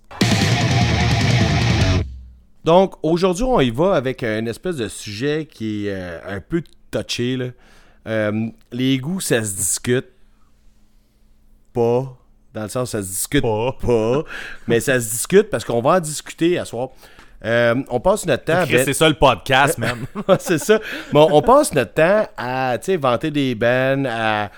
Donc, 2.63 2.95
aujourd'hui, 3.03 3.43
on 3.43 3.59
y 3.61 3.71
va 3.71 3.95
avec 3.95 4.21
un 4.23 4.45
espèce 4.45 4.75
de 4.75 4.87
sujet 4.87 5.47
qui 5.49 5.87
est 5.87 5.93
euh, 5.93 6.19
un 6.27 6.41
peu 6.41 6.61
touché. 6.91 7.37
Là. 7.37 7.47
Euh, 8.07 8.47
les 8.71 8.97
goûts, 8.97 9.19
ça 9.19 9.43
se 9.43 9.55
discute 9.55 10.07
pas. 11.73 12.17
Dans 12.53 12.63
le 12.63 12.69
sens, 12.69 12.91
ça 12.91 13.01
se 13.01 13.07
discute 13.07 13.43
Pas. 13.43 13.77
pas. 13.81 14.23
mais 14.67 14.79
ça 14.79 14.99
se 14.99 15.09
discute 15.09 15.49
parce 15.49 15.63
qu'on 15.63 15.81
va 15.81 15.91
en 15.91 15.99
discuter 15.99 16.59
à 16.59 16.65
soir. 16.65 16.89
Euh, 17.43 17.75
on 17.89 17.99
passe 17.99 18.25
notre 18.27 18.43
temps 18.43 18.65
c'est 18.67 18.93
ça 18.93 19.09
le 19.09 19.15
podcast. 19.15 19.79
Ouais, 20.27 20.35
c'est 20.39 20.59
ça. 20.59 20.79
Bon, 21.11 21.27
on 21.31 21.41
passe 21.41 21.73
notre 21.73 21.93
temps 21.93 22.27
à, 22.37 22.77
tu 22.77 22.85
sais, 22.87 22.97
vanter 22.97 23.31
des 23.31 23.55
bands, 23.55 24.03
à, 24.07 24.51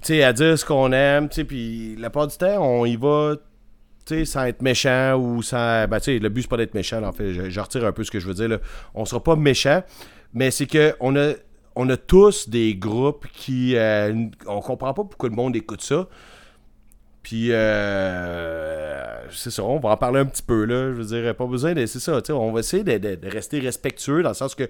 tu 0.00 0.14
sais, 0.14 0.24
à 0.24 0.32
dire 0.32 0.58
ce 0.58 0.64
qu'on 0.64 0.90
aime, 0.90 1.28
tu 1.28 1.36
sais, 1.36 1.44
puis 1.44 1.96
la 1.96 2.10
part 2.10 2.26
du 2.26 2.36
temps, 2.36 2.58
on 2.58 2.84
y 2.86 2.96
va, 2.96 3.36
tu 4.04 4.16
sais, 4.16 4.24
sans 4.24 4.44
être 4.46 4.62
méchant 4.62 5.14
ou 5.14 5.42
sans, 5.42 5.86
ben, 5.86 6.00
tu 6.00 6.04
sais, 6.06 6.18
le 6.18 6.28
but, 6.28 6.42
c'est 6.42 6.50
pas 6.50 6.56
d'être 6.56 6.74
méchant, 6.74 7.00
là, 7.00 7.08
en 7.08 7.12
fait, 7.12 7.32
je, 7.32 7.50
je 7.50 7.60
retire 7.60 7.84
un 7.84 7.92
peu 7.92 8.02
ce 8.02 8.10
que 8.10 8.18
je 8.18 8.26
veux 8.26 8.34
dire, 8.34 8.48
là. 8.48 8.58
On 8.94 9.04
sera 9.04 9.22
pas 9.22 9.36
méchant, 9.36 9.84
mais 10.34 10.50
c'est 10.50 10.66
que 10.66 10.96
on 10.98 11.14
a, 11.14 11.34
on 11.76 11.88
a 11.88 11.96
tous 11.96 12.48
des 12.48 12.74
groupes 12.74 13.26
qui, 13.32 13.76
euh, 13.76 14.26
on 14.46 14.60
comprend 14.60 14.94
pas 14.94 15.04
pourquoi 15.04 15.28
le 15.28 15.34
monde 15.34 15.56
écoute 15.56 15.82
ça. 15.82 16.06
Puis, 17.22 17.48
euh, 17.52 19.30
c'est 19.30 19.50
ça, 19.50 19.62
on 19.62 19.78
va 19.78 19.90
en 19.90 19.96
parler 19.96 20.20
un 20.20 20.24
petit 20.24 20.42
peu, 20.42 20.64
là. 20.64 20.92
Je 20.92 21.00
veux 21.00 21.04
dire, 21.04 21.34
pas 21.36 21.46
besoin 21.46 21.72
de. 21.72 21.86
C'est 21.86 22.00
ça, 22.00 22.20
on 22.30 22.52
va 22.52 22.60
essayer 22.60 22.82
de, 22.82 23.28
rester 23.28 23.60
respectueux 23.60 24.22
dans 24.22 24.30
le 24.30 24.34
sens 24.34 24.54
que. 24.54 24.68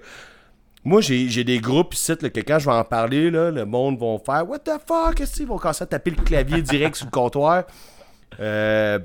Moi, 0.85 0.99
j'ai 0.99 1.43
des 1.45 1.59
groupes 1.59 1.93
ici, 1.93 2.13
là, 2.21 2.29
que 2.29 2.41
quand 2.41 2.59
je 2.59 2.65
vais 2.65 2.75
en 2.75 2.83
parler, 2.83 3.31
là, 3.31 3.51
le 3.51 3.65
monde 3.65 3.97
va 3.97 4.17
faire 4.19 4.47
What 4.47 4.59
the 4.59 4.73
fuck? 4.85 5.15
Qu'est-ce 5.15 5.37
qu'ils 5.37 5.47
vont 5.47 5.57
commencer 5.57 5.83
à 5.83 5.87
taper 5.87 6.11
le 6.11 6.21
clavier 6.21 6.61
direct 6.61 6.97
sur 6.97 7.05
le 7.05 7.11
comptoir? 7.11 7.63
Euh, 8.39 8.99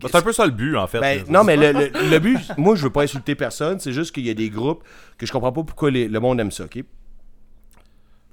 c'est 0.00 0.14
un 0.16 0.22
peu 0.22 0.32
ça 0.32 0.44
le 0.46 0.52
but, 0.52 0.76
en 0.76 0.86
fait. 0.86 1.00
ben, 1.00 1.24
non, 1.28 1.44
mais 1.44 1.56
le, 1.56 1.72
le- 1.72 2.10
le 2.10 2.18
but, 2.18 2.38
moi, 2.56 2.74
je 2.76 2.82
veux 2.84 2.90
pas 2.90 3.02
insulter 3.02 3.34
personne. 3.34 3.78
C'est 3.80 3.92
juste 3.92 4.12
qu'il 4.14 4.26
y 4.26 4.30
a 4.30 4.34
des 4.34 4.48
groupes 4.50 4.82
que 5.18 5.26
je 5.26 5.32
comprends 5.32 5.52
pas 5.52 5.62
pourquoi 5.62 5.90
les- 5.90 6.08
le 6.08 6.20
monde 6.20 6.40
aime 6.40 6.50
ça, 6.50 6.64
ok? 6.64 6.82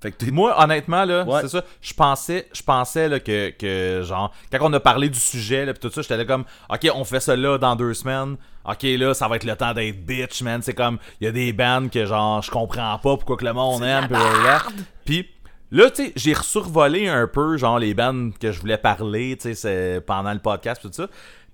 Fait 0.02 0.12
que 0.12 0.16
t'es- 0.24 0.32
Moi, 0.32 0.56
honnêtement, 0.58 1.04
là, 1.04 1.26
Ouais. 1.26 1.42
c'est 1.42 1.50
ça. 1.50 1.66
Je 1.82 1.94
pensais, 1.94 2.48
je 2.54 2.64
pensais 2.64 3.10
là, 3.10 3.20
que, 3.20 3.50
que, 3.50 4.02
genre, 4.06 4.34
quand 4.50 4.60
on 4.62 4.72
a 4.72 4.80
parlé 4.80 5.10
du 5.10 5.20
sujet, 5.20 5.66
là, 5.66 5.74
pis 5.74 5.82
tout 5.82 5.90
ça, 5.90 6.02
j'étais 6.02 6.16
là 6.16 6.24
comme, 6.24 6.46
ok, 6.70 6.90
on 6.96 7.04
fait 7.04 7.20
ça 7.20 7.36
là 7.36 7.58
dans 7.58 7.76
deux 7.76 7.94
semaines. 7.94 8.38
Ok, 8.64 8.84
là, 8.84 9.14
ça 9.14 9.28
va 9.28 9.36
être 9.36 9.44
le 9.44 9.58
temps 9.58 9.74
d'être 9.74 10.06
bitch, 10.06 10.42
man. 10.42 10.62
C'est 10.62 10.74
comme, 10.74 11.00
il 11.20 11.26
y 11.26 11.28
a 11.28 11.32
des 11.34 11.52
bands 11.52 11.90
que, 11.90 12.06
genre, 12.06 12.42
je 12.42 12.50
comprends 12.50 12.98
pas 12.98 13.18
pourquoi 13.18 13.36
que 13.36 13.44
le 13.44 13.52
monde 13.52 13.84
aime. 13.84 14.08
Pis. 14.08 15.24
Puis, 15.24 15.30
Là, 15.72 15.92
tu 15.92 16.04
sais, 16.06 16.14
j'ai 16.16 16.34
survolé 16.34 17.08
un 17.10 17.28
peu, 17.28 17.56
genre, 17.58 17.78
les 17.78 17.94
bands 17.94 18.32
que 18.40 18.52
je 18.52 18.60
voulais 18.60 18.80
parler, 18.80 19.38
tu 19.38 19.50
sais, 19.50 19.54
c'est- 19.54 20.02
pendant 20.02 20.34
le 20.34 20.40
podcast, 20.40 20.82
tout 20.82 20.90
ça. 20.92 21.06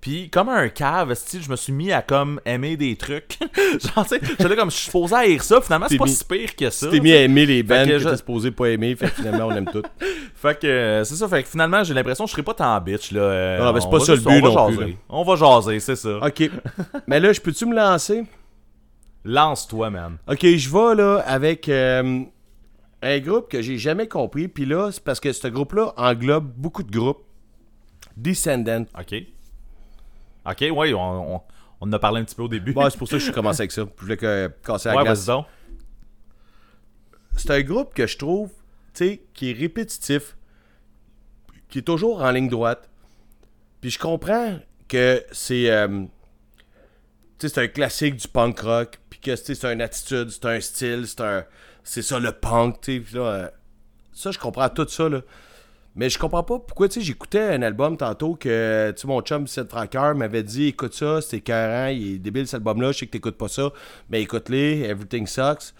Puis, 0.06 0.30
comme 0.30 0.48
un 0.50 0.68
cave, 0.68 1.12
style, 1.14 1.42
je 1.42 1.50
me 1.50 1.56
suis 1.56 1.72
mis 1.72 1.90
à, 1.90 2.00
comme, 2.00 2.40
aimer 2.44 2.76
des 2.76 2.94
trucs. 2.94 3.38
genre, 3.96 4.06
tu 4.06 4.10
sais, 4.14 4.20
j'étais 4.38 4.54
comme, 4.54 4.70
je 4.70 4.76
suis 4.76 4.84
supposé 4.84 5.16
haïr 5.16 5.42
ça. 5.42 5.60
Finalement, 5.60 5.86
c'est 5.88 5.98
pas 5.98 6.04
mis- 6.04 6.12
si 6.12 6.24
pire 6.24 6.54
que 6.54 6.70
ça. 6.70 6.86
Tu 6.86 6.92
t'es 6.92 7.00
mis 7.00 7.10
à 7.10 7.22
aimer 7.22 7.44
les 7.44 7.64
bands 7.64 7.82
que 7.84 7.88
que, 7.90 7.98
je- 7.98 8.08
t'es 8.10 8.16
supposé 8.16 8.52
pas 8.52 8.66
aimer, 8.68 8.94
fait 8.94 9.06
que 9.08 9.16
finalement, 9.16 9.46
on 9.48 9.56
aime 9.56 9.66
tout. 9.66 9.82
Fait 10.36 10.56
que, 10.60 10.66
euh, 10.68 11.02
c'est 11.02 11.16
ça. 11.16 11.26
Fait 11.26 11.42
que 11.42 11.48
finalement, 11.48 11.82
j'ai 11.82 11.92
l'impression 11.92 12.22
que 12.22 12.28
je 12.28 12.32
serai 12.34 12.44
pas 12.44 12.54
tant 12.54 12.80
bitch, 12.80 13.10
là. 13.10 13.20
Euh, 13.20 13.58
Ah, 13.60 13.72
ben, 13.72 13.80
c'est 13.80 13.86
on 13.88 13.90
pas 13.90 13.98
ça 14.00 14.14
le 14.14 14.20
but 14.20 14.28
on 14.28 14.32
va 14.34 14.40
non 14.48 14.70
jaser. 14.70 14.96
On 15.08 15.24
va 15.24 15.34
jaser, 15.34 15.80
c'est 15.80 15.96
ça. 15.96 16.18
Ok. 16.24 16.50
Mais 17.08 17.18
là, 17.18 17.32
je 17.32 17.40
peux-tu 17.40 17.66
me 17.66 17.74
lancer? 17.74 18.22
Lance-toi, 19.24 19.90
man. 19.90 20.18
Ok, 20.28 20.46
je 20.46 20.70
vais 20.70 20.94
là 20.94 21.18
avec 21.26 21.68
euh, 21.68 22.20
un 23.02 23.18
groupe 23.18 23.48
que 23.50 23.60
j'ai 23.60 23.76
jamais 23.78 24.06
compris. 24.06 24.46
Puis 24.46 24.66
là, 24.66 24.90
c'est 24.92 25.02
parce 25.02 25.18
que 25.18 25.32
ce 25.32 25.48
groupe-là 25.48 25.94
englobe 25.96 26.52
beaucoup 26.56 26.84
de 26.84 26.92
groupes. 26.96 27.24
Descendant. 28.16 28.84
OK. 28.98 29.14
OK, 30.48 30.60
ouais, 30.60 30.94
on, 30.94 31.36
on, 31.36 31.42
on 31.80 31.88
en 31.88 31.92
a 31.92 31.98
parlé 31.98 32.20
un 32.20 32.24
petit 32.24 32.34
peu 32.34 32.42
au 32.42 32.48
début. 32.48 32.72
Bon, 32.72 32.88
c'est 32.88 32.98
pour 32.98 33.08
ça 33.08 33.14
que 33.14 33.18
je 33.18 33.24
suis 33.24 33.32
commencé 33.32 33.62
avec 33.62 33.72
ça. 33.72 33.82
Je 33.82 34.02
voulais 34.02 34.16
que, 34.16 34.50
casser 34.64 34.88
la 34.88 34.96
ouais, 34.96 35.04
glace. 35.04 35.30
c'est 37.36 37.50
un 37.50 37.62
groupe 37.62 37.94
que 37.94 38.06
je 38.06 38.16
trouve, 38.16 38.50
tu 38.94 39.04
sais, 39.04 39.22
qui 39.34 39.50
est 39.50 39.52
répétitif, 39.52 40.36
qui 41.68 41.78
est 41.78 41.82
toujours 41.82 42.22
en 42.22 42.30
ligne 42.30 42.48
droite. 42.48 42.88
Puis 43.80 43.90
je 43.90 43.98
comprends 43.98 44.58
que 44.88 45.24
c'est, 45.32 45.70
euh, 45.70 46.04
tu 47.38 47.48
sais, 47.48 47.54
c'est 47.54 47.62
un 47.62 47.68
classique 47.68 48.16
du 48.16 48.28
punk 48.28 48.58
rock, 48.60 48.98
puis 49.10 49.20
que 49.20 49.36
c'est 49.36 49.64
une 49.64 49.82
attitude, 49.82 50.30
c'est 50.30 50.46
un 50.46 50.60
style, 50.60 51.06
c'est 51.06 51.20
un, 51.20 51.44
c'est 51.84 52.02
ça 52.02 52.18
le 52.18 52.32
punk, 52.32 52.80
tu 52.80 53.04
sais. 53.04 53.16
euh, 53.16 53.48
ça, 54.12 54.30
je 54.30 54.38
comprends 54.38 54.68
tout 54.70 54.88
ça 54.88 55.08
là. 55.08 55.20
Mais 55.96 56.10
je 56.10 56.18
comprends 56.18 56.42
pas 56.42 56.58
pourquoi, 56.58 56.88
tu 56.88 57.00
sais, 57.00 57.06
j'écoutais 57.06 57.40
un 57.40 57.62
album 57.62 57.96
tantôt 57.96 58.34
que, 58.34 58.92
tu 58.94 59.00
sais, 59.00 59.08
mon 59.08 59.22
chum, 59.22 59.46
Seth 59.46 59.70
Fracker, 59.70 60.12
m'avait 60.14 60.42
dit 60.42 60.66
écoute 60.66 60.92
ça, 60.92 61.22
c'est 61.22 61.40
carré, 61.40 61.96
il 61.96 62.14
est 62.16 62.18
débile 62.18 62.46
cet 62.46 62.56
album-là, 62.56 62.92
je 62.92 62.98
sais 62.98 63.06
que 63.06 63.12
t'écoutes 63.12 63.38
pas 63.38 63.48
ça, 63.48 63.70
mais 64.10 64.20
écoute-les, 64.22 64.82
Everything 64.82 65.26
Sucks. 65.26 65.72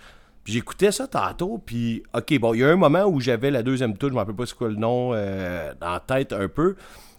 Puis 0.43 0.55
j'écoutais 0.55 0.91
ça 0.91 1.07
tantôt, 1.07 1.59
puis 1.59 2.03
ok, 2.15 2.39
bon, 2.39 2.55
il 2.55 2.61
y 2.61 2.65
a 2.65 2.69
un 2.69 2.77
moment 2.77 3.05
où 3.05 3.21
j'avais 3.21 3.51
la 3.51 3.63
deuxième 3.63 3.99
touche, 3.99 4.11
je 4.11 4.15
m'en 4.15 4.21
rappelle 4.21 4.37
pas 4.37 4.47
c'est 4.47 4.57
quoi 4.57 4.69
le 4.69 4.77
nom, 4.77 5.11
euh, 5.13 5.75
dans 5.81 5.93
la 5.93 6.01
tête 6.01 6.33
un 6.33 6.49
peu, 6.49 6.77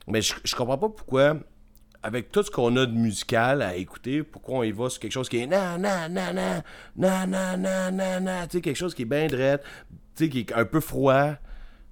mais 0.08 0.22
je, 0.22 0.34
je 0.43 0.56
comprends 0.56 0.78
pas 0.80 0.89
pourquoi, 0.89 1.36
avec 2.02 2.32
tout 2.32 2.41
ce 2.41 2.50
qu'on 2.50 2.76
a 2.78 2.86
de 2.88 2.93
musical 2.93 3.62
à 3.62 3.76
écouter, 3.76 4.24
pourquoi 4.24 4.60
on 4.60 4.64
y 4.64 4.72
va 4.72 4.89
sur 4.89 5.00
quelque 5.02 5.12
chose 5.12 5.30
qui 5.30 5.38
est 5.38 5.45
na 5.45 5.78
na 5.78 6.10
na 6.10 6.34
na, 6.34 6.64
na 6.95 7.28
na 7.28 7.58
na 7.58 7.91
na 7.91 8.20
na, 8.20 8.48
tu 8.48 8.58
sais, 8.58 8.62
quelque 8.62 8.76
chose 8.78 8.95
qui 8.95 9.04
est 9.04 9.06
bien 9.06 9.28
drette, 9.28 9.62
tu 10.16 10.24
sais, 10.24 10.30
qui 10.30 10.39
est 10.39 10.54
un 10.54 10.66
peu 10.66 10.80
froid 10.80 11.34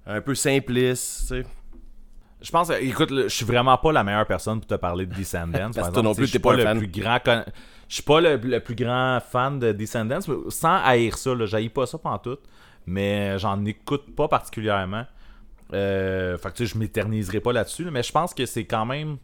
un 0.06 0.20
peu 0.20 0.34
simpliste, 0.34 1.20
tu 1.22 1.26
sais. 1.26 1.46
Je 2.42 2.50
pense, 2.50 2.70
écoute, 2.70 3.10
je 3.10 3.28
suis 3.28 3.46
vraiment 3.46 3.76
pas 3.78 3.92
la 3.92 4.04
meilleure 4.04 4.26
personne 4.26 4.60
pour 4.60 4.66
te 4.68 4.74
parler 4.74 5.06
de 5.06 5.14
Descendants. 5.14 5.70
Parce 5.74 5.90
que 5.90 6.00
non 6.00 6.14
plus, 6.14 6.30
t'es 6.30 6.38
pas 6.38 6.54
un 6.54 6.58
fan. 6.58 6.78
le 6.80 6.86
plus 6.86 7.00
grand 7.00 7.18
con- 7.24 7.44
Je 7.88 7.94
suis 7.94 8.02
pas 8.02 8.20
le, 8.20 8.36
le 8.36 8.60
plus 8.60 8.74
grand 8.74 9.20
fan 9.20 9.58
de 9.58 9.72
Descendants, 9.72 10.20
sans 10.48 10.76
haïr 10.84 11.16
ça, 11.16 11.30
j'haïs 11.46 11.70
pas 11.70 11.86
ça 11.86 11.98
tout 12.22 12.38
mais 12.86 13.36
j'en 13.38 13.64
écoute 13.64 14.14
pas 14.14 14.28
particulièrement. 14.28 15.04
Euh, 15.74 16.38
fait 16.38 16.50
que 16.50 16.54
tu 16.58 16.66
sais, 16.66 16.72
je 16.74 16.78
m'éterniserai 16.78 17.40
pas 17.40 17.52
là-dessus, 17.52 17.84
là, 17.84 17.90
mais 17.90 18.02
je 18.02 18.12
pense 18.12 18.32
que 18.32 18.46
c'est 18.46 18.64
quand 18.64 18.86
même. 18.86 19.16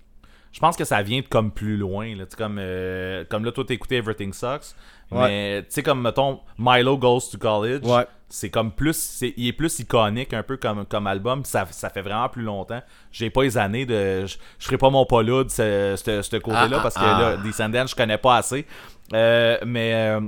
Je 0.50 0.58
pense 0.60 0.76
que 0.76 0.84
ça 0.84 1.00
vient 1.02 1.20
de 1.20 1.26
comme 1.28 1.50
plus 1.50 1.76
loin. 1.76 2.14
Là, 2.14 2.24
comme, 2.36 2.58
euh, 2.58 3.24
comme 3.30 3.44
là, 3.44 3.52
toi, 3.52 3.64
écouté 3.70 3.96
Everything 3.96 4.32
Sucks. 4.32 4.74
Ouais. 5.10 5.28
Mais 5.28 5.62
tu 5.62 5.68
sais, 5.70 5.82
comme 5.82 6.02
mettons, 6.02 6.40
Milo 6.58 6.98
Goes 6.98 7.30
to 7.30 7.38
College. 7.38 7.84
Ouais. 7.86 8.06
C'est 8.34 8.48
comme 8.48 8.72
plus. 8.72 8.96
c'est- 8.96 9.34
il 9.36 9.46
est 9.48 9.52
plus 9.52 9.78
iconique 9.80 10.32
un 10.32 10.42
peu 10.42 10.56
comme, 10.56 10.86
comme 10.86 11.06
album. 11.06 11.44
Ça, 11.44 11.66
ça 11.70 11.90
fait 11.90 12.00
vraiment 12.00 12.30
plus 12.30 12.42
longtemps. 12.42 12.80
J'ai 13.12 13.28
pas 13.28 13.42
les 13.42 13.58
années 13.58 13.84
de. 13.84 14.24
Je, 14.24 14.36
je 14.58 14.64
ferai 14.64 14.78
pas 14.78 14.88
mon 14.88 15.04
là 15.10 15.44
de 15.44 15.50
ce, 15.50 15.94
ce- 16.02 16.22
ce 16.22 16.36
côté-là 16.38 16.78
Ah, 16.78 16.80
parce 16.82 16.94
que 16.94 17.00
ah, 17.04 17.20
là, 17.20 17.36
Descendants, 17.36 17.86
je 17.86 17.94
connais 17.94 18.16
pas 18.16 18.36
assez. 18.36 18.64
Euh, 19.12 19.58
mais. 19.66 19.92
euh, 19.94 20.20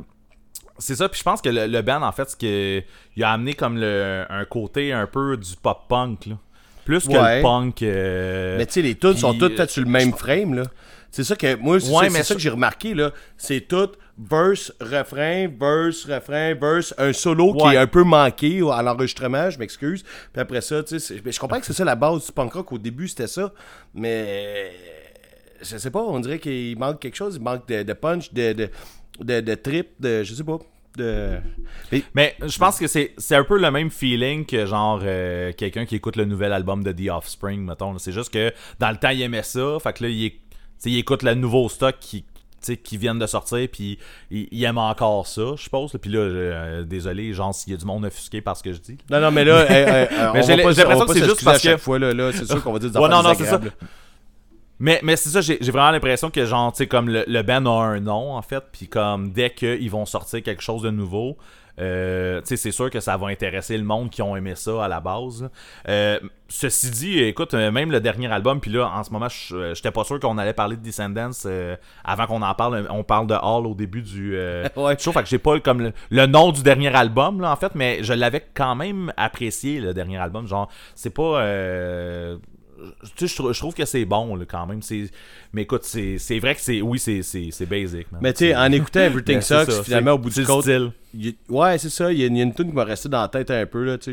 c'est 0.78 0.96
ça, 0.96 1.09
puis 1.09 1.18
je 1.18 1.24
pense 1.24 1.40
que 1.40 1.48
le, 1.48 1.66
le 1.66 1.82
band, 1.82 2.02
en 2.02 2.12
fait, 2.12 2.28
ce 2.28 2.36
que, 2.36 2.82
il 3.16 3.24
a 3.24 3.30
amené 3.32 3.55
comme 3.55 3.78
le, 3.78 4.26
un 4.28 4.44
côté 4.44 4.92
un 4.92 5.07
peu 5.07 5.36
du 5.38 5.55
pop-punk, 5.62 6.26
là. 6.26 6.34
Plus 6.84 7.07
que 7.09 7.12
le 7.38 7.42
punk. 7.42 7.82
euh, 7.82 8.59
Mais 8.59 8.66
tu 8.66 8.72
sais, 8.72 8.82
les 8.82 8.96
tunes 8.96 9.16
sont 9.16 9.32
toutes 9.38 9.57
faites 9.57 9.70
sur 9.70 9.82
le 9.82 9.88
même 9.88 10.12
frame, 10.12 10.52
là. 10.55 10.64
C'est 11.14 11.24
ça 11.24 11.36
que 11.36 11.54
moi, 11.56 11.78
c'est 11.78 11.90
Ouais, 11.92 12.10
ça, 12.10 12.34
que 12.34 12.40
j'ai 12.40 12.50
remarqué, 12.50 12.92
là. 12.92 13.12
C'est 13.36 13.60
tout 13.68 13.88
verse, 14.18 14.72
refrain, 14.80 15.46
verse, 15.48 16.04
refrain, 16.06 16.54
verse, 16.54 16.92
un 16.98 17.12
solo 17.12 17.54
qui 17.54 17.66
est 17.66 17.76
un 17.76 17.86
peu 17.86 18.02
manqué 18.04 18.60
à 18.72 18.82
l'enregistrement, 18.82 19.48
je 19.50 19.58
m'excuse. 19.58 20.02
Puis 20.32 20.40
après 20.42 20.60
ça, 20.60 20.82
tu 20.82 20.98
sais, 20.98 21.20
je 21.24 21.38
comprends 21.38 21.60
que 21.60 21.66
c'est 21.66 21.72
ça 21.72 21.84
la 21.84 21.94
base 21.94 22.26
du 22.26 22.32
punk 22.32 22.52
rock. 22.54 22.72
Au 22.72 22.78
début, 22.78 23.06
c'était 23.08 23.28
ça. 23.28 23.52
Mais 23.94 24.72
je 25.62 25.76
sais 25.76 25.90
pas, 25.90 26.00
on 26.02 26.18
dirait 26.20 26.38
qu'il 26.38 26.76
manque 26.78 27.00
quelque 27.00 27.16
chose. 27.16 27.36
Il 27.36 27.42
manque 27.42 27.66
de, 27.68 27.82
de 27.84 27.92
punch, 27.92 28.32
de, 28.32 28.52
de, 28.52 28.70
de, 29.20 29.40
de 29.40 29.54
trip, 29.54 29.90
de. 30.00 30.22
Je 30.24 30.34
sais 30.34 30.44
pas. 30.44 30.58
De... 30.96 31.38
Mais- 31.90 32.02
Mais 32.14 32.36
je 32.46 32.56
pense 32.56 32.78
que 32.78 32.86
c'est 32.86 33.14
un 33.34 33.42
peu 33.42 33.58
le 33.58 33.68
même 33.72 33.90
feeling 33.90 34.46
que 34.46 34.64
genre 34.64 35.00
euh, 35.02 35.50
quelqu'un 35.52 35.86
qui 35.86 35.96
écoute 35.96 36.14
le 36.14 36.24
nouvel 36.24 36.52
album 36.52 36.84
de 36.84 36.92
The 36.92 37.10
Offspring, 37.10 37.64
mettons. 37.64 37.98
C'est 37.98 38.12
juste 38.12 38.32
que 38.32 38.52
dans 38.78 38.90
le 38.90 38.96
temps, 38.96 39.08
il 39.10 39.22
aimait 39.22 39.42
ça. 39.42 39.76
Fait 39.82 39.92
que 39.92 40.04
là, 40.04 40.08
il, 40.10 40.32
éc- 40.74 40.78
tu 40.78 40.82
sais, 40.82 40.90
il 40.90 40.98
écoute 40.98 41.22
le 41.22 41.34
nouveau 41.34 41.68
stock 41.68 41.96
qui, 42.00 42.24
qui 42.82 42.96
viennent 42.96 43.18
de 43.18 43.26
sortir, 43.26 43.68
puis 43.70 43.98
il, 44.30 44.48
il 44.50 44.64
aime 44.64 44.78
encore 44.78 45.26
ça, 45.26 45.52
je 45.56 45.62
suppose. 45.64 45.92
Puis 46.00 46.10
là, 46.10 46.18
euh, 46.20 46.82
désolé, 46.84 47.32
genre, 47.34 47.54
s'il 47.54 47.72
y 47.72 47.76
a 47.76 47.78
du 47.78 47.84
monde 47.84 48.04
offusqué 48.06 48.40
par 48.40 48.56
ce 48.56 48.62
que 48.62 48.72
je 48.72 48.78
dis. 48.78 48.96
Non, 49.10 49.20
non, 49.20 49.30
mais 49.30 49.44
là, 49.44 49.64
hey, 49.70 49.82
hey, 49.82 49.88
hey, 49.88 50.08
on 50.28 50.32
Mais 50.32 50.40
va 50.40 50.46
j'ai 50.46 50.56
l'impression 50.56 51.06
que 51.06 51.12
c'est 51.12 51.24
juste 51.24 51.44
parce 51.44 51.62
que- 51.62 51.76
fois, 51.76 51.98
là, 51.98 52.12
là, 52.14 52.32
c'est 52.32 52.46
sûr 52.46 52.62
qu'on 52.64 52.72
va 52.72 52.78
dire 52.78 52.90
des 52.90 52.98
Ouais, 52.98 53.08
non, 53.08 53.22
non, 53.22 53.34
c'est 53.34 53.44
ça. 53.44 53.60
Mais, 54.80 54.98
mais 55.04 55.14
c'est 55.16 55.28
ça, 55.28 55.40
j'ai 55.40 55.56
j'ai 55.60 55.70
vraiment 55.70 55.92
l'impression 55.92 56.30
que, 56.30 56.44
genre, 56.44 56.72
tu 56.72 56.78
sais, 56.78 56.86
comme 56.88 57.08
le, 57.08 57.24
le 57.28 57.42
band 57.42 57.64
a 57.66 57.84
un 57.84 58.00
nom, 58.00 58.34
en 58.34 58.42
fait, 58.42 58.62
puis 58.72 58.88
comme 58.88 59.30
dès 59.32 59.50
qu'ils 59.50 59.90
vont 59.90 60.04
sortir 60.04 60.42
quelque 60.42 60.62
chose 60.62 60.82
de 60.82 60.90
nouveau, 60.90 61.36
euh, 61.80 62.40
tu 62.40 62.48
sais, 62.48 62.56
c'est 62.56 62.70
sûr 62.72 62.88
que 62.90 63.00
ça 63.00 63.16
va 63.16 63.28
intéresser 63.28 63.76
le 63.76 63.84
monde 63.84 64.10
qui 64.10 64.22
ont 64.22 64.36
aimé 64.36 64.54
ça 64.54 64.84
à 64.84 64.88
la 64.88 65.00
base. 65.00 65.48
Euh, 65.88 66.20
ceci 66.48 66.90
dit, 66.90 67.18
écoute, 67.20 67.54
euh, 67.54 67.70
même 67.72 67.90
le 67.90 68.00
dernier 68.00 68.30
album, 68.32 68.60
puis 68.60 68.70
là, 68.70 68.88
en 68.94 69.02
ce 69.02 69.10
moment, 69.10 69.28
je- 69.28 69.54
euh, 69.56 69.74
j'étais 69.74 69.90
pas 69.90 70.04
sûr 70.04 70.20
qu'on 70.20 70.38
allait 70.38 70.52
parler 70.52 70.76
de 70.76 70.82
Descendants 70.82 71.30
euh, 71.46 71.76
avant 72.04 72.26
qu'on 72.26 72.42
en 72.42 72.54
parle. 72.54 72.86
On 72.90 73.02
parle 73.02 73.26
de 73.26 73.34
Hall 73.34 73.66
au 73.66 73.74
début 73.74 74.02
du 74.02 74.36
Ouais. 74.76 74.96
show, 74.98 75.12
fait 75.12 75.22
que 75.22 75.28
j'ai 75.28 75.38
pas 75.38 75.58
comme 75.60 75.80
le, 75.80 75.92
le 76.10 76.26
nom 76.26 76.52
du 76.52 76.62
dernier 76.62 76.94
album, 76.94 77.40
là, 77.40 77.50
en 77.50 77.56
fait, 77.56 77.74
mais 77.74 78.02
je 78.04 78.12
l'avais 78.12 78.44
quand 78.54 78.74
même 78.76 79.12
apprécié, 79.16 79.80
le 79.80 79.92
dernier 79.94 80.18
album. 80.18 80.46
Genre, 80.46 80.68
c'est 80.94 81.10
pas. 81.10 81.42
Je, 83.18 83.26
je 83.26 83.59
trouve 83.59 83.74
que 83.74 83.85
c'est 83.85 84.05
bon 84.05 84.37
là, 84.37 84.45
quand 84.47 84.66
même. 84.66 84.82
C'est- 84.82 85.11
Mais 85.53 85.62
écoute, 85.62 85.85
c'est 85.85 86.18
c'est 86.18 86.39
vrai 86.39 86.55
que 86.55 86.61
c'est. 86.61 86.80
Oui, 86.82 86.99
c'est 86.99 87.22
c'est- 87.22 87.51
c'est 87.51 87.66
basic. 87.66 88.11
man. 88.12 88.20
Mais 88.22 88.32
tu 88.32 88.47
sais, 88.47 88.57
en 88.57 88.70
écoutant 88.72 89.01
Everything 89.01 89.41
c'est 89.43 89.64
Sucks, 89.64 89.72
ça, 89.72 89.82
finalement, 89.85 90.12
au 90.12 90.18
bout 90.18 90.30
du 90.30 90.45
compte. 90.45 90.62
style. 90.62 90.93
il 91.14 91.35
Ouais, 91.49 91.78
c'est 91.78 91.91
ça. 91.91 92.12
Il 92.12 92.18
y 92.20 92.24
a, 92.24 92.26
une 92.26 92.55
tune 92.55 92.68
qui 92.70 92.74
m'a 92.74 92.85
resté 92.85 93.09
dans 93.09 93.20
la 93.22 93.28
tête 93.28 93.51
un 93.51 93.66
peu. 93.66 93.99
Je 94.05 94.12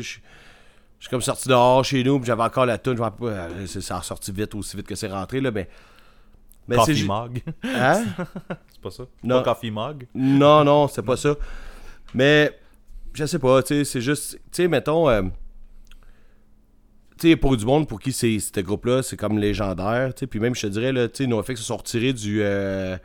suis 1.08 1.10
comme 1.10 1.20
sorti 1.22 1.48
dehors 1.48 1.84
chez 1.84 2.04
nous, 2.04 2.18
puis 2.20 2.26
j'avais 2.28 2.44
encore 2.44 2.64
la 2.66 2.78
tune. 2.78 2.96
Euh, 3.22 3.66
ça 3.66 3.96
a 3.98 4.02
sorti 4.02 4.30
vite, 4.30 4.54
aussi 4.54 4.76
vite 4.76 4.86
que 4.86 4.94
c'est 4.94 5.08
rentré. 5.08 5.40
Là, 5.40 5.50
mais, 5.50 5.68
mais 6.68 6.76
Coffee 6.76 6.96
c'est- 7.00 7.06
Mug. 7.06 7.42
Hein? 7.64 8.04
c'est 8.70 8.80
pas 8.80 8.90
ça? 8.90 9.02
Non. 9.24 9.42
Pas 9.42 9.52
Coffee 9.54 9.70
Mug? 9.72 10.06
Non, 10.14 10.62
non, 10.64 10.86
c'est 10.86 11.02
pas 11.02 11.16
ça. 11.16 11.34
Mais, 12.14 12.56
je 13.14 13.24
sais 13.26 13.40
pas, 13.40 13.62
tu 13.64 13.74
sais, 13.74 13.84
c'est 13.84 14.00
juste, 14.00 14.34
tu 14.34 14.40
sais, 14.52 14.68
mettons, 14.68 15.08
euh, 15.08 15.22
sais, 17.30 17.36
pour 17.36 17.56
du 17.56 17.64
monde 17.64 17.86
pour 17.88 18.00
qui 18.00 18.12
c'est 18.12 18.38
ce 18.38 18.60
groupe-là, 18.60 19.02
c'est 19.02 19.16
comme 19.16 19.38
légendaire, 19.38 20.12
puis 20.30 20.40
même, 20.40 20.54
je 20.54 20.62
te 20.62 20.66
dirais, 20.68 20.92
là, 20.92 21.08
NoFX 21.20 21.56
se 21.56 21.64
sont 21.64 21.76
retirés 21.76 22.12
du, 22.12 22.40
euh, 22.42 22.96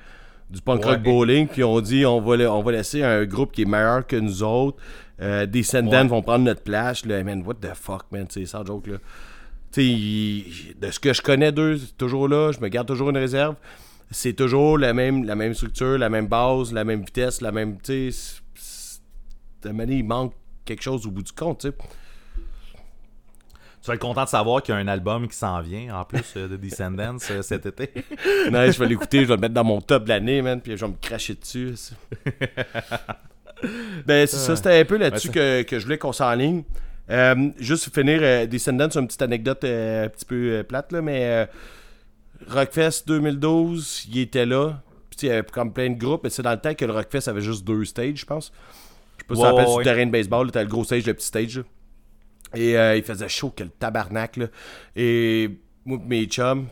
du 0.49 0.61
punk 0.61 0.83
rock 0.83 0.93
Ouais. 0.93 0.97
bowling, 0.99 1.47
puis 1.47 1.63
on 1.63 1.79
dit, 1.81 2.05
on 2.05 2.21
va, 2.21 2.51
on 2.53 2.61
va 2.63 2.71
laisser 2.71 3.03
un 3.03 3.25
groupe 3.25 3.51
qui 3.51 3.63
est 3.63 3.65
meilleur 3.65 4.05
que 4.07 4.15
nous 4.15 4.43
autres, 4.43 4.77
euh, 5.21 5.45
des 5.45 5.59
Descendants 5.61 6.01
Ouais. 6.03 6.07
vont 6.07 6.21
prendre 6.21 6.45
notre 6.45 6.61
place, 6.61 7.05
là, 7.05 7.23
man, 7.23 7.43
what 7.45 7.55
the 7.55 7.73
fuck, 7.73 8.03
man, 8.11 8.27
sais, 8.29 8.45
sans 8.45 8.65
joke, 8.65 8.87
là. 8.87 8.97
De 9.75 10.91
ce 10.91 10.99
que 10.99 11.13
je 11.13 11.21
connais 11.21 11.51
d'eux, 11.51 11.77
c'est 11.77 11.97
toujours 11.97 12.27
là, 12.27 12.51
je 12.51 12.59
me 12.59 12.67
garde 12.67 12.87
toujours 12.87 13.09
une 13.09 13.17
réserve. 13.17 13.55
C'est 14.09 14.33
toujours 14.33 14.77
la 14.77 14.93
même, 14.93 15.25
la 15.25 15.35
même 15.35 15.53
structure, 15.53 15.97
la 15.97 16.09
même 16.09 16.27
base, 16.27 16.71
la 16.73 16.83
même 16.85 17.01
vitesse, 17.03 17.41
la 17.41 17.51
même. 17.51 17.77
Tu 17.83 18.11
sais, 18.11 18.11
c'est- 18.11 18.41
c'est- 18.55 19.01
de 19.67 19.73
manière, 19.73 19.97
il 19.97 20.05
manque 20.05 20.33
quelque 20.65 20.81
chose 20.81 21.05
au 21.05 21.11
bout 21.11 21.23
du 21.23 21.33
compte. 21.33 21.67
Tu 23.81 23.87
vas 23.87 23.93
être 23.93 24.01
content 24.01 24.23
de 24.23 24.29
savoir 24.29 24.61
qu'il 24.61 24.73
y 24.73 24.77
a 24.77 24.81
un 24.81 24.87
album 24.87 25.27
qui 25.27 25.35
s'en 25.35 25.61
vient, 25.61 25.95
en 25.95 26.03
plus, 26.03 26.33
euh, 26.35 26.47
de 26.47 26.57
Descendants 26.57 27.17
euh, 27.31 27.41
cet 27.41 27.65
été. 27.65 27.91
non, 28.51 28.69
je 28.69 28.79
vais 28.79 28.87
l'écouter, 28.87 29.21
je 29.21 29.27
vais 29.27 29.35
le 29.35 29.41
mettre 29.41 29.53
dans 29.53 29.63
mon 29.63 29.81
top 29.81 30.03
de 30.03 30.09
l'année, 30.09 30.41
man, 30.41 30.59
puis 30.59 30.75
je 30.75 30.85
vais 30.85 30.91
me 30.91 30.97
cracher 30.99 31.35
dessus. 31.35 31.73
ben, 34.05 34.27
c'est 34.27 34.37
ça, 34.37 34.55
c'était 34.55 34.79
un 34.79 34.85
peu 34.85 34.97
là-dessus 34.97 35.29
que, 35.29 35.61
que 35.61 35.79
je 35.79 35.85
voulais 35.85 35.97
qu'on 35.97 36.11
s'enligne. 36.11 36.63
Euh, 37.09 37.49
juste 37.57 37.93
finir, 37.93 38.19
euh, 38.21 38.45
Descendants, 38.45 38.89
c'est 38.91 38.99
une 38.99 39.07
petite 39.07 39.21
anecdote 39.21 39.63
euh, 39.63 40.05
un 40.05 40.09
petit 40.09 40.25
peu 40.25 40.65
plate, 40.67 40.91
là, 40.91 41.01
mais 41.01 41.47
Rockfest 42.47 43.03
2012, 43.07 44.07
il 44.11 44.19
était 44.19 44.45
là. 44.45 44.81
Puis, 45.09 45.27
il 45.27 45.29
y 45.29 45.31
avait 45.31 45.43
comme 45.43 45.71
plein 45.71 45.89
de 45.89 45.97
groupes, 45.97 46.23
mais 46.23 46.29
c'est 46.29 46.43
dans 46.43 46.51
le 46.51 46.59
temps 46.59 46.73
que 46.73 46.85
le 46.85 46.93
Rockfest 46.93 47.29
avait 47.29 47.41
juste 47.41 47.63
deux 47.63 47.85
stages, 47.85 48.19
je 48.19 48.25
pense. 48.25 48.51
Je 49.17 49.23
sais 49.23 49.27
pas 49.27 49.35
si 49.35 49.41
ça 49.41 49.47
rappelle 49.47 49.65
ouais, 49.65 49.71
sur 49.71 49.79
le 49.79 49.83
terrain 49.83 50.05
de 50.05 50.11
baseball, 50.11 50.51
t'as 50.51 50.63
le 50.63 50.69
gros 50.69 50.83
stage, 50.83 51.05
le 51.05 51.13
petit 51.13 51.25
stage. 51.25 51.57
là. 51.57 51.63
Et 52.55 52.77
euh, 52.77 52.95
il 52.95 53.03
faisait 53.03 53.29
chaud 53.29 53.51
que 53.55 53.63
le 53.63 53.69
tabarnak, 53.69 54.37
là. 54.37 54.47
Et 54.95 55.49
moi 55.85 55.99
mes 56.05 56.25
chums, 56.25 56.67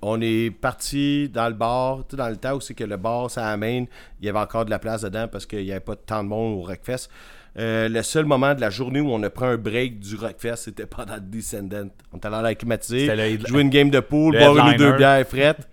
on 0.00 0.20
est 0.20 0.50
parti 0.50 1.28
dans 1.28 1.48
le 1.48 1.54
bar, 1.54 2.04
sais, 2.10 2.16
dans 2.16 2.28
le 2.28 2.36
temps 2.36 2.54
où 2.54 2.60
c'est 2.60 2.74
que 2.74 2.84
le 2.84 2.96
bar, 2.96 3.30
ça 3.30 3.48
amène, 3.48 3.86
il 4.20 4.26
y 4.26 4.28
avait 4.28 4.38
encore 4.38 4.64
de 4.64 4.70
la 4.70 4.78
place 4.78 5.02
dedans 5.02 5.26
parce 5.28 5.46
qu'il 5.46 5.64
n'y 5.64 5.72
avait 5.72 5.80
pas 5.80 5.96
tant 5.96 6.22
de 6.22 6.28
monde 6.28 6.58
au 6.58 6.62
Rockfest. 6.62 7.08
Euh, 7.58 7.88
le 7.88 8.02
seul 8.02 8.24
moment 8.24 8.54
de 8.54 8.60
la 8.60 8.70
journée 8.70 9.00
où 9.00 9.10
on 9.10 9.20
a 9.24 9.30
pris 9.30 9.46
un 9.46 9.56
break 9.56 9.98
du 9.98 10.14
Rockfest, 10.14 10.56
c'était 10.56 10.86
pendant 10.86 11.14
le 11.14 11.20
Descendant. 11.20 11.88
On 12.12 12.18
était 12.18 12.26
allé 12.28 12.36
à 12.36 12.42
la 12.42 12.54
climatiser, 12.54 13.38
jouer 13.46 13.62
une 13.62 13.70
game 13.70 13.90
de 13.90 14.00
pool, 14.00 14.38
boire 14.38 14.56
une 14.68 14.74
ou 14.74 14.78
deux 14.78 14.96
bières 14.96 15.26
frettes. 15.26 15.68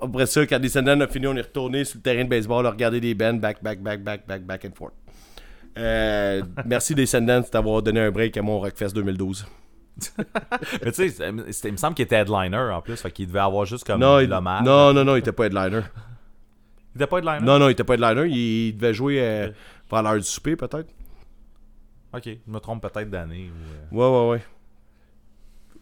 Après 0.00 0.26
ça, 0.26 0.44
quand 0.46 0.58
Descendant 0.58 1.00
a 1.00 1.06
fini, 1.06 1.28
on 1.28 1.36
est 1.36 1.42
retourné 1.42 1.84
sur 1.84 1.98
le 1.98 2.02
terrain 2.02 2.24
de 2.24 2.28
baseball, 2.28 2.66
à 2.66 2.70
regarder 2.70 3.00
des 3.00 3.14
bands, 3.14 3.34
back, 3.34 3.62
back, 3.62 3.80
back, 3.80 4.02
back, 4.02 4.26
back, 4.26 4.42
back 4.42 4.64
and 4.64 4.74
forth. 4.74 4.92
Euh, 5.76 6.42
merci 6.66 6.94
Descendants 6.94 7.42
d'avoir 7.52 7.82
donné 7.82 8.00
un 8.00 8.10
break 8.10 8.36
à 8.36 8.42
mon 8.42 8.60
Rockfest 8.60 8.90
2012. 8.94 9.46
Mais 10.84 10.92
tu 10.92 11.08
sais, 11.10 11.28
il 11.64 11.72
me 11.72 11.76
semble 11.76 11.94
qu'il 11.94 12.04
était 12.04 12.16
headliner 12.16 12.56
en 12.72 12.80
plus, 12.82 12.96
fait 12.96 13.10
qu'il 13.12 13.26
devait 13.28 13.38
avoir 13.40 13.64
juste 13.64 13.84
comme 13.84 14.00
Non, 14.00 14.18
l'hommage. 14.18 14.64
non, 14.64 14.92
non, 14.92 15.04
non, 15.04 15.14
il 15.16 15.20
était 15.20 15.32
pas 15.32 15.46
headliner. 15.46 15.80
Il 16.94 17.02
était 17.02 17.06
pas 17.08 17.18
headliner? 17.18 17.40
Non, 17.42 17.58
non, 17.58 17.68
il 17.68 17.72
était 17.72 17.84
pas 17.84 17.94
headliner. 17.94 18.26
Il, 18.28 18.36
il 18.68 18.76
devait 18.76 18.94
jouer 18.94 19.20
euh, 19.20 19.48
vers 19.90 20.02
l'heure 20.02 20.16
du 20.16 20.22
souper, 20.22 20.56
peut-être. 20.56 20.88
Ok, 22.12 22.22
je 22.26 22.52
me 22.52 22.58
trompe 22.60 22.82
peut-être 22.82 23.10
d'année. 23.10 23.50
Ou, 23.92 23.96
euh, 23.96 24.10
Ouais, 24.10 24.18
ouais, 24.26 24.30
ouais. 24.36 24.42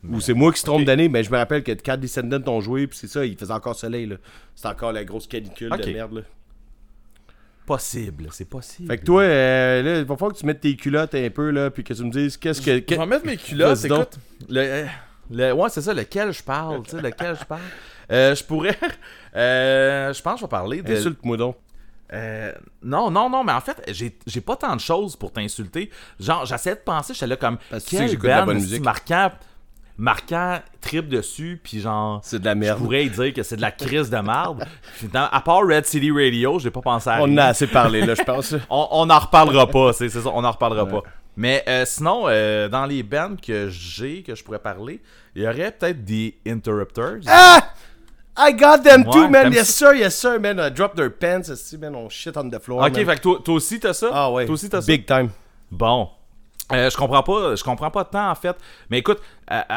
mais- 0.03 0.17
Ou 0.17 0.21
c'est 0.21 0.33
moi 0.35 0.53
qui 0.53 0.61
se 0.61 0.65
trompe 0.67 0.81
Ok. 0.81 0.87
d'année, 0.87 1.09
mais 1.09 1.23
je 1.23 1.31
me 1.31 1.37
rappelle 1.37 1.63
que 1.63 1.73
quand 1.73 1.97
Descendants 1.99 2.43
ont 2.53 2.61
joué, 2.61 2.87
puis 2.87 2.99
c'est 2.99 3.09
ça, 3.09 3.25
il 3.27 3.37
faisait 3.37 3.53
encore 3.53 3.77
soleil, 3.77 4.07
là. 4.07 4.17
C'était 4.55 4.69
encore 4.69 4.93
la 4.93 5.05
grosse 5.05 5.27
canicule 5.27 5.71
de 5.71 5.91
merde, 5.93 6.13
là. 6.15 6.21
Possible, 7.67 8.29
c'est 8.33 8.45
possible. 8.45 8.89
Fait 8.89 8.99
que 8.99 9.05
toi, 9.05 9.23
euh, 9.23 9.83
là, 9.83 9.99
il 10.01 10.05
va 10.05 10.17
falloir 10.17 10.33
que 10.35 10.39
tu 10.39 10.47
mettes 10.47 10.61
tes 10.61 10.75
culottes 10.75 11.15
un 11.15 11.31
peu, 11.31 11.51
là, 11.51 11.71
puis 11.71 11.85
que 11.85 11.95
tu 11.95 12.03
me 12.03 12.11
dises 12.11 12.37
qu'est-ce 12.37 12.61
que. 12.61 12.83
Je 12.89 12.97
vais 12.97 13.07
mettre 13.07 13.25
mes 13.27 13.37
culottes, 13.37 13.85
écoute. 13.85 14.19
Le, 14.49 14.61
euh, 14.61 14.87
le- 15.31 15.53
ouais, 15.53 15.69
c'est 15.71 15.83
ça, 15.83 15.95
lequel 15.95 16.33
je 16.33 16.43
parle, 16.43 16.83
tu 16.83 16.91
sais, 16.91 17.01
lequel 17.01 17.37
je 17.39 17.45
parle? 17.45 17.61
Euh, 18.11 18.35
je 18.35 18.43
pourrais... 18.45 18.77
euh, 19.37 20.13
je 20.13 20.21
pense 20.21 20.35
que 20.35 20.41
je 20.41 20.45
vais 20.45 20.51
parler 20.51 20.83
de... 20.83 20.93
Insulte-moi 20.93 21.37
donc. 21.37 21.57
Euh, 22.13 22.53
non, 22.83 23.11
non, 23.11 23.31
non, 23.31 23.43
mais 23.43 23.53
en 23.53 23.61
fait, 23.63 23.83
j'ai 23.89 24.19
j'ai 24.27 24.43
pas 24.43 24.57
tant 24.57 24.77
de 24.77 24.81
choses 24.81 25.17
pour 25.17 25.33
t'insulter. 25.33 25.89
Genre, 26.21 26.45
j'essayais 26.45 26.77
de 26.77 26.81
penser, 26.83 27.15
j'étais 27.15 27.27
là 27.27 27.37
comme. 27.37 27.57
Parce 27.71 27.85
que 27.85 27.89
tu 27.89 27.97
sais 27.97 28.03
que 28.03 28.03
quel 28.03 28.11
j'écoute 28.11 28.29
la 28.29 28.41
band 28.41 28.47
bonne 28.47 28.57
musique. 28.57 28.85
marquant, 28.85 29.33
marquant, 29.99 30.59
trip 30.81 31.09
dessus, 31.09 31.61
puis 31.63 31.81
genre. 31.81 32.21
C'est 32.23 32.39
de 32.39 32.45
la 32.45 32.53
Je 32.55 32.59
merde. 32.59 32.79
pourrais 32.79 33.05
dire 33.07 33.33
que 33.33 33.43
c'est 33.43 33.57
de 33.57 33.61
la 33.61 33.71
crise 33.71 34.11
de 34.11 34.17
merde. 34.19 34.65
À 35.15 35.41
part 35.41 35.61
Red 35.67 35.87
City 35.87 36.11
Radio, 36.11 36.59
j'ai 36.59 36.71
pas 36.71 36.81
pensé 36.83 37.11
à 37.11 37.21
On 37.21 37.25
rien. 37.25 37.39
a 37.39 37.45
assez 37.47 37.67
parlé, 37.67 38.05
là, 38.05 38.15
je 38.15 38.23
pense. 38.23 38.53
On, 38.71 38.89
on 38.91 39.11
en 39.11 39.19
reparlera 39.19 39.67
pas, 39.69 39.93
c'est 39.93 40.09
ça, 40.09 40.21
on 40.27 40.45
en 40.45 40.51
reparlera 40.51 40.87
pas. 40.87 41.03
Mais 41.37 41.65
euh, 41.67 41.85
sinon, 41.87 42.25
euh, 42.27 42.69
dans 42.69 42.85
les 42.85 43.03
bands 43.03 43.37
que 43.37 43.69
j'ai, 43.71 44.23
que 44.23 44.35
je 44.35 44.45
pourrais 44.45 44.59
parler, 44.59 45.01
il 45.35 45.43
y 45.43 45.47
aurait 45.49 45.71
peut-être 45.73 46.05
des 46.05 46.37
Interrupters. 46.47 47.21
Ah! 47.27 47.61
I 48.37 48.55
got 48.55 48.79
them 48.83 49.07
Ouais, 49.07 49.13
too, 49.13 49.29
man. 49.29 49.53
Yes, 49.53 49.69
sir, 49.75 49.95
yes, 49.95 50.15
sir, 50.19 50.41
man. 50.41 50.59
Uh, 50.59 50.71
drop 50.71 50.95
their 50.95 51.11
pants, 51.11 51.51
man. 51.79 51.95
On 51.95 52.09
shit 52.09 52.37
on 52.37 52.49
the 52.51 52.59
floor. 52.59 52.83
ok, 52.83 52.97
man. 52.97 53.05
fait 53.07 53.17
que 53.17 53.21
toi, 53.21 53.39
toi 53.45 53.55
aussi 53.55 53.79
t'as 53.79 53.93
ça? 53.93 54.09
Ah 54.13 54.31
ouais. 54.31 54.47
Toi 54.47 54.55
aussi 54.55 54.69
t'as 54.71 54.81
ça? 54.81 54.87
Big 54.87 55.05
time. 55.07 55.29
Bon. 55.71 56.09
Euh, 56.73 56.91
je 56.91 56.97
comprends 56.97 57.23
pas, 57.23 57.55
je 57.57 57.63
comprends 57.65 57.91
pas 57.91 58.05
tant 58.05 58.31
en 58.31 58.35
fait. 58.35 58.57
Mais 58.91 58.99
écoute, 58.99 59.19
euh, 59.51 59.61
euh, 59.71 59.75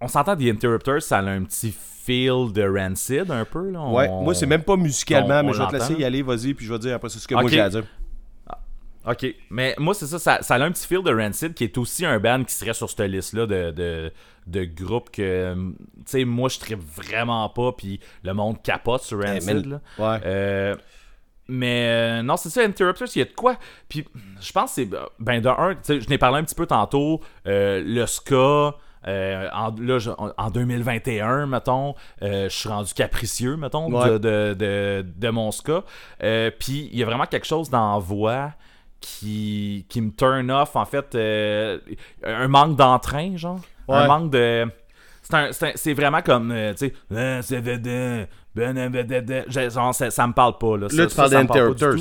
on 0.00 0.08
s'entend 0.08 0.34
des 0.36 0.50
Interrupters, 0.50 1.02
ça 1.02 1.18
a 1.18 1.22
un 1.22 1.42
petit 1.44 1.72
feel 2.04 2.52
de 2.52 2.62
Rancid 2.66 3.30
un 3.30 3.44
peu 3.44 3.70
là. 3.70 3.80
On- 3.80 3.94
Ouais, 3.94 4.08
moi, 4.08 4.34
c'est 4.34 4.46
même 4.46 4.62
pas 4.64 4.76
musicalement, 4.76 5.40
on- 5.40 5.42
mais 5.44 5.48
on 5.50 5.52
je 5.52 5.58
vais 5.58 5.66
te 5.66 5.72
laisser 5.90 6.00
y 6.00 6.04
aller, 6.04 6.22
vas-y, 6.22 6.54
puis 6.54 6.66
je 6.66 6.72
vais 6.72 6.78
dire 6.78 6.94
après 6.96 7.08
ça 7.08 7.18
ce 7.18 7.28
que 7.28 7.34
moi 7.34 7.44
j'ai 7.50 7.60
à 7.60 7.68
dire. 7.70 7.84
Ok, 9.04 9.26
mais 9.50 9.74
moi 9.78 9.94
c'est 9.94 10.06
ça, 10.06 10.20
ça, 10.20 10.42
ça 10.42 10.54
a 10.54 10.60
un 10.62 10.70
petit 10.70 10.86
feel 10.86 11.02
de 11.02 11.12
Rancid 11.12 11.54
qui 11.54 11.64
est 11.64 11.76
aussi 11.76 12.06
un 12.06 12.20
band 12.20 12.44
qui 12.44 12.54
serait 12.54 12.72
sur 12.72 12.88
cette 12.88 13.00
liste-là 13.00 13.46
de, 13.46 13.72
de, 13.72 14.12
de 14.46 14.64
groupes 14.64 15.10
que, 15.10 15.54
tu 15.54 15.74
sais, 16.06 16.24
moi 16.24 16.48
je 16.48 16.60
tripe 16.60 16.78
vraiment 16.80 17.48
pas, 17.48 17.72
puis 17.72 17.98
le 18.22 18.32
monde 18.32 18.62
capote 18.62 19.02
sur 19.02 19.20
Rancid. 19.20 19.66
mais- 19.66 19.70
là. 19.72 19.80
Ouais. 19.98 20.76
Euh, 21.48 21.54
mais 21.54 21.86
euh, 21.88 22.22
non, 22.22 22.36
c'est 22.36 22.50
ça, 22.50 22.62
Interrupters, 22.62 23.08
il 23.14 23.18
y 23.18 23.22
a 23.22 23.24
de 23.26 23.32
quoi. 23.32 23.56
Puis 23.88 24.06
je 24.40 24.52
pense 24.52 24.74
que 24.74 24.82
c'est. 24.82 24.90
Ben, 25.18 25.40
de 25.40 25.48
un, 25.48 25.74
tu 25.74 25.80
sais, 25.82 26.00
je 26.00 26.08
n'ai 26.08 26.18
parlé 26.18 26.38
un 26.38 26.44
petit 26.44 26.54
peu 26.54 26.66
tantôt, 26.66 27.20
euh, 27.46 27.82
le 27.84 28.06
ska. 28.06 28.74
euh, 29.08 29.48
en, 29.52 29.74
là, 29.80 29.98
je- 29.98 30.10
en, 30.10 30.30
en 30.38 30.50
2021, 30.50 31.46
mettons, 31.46 31.96
euh, 32.22 32.48
je 32.48 32.56
suis 32.56 32.68
rendu 32.68 32.94
capricieux, 32.94 33.56
mettons, 33.56 33.90
Ouais. 33.92 34.10
de, 34.10 34.18
de, 34.18 34.54
de, 34.56 35.04
de 35.16 35.28
mon 35.30 35.50
ska. 35.50 35.82
Euh, 36.22 36.52
Puis 36.56 36.88
il 36.92 36.98
y 37.00 37.02
a 37.02 37.06
vraiment 37.06 37.26
quelque 37.26 37.46
chose 37.46 37.68
dans 37.68 37.94
la 37.94 37.98
voix 37.98 38.52
qui, 39.00 39.86
qui 39.88 40.00
me 40.00 40.12
turn 40.12 40.48
off, 40.52 40.76
en 40.76 40.84
fait. 40.84 41.14
euh, 41.16 41.78
un 42.24 42.46
manque 42.48 42.76
d'entrain, 42.76 43.36
genre. 43.36 43.58
Un 43.88 44.02
Ouais. 44.02 44.06
manque 44.06 44.30
de. 44.30 44.68
C'est 45.22 45.94
vraiment 45.94 46.20
comme, 46.22 46.50
euh, 46.50 46.72
tu 46.74 46.88
sais, 46.88 47.42
c'est 47.42 47.60
vedette, 47.60 48.28
ben, 48.54 48.76
ça, 49.92 50.10
ça 50.10 50.26
me 50.26 50.32
parle 50.32 50.58
pas. 50.58 50.76
Là, 50.76 50.88
Là, 50.88 50.88
Ça- 50.88 51.06
tu 51.06 51.14
parles 51.76 52.00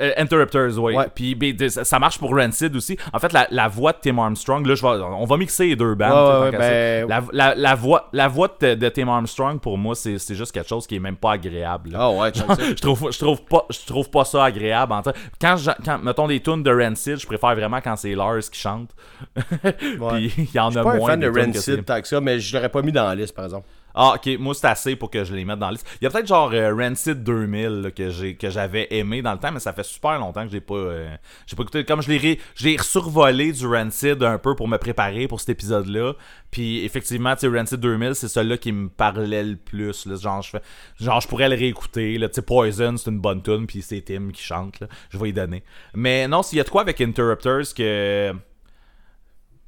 Euh, 0.00 0.12
Interrupters, 0.16 0.78
oui. 0.78 0.94
Ouais. 0.94 1.06
Puis 1.14 1.34
ben, 1.34 1.68
ça, 1.68 1.98
marche 1.98 2.18
pour 2.18 2.34
Rancid 2.34 2.74
aussi. 2.74 2.96
En 3.12 3.18
fait, 3.18 3.32
la, 3.32 3.46
la 3.50 3.68
voix 3.68 3.92
de 3.92 3.98
Tim 4.00 4.18
Armstrong, 4.18 4.66
là, 4.66 4.74
je 4.74 4.82
vais, 4.82 4.88
on 4.88 5.24
va 5.24 5.36
mixer 5.36 5.66
les 5.68 5.76
deux. 5.76 5.92
Ouais, 5.92 6.50
qu'à 6.50 6.58
ben- 6.58 7.08
la, 7.08 7.22
la, 7.32 7.54
la 7.54 7.74
voix, 7.74 8.08
la 8.12 8.28
voix 8.28 8.48
de, 8.60 8.74
de 8.74 8.88
Tim 8.88 9.08
Armstrong, 9.08 9.60
pour 9.60 9.76
moi, 9.78 9.94
c'est 9.94 10.18
c'est 10.18 10.34
juste 10.34 10.52
quelque 10.52 10.68
chose 10.68 10.86
qui 10.86 10.96
est 10.96 11.00
même 11.00 11.16
pas 11.16 11.32
agréable. 11.32 11.90
Ah 11.94 12.10
ouais, 12.10 12.30
je 12.34 12.74
trouve 12.74 13.10
je 13.12 13.18
trouve 13.18 13.42
pas 13.44 13.66
je 13.70 13.86
trouve 13.86 14.10
pas 14.10 14.24
ça 14.24 14.44
agréable 14.44 14.92
en 14.92 15.02
quand 15.40 15.56
je- 15.56 15.70
quand 15.84 15.98
mettons 15.98 16.26
des 16.28 16.40
tunes 16.40 16.62
de 16.62 16.70
Rancid 16.70 17.18
je 17.18 17.26
préfère 17.26 17.54
vraiment 17.54 17.80
quand 17.80 17.96
c'est 17.96 18.14
Lars 18.14 18.38
qui 18.50 18.58
chante 18.60 18.90
puis 19.62 20.32
il 20.38 20.48
y 20.54 20.58
en 20.60 20.70
Je 20.70 20.78
a 20.78 20.82
suis 20.82 20.90
pas 20.90 20.94
un 20.94 20.96
moins 20.98 21.10
fan 21.10 21.20
de 21.20 21.26
Rancid 21.46 21.84
tant 21.84 22.00
que 22.00 22.08
ça, 22.08 22.20
mais 22.20 22.38
je 22.40 22.54
l'aurais 22.56 22.68
pas 22.68 22.82
mis 22.82 22.92
dans 22.92 23.06
la 23.06 23.14
liste, 23.14 23.34
par 23.34 23.44
exemple. 23.44 23.66
Ah 24.02 24.14
ok 24.14 24.38
moi 24.38 24.54
c'est 24.54 24.66
assez 24.66 24.96
pour 24.96 25.10
que 25.10 25.24
je 25.24 25.34
les 25.34 25.44
mette 25.44 25.58
dans 25.58 25.66
la 25.66 25.72
liste. 25.72 25.86
Il 26.00 26.04
y 26.04 26.06
a 26.06 26.10
peut-être 26.10 26.26
genre 26.26 26.50
euh, 26.54 26.74
Rancid 26.74 27.22
2000 27.22 27.68
là, 27.82 27.90
que 27.90 28.08
j'ai 28.08 28.34
que 28.34 28.48
j'avais 28.48 28.86
aimé 28.94 29.20
dans 29.20 29.32
le 29.32 29.38
temps 29.38 29.52
mais 29.52 29.60
ça 29.60 29.74
fait 29.74 29.82
super 29.82 30.18
longtemps 30.18 30.46
que 30.46 30.50
j'ai 30.50 30.62
pas 30.62 30.74
euh, 30.74 31.14
j'ai 31.46 31.54
pas 31.54 31.64
écouté. 31.64 31.84
Comme 31.84 32.00
je 32.00 32.10
l'ai 32.10 32.40
j'ai 32.54 32.78
survolé 32.78 33.52
du 33.52 33.66
Rancid 33.66 34.22
un 34.22 34.38
peu 34.38 34.56
pour 34.56 34.68
me 34.68 34.78
préparer 34.78 35.28
pour 35.28 35.38
cet 35.38 35.50
épisode 35.50 35.86
là 35.86 36.14
puis 36.50 36.82
effectivement 36.82 37.36
tu 37.36 37.54
Rancid 37.54 37.78
2000 37.78 38.14
c'est 38.14 38.28
celui-là 38.28 38.56
qui 38.56 38.72
me 38.72 38.88
parlait 38.88 39.44
le 39.44 39.56
plus 39.56 40.08
genre 40.18 40.40
je 40.40 40.48
fais 40.48 40.62
genre 40.98 41.20
je 41.20 41.28
pourrais 41.28 41.50
le 41.50 41.56
réécouter 41.56 42.16
là. 42.16 42.30
Tu 42.30 42.36
sais 42.36 42.42
Poison 42.42 42.96
c'est 42.96 43.10
une 43.10 43.20
bonne 43.20 43.42
tune 43.42 43.66
puis 43.66 43.82
c'est 43.82 44.00
Tim 44.00 44.30
qui 44.32 44.42
chante 44.42 44.80
là. 44.80 44.86
Je 45.10 45.18
vais 45.18 45.28
y 45.28 45.32
donner. 45.34 45.62
Mais 45.94 46.26
non 46.26 46.42
s'il 46.42 46.56
y 46.56 46.60
a 46.62 46.64
de 46.64 46.70
quoi 46.70 46.80
avec 46.80 47.02
Interrupters 47.02 47.74
que 47.76 48.34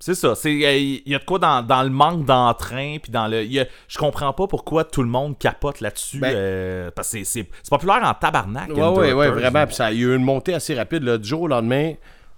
c'est 0.05 0.17
ça, 0.17 0.35
il 0.47 1.01
y 1.07 1.15
a 1.15 1.19
de 1.21 1.25
quoi 1.25 1.39
dans, 1.39 1.63
dans 1.63 1.85
le 1.85 1.89
manque 1.89 2.25
d'entrain 2.25 2.97
puis 3.01 3.13
dans 3.13 3.29
le 3.29 3.39
a- 3.39 3.67
je 3.87 3.99
comprends 3.99 4.33
pas 4.33 4.49
pourquoi 4.49 4.83
tout 4.83 5.03
le 5.03 5.09
monde 5.09 5.39
capote 5.39 5.81
là-dessus 5.81 6.19
Ben- 6.19 6.35
euh, 6.35 6.91
parce 6.91 7.13
que 7.13 7.23
c'est 7.23 7.47
populaire 7.71 8.01
en 8.03 8.13
tabarnak. 8.13 8.71
Ouais, 8.71 8.83
ouais, 8.83 9.13
ouais, 9.13 9.31
vraiment. 9.31 9.65
Puis 9.65 9.77
ça, 9.77 9.93
il 9.93 10.01
y 10.01 10.05
a 10.05 10.09
eu 10.09 10.17
une 10.17 10.25
montée 10.25 10.55
assez 10.55 10.75
rapide. 10.75 11.05
Là. 11.05 11.19
Du 11.19 11.29
jour 11.29 11.43
au 11.43 11.47
lendemain, 11.47 11.93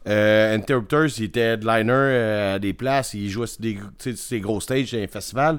euh, 0.06 0.54
Interrupters, 0.54 1.18
il 1.18 1.24
était 1.24 1.54
headliner 1.54 1.90
euh, 1.90 2.54
à 2.56 2.58
des 2.58 2.74
places. 2.74 3.14
Il 3.14 3.30
jouait 3.30 3.46
sur 3.46 3.62
des, 3.62 4.40
gros 4.40 4.60
stages 4.60 4.92
dans 4.92 4.98
les 4.98 5.06
festivals. 5.08 5.58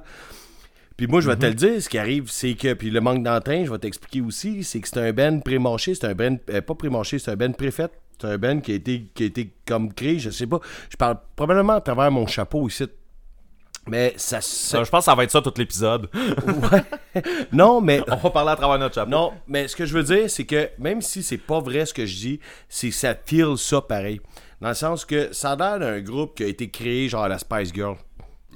Puis 0.98 1.08
moi, 1.08 1.22
je 1.22 1.30
vais 1.30 1.36
te 1.36 1.46
le 1.48 1.56
dire, 1.56 1.82
ce 1.82 1.90
qui 1.90 1.98
arrive, 1.98 2.26
c'est 2.30 2.54
que, 2.54 2.74
puis 2.74 2.92
le 2.92 3.02
manque 3.02 3.24
d'entrain, 3.24 3.66
je 3.66 3.72
vais 3.72 3.80
t'expliquer 3.80 4.22
aussi, 4.22 4.64
c'est 4.64 4.80
que 4.80 4.88
c'est 4.88 5.00
un 5.00 5.12
ben 5.12 5.42
pré-marché, 5.42 5.96
c'est 5.96 6.06
un 6.06 6.14
ben, 6.14 6.38
euh, 6.52 6.62
pas 6.62 6.76
pré-marché, 6.76 7.18
c'est 7.18 7.32
un 7.32 7.36
ben 7.36 7.54
préfet. 7.54 7.90
C'est 8.20 8.28
un 8.28 8.38
ben 8.38 8.62
qui 8.62 8.72
a, 8.72 8.76
été, 8.76 9.10
qui 9.14 9.24
a 9.24 9.26
été 9.26 9.54
comme 9.68 9.94
créé, 9.94 10.20
je 10.20 10.30
sais 10.30 10.48
pas. 10.48 10.60
Je 10.90 10.96
parle 10.98 11.18
probablement 11.36 11.74
à 11.74 11.82
travers 11.82 12.10
mon 12.12 12.26
chapeau 12.28 12.68
ici. 12.68 12.86
Mais 13.88 14.14
ça, 14.18 14.42
ça- 14.42 14.78
Ça, 14.78 14.84
je 14.84 14.90
pense 14.90 15.02
que 15.02 15.06
ça 15.12 15.16
va 15.16 15.24
être 15.26 15.32
ça 15.32 15.42
tout 15.42 15.54
l'épisode. 15.58 16.10
non, 17.52 17.82
mais 17.82 18.02
On 18.08 18.16
va 18.16 18.30
parler 18.30 18.52
à 18.52 18.56
travers 18.56 18.80
notre 18.80 18.96
chapeau. 18.96 19.12
Non, 19.12 19.34
mais 19.48 19.68
ce 19.68 19.76
que 19.76 19.86
je 19.86 19.94
veux 19.94 20.04
dire, 20.04 20.30
c'est 20.30 20.46
que 20.46 20.70
même 20.80 21.02
si 21.02 21.24
c'est 21.24 21.38
pas 21.38 21.60
vrai 21.60 21.86
ce 21.86 21.94
que 21.94 22.06
je 22.06 22.16
dis, 22.16 22.40
c'est 22.70 22.90
que 22.90 22.96
ça 22.96 23.16
feel 23.26 23.58
ça 23.58 23.82
pareil. 23.82 24.22
Dans 24.62 24.70
le 24.70 24.76
sens 24.76 25.06
que 25.06 25.34
ça 25.34 25.52
a 25.52 25.56
l'air 25.56 25.80
d'un 25.80 26.02
groupe 26.02 26.36
qui 26.36 26.44
a 26.44 26.48
été 26.48 26.70
créé 26.70 27.10
genre 27.10 27.28
la 27.28 27.38
Spice 27.38 27.74
Girl. 27.74 27.96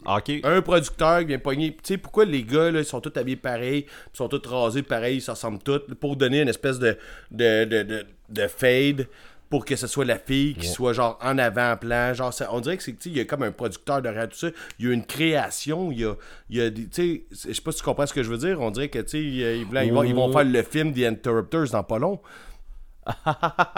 OK. 0.06 0.32
Un 0.44 0.62
producteur 0.62 1.20
qui 1.20 1.26
vient 1.26 1.40
pogner. 1.40 1.72
Tu 1.74 1.80
sais, 1.84 1.98
pourquoi 1.98 2.24
les 2.24 2.44
gars, 2.44 2.72
là, 2.72 2.80
ils 2.80 2.86
sont 2.86 3.02
tous 3.02 3.20
habillés 3.20 3.36
pareil, 3.36 3.86
ils 4.14 4.18
sont 4.18 4.30
tous 4.30 4.48
rasés 4.48 4.82
pareil, 4.82 5.18
ils 5.18 5.22
se 5.22 5.30
ressemblent 5.30 5.60
tous, 5.62 5.82
pour 6.00 6.16
donner 6.16 6.42
une 6.42 6.48
espèce 6.48 6.80
de, 6.80 6.98
de, 7.32 7.66
de, 7.66 7.84
de, 7.84 8.06
de 8.30 8.48
fade 8.48 9.08
pour 9.50 9.66
que 9.66 9.76
ce 9.76 9.88
soit 9.88 10.06
la 10.06 10.20
fille 10.20 10.54
qui 10.54 10.68
soit 10.68 10.94
genre 10.94 11.18
en 11.24 11.38
avant-plan. 11.40 12.14
Genre, 12.14 12.32
ça- 12.34 12.50
on 12.52 12.60
dirait 12.60 12.78
que 12.78 12.84
c'est, 12.84 12.96
il 13.08 13.18
y 13.18 13.20
a 13.20 13.26
comme 13.26 13.42
un 13.44 13.52
producteur 13.52 14.02
derrière 14.02 14.30
tout 14.30 14.38
ça. 14.38 14.50
Il 14.78 14.86
y 14.86 14.90
a 14.90 14.94
une 14.94 15.06
création, 15.06 15.92
il 15.92 16.02
y 16.02 16.06
a, 16.06 16.14
il 16.52 16.58
y 16.58 16.62
a 16.62 16.70
des, 16.70 16.88
tu 16.88 17.26
sais, 17.32 17.48
je 17.50 17.54
sais 17.54 17.62
pas 17.62 17.72
si 17.72 17.80
tu 17.80 17.84
comprends 17.84 18.06
ce 18.06 18.14
que 18.14 18.22
je 18.22 18.30
veux 18.30 18.38
dire. 18.38 18.62
On 18.62 18.70
dirait 18.70 18.90
que, 18.90 19.00
tu 19.00 19.08
sais, 19.10 19.24
ils, 19.24 19.66
vont, 19.92 20.04
ils 20.04 20.14
vont 20.14 20.32
faire 20.32 20.44
le 20.44 20.62
film 20.64 20.94
The 20.94 21.00
Interrupters 21.00 21.70
dans 21.72 21.84
pas 21.84 21.98
long. 21.98 22.20
tu 23.08 23.14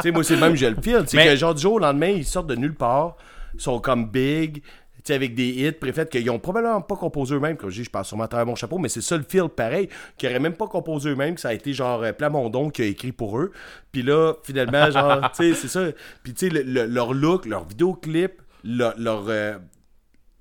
sais, 0.04 0.12
moi, 0.12 0.24
c'est 0.24 0.36
le 0.36 0.42
même, 0.42 0.56
j'ai 0.56 0.70
le 0.70 0.82
feel. 0.82 1.04
C'est 1.08 1.18
Mais- 1.18 1.26
que, 1.26 1.36
genre, 1.36 1.56
du 1.56 1.62
jour 1.62 1.74
au 1.74 1.80
lendemain, 1.80 2.08
ils 2.10 2.26
sortent 2.26 2.48
de 2.48 2.56
nulle 2.56 2.76
part, 2.76 3.16
ils 3.54 3.62
sont 3.62 3.80
comme 3.80 4.10
big, 4.10 4.62
sais, 5.06 5.14
avec 5.14 5.36
des 5.36 5.50
hits, 5.50 5.72
préfets 5.72 6.06
qu'ils 6.08 6.30
ont 6.30 6.40
probablement 6.40 6.82
pas 6.82 6.96
composé 6.96 7.36
eux-mêmes. 7.36 7.58
Comme 7.58 7.70
je 7.70 7.78
dis, 7.78 7.84
je 7.84 7.90
passe 7.90 8.08
sûrement 8.08 8.24
à 8.26 8.28
travers 8.28 8.46
mon 8.46 8.56
chapeau, 8.56 8.78
mais 8.78 8.90
c'est 8.90 9.02
ça 9.02 9.18
le 9.18 9.24
feel 9.24 9.50
pareil, 9.50 9.90
qu'ils 10.18 10.30
auraient 10.30 10.40
même 10.40 10.56
pas 10.56 10.68
composé 10.68 11.10
eux-mêmes, 11.10 11.36
que 11.36 11.42
ça 11.42 11.50
a 11.50 11.54
été 11.54 11.74
genre 11.74 12.02
euh, 12.04 12.14
Plamondon 12.14 12.70
qui 12.70 12.82
a 12.82 12.86
écrit 12.86 13.12
pour 13.12 13.40
eux. 13.40 13.52
Puis 13.92 14.02
là, 14.04 14.34
finalement, 14.44 14.90
genre, 14.92 15.32
tu 15.32 15.54
sais, 15.54 15.54
c'est 15.54 15.68
ça. 15.68 15.86
Puis 16.24 16.34
tu 16.34 16.48
sais, 16.48 16.54
le- 16.54 16.64
le- 16.64 16.86
leur 16.86 17.14
look, 17.14 17.46
leur 17.46 17.68
vidéoclip, 17.68 18.42
leur, 18.64 18.94
leur, 19.00 19.26
euh, 19.30 19.58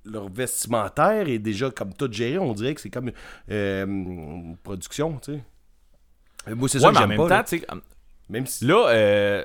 leur 0.05 0.29
vestimentaire 0.29 1.29
est 1.29 1.39
déjà 1.39 1.71
comme 1.71 1.93
tout 1.95 2.09
géré. 2.11 2.39
On 2.39 2.53
dirait 2.55 2.75
que 2.75 2.81
c'est 2.81 2.91
comme 2.91 3.11
euh, 3.51 3.87
une 3.87 4.57
production, 4.63 5.19
tu 5.23 5.33
sais. 5.35 5.41
Euh, 6.49 6.55
Moi, 6.55 6.69
c'est 6.69 6.81
ça 6.81 6.89
que 6.89 6.93
mais 6.93 6.99
en 6.99 7.01
j'aime 7.01 7.09
même 7.11 7.19
pas. 7.19 7.29
temps, 7.29 7.35
là. 7.37 7.45
tu 7.45 7.59
sais, 7.59 7.67
Même 8.31 8.47
si... 8.47 8.65
Là, 8.65 8.89
euh, 8.89 9.45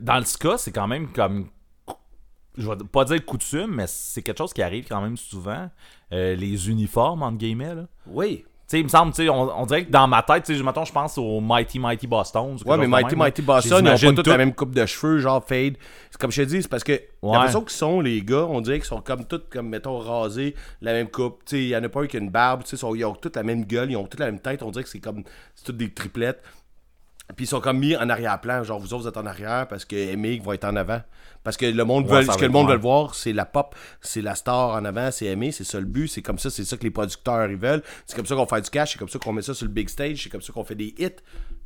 dans 0.00 0.16
le 0.18 0.24
ska, 0.24 0.56
c'est 0.56 0.72
quand 0.72 0.86
même 0.88 1.12
comme. 1.12 1.48
Je 2.56 2.68
vais 2.68 2.76
pas 2.90 3.04
dire 3.04 3.24
coutume, 3.24 3.74
mais 3.74 3.86
c'est 3.88 4.22
quelque 4.22 4.38
chose 4.38 4.52
qui 4.52 4.62
arrive 4.62 4.86
quand 4.88 5.00
même 5.00 5.16
souvent. 5.16 5.68
Euh, 6.12 6.34
les 6.36 6.68
uniformes, 6.70 7.22
entre 7.22 7.38
guillemets. 7.38 7.74
Là. 7.74 7.86
Oui. 8.06 8.44
Tu 8.66 8.70
sais, 8.78 8.80
il 8.80 8.84
me 8.84 8.88
semble, 8.88 9.12
tu 9.12 9.22
sais, 9.24 9.28
on, 9.28 9.60
on 9.60 9.66
dirait 9.66 9.84
que 9.84 9.90
dans 9.90 10.06
ma 10.08 10.22
tête, 10.22 10.44
tu 10.44 10.56
sais, 10.56 10.62
mettons, 10.62 10.86
je 10.86 10.92
pense 10.92 11.18
au 11.18 11.38
Mighty 11.40 11.78
Mighty 11.78 12.06
Boston. 12.06 12.56
Ouais, 12.64 12.78
mais 12.78 12.86
Mighty 12.86 13.14
Mighty 13.14 13.42
Boston, 13.42 13.84
ils 13.84 14.06
ont 14.08 14.14
pas 14.14 14.22
tous 14.22 14.30
la 14.30 14.38
même 14.38 14.54
coupe 14.54 14.74
de 14.74 14.86
cheveux, 14.86 15.18
genre 15.18 15.44
fade. 15.44 15.74
C'est 16.10 16.18
comme 16.18 16.30
je 16.32 16.42
te 16.42 16.48
dis, 16.48 16.62
c'est 16.62 16.68
parce 16.68 16.82
que 16.84 16.92
Ouais. 17.20 17.32
la 17.36 17.42
façon 17.42 17.60
qu'ils 17.60 17.70
sont, 17.72 18.00
les 18.00 18.22
gars, 18.22 18.46
on 18.48 18.62
dirait 18.62 18.78
qu'ils 18.78 18.86
sont 18.86 19.02
comme 19.02 19.26
tous, 19.26 19.42
comme 19.50 19.68
mettons, 19.68 19.98
rasés, 19.98 20.54
la 20.80 20.92
même 20.94 21.08
coupe. 21.08 21.40
Tu 21.44 21.56
sais, 21.56 21.62
il 21.64 21.68
y 21.68 21.76
en 21.76 21.82
a 21.84 21.88
pas 21.90 22.00
un 22.02 22.06
qui 22.06 22.16
a 22.16 22.20
une 22.20 22.30
barbe, 22.30 22.62
tu 22.62 22.70
sais, 22.70 22.76
sont- 22.78 22.94
ils 22.94 23.04
ont 23.04 23.14
toutes 23.14 23.36
la 23.36 23.42
même 23.42 23.64
gueule, 23.66 23.90
ils 23.90 23.96
ont 23.96 24.04
toutes 24.06 24.20
la 24.20 24.26
même 24.26 24.40
tête. 24.40 24.62
On 24.62 24.70
dirait 24.70 24.84
que 24.84 24.88
c'est 24.90 25.00
comme, 25.00 25.24
c'est 25.54 25.64
toutes 25.66 25.76
des 25.76 25.92
triplettes. 25.92 26.42
Puis 27.36 27.46
ils 27.46 27.48
sont 27.48 27.60
comme 27.60 27.78
mis 27.78 27.96
en 27.96 28.08
arrière-plan, 28.10 28.64
genre 28.64 28.78
vous 28.78 28.92
autres 28.92 29.04
vous 29.04 29.08
êtes 29.08 29.16
en 29.16 29.24
arrière 29.24 29.66
parce 29.66 29.84
que 29.86 30.12
Emmig 30.12 30.42
va 30.42 30.54
être 30.54 30.64
en 30.64 30.76
avant. 30.76 31.00
Parce 31.42 31.56
que 31.56 31.66
le 31.66 31.84
monde 31.84 32.06
Ouais, 32.10 32.22
veut, 32.22 32.32
ce 32.32 32.38
que 32.38 32.44
le 32.44 32.50
monde 32.50 32.70
veut 32.70 32.76
voir, 32.76 33.14
c'est 33.14 33.32
la 33.32 33.44
pop, 33.44 33.74
c'est 34.00 34.22
la 34.22 34.34
star 34.34 34.70
en 34.70 34.84
avant, 34.84 35.10
c'est 35.10 35.26
Aimé, 35.26 35.52
c'est 35.52 35.64
ça 35.64 35.78
le 35.78 35.86
but, 35.86 36.08
c'est 36.08 36.22
comme 36.22 36.38
ça, 36.38 36.48
c'est 36.50 36.64
ça 36.64 36.76
que 36.76 36.82
les 36.82 36.90
producteurs 36.90 37.50
ils 37.50 37.56
veulent. 37.56 37.82
C'est 38.06 38.16
comme 38.16 38.26
ça 38.26 38.34
qu'on 38.34 38.46
fait 38.46 38.60
du 38.62 38.70
cash, 38.70 38.92
c'est 38.92 38.98
comme 38.98 39.08
ça 39.08 39.18
qu'on 39.18 39.32
met 39.32 39.42
ça 39.42 39.52
sur 39.52 39.66
le 39.66 39.72
big 39.72 39.88
stage, 39.88 40.22
c'est 40.22 40.30
comme 40.30 40.42
ça 40.42 40.52
qu'on 40.52 40.64
fait 40.64 40.74
des 40.74 40.94
hits. 40.98 41.10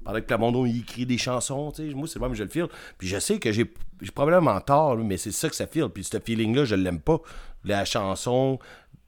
Pendant 0.05 0.21
que 0.21 0.33
le 0.33 0.39
monde 0.39 0.69
il 0.69 0.81
écrit 0.81 1.07
des 1.07 1.19
chansons, 1.19 1.73
tu 1.73 1.89
sais, 1.89 1.95
moi 1.95 2.09
c'est 2.09 2.19
le 2.19 2.27
même 2.27 2.35
je 2.35 2.43
le 2.43 2.49
feel. 2.49 2.67
Puis 2.99 3.09
je 3.09 3.19
sais 3.19 3.39
que 3.39 3.53
j'ai 3.53 3.73
j'ai 4.01 4.11
probablement 4.11 4.61
tort, 4.61 4.97
mais 4.97 5.17
c'est 5.17 5.33
ça 5.33 5.49
que 5.49 5.57
ça 5.57 5.67
feel. 5.67 5.89
Puis 5.89 6.05
ce 6.05 6.19
feeling-là, 6.19 6.65
je 6.65 6.75
l'aime 6.75 7.01
pas. 7.01 7.21
La 7.65 7.85
chanson, 7.85 8.59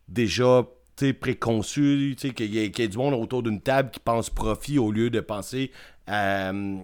déjà 0.09 0.64
préconçue, 1.12 2.14
sais, 2.18 2.30
qu'il 2.34 2.55
y, 2.55 2.59
ait- 2.59 2.70
qu'il 2.70 2.82
y 2.82 2.86
ait 2.86 2.88
du 2.88 2.98
monde 2.98 3.14
autour 3.14 3.42
d'une 3.42 3.61
table 3.61 3.90
qui 3.90 4.01
pense 4.01 4.30
profit 4.30 4.78
au 4.78 4.90
lieu 4.92 5.11
de 5.11 5.20
penser 5.20 5.70
à 6.07 6.51
euh, 6.51 6.78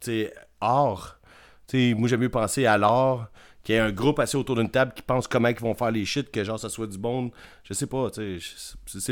tu 0.00 0.06
sais, 0.10 0.34
art. 0.60 1.18
Tu 1.66 1.90
sais, 1.90 1.94
moi, 1.94 2.08
j'aime 2.08 2.20
mieux 2.20 2.28
penser 2.28 2.66
à 2.66 2.76
l'art, 2.78 3.30
qu'il 3.62 3.74
y 3.74 3.78
ait 3.78 3.80
un 3.80 3.90
groupe 3.92 4.18
assis 4.18 4.36
autour 4.36 4.56
d'une 4.56 4.70
table 4.70 4.92
qui 4.94 5.02
pense 5.02 5.26
comment 5.26 5.48
ils 5.48 5.56
vont 5.58 5.74
faire 5.74 5.90
les 5.90 6.04
shit, 6.04 6.30
que 6.30 6.44
genre 6.44 6.58
ça 6.60 6.68
soit 6.68 6.86
du 6.86 6.98
bon. 6.98 7.30
Je 7.64 7.72
sais 7.72 7.86
pas, 7.86 8.08
c'est- 8.12 8.38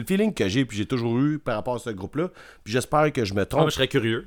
le 0.01 0.07
feeling 0.07 0.35
que 0.35 0.49
j'ai, 0.49 0.65
puis 0.67 0.77
j'ai 0.77 0.87
toujours 0.87 1.19
eu 1.19 1.39
par 1.39 1.55
rapport 1.57 1.77
à 1.77 1.79
ce 1.79 1.91
groupe-là. 1.91 2.29
Puis 2.63 2.73
j'espère 2.75 3.11
que 3.13 3.25
je 3.25 3.33
me 3.35 3.43
Ah, 3.43 3.47
trompe. 3.47 3.71
je 3.71 3.75
serais 3.75 3.89
curieux. 3.89 4.27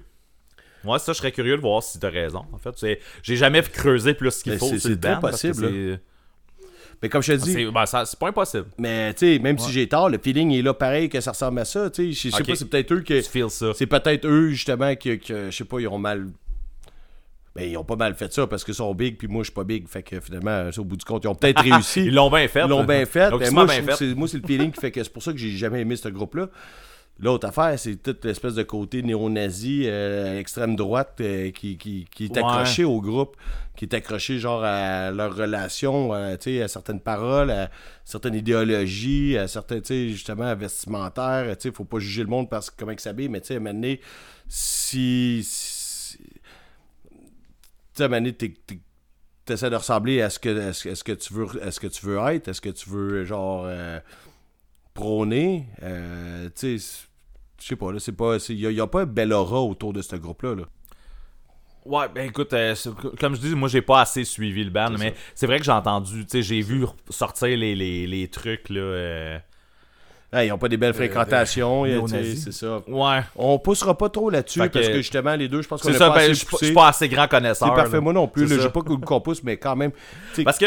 Moi, 0.84 1.00
ça, 1.00 1.14
je 1.14 1.18
serais 1.18 1.32
curieux 1.32 1.56
de 1.58 1.62
voir 1.62 1.82
si 1.84 2.00
t'as 2.00 2.10
raison. 2.10 2.46
En 2.52 2.58
fait, 2.60 2.78
c'est- 2.78 3.00
j'ai 3.24 3.36
jamais 3.36 3.62
creusé 3.64 4.14
plus 4.14 4.42
qu'il 4.44 4.52
Mais 4.54 4.58
faut. 4.60 4.68
c'est- 4.78 5.00
que 5.00 5.20
possible, 5.20 6.00
Mais 7.02 7.10
comme 7.10 7.22
je 7.22 7.34
te 7.34 7.38
dis, 7.38 7.52
C'est 7.52 7.66
ben, 7.66 7.86
c'est 7.86 8.20
pas 8.20 8.30
impossible. 8.30 8.66
mais 8.78 9.14
tu 9.14 9.36
sais, 9.36 9.40
même 9.40 9.58
si 9.58 9.72
j'ai 9.72 9.88
tort, 9.88 10.10
le 10.10 10.18
feeling 10.18 10.52
est 10.52 10.62
là 10.62 10.74
pareil 10.74 11.10
que 11.10 11.20
ça 11.22 11.32
ressemble 11.32 11.60
à 11.60 11.66
ça. 11.66 11.90
Tu 11.90 12.14
sais, 12.14 12.30
je 12.30 12.36
sais 12.36 12.44
pas, 12.44 12.56
c'est 12.56 12.70
peut-être 12.70 12.92
eux 12.94 13.02
que. 13.02 13.22
Tu 13.22 13.30
feels 13.30 13.50
ça. 13.50 13.72
C'est 13.76 13.88
peut-être 13.88 14.26
eux, 14.26 14.50
justement, 14.50 14.96
que, 14.96 15.16
que, 15.16 15.52
je 15.52 15.56
sais 15.56 15.66
pas, 15.66 15.80
ils 15.80 15.88
ont 15.88 15.98
mal. 15.98 16.28
Ben, 17.56 17.70
ils 17.70 17.78
ont 17.78 17.86
pas 17.86 17.96
mal 17.96 18.16
fait 18.16 18.34
ça 18.34 18.48
parce 18.48 18.66
qu'ils 18.66 18.74
sont 18.74 18.94
big, 18.94 19.18
puis 19.18 19.30
moi, 19.30 19.42
je 19.44 19.46
suis 19.46 19.54
pas 19.54 19.64
big. 19.64 19.88
Fait 19.88 20.04
que 20.04 20.20
finalement, 20.20 20.70
au 20.78 20.84
bout 20.84 20.98
du 20.98 21.06
compte, 21.06 21.24
ils 21.24 21.28
ont 21.28 21.36
peut-être 21.36 21.62
réussi. 21.64 22.06
Ils 22.06 22.14
l'ont 22.14 22.30
bien 22.30 22.48
fait. 22.50 22.64
Ils 22.64 22.70
l'ont 22.70 22.84
bien 22.84 23.06
fait. 23.06 23.30
Donc, 23.30 23.42
ils 23.46 23.54
moi, 23.54 23.66
bien 23.66 23.82
fait. 23.82 24.14
moi, 24.14 24.28
c'est 24.28 24.42
le 24.42 24.48
feeling 24.48 24.72
qui 24.72 24.82
fait 24.82 24.92
que 24.92 25.02
c'est 25.02 25.14
pour 25.14 25.24
ça 25.24 25.32
que 25.32 25.38
j'ai 25.38 25.52
jamais 25.52 25.82
aimé 25.82 25.96
ce 25.96 26.10
groupe-là. 26.10 26.50
L'autre 27.18 27.48
affaire, 27.48 27.80
c'est 27.80 27.96
toute 27.96 28.26
l'espèce 28.26 28.56
de 28.56 28.64
côté 28.64 29.02
néo-nazi, 29.02 29.84
euh, 29.86 30.38
extrême 30.38 30.76
droite, 30.76 31.16
euh, 31.22 31.50
qui, 31.52 31.78
qui, 31.78 32.06
qui 32.12 32.26
est 32.26 32.32
Ouais. 32.32 32.40
accroché 32.44 32.84
au 32.84 33.00
groupe, 33.00 33.38
qui 33.78 33.86
est 33.86 33.94
accroché 33.94 34.38
genre 34.38 34.62
à 34.66 35.12
leur 35.12 35.34
relation, 35.34 36.14
euh, 36.14 36.36
à 36.36 36.68
certaines 36.68 37.00
paroles, 37.00 37.52
à 37.52 37.70
certaines 38.04 38.36
idéologies, 38.36 39.38
à 39.38 39.48
certains, 39.48 39.80
justement, 40.10 40.54
vestimentaires. 40.58 41.56
Sais, 41.58 41.72
faut 41.72 41.86
pas 41.86 42.00
juger 42.00 42.24
le 42.24 42.28
monde 42.30 42.50
parce 42.50 42.70
que 42.70 42.76
comment 42.78 42.92
il 42.92 43.00
s'habille, 43.00 43.30
mais 43.30 43.40
tu 43.40 43.48
sais, 43.48 43.54
à 43.54 43.58
un 43.58 43.60
moment 43.62 43.74
donné, 43.76 44.02
si. 44.50 45.42
si- 45.44 46.18
tu 46.18 46.24
sais, 47.94 48.04
à 48.04 48.06
un 48.08 48.10
moment 48.10 48.18
donné, 48.22 48.34
t'es- 48.34 48.54
t'es- 48.68 48.80
t'essaies 49.46 49.70
de 49.70 49.76
ressembler 49.78 50.22
à 50.22 50.30
ce 50.30 50.38
que, 50.40 50.50
à 50.70 50.74
ce, 50.74 50.90
à 50.90 50.96
ce 50.96 51.04
que 51.06 51.12
tu 51.14 51.34
veux 51.34 51.46
à 51.64 51.72
ce 51.72 51.80
que 51.80 51.88
tu 51.88 52.06
veux 52.06 52.18
être, 52.34 52.50
est-ce 52.50 52.60
que 52.62 52.70
tu 52.70 52.90
veux 52.90 53.24
genre 53.24 53.66
prôner, 54.96 55.68
euh, 55.84 56.50
tu 56.60 56.80
sais, 56.80 57.06
je 57.62 57.68
sais 57.68 57.76
pas 57.76 57.92
là, 57.92 58.00
c'est 58.00 58.12
pas, 58.14 58.38
il 58.50 58.60
y, 58.60 58.80
a- 58.82 58.88
pas 58.88 59.02
un 59.02 59.06
bel 59.06 59.32
aura 59.34 59.60
autour 59.62 59.94
de 59.94 60.02
ce 60.02 60.16
groupe 60.16 60.42
là. 60.42 60.56
là. 60.56 60.64
Ouais, 61.86 62.08
ben 62.16 62.28
écoute, 62.30 62.52
euh, 62.54 62.74
comme 63.20 63.36
je 63.36 63.42
dis, 63.42 63.54
moi 63.54 63.70
j'ai 63.70 63.84
pas 63.84 64.02
assez 64.02 64.24
suivi 64.24 64.64
le 64.64 64.72
band, 64.72 64.90
mais 64.98 65.14
c'est 65.36 65.46
vrai 65.46 65.60
que 65.60 65.66
j'ai 65.66 65.72
entendu, 65.72 66.26
tu 66.26 66.32
sais, 66.32 66.42
j'ai 66.42 66.62
vu 66.62 66.86
sortir 67.12 67.56
les, 67.56 67.76
les, 67.76 68.08
les 68.08 68.28
trucs 68.28 68.70
là. 68.70 68.80
euh, 68.82 69.38
Ah, 70.32 70.44
ils 70.44 70.52
ont 70.52 70.58
pas 70.58 70.68
des 70.70 70.78
belles 70.78 70.96
fréquentations, 70.96 71.86
néo-nazis. 71.86 72.44
c'est 72.46 72.52
ça. 72.54 72.82
Ouais. 72.88 73.20
On 73.36 73.60
poussera 73.60 73.96
pas 73.98 74.10
trop 74.10 74.30
là-dessus 74.32 74.60
parce 74.60 74.88
que 74.88 74.94
justement 74.98 75.36
les 75.36 75.48
deux, 75.48 75.62
je 75.62 75.68
pense 75.68 75.82
qu'on 75.84 75.90
est 75.90 75.94
ça, 75.94 76.08
pas 76.10 76.16
ben, 76.16 76.22
assez 76.22 76.30
je 76.34 76.40
suis 76.40 76.46
pas- 76.46 76.50
je 76.52 76.56
poussé. 76.58 76.66
suis 76.66 76.74
pas 76.74 76.88
assez 76.88 77.08
grand 77.10 77.28
connaisseur. 77.28 77.68
C'est 77.70 77.76
parfait, 77.76 77.94
là. 77.98 78.02
moi 78.02 78.14
non 78.14 78.28
plus. 78.28 78.48
J'ai 78.48 78.70
pas 78.70 78.82
qu'on 78.82 79.22
pousse, 79.22 79.44
mais 79.44 79.58
quand 79.58 79.76
même. 79.76 79.92
Parce 80.44 80.58
que, 80.58 80.66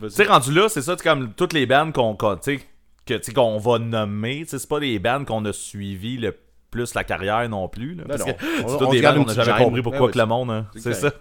tu 0.00 0.10
sais, 0.10 0.24
rendu 0.24 0.52
là, 0.54 0.68
c'est 0.68 0.82
ça, 0.82 0.94
comme 0.96 1.32
toutes 1.34 1.52
les 1.54 1.66
bands 1.66 1.90
qu'on 1.90 2.14
qu'on- 2.14 2.36
tu 2.36 2.58
sais, 2.58 2.60
que, 3.06 3.32
qu'on 3.32 3.58
va 3.58 3.78
nommer, 3.78 4.44
c'est 4.46 4.68
pas 4.68 4.80
des 4.80 4.98
bands 4.98 5.24
qu'on 5.24 5.44
a 5.44 5.52
suivi 5.52 6.16
le 6.16 6.36
plus 6.70 6.94
la 6.94 7.04
carrière 7.04 7.48
non 7.48 7.68
plus. 7.68 7.94
Là, 7.94 8.04
parce 8.06 8.20
non. 8.20 8.32
que 8.32 8.40
c'est 8.40 8.68
se 8.68 8.90
des 8.90 9.02
bands 9.02 9.14
qu'on 9.14 9.22
a 9.22 9.24
petite 9.24 9.42
jamais 9.42 9.64
compris 9.64 9.82
pourquoi 9.82 10.00
Ouais, 10.00 10.06
ouais, 10.06 10.12
que 10.12 10.18
le 10.18 10.26
monde, 10.26 10.50
hein, 10.50 10.66
c'est 10.76 10.94
ça. 10.94 11.12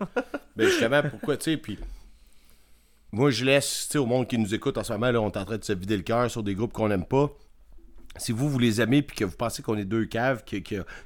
Ben 0.56 0.68
justement, 0.68 1.02
pourquoi, 1.10 1.38
tu 1.38 1.52
sais, 1.52 1.58
puis 1.58 1.80
moi, 3.12 3.32
je 3.32 3.46
laisse, 3.46 3.86
tu 3.86 3.94
sais, 3.94 3.98
au 3.98 4.06
monde 4.06 4.28
qui 4.28 4.38
nous 4.38 4.54
écoute 4.54 4.78
en 4.78 4.84
ce 4.84 4.92
moment, 4.94 5.10
là, 5.10 5.22
on 5.22 5.30
est 5.30 5.38
en 5.38 5.46
train 5.46 5.58
de 5.58 5.64
se 5.64 5.74
vider 5.74 5.98
le 5.98 6.04
cœur 6.04 6.30
sur 6.30 6.44
des 6.44 6.54
groupes 6.54 6.74
qu'on 6.74 6.90
n'aime 6.90 7.06
pas. 7.06 7.30
Si 8.18 8.32
vous, 8.32 8.50
vous 8.50 8.60
les 8.60 8.82
aimez, 8.82 9.02
puis 9.02 9.16
que 9.16 9.24
vous 9.26 9.36
pensez 9.36 9.64
qu'on 9.64 9.78
est 9.78 9.86
deux 9.86 10.06
caves, 10.06 10.44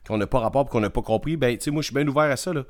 qu'on 0.07 0.17
n'a 0.17 0.25
pas 0.25 0.39
rapport, 0.39 0.65
qu'on 0.65 0.79
n'a 0.79 0.89
pas 0.89 1.01
compris, 1.01 1.37
ben, 1.37 1.55
tu 1.55 1.65
sais, 1.65 1.71
moi, 1.71 1.81
je 1.81 1.87
suis 1.87 1.95
bien 1.95 2.07
ouvert 2.07 2.23
à 2.23 2.35
ça, 2.35 2.51
là. 2.51 2.63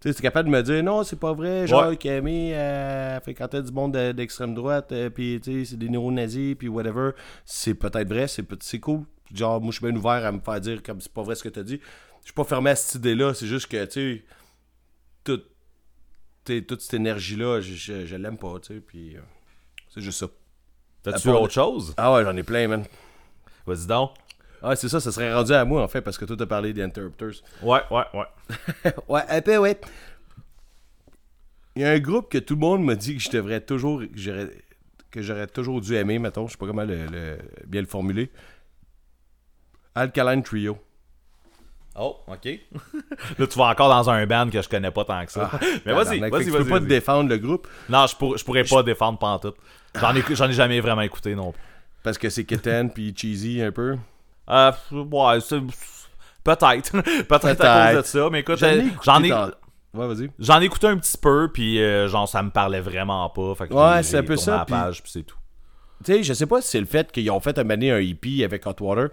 Tu 0.00 0.08
sais, 0.08 0.12
c'est 0.12 0.22
capable 0.22 0.50
de 0.50 0.54
me 0.54 0.62
dire, 0.62 0.82
non, 0.82 1.04
c'est 1.04 1.18
pas 1.18 1.32
vrai, 1.32 1.66
genre, 1.66 1.88
Ouais. 1.88 1.96
Camille 1.96 2.52
euh, 2.52 3.18
fréquentait 3.20 3.62
du 3.62 3.72
monde 3.72 3.94
de- 3.94 4.12
d'extrême 4.12 4.54
droite, 4.54 4.92
euh, 4.92 5.08
puis, 5.08 5.40
tu 5.42 5.64
sais, 5.64 5.70
c'est 5.70 5.78
des 5.78 5.88
néo-nazis, 5.88 6.54
puis 6.54 6.68
whatever. 6.68 7.12
C'est 7.46 7.74
peut-être 7.74 8.08
vrai, 8.08 8.26
c'est 8.28 8.80
cool. 8.80 9.04
Genre, 9.34 9.60
moi, 9.60 9.70
je 9.72 9.78
suis 9.78 9.86
bien 9.86 9.96
ouvert 9.96 10.24
à 10.24 10.30
me 10.32 10.40
faire 10.40 10.60
dire 10.60 10.82
comme 10.82 11.00
c'est 11.00 11.12
pas 11.12 11.22
vrai 11.22 11.34
ce 11.34 11.42
que 11.42 11.48
t'as 11.48 11.62
dit. 11.62 11.80
Je 12.20 12.26
suis 12.26 12.34
pas 12.34 12.44
fermé 12.44 12.70
à 12.70 12.76
cette 12.76 12.96
idée-là, 12.96 13.32
c'est 13.34 13.46
juste 13.46 13.66
que, 13.68 13.84
tu 13.86 13.90
sais, 13.90 14.24
tout, 15.24 15.40
toute 16.68 16.80
cette 16.80 16.94
énergie-là, 16.94 17.60
je, 17.60 17.74
je, 17.74 18.06
je 18.06 18.16
l'aime 18.16 18.36
pas, 18.38 18.54
tu 18.60 18.74
sais, 18.74 18.80
puis 18.80 19.16
euh, 19.16 19.20
c'est 19.88 20.00
juste 20.02 20.20
ça. 20.20 20.26
T'as-tu 21.02 21.28
autre 21.30 21.52
chose? 21.54 21.94
Ah 21.96 22.12
ouais, 22.14 22.22
j'en 22.24 22.36
ai 22.36 22.42
plein, 22.42 22.68
man. 22.68 22.84
Vas-y 23.66 23.86
donc. 23.86 24.10
Ah, 24.62 24.74
c'est 24.76 24.88
ça, 24.88 25.00
ça 25.00 25.12
serait 25.12 25.32
rendu 25.32 25.52
à 25.52 25.64
moi, 25.64 25.82
en 25.82 25.88
fait, 25.88 26.00
parce 26.02 26.16
que 26.18 26.24
toi, 26.24 26.36
t'as 26.36 26.46
parlé 26.46 26.72
des 26.72 26.82
Interrupters. 26.82 27.42
Ouais, 27.62 27.80
ouais, 27.90 28.04
ouais. 28.14 28.92
ouais, 29.08 29.22
un 29.28 29.40
peu, 29.42 29.56
ouais. 29.58 29.78
Il 31.74 31.82
y 31.82 31.84
a 31.84 31.90
un 31.90 31.98
groupe 31.98 32.30
que 32.30 32.38
tout 32.38 32.54
le 32.54 32.60
monde 32.60 32.82
me 32.84 32.94
dit 32.94 33.16
que 33.16 33.22
je 33.22 33.30
devrais 33.30 33.60
toujours, 33.60 34.00
que 34.00 34.06
j'aurais, 34.16 34.48
que 35.10 35.20
j'aurais 35.22 35.46
toujours 35.46 35.80
dû 35.80 35.94
aimer, 35.94 36.18
mettons, 36.18 36.46
je 36.46 36.52
sais 36.52 36.58
pas 36.58 36.66
comment 36.66 36.84
le, 36.84 37.06
le- 37.06 37.38
bien 37.66 37.82
le 37.82 37.86
formuler. 37.86 38.30
Alkaline 39.94 40.42
Trio. 40.42 40.78
Oh, 41.98 42.16
ok. 42.26 42.44
là, 43.38 43.46
tu 43.46 43.58
vas 43.58 43.66
encore 43.70 43.88
dans 43.88 44.10
un 44.10 44.26
band 44.26 44.50
que 44.50 44.60
je 44.60 44.68
connais 44.68 44.90
pas 44.90 45.04
tant 45.04 45.24
que 45.24 45.32
ça. 45.32 45.50
Mais 45.86 45.92
vas-y, 45.94 46.18
vas-y, 46.18 46.30
vas-y. 46.30 46.44
Tu 46.44 46.50
peux 46.52 46.64
pas 46.66 46.80
te 46.80 46.84
défendre 46.84 47.30
le 47.30 47.38
groupe? 47.38 47.68
Non, 47.88 48.06
je, 48.06 48.16
pourrais- 48.16 48.38
je 48.38 48.44
pourrais 48.44 48.64
pas 48.64 48.82
défendre 48.82 49.18
pantoute. 49.18 49.56
J'en 49.98 50.14
ai, 50.14 50.22
j'en 50.30 50.48
ai 50.48 50.52
jamais 50.52 50.80
vraiment 50.80 51.00
écouté 51.02 51.34
non 51.34 51.52
plus. 51.52 51.60
parce 52.02 52.18
que 52.18 52.28
c'est 52.28 52.44
kitten 52.44 52.90
puis 52.90 53.14
cheesy 53.16 53.62
un 53.62 53.72
peu. 53.72 53.96
Euh, 54.50 54.72
ouais, 54.92 55.40
c'est- 55.40 55.60
peut-être. 56.44 56.92
peut-être 57.28 57.64
à 57.64 57.92
cause 57.94 58.02
de 58.02 58.06
ça, 58.06 58.28
mais 58.30 58.40
écoute, 58.40 58.58
J'en 58.58 58.66
ai 58.68 58.80
euh, 58.80 58.88
j'en 59.02 59.22
ai, 59.22 59.32
Ouais, 59.32 60.06
vas-y. 60.14 60.30
j'en 60.38 60.60
ai 60.60 60.64
écouté 60.66 60.86
un 60.88 60.98
petit 60.98 61.16
peu, 61.18 61.50
puis 61.52 61.82
euh, 61.82 62.06
genre, 62.08 62.28
ça 62.28 62.42
me 62.42 62.50
parlait 62.50 62.80
vraiment 62.80 63.28
pas. 63.30 63.54
Fait 63.54 63.68
que 63.68 63.74
Ouais, 63.74 64.02
c'est 64.02 64.18
un 64.18 64.22
peu 64.22 64.36
ça, 64.36 64.58
la 64.58 64.64
puis- 64.64 64.74
page, 64.74 65.02
puis 65.02 65.10
c'est 65.12 65.22
tout. 65.22 65.36
Tu 66.04 66.12
sais, 66.12 66.22
je 66.22 66.34
sais 66.34 66.46
pas 66.46 66.60
si 66.60 66.68
c'est 66.68 66.80
le 66.80 66.86
fait 66.86 67.10
qu'ils 67.10 67.30
ont 67.30 67.40
fait 67.40 67.58
un 67.58 67.70
année 67.70 67.90
un 67.90 67.98
EP 67.98 68.44
avec 68.44 68.66
Hot 68.66 68.74
Water. 68.80 69.08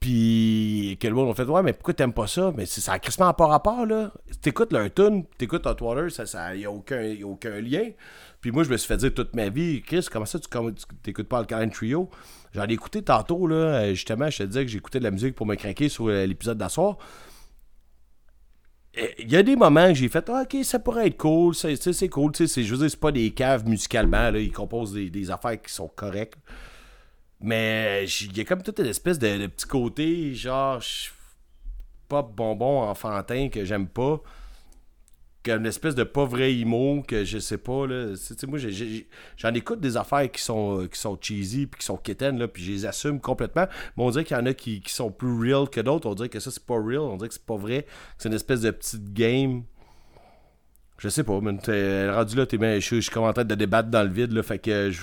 Puis 0.00 0.96
que 1.00 1.08
le 1.08 1.14
monde 1.14 1.30
a 1.30 1.34
fait 1.34 1.42
Ouais, 1.44 1.62
mais 1.62 1.72
pourquoi 1.72 1.92
t'aimes 1.92 2.12
pas 2.12 2.28
ça? 2.28 2.52
Mais 2.56 2.66
c'est- 2.66 2.80
ça 2.80 2.92
a 2.92 2.98
crissement 3.00 3.32
pas 3.34 3.46
rapport, 3.48 3.84
là. 3.84 4.12
T'écoutes 4.40 4.72
leur 4.72 4.92
tune, 4.94 5.24
t'écoutes 5.36 5.66
Hot 5.66 5.76
Water, 5.80 6.10
ça, 6.10 6.24
ça 6.24 6.54
y 6.54 6.64
a 6.64 6.70
aucun, 6.70 7.02
y 7.02 7.22
a 7.22 7.26
aucun 7.26 7.60
lien. 7.60 7.90
Puis 8.40 8.52
moi, 8.52 8.62
je 8.62 8.70
me 8.70 8.76
suis 8.76 8.86
fait 8.86 8.96
dire 8.96 9.12
toute 9.14 9.34
ma 9.34 9.48
vie, 9.48 9.82
Chris, 9.82 10.06
comment 10.10 10.24
ça, 10.24 10.38
tu 10.38 10.48
t'écoutes 11.02 11.28
pas 11.28 11.38
Alkaline 11.40 11.70
Trio? 11.70 12.08
J'en 12.54 12.66
ai 12.66 12.72
écouté 12.72 13.02
tantôt, 13.02 13.46
là. 13.46 13.56
euh, 13.56 13.90
Justement, 13.94 14.30
je 14.30 14.38
te 14.38 14.42
disais 14.44 14.64
que 14.64 14.70
j'écoutais 14.70 15.00
de 15.00 15.04
la 15.04 15.10
musique 15.10 15.34
pour 15.34 15.46
me 15.46 15.56
craquer 15.56 15.88
sur 15.88 16.06
euh, 16.08 16.24
l'épisode 16.24 16.56
d'asseoir. 16.58 16.98
Il 19.18 19.30
y 19.30 19.36
a 19.36 19.42
des 19.42 19.54
moments 19.54 19.88
que 19.88 19.94
j'ai 19.94 20.08
fait 20.08 20.28
Ah, 20.28 20.42
ok, 20.42 20.64
ça 20.64 20.78
pourrait 20.78 21.06
être 21.08 21.16
cool, 21.18 21.54
c'est, 21.54 22.08
cool, 22.08 22.32
c'est- 22.34 22.62
je 22.64 22.72
veux 22.74 22.78
dire, 22.80 22.90
c'est 22.90 22.98
pas 22.98 23.12
des 23.12 23.30
caves 23.32 23.66
musicalement, 23.68 24.30
là, 24.30 24.38
ils 24.40 24.50
composent 24.52 24.92
des, 24.92 25.30
affaires 25.30 25.60
qui 25.60 25.72
sont 25.72 25.88
correctes. 25.88 26.38
Mais 27.40 28.06
il 28.20 28.36
y 28.36 28.40
a 28.40 28.44
comme 28.44 28.62
toute 28.62 28.78
une 28.80 28.86
espèce 28.86 29.18
de, 29.18 29.38
de 29.38 29.46
petit 29.46 29.66
côté, 29.66 30.34
genre, 30.34 30.82
pop 32.08 32.34
bonbon 32.34 32.82
enfantin 32.82 33.48
que 33.48 33.64
j'aime 33.64 33.86
pas. 33.88 34.20
Comme 35.48 35.60
une 35.60 35.66
espèce 35.66 35.94
de 35.94 36.04
pas 36.04 36.24
vrai 36.24 36.52
emo 36.54 37.02
que 37.06 37.24
je 37.24 37.38
sais 37.38 37.58
pas 37.58 37.86
là. 37.86 38.06
Moi 38.46 38.58
j'en 39.36 39.54
écoute 39.54 39.80
des 39.80 39.96
affaires 39.96 40.30
qui 40.30 40.42
sont 40.42 40.82
euh, 40.82 40.86
qui 40.86 41.00
sont 41.00 41.18
cheesy 41.20 41.66
puis 41.66 41.80
qui 41.80 41.86
sont 41.86 41.96
quétaines 41.96 42.38
là, 42.38 42.46
puis 42.48 42.62
je 42.62 42.70
les 42.72 42.86
assume 42.86 43.20
complètement. 43.20 43.66
Mais 43.96 44.04
on 44.04 44.10
dirait 44.10 44.24
qu'il 44.24 44.36
y 44.36 44.40
en 44.40 44.46
a 44.46 44.54
qui, 44.54 44.80
qui 44.80 44.92
sont 44.92 45.10
plus 45.10 45.32
real 45.52 45.68
que 45.68 45.80
d'autres. 45.80 46.08
On 46.08 46.14
dirait 46.14 46.28
que 46.28 46.40
ça 46.40 46.50
c'est 46.50 46.64
pas 46.64 46.74
real, 46.80 46.98
on 47.00 47.16
dirait 47.16 47.28
que 47.28 47.34
c'est 47.34 47.44
pas 47.46 47.56
vrai, 47.56 47.86
c'est 48.18 48.28
une 48.28 48.34
espèce 48.34 48.60
de 48.60 48.70
petite 48.70 49.12
game. 49.12 49.62
Je 50.98 51.08
sais 51.08 51.22
pas, 51.22 51.38
mais 51.40 51.56
t'es 51.58 52.10
rendu 52.10 52.34
là, 52.36 52.44
t'es 52.46 52.58
bien, 52.58 52.74
je, 52.74 52.80
suis- 52.80 52.96
je 52.96 53.00
suis 53.02 53.10
comme 53.12 53.22
en 53.24 53.32
train 53.32 53.44
de 53.44 53.54
débattre 53.54 53.88
dans 53.88 54.02
le 54.02 54.08
vide 54.10 54.32
là, 54.32 54.42
fait 54.42 54.58
que 54.58 54.90
je- 54.90 55.00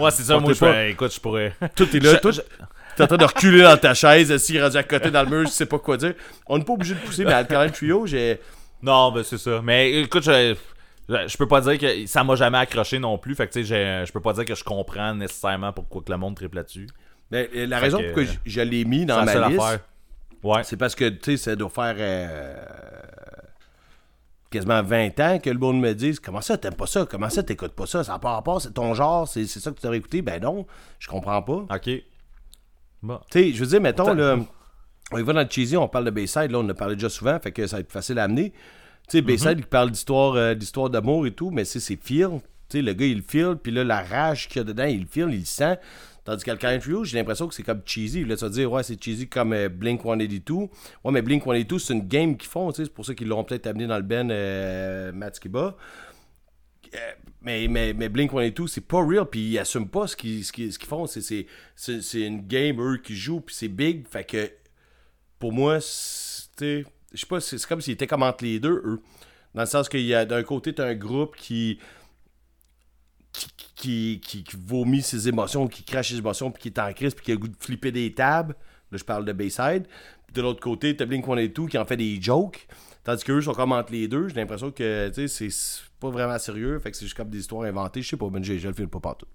Ouais, 0.00 0.10
c'est 0.10 0.24
ça, 0.24 0.38
moi, 0.38 0.52
je 0.52 0.58
pas. 0.60 0.86
écoute, 0.88 1.14
je 1.14 1.20
pourrais. 1.20 1.54
tout 1.76 1.96
est 1.96 2.00
là, 2.00 2.14
Je- 2.14 2.18
tout. 2.18 2.40
T'es 2.96 3.02
en 3.02 3.06
train 3.06 3.16
de 3.16 3.24
reculer 3.24 3.62
dans 3.62 3.76
ta 3.76 3.94
chaise, 3.94 4.32
assis 4.32 4.60
rendu 4.60 4.76
à 4.76 4.82
côté 4.82 5.10
dans 5.10 5.22
le 5.22 5.28
mur, 5.28 5.46
je 5.46 5.52
sais 5.52 5.66
pas 5.66 5.78
quoi 5.78 5.96
dire. 5.98 6.14
On 6.46 6.58
n'est 6.58 6.64
pas 6.64 6.72
obligé 6.72 6.94
de 6.94 6.98
pousser, 7.00 7.24
mais 7.24 7.32
Alkaline 7.32 7.70
Trio, 7.70 8.06
j'ai. 8.06 8.40
Non, 8.82 9.10
ben 9.12 9.22
c'est 9.22 9.38
ça. 9.38 9.60
Mais 9.62 9.92
écoute, 10.02 10.22
je, 10.22 10.54
je, 11.08 11.28
je 11.28 11.36
peux 11.36 11.48
pas 11.48 11.60
dire 11.60 11.78
que 11.78 12.06
ça 12.06 12.22
m'a 12.24 12.36
jamais 12.36 12.58
accroché 12.58 12.98
non 12.98 13.18
plus. 13.18 13.34
Fait 13.34 13.46
que 13.46 13.52
tu 13.52 13.60
sais, 13.60 13.64
j'ai- 13.64 14.04
je 14.06 14.12
peux 14.12 14.20
pas 14.20 14.32
dire 14.34 14.44
que 14.44 14.54
je 14.54 14.64
comprends 14.64 15.14
nécessairement 15.14 15.72
pourquoi 15.72 16.02
que 16.02 16.12
le 16.12 16.18
monde 16.18 16.36
triple 16.36 16.56
là-dessus. 16.56 16.86
Mais 17.30 17.48
euh, 17.54 17.66
la 17.66 17.78
Fait 17.78 17.84
raison 17.86 17.98
que, 17.98 18.04
pourquoi 18.06 18.24
je, 18.24 18.38
je 18.44 18.60
l'ai 18.60 18.84
mis 18.84 19.00
C'est 19.00 19.06
dans 19.06 19.24
ma 19.24 19.48
liste, 19.48 19.60
affaire. 19.60 19.80
Ouais. 20.44 20.62
c'est 20.64 20.76
parce 20.76 20.94
que, 20.94 21.08
tu 21.08 21.32
sais, 21.32 21.36
ça 21.36 21.56
doit 21.56 21.70
faire 21.70 21.96
euh, 21.98 22.54
quasiment 24.50 24.82
20 24.82 25.20
ans 25.20 25.38
que 25.38 25.50
le 25.50 25.58
monde 25.58 25.80
me 25.80 25.92
dise 25.92 26.20
Comment 26.20 26.40
ça, 26.40 26.56
t'aimes 26.56 26.74
pas 26.76 26.86
ça? 26.86 27.06
Comment 27.10 27.28
ça, 27.30 27.42
t'écoutes 27.42 27.72
pas 27.72 27.86
ça? 27.86 28.04
Ça 28.04 28.12
n'a 28.12 28.18
pas 28.18 28.32
rapport, 28.32 28.60
c'est 28.62 28.72
ton 28.72 28.94
genre, 28.94 29.26
c'est 29.26 29.46
c'est 29.46 29.60
ça 29.60 29.70
que 29.70 29.76
tu 29.76 29.82
devrais 29.82 29.98
écouter? 29.98 30.22
Ben 30.22 30.40
non, 30.40 30.66
je 30.98 31.08
comprends 31.08 31.42
pas. 31.42 31.66
Ok. 31.74 31.90
Bon. 33.02 33.20
Tu 33.30 33.38
sais, 33.40 33.52
je 33.52 33.60
veux 33.60 33.66
dire, 33.70 33.80
mettons, 33.80 34.12
là, 34.14 34.36
on 35.12 35.18
y 35.18 35.22
va 35.22 35.32
dans 35.32 35.40
le 35.42 35.46
cheesy, 35.48 35.76
on 35.76 35.88
parle 35.88 36.04
de 36.06 36.10
Bayside, 36.10 36.50
là, 36.50 36.58
on 36.58 36.64
en 36.64 36.68
a 36.68 36.74
parlé 36.74 36.94
déjà 36.96 37.08
souvent, 37.08 37.38
fait 37.38 37.52
que 37.52 37.66
ça 37.66 37.76
va 37.76 37.80
être 37.80 37.92
facile 37.92 38.18
à 38.18 38.24
amener. 38.24 38.50
Tu 39.08 39.18
sais, 39.18 39.22
Bayside, 39.22 39.58
il 39.58 39.66
parle 39.66 39.90
d'histoire 39.92 40.34
euh, 40.34 40.54
d'histoire 40.54 40.90
d'amour 40.90 41.26
et 41.26 41.30
tout, 41.32 41.50
mais 41.50 41.64
c'est 41.64 41.80
feel. 42.02 42.40
Tu 42.68 42.78
sais, 42.78 42.82
le 42.82 42.92
gars, 42.92 43.06
il 43.06 43.18
le 43.18 43.22
feel, 43.22 43.54
puis 43.62 43.70
là, 43.70 43.84
la 43.84 44.02
rage 44.02 44.48
qu'il 44.48 44.56
y 44.56 44.60
a 44.60 44.64
dedans, 44.64 44.84
il 44.84 45.02
le 45.02 45.06
feel, 45.06 45.28
il 45.30 45.40
le 45.40 45.44
sent. 45.44 45.78
Tandis 46.24 46.42
qu'Alkaline 46.42 46.80
Trio, 46.80 47.04
j'ai 47.04 47.16
l'impression 47.16 47.46
que 47.46 47.54
c'est 47.54 47.62
comme 47.62 47.82
cheesy. 47.86 48.24
Là, 48.24 48.34
tu 48.36 48.40
vas 48.42 48.50
dire, 48.50 48.72
ouais, 48.72 48.82
c'est 48.82 49.00
cheesy 49.00 49.28
comme 49.28 49.52
euh, 49.52 49.68
Blink 49.68 50.02
182. 50.02 50.54
Ouais, 50.54 50.68
mais 51.12 51.22
Blink 51.22 51.44
182, 51.44 51.78
c'est 51.78 51.92
une 51.94 52.08
game 52.08 52.36
qu'ils 52.36 52.48
font, 52.50 52.72
tu 52.72 52.78
sais, 52.78 52.84
c'est 52.86 52.92
pour 52.92 53.06
ça 53.06 53.14
qu'ils 53.14 53.28
l'ont 53.28 53.44
peut-être 53.44 53.68
amené 53.68 53.86
dans 53.86 53.96
le 53.96 54.02
Ben 54.02 54.28
euh, 54.32 55.12
Matt 55.12 55.36
Skiba. 55.36 55.76
Euh, 56.94 56.98
mais, 57.42 57.68
mais, 57.68 57.92
mais 57.92 58.08
Blink 58.08 58.32
182, 58.32 58.66
c'est 58.66 58.80
pas 58.80 59.04
real, 59.04 59.26
puis 59.26 59.40
ils 59.50 59.58
assument 59.60 59.88
pas 59.88 60.08
ce 60.08 60.16
qu'ils 60.16 60.44
ce 60.44 60.50
qu'ils 60.52 60.72
font. 60.88 61.06
C'est- 61.06 61.20
C'est 61.20 61.46
c'est- 61.76 62.02
c'est 62.02 62.22
une 62.22 62.44
game, 62.44 62.80
eux, 62.80 62.96
qui 62.98 63.14
jouent, 63.14 63.40
puis 63.40 63.54
c'est 63.54 63.68
big. 63.68 64.04
Fait 64.08 64.24
que 64.24 64.50
pour 65.38 65.52
moi, 65.52 65.78
je 65.78 65.84
sais 67.14 67.26
pas, 67.28 67.40
c'est 67.40 67.64
comme 67.66 67.80
s'ils 67.80 67.94
étaient 67.94 68.06
comme 68.06 68.22
entre 68.22 68.44
les 68.44 68.58
deux, 68.60 68.80
eux. 68.84 69.02
Dans 69.54 69.62
le 69.62 69.66
sens 69.66 69.88
qu'il 69.88 70.02
y 70.04 70.14
a 70.14 70.24
d'un 70.24 70.42
côté, 70.42 70.74
t'as 70.74 70.86
un 70.86 70.94
groupe 70.94 71.36
qui 71.36 71.78
qui, 73.74 74.20
qui, 74.20 74.44
qui- 74.44 74.56
vomit 74.56 75.02
ses 75.02 75.28
émotions, 75.28 75.68
qui 75.68 75.84
crache 75.84 76.08
ses 76.10 76.16
émotions, 76.18 76.50
puis 76.50 76.62
qui 76.62 76.68
est 76.68 76.78
en 76.78 76.90
crise, 76.94 77.14
puis 77.14 77.24
qui 77.24 77.30
a 77.32 77.34
le 77.34 77.40
goût 77.40 77.48
de 77.48 77.56
flipper 77.58 77.92
des 77.92 78.12
tables. 78.14 78.54
Là, 78.90 78.98
je 78.98 79.04
parle 79.04 79.24
de 79.26 79.32
Bayside. 79.32 79.86
Puis 80.26 80.34
de 80.34 80.40
l'autre 80.40 80.60
côté, 80.60 80.96
t'as 80.96 81.04
Blink 81.04 81.24
182 81.26 81.66
qui 81.68 81.76
en 81.78 81.84
fait 81.84 81.96
des 81.98 82.20
jokes. 82.20 82.66
Tandis 83.04 83.22
qu'eux 83.24 83.42
sont 83.42 83.52
comme 83.52 83.72
entre 83.72 83.92
les 83.92 84.08
deux. 84.08 84.28
J'ai 84.28 84.36
l'impression 84.36 84.70
que, 84.70 85.10
c'est- 85.28 85.82
pas 86.00 86.10
vraiment 86.10 86.38
sérieux. 86.38 86.78
Fait 86.78 86.90
que 86.90 86.96
c'est 86.96 87.04
juste 87.04 87.16
comme 87.16 87.28
des 87.30 87.38
histoires 87.40 87.64
inventées. 87.64 88.00
Je 88.02 88.08
sais 88.08 88.16
pas, 88.16 88.28
mais 88.30 88.42
je, 88.42 88.56
je 88.58 88.68
le 88.68 88.74
filme 88.74 88.88
pas 88.88 89.00
partout. 89.00 89.26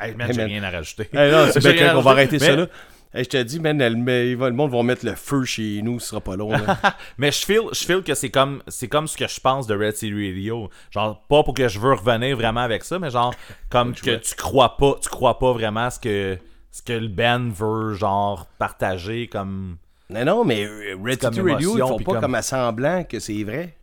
Hey, 0.00 0.14
man, 0.14 0.28
Hey, 0.28 0.34
j'ai 0.34 0.44
rien 0.44 0.62
à 0.64 0.70
rajouter. 0.70 1.08
Hey, 1.12 1.30
non, 1.32 1.46
c'est 1.52 1.60
bien 1.60 1.72
rien 1.72 1.94
qu'on 1.94 2.00
va 2.02 2.10
arrêter 2.12 2.38
ça 2.38 2.54
là. 2.56 2.66
Hey, 3.14 3.24
je 3.24 3.30
te 3.30 3.42
dis, 3.42 3.60
man, 3.60 3.80
elle 3.80 3.94
le 3.94 4.50
monde 4.50 4.70
va 4.70 4.82
mettre 4.82 5.06
le 5.06 5.14
feu 5.14 5.44
chez 5.44 5.80
nous, 5.82 5.98
ce 6.00 6.08
sera 6.08 6.20
pas 6.20 6.36
long. 6.36 6.50
Mais 7.18 7.32
je 7.32 7.46
feel, 7.46 7.60
je 7.72 7.84
feel 7.84 8.02
que 8.02 8.14
c'est 8.14 8.28
comme, 8.30 8.62
c'est 8.68 8.88
comme 8.88 9.06
ce 9.08 9.16
que 9.16 9.26
je 9.26 9.40
pense 9.40 9.66
de 9.66 9.74
Red 9.74 9.96
City 9.96 10.12
Radio. 10.12 10.68
Genre, 10.90 11.22
pas 11.28 11.42
pour 11.42 11.54
que 11.54 11.66
je 11.68 11.78
veux 11.78 11.94
revenir 11.94 12.36
vraiment 12.36 12.60
avec 12.60 12.84
ça, 12.84 12.98
mais 12.98 13.08
genre, 13.10 13.32
comme 13.70 13.94
que 13.94 14.16
tu 14.16 14.34
crois 14.34 14.76
pas, 14.76 14.96
tu 15.00 15.08
crois 15.08 15.38
pas 15.38 15.52
vraiment 15.52 15.88
ce 15.88 15.98
que, 15.98 16.36
ce 16.70 16.82
que 16.82 16.92
le 16.92 17.08
band 17.08 17.48
veut, 17.54 17.94
genre, 17.94 18.46
partager 18.58 19.28
comme. 19.28 19.76
non, 20.10 20.24
non, 20.24 20.44
mais 20.44 20.66
euh, 20.66 20.96
Red 21.02 21.22
City 21.36 21.40
Radio, 21.54 21.76
ils 21.76 21.80
font 21.80 21.98
pas 21.98 22.12
comme- 22.12 22.20
comme... 22.20 22.34
à 22.34 22.42
semblant 22.42 23.04
que 23.04 23.18
c'est 23.18 23.44
vrai. 23.44 23.76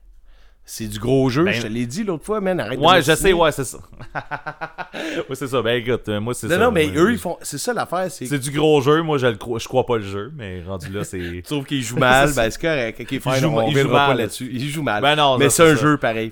C'est 0.65 0.87
du 0.87 0.97
gros 0.97 1.29
jeu, 1.29 1.43
Ben- 1.43 1.53
je 1.53 1.61
te 1.63 1.67
l'ai 1.67 1.85
dit 1.85 2.03
l'autre 2.05 2.23
fois, 2.23 2.39
man. 2.39 2.57
Arrête 2.59 2.79
de 2.79 2.85
Ouais, 2.85 3.01
je 3.01 3.13
sais, 3.15 3.33
ouais, 3.33 3.51
c'est 3.51 3.65
ça. 3.65 3.79
ouais, 5.29 5.35
c'est 5.35 5.47
ça. 5.47 5.61
Ben 5.61 5.81
écoute, 5.83 6.07
euh, 6.07 6.21
moi, 6.21 6.33
c'est 6.33 6.47
Non, 6.47 6.53
ça. 6.55 6.59
non, 6.61 6.71
mais 6.71 6.87
Moi, 6.87 7.01
eux, 7.01 7.11
ils 7.11 7.17
font. 7.17 7.37
C'est 7.41 7.57
ça 7.57 7.73
l'affaire, 7.73 8.09
c'est 8.09 8.25
C'est 8.25 8.39
du 8.39 8.51
gros 8.51 8.79
jeu, 8.81 9.01
moi, 9.01 9.17
je 9.17 9.27
le 9.27 9.35
crois, 9.35 9.59
je 9.59 9.67
crois 9.67 9.85
pas 9.85 9.97
le 9.97 10.03
jeu, 10.03 10.31
mais 10.35 10.63
rendu 10.65 10.89
là, 10.91 11.03
c'est. 11.03 11.17
Tu 11.19 11.41
trouves 11.43 11.65
qu'ils 11.65 11.81
jouent 11.83 11.97
mal, 11.97 12.29
ça. 12.29 12.41
ben 12.43 12.49
c'est 12.51 12.61
correct. 12.61 12.99
Ok, 13.01 13.07
fine, 13.09 13.41
jouent- 13.41 13.57
on 13.59 13.67
ils 13.69 13.77
jouent 13.77 13.89
mal. 13.89 14.17
là-dessus. 14.17 14.49
Ils 14.51 14.69
jouent 14.69 14.83
mal. 14.83 15.01
Ben 15.01 15.15
non, 15.17 15.37
mais 15.37 15.45
non, 15.45 15.49
c'est 15.51 15.63
un 15.69 15.75
ça. 15.75 15.81
jeu 15.81 15.97
pareil. 15.97 16.31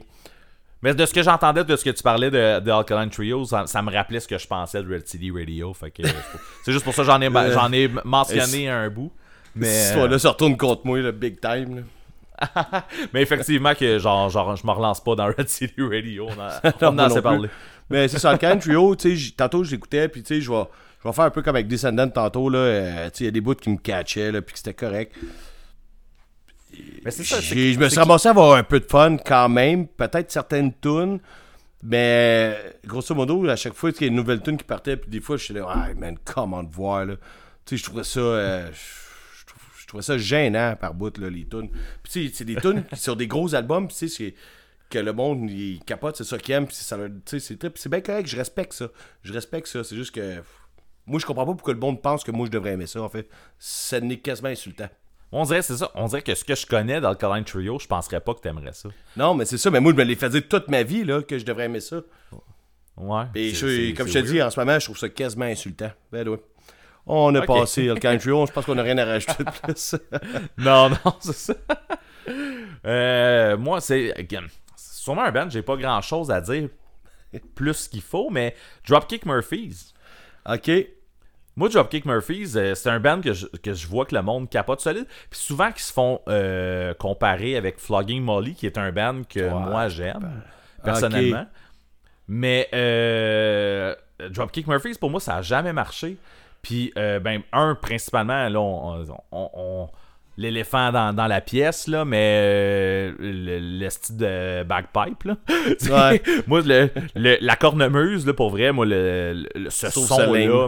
Mais 0.84 0.96
de 0.96 1.06
ce 1.06 1.14
que 1.14 1.22
j'entendais 1.22 1.64
de 1.64 1.76
ce 1.76 1.84
que 1.84 1.92
tu 1.92 2.02
parlais 2.02 2.32
de, 2.32 2.60
de 2.60 2.72
Alkaline 2.72 3.10
Trio, 3.12 3.46
ça, 3.46 3.68
ça 3.68 3.82
me 3.84 3.92
rappelait 3.94 4.20
ce 4.20 4.28
que 4.28 4.38
je 4.40 4.48
pensais 4.48 4.82
de 4.82 4.92
Red 4.92 5.08
City 5.08 5.30
Radio. 5.30 5.74
C'est 6.64 6.72
juste 6.72 6.84
pour 6.84 6.94
ça 6.96 7.04
que 7.04 7.08
j'en 7.08 7.22
ai, 7.22 7.28
Euh, 7.28 7.54
j'en 7.54 7.72
ai 7.72 7.88
mentionné 8.04 8.68
un 8.70 8.90
bout. 8.90 9.12
Mais, 9.56 9.68
Cette 9.68 9.88
histoire-là 9.90 10.18
se 10.18 10.28
retourne 10.28 10.58
contre 10.58 10.82
moi, 10.88 11.00
le 11.00 11.12
big 11.12 11.40
time. 11.40 11.76
là. 11.76 11.82
mais 13.14 13.22
effectivement 13.22 13.74
que 13.76 14.00
genre, 14.00 14.30
genre 14.30 14.56
je 14.56 14.66
me 14.66 14.72
relance 14.72 15.04
pas 15.04 15.16
dans 15.16 15.28
Red 15.28 15.50
City 15.50 15.82
Radio. 15.82 16.28
On, 16.30 16.40
a, 16.42 16.62
Non, 16.64 16.72
on 16.82 16.88
en 16.88 16.98
a 17.00 17.04
assez 17.06 17.22
parlé. 17.22 17.50
Mais 17.90 18.08
c'est 18.08 18.20
ça, 18.20 18.32
le 18.32 18.38
Can 18.38 18.58
Trio, 18.58 18.96
tantôt 19.36 19.64
je 19.64 19.72
l'écoutais, 19.72 20.08
puis 20.08 20.24
tu 20.24 20.36
sais, 20.36 20.42
je 20.42 20.50
vais, 20.52 20.64
je 21.04 21.08
vais 21.08 21.14
faire 21.14 21.26
un 21.26 21.30
peu 21.30 21.42
comme 21.42 21.56
avec 21.56 21.68
Descendant 21.68 22.08
tantôt, 22.10 22.50
là. 22.50 22.60
euh, 22.60 23.10
il 23.20 23.26
y 23.26 23.28
a 23.28 23.32
des 23.32 23.42
bouts 23.42 23.56
qui 23.56 23.70
me 23.70 23.78
catchaient, 23.78 24.32
là, 24.32 24.42
puis 24.42 24.54
que 24.54 24.60
c'était 24.60 24.74
correct. 24.74 25.14
Mais 27.04 27.12
c'est 27.12 27.24
ça. 27.26 27.40
Je 27.42 27.78
me 27.78 27.90
suis 27.90 28.00
ramassé 28.00 28.30
à 28.30 28.32
avoir 28.32 28.54
un 28.54 28.64
peu 28.64 28.80
de 28.80 28.86
fun 28.86 29.18
quand 29.18 29.50
même, 29.50 29.88
peut-être 29.88 30.32
certaines 30.32 30.72
tunes, 30.80 31.20
mais 31.84 32.56
grosso 32.86 33.14
modo, 33.14 33.48
à 33.50 33.56
chaque 33.56 33.74
fois 33.74 33.92
qu'il 33.92 34.04
y 34.04 34.06
a 34.06 34.08
une 34.08 34.16
nouvelle 34.16 34.42
tune 34.42 34.56
qui 34.58 34.64
partait, 34.64 34.96
puis 34.96 35.10
des 35.10 35.20
fois, 35.20 35.36
je 35.38 35.44
suis 35.46 35.54
là, 35.54 35.66
ah 35.68 35.88
man, 35.98 36.16
comment 36.24 36.64
te 36.64 36.74
voir, 36.74 37.06
là. 37.06 37.16
Tu 37.66 37.76
sais, 37.76 37.78
je 37.78 37.84
trouvais 37.84 38.04
ça. 38.04 38.20
euh, 38.20 38.70
je 38.72 39.11
trouvais 39.92 40.04
ça 40.04 40.18
gênant 40.18 40.76
par 40.76 40.94
bout, 40.94 41.18
là, 41.18 41.30
les 41.30 41.46
tunes. 41.48 41.70
Puis 42.04 42.12
tu 42.12 42.28
sais, 42.28 42.34
c'est 42.34 42.46
des 42.46 42.56
tunes 42.56 42.84
sur 42.94 43.16
des 43.16 43.28
gros 43.28 43.54
albums, 43.56 43.88
tu 43.88 43.96
sais, 43.96 44.08
c'est 44.08 44.34
que 44.90 45.00
le 45.00 45.14
monde 45.14 45.50
il 45.50 45.80
capote, 45.86 46.18
c'est 46.18 46.24
ça 46.26 46.38
qu'ils 46.38 46.54
aiment, 46.56 46.70
ça 46.70 46.98
c'est 47.26 47.78
c'est 47.78 47.90
bien 47.90 48.02
correct, 48.02 48.28
je 48.28 48.36
respecte 48.36 48.74
ça. 48.74 48.88
Je 49.24 49.32
respecte 49.32 49.68
ça, 49.68 49.84
c'est 49.84 49.96
juste 49.96 50.14
que 50.14 50.42
moi 51.06 51.20
je 51.20 51.26
comprends 51.26 51.46
pas 51.46 51.54
pourquoi 51.54 51.74
le 51.74 51.80
monde 51.80 52.02
pense 52.02 52.24
que 52.26 52.32
moi 52.32 52.46
je 52.46 52.52
devrais 52.52 52.72
aimer 52.74 52.88
ça 52.88 53.02
en 53.02 53.08
fait. 53.10 53.30
Ça 53.58 54.00
n'est 54.02 54.18
quasiment 54.20 54.50
insultant. 54.50 54.90
On 55.34 55.46
dirait, 55.46 55.62
c'est 55.62 55.78
ça. 55.78 55.90
On 55.96 56.08
dirait 56.08 56.22
que 56.24 56.36
ce 56.36 56.44
que 56.44 56.56
je 56.56 56.66
connais 56.66 57.00
d'Alkaline 57.00 57.46
Trio, 57.46 57.80
je 57.80 57.88
penserais 57.88 58.20
pas 58.20 58.34
que 58.34 58.42
t'aimerais 58.42 58.74
ça. 58.74 58.90
Non, 59.16 59.34
mais 59.34 59.46
c'est 59.46 59.58
ça, 59.58 59.72
mais 59.72 59.80
moi 59.80 59.94
je 59.94 59.98
me 59.98 60.04
l'ai 60.04 60.16
fait 60.16 60.30
dire 60.30 60.46
toute 60.50 60.68
ma 60.68 60.84
vie 60.84 61.06
là 61.06 61.22
que 61.24 61.38
je 61.40 61.46
devrais 61.46 61.66
aimer 61.66 61.80
ça. 61.80 62.02
Ouais. 62.98 63.24
Et 63.36 63.54
je- 63.54 63.96
comme 63.96 64.08
je 64.08 64.14
te 64.14 64.20
dis, 64.20 64.42
en 64.42 64.50
ce 64.50 64.60
moment, 64.60 64.78
je 64.78 64.86
trouve 64.86 64.98
ça 64.98 65.08
quasiment 65.08 65.46
insultant. 65.46 65.90
Ben 66.12 66.28
ouais. 66.28 66.38
On 67.08 67.34
a 67.36 67.42
passé 67.42 67.84
le 67.88 67.96
country, 67.96 68.32
on- 68.32 68.46
je 68.46 68.52
pense 68.52 68.66
qu'on 68.66 68.76
n'a 68.76 68.84
rien 68.84 68.98
à 68.98 69.06
rajouter 69.06 69.44
de 69.44 69.50
plus. 69.64 69.96
Non, 70.58 70.90
non, 70.90 71.14
c'est 71.20 71.34
ça. 71.36 71.54
Euh, 72.86 73.58
moi, 73.58 73.82
c'est. 73.82 74.14
sûrement 74.76 75.24
un 75.24 75.32
band, 75.32 75.50
j'ai 75.50 75.62
pas 75.62 75.76
grand 75.78 76.02
chose 76.02 76.32
à 76.32 76.42
dire 76.42 76.70
plus 77.56 77.88
qu'il 77.88 78.02
faut, 78.02 78.30
mais 78.30 78.56
Dropkick 78.88 79.26
Murphys. 79.26 79.94
ok. 80.48 80.70
Moi, 81.58 81.68
Dropkick 81.68 82.06
Murphys, 82.06 82.54
euh, 82.56 82.76
c'est 82.76 82.90
un 82.90 83.00
band 83.02 83.20
que 83.20 83.34
je, 83.34 83.46
que 83.46 83.74
je 83.74 83.86
vois 83.86 84.06
que 84.06 84.16
le 84.16 84.22
monde 84.22 84.50
capote 84.50 84.80
solide. 84.80 85.06
Puis 85.30 85.40
souvent, 85.40 85.70
qu'ils 85.72 85.82
se 85.82 85.92
font 85.92 86.22
euh, 86.30 86.94
comparer 86.94 87.58
avec 87.58 87.78
Flogging 87.78 88.22
Molly, 88.24 88.56
qui 88.56 88.66
est 88.66 88.78
un 88.78 88.92
band 88.94 89.24
que 89.28 89.50
moi 89.50 89.90
j'aime, 89.90 90.42
personnellement. 90.84 91.46
Mais 92.30 92.70
euh, 92.74 93.94
Dropkick 94.30 94.66
Murphys, 94.68 94.96
pour 94.98 95.10
moi, 95.10 95.20
ça 95.20 95.38
a 95.38 95.42
jamais 95.42 95.74
marché. 95.74 96.16
Puis, 96.62 96.92
euh, 96.98 97.20
ben, 97.20 97.42
un, 97.54 97.76
principalement, 97.76 98.48
là, 98.50 98.60
on, 98.60 99.06
on- 99.32 99.50
on- 99.54 99.90
l'éléphant 100.38 100.92
dans, 100.92 101.14
dans 101.14 101.28
la 101.28 101.42
pièce, 101.42 101.88
là, 101.88 102.06
mais 102.06 102.40
euh, 102.42 103.12
le, 103.20 103.60
le 103.80 103.90
style 103.90 104.18
de 104.18 104.64
bagpipe, 104.64 105.24
là. 105.26 105.36
Ouais. 105.90 106.22
moi, 106.48 106.62
le, 106.66 106.90
le- 107.16 107.38
la 107.42 107.56
cornemuse, 107.56 108.26
là, 108.26 108.34
pour 108.34 108.50
vrai, 108.50 108.72
moi, 108.72 108.86
le, 108.88 109.44
ce 109.70 109.88
son-là 110.08 110.68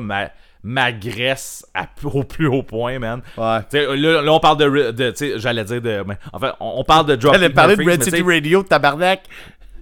m'agresse 0.65 1.65
au 2.05 2.23
plus 2.23 2.47
haut 2.47 2.63
point, 2.63 2.97
man. 2.99 3.21
Ouais. 3.37 3.59
Là, 3.97 4.21
là, 4.21 4.33
on 4.33 4.39
parle 4.39 4.57
de, 4.57 4.91
de 4.91 5.13
j'allais 5.37 5.63
dire 5.65 5.81
de, 5.81 6.03
mais, 6.07 6.17
en 6.31 6.39
fait, 6.39 6.51
on, 6.59 6.73
on 6.77 6.83
parle 6.83 7.05
de 7.07 7.15
a 7.45 7.49
parlé 7.49 7.75
de 7.75 7.81
Red 7.91 8.03
City 8.03 8.21
Radio, 8.25 8.63
tabarnak. 8.63 9.23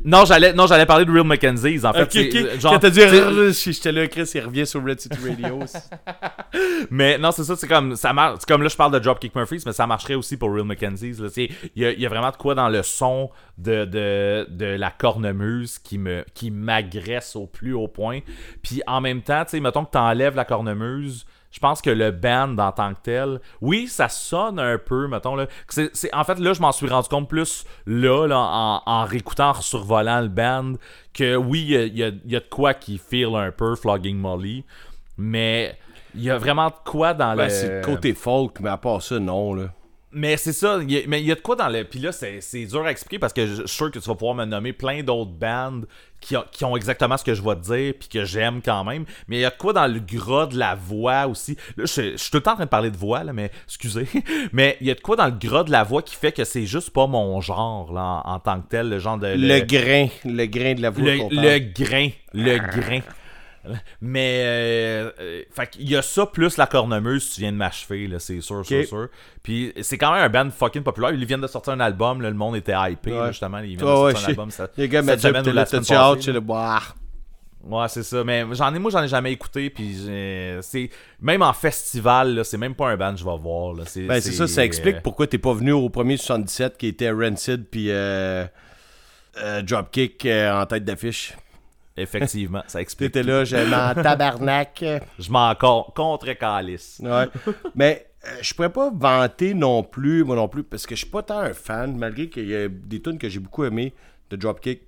Non, 0.04 0.26
j'allais, 0.26 0.54
non, 0.54 0.68
j'allais 0.68 0.86
parler 0.86 1.06
de 1.06 1.12
Real 1.12 1.26
Mackenzie's, 1.26 1.86
en 1.86 1.94
fait. 1.94 2.04
Ok, 2.04 2.10
c'est, 2.12 2.54
ok. 2.54 2.60
genre, 2.60 2.74
Quand 2.74 2.80
t'as 2.80 2.90
dit, 2.90 3.02
j'étais 3.52 3.92
là, 3.92 4.08
Chris, 4.08 4.30
il 4.34 4.42
revient 4.42 4.66
sur 4.66 4.84
Red 4.84 5.00
City 5.00 5.18
Radio. 5.28 5.60
Mais 6.90 7.18
non, 7.18 7.32
c'est 7.32 7.44
ça, 7.44 7.56
c'est 7.56 7.68
comme 7.68 7.96
ça 7.96 8.14
marche. 8.14 8.38
C'est 8.40 8.48
comme 8.48 8.64
là, 8.64 8.70
je 8.70 8.76
parle 8.76 8.94
de 8.94 9.00
Dropkick 9.00 9.36
Murphys, 9.36 9.64
mais 9.66 9.74
ça 9.74 9.88
marcherait 9.88 10.16
aussi 10.16 10.38
pour 10.38 10.54
Real 10.54 10.66
Mackenzie's. 10.66 11.18
sais, 11.30 11.50
Il 11.76 11.84
y 11.84 11.86
a, 11.86 11.92
y 11.94 12.06
a 12.06 12.10
vraiment 12.10 12.32
de 12.32 12.36
quoi 12.38 12.56
dans 12.56 12.70
le 12.70 12.84
son 12.84 13.30
de, 13.58 13.86
de, 13.86 14.48
de 14.50 14.66
la 14.66 14.92
cornemuse 14.92 15.80
qui 15.80 15.98
me 15.98 16.26
qui 16.34 16.52
m'agresse 16.52 17.36
au 17.36 17.46
plus 17.48 17.74
haut 17.74 17.88
point. 17.88 18.20
Puis 18.64 18.82
en 18.88 19.02
même 19.02 19.22
temps, 19.22 19.44
tu 19.46 19.52
sais, 19.52 19.60
mettons 19.60 19.86
que 19.86 19.92
t'enlèves 19.92 20.36
la 20.36 20.46
cornemuse, 20.46 21.26
Je 21.52 21.60
pense 21.60 21.82
que 21.82 21.90
le 21.90 22.12
band 22.12 22.58
en 22.58 22.72
tant 22.72 22.94
que 22.94 23.00
tel, 23.04 23.42
oui, 23.60 23.88
ça 23.88 24.08
sonne 24.08 24.58
un 24.60 24.78
peu, 24.78 25.08
mettons. 25.08 25.36
Là. 25.36 25.48
En 26.14 26.24
fait, 26.24 26.40
là, 26.40 26.54
je 26.54 26.62
m'en 26.62 26.72
suis 26.72 26.88
rendu 26.88 27.10
compte 27.10 27.28
plus 27.28 27.66
là, 27.86 28.26
là, 28.26 28.40
en, 28.40 28.82
en 28.86 29.06
réécoutant, 29.06 29.50
en 29.50 29.62
survolant 29.62 30.22
le 30.22 30.30
band, 30.30 30.74
que 31.14 31.36
oui, 31.36 31.62
il 31.62 31.98
y 31.98 32.04
a, 32.04 32.08
y 32.08 32.14
y 32.26 32.32
de 32.34 32.40
quoi 32.50 32.74
qui 32.74 32.98
feel 32.98 33.36
un 33.36 33.52
peu 33.52 33.76
Flogging 33.76 34.18
Molly, 34.18 34.64
mais 35.18 35.78
il 36.16 36.24
y 36.24 36.30
a 36.30 36.38
vraiment 36.38 36.68
de 36.68 36.74
quoi 36.86 37.14
dans 37.14 37.36
Ben, 37.36 37.44
le. 37.46 37.50
c'est 37.50 37.80
le 37.80 37.82
côté 37.86 38.14
folk, 38.14 38.60
mais 38.62 38.70
à 38.70 38.78
part 38.78 39.02
ça, 39.02 39.20
non, 39.20 39.54
là. 39.54 39.66
Mais 40.14 40.36
c'est 40.38 40.52
ça, 40.54 40.80
il 40.82 40.92
y 40.92 40.98
a- 40.98 41.02
mais 41.08 41.22
il 41.22 41.28
y 41.28 41.32
a 41.32 41.36
de 41.36 41.40
quoi 41.42 41.56
dans 41.56 41.70
le. 41.70 41.84
Puis 41.86 42.00
là, 42.00 42.12
c'est 42.12 42.66
dur 42.66 42.86
à 42.86 42.92
expliquer 42.92 43.18
parce 43.20 43.32
que 43.34 43.46
je 43.48 43.54
je 43.62 43.68
suis 43.68 43.78
sûr 43.78 43.92
que 43.92 44.00
tu 44.00 44.08
vas 44.10 44.16
pouvoir 44.16 44.36
me 44.36 44.44
nommer 44.46 44.74
plein 44.74 45.04
d'autres 45.04 45.32
bandes 45.32 45.88
qui, 46.20 46.36
ont- 46.36 46.44
qui 46.52 46.66
ont 46.66 46.76
exactement 46.76 47.16
ce 47.18 47.24
que 47.24 47.34
je 47.34 47.42
vais 47.42 47.56
te 47.56 47.62
dire, 47.62 47.94
puis 48.00 48.10
que 48.10 48.26
j'aime 48.26 48.62
quand 48.64 48.84
même. 48.84 49.06
Mais 49.28 49.38
il 49.38 49.40
y 49.42 49.46
a 49.46 49.50
de 49.50 49.56
quoi 49.56 49.72
dans 49.74 49.88
le 49.88 50.00
gras 50.00 50.48
de 50.48 50.58
la 50.58 50.76
voix 50.76 51.28
aussi. 51.28 51.56
Là, 51.78 51.86
je, 51.86 52.12
je 52.12 52.18
suis 52.18 52.30
tout 52.30 52.38
le 52.38 52.44
temps 52.44 52.52
en 52.52 52.56
train 52.56 52.66
de 52.66 52.70
parler 52.70 52.92
de 52.92 52.98
voix, 52.98 53.24
là, 53.24 53.32
mais 53.34 53.52
excusez. 53.68 54.06
Mais 54.52 54.78
il 54.82 54.88
y 54.88 54.92
a 54.92 54.96
de 54.96 55.00
quoi 55.02 55.16
dans 55.16 55.26
le 55.28 55.32
gras 55.32 55.64
de 55.64 55.72
la 55.72 55.84
voix 55.84 56.02
qui 56.02 56.16
fait 56.16 56.32
que 56.34 56.44
c'est 56.44 56.66
juste 56.66 56.90
pas 56.90 57.08
mon 57.08 57.40
genre, 57.42 57.94
là, 57.94 58.22
en, 58.26 58.34
en 58.34 58.40
tant 58.40 58.60
que 58.62 58.68
tel, 58.68 58.90
le 58.90 59.00
genre 59.00 59.18
de. 59.18 59.28
Le, 59.28 59.60
grain, 59.62 60.08
le 60.26 60.46
grain 60.46 60.74
de 60.74 60.82
la 60.82 60.90
voix 60.90 61.04
Le, 61.32 61.60
grain. 61.60 62.10
Le 62.34 62.58
grain. 62.58 63.00
Mais, 64.02 64.42
euh, 64.44 65.12
euh, 65.20 65.42
fait 65.52 65.70
qu'il 65.70 65.90
y 65.90 65.96
a 65.96 66.02
ça 66.02 66.26
plus 66.26 66.58
la 66.58 66.68
cornemuse, 66.68 67.34
tu 67.34 67.42
viens 67.42 67.52
de 67.52 67.58
m'achever, 67.58 68.08
là, 68.08 68.20
c'est 68.20 68.42
sûr, 68.42 68.66
sûr, 68.66 68.86
sûr. 68.86 69.08
Puis 69.44 69.74
c'est 69.82 69.98
quand 69.98 70.14
même 70.14 70.24
un 70.24 70.30
band 70.30 70.50
fucking 70.52 70.84
populaire. 70.84 71.12
Ils 71.12 71.26
viennent 71.26 71.42
de 71.42 71.48
sortir 71.48 71.74
un 71.74 71.80
album, 71.80 72.22
là, 72.22 72.30
le 72.30 72.36
monde 72.36 72.56
était 72.56 72.74
hypé, 72.76 73.12
là, 73.12 73.22
Ouais. 73.24 73.28
justement. 73.30 73.60
Ils 73.60 73.78
viennent 73.78 73.84
Ouais, 73.84 73.96
de 73.96 74.00
ouais, 74.06 74.12
sortir 74.14 74.18
un 74.18 74.22
je- 74.26 74.30
album. 74.32 74.52
ça- 74.52 74.68
Les 74.78 74.88
gars, 74.90 75.04
cette 75.04 75.20
semaine 75.22 75.48
ou 75.48 75.52
la 75.54 75.66
semaine 75.66 75.86
passée, 75.86 76.32
le 76.32 76.40
boire. 76.40 76.96
Ouais, 77.64 77.88
c'est 77.90 78.02
ça. 78.02 78.24
Mais 78.24 78.44
j'en 78.54 78.74
ai, 78.74 78.80
moi, 78.80 78.90
j'en 78.90 79.04
ai 79.04 79.08
jamais 79.08 79.32
écouté. 79.32 79.70
Puis 79.70 80.08
c'est 80.62 80.90
même 81.22 81.44
en 81.44 81.54
festival, 81.54 82.44
c'est 82.44 82.58
même 82.58 82.74
pas 82.74 82.90
un 82.90 82.98
band 82.98 83.14
que 83.14 83.20
je 83.20 83.24
vais 83.26 83.38
voir. 83.38 83.74
Là. 83.76 83.84
C'est, 83.86 84.02
Ben, 84.02 84.20
c'est 84.20 84.32
ça, 84.32 84.48
ça 84.48 84.66
explique 84.66 85.04
pourquoi 85.04 85.28
t'es 85.28 85.38
pas 85.38 85.54
venu 85.54 85.72
au 85.72 85.88
premier 85.90 86.18
77 86.18 86.76
qui 86.80 86.88
était 86.88 87.12
Rancid 87.12 87.66
puis 87.70 87.92
euh, 87.92 88.48
Dropkick 89.64 90.26
en 90.26 90.66
tête 90.66 90.86
d'affiche. 90.86 91.34
Effectivement, 91.98 92.64
ça 92.68 92.82
explique. 92.82 93.12
T'étais 93.12 93.28
là, 93.30 93.44
j'ai 93.44 93.64
en 93.66 93.94
tabarnak. 94.02 94.84
Je 95.20 95.32
m'en 95.32 95.54
con- 95.56 95.86
contre 95.96 96.32
calice. 96.34 97.02
Ouais. 97.04 97.28
Mais 97.76 98.08
euh, 98.26 98.38
je 98.42 98.54
pourrais 98.54 98.72
pas 98.72 98.92
vanter 98.96 99.54
non 99.54 99.84
plus, 99.84 100.24
moi 100.24 100.36
non 100.36 100.48
plus, 100.48 100.64
parce 100.64 100.86
que 100.88 100.96
je 100.96 101.02
suis 101.02 101.10
pas 101.12 101.22
tant 101.24 101.40
un 101.40 101.54
fan, 101.54 101.96
malgré 101.98 102.30
qu'il 102.30 102.48
y 102.48 102.56
a 102.56 102.68
des 102.70 103.02
tunes 103.02 103.18
que 103.18 103.28
j'ai 103.30 103.40
beaucoup 103.40 103.64
aimé 103.66 103.94
de 104.30 104.36
Dropkick. 104.38 104.84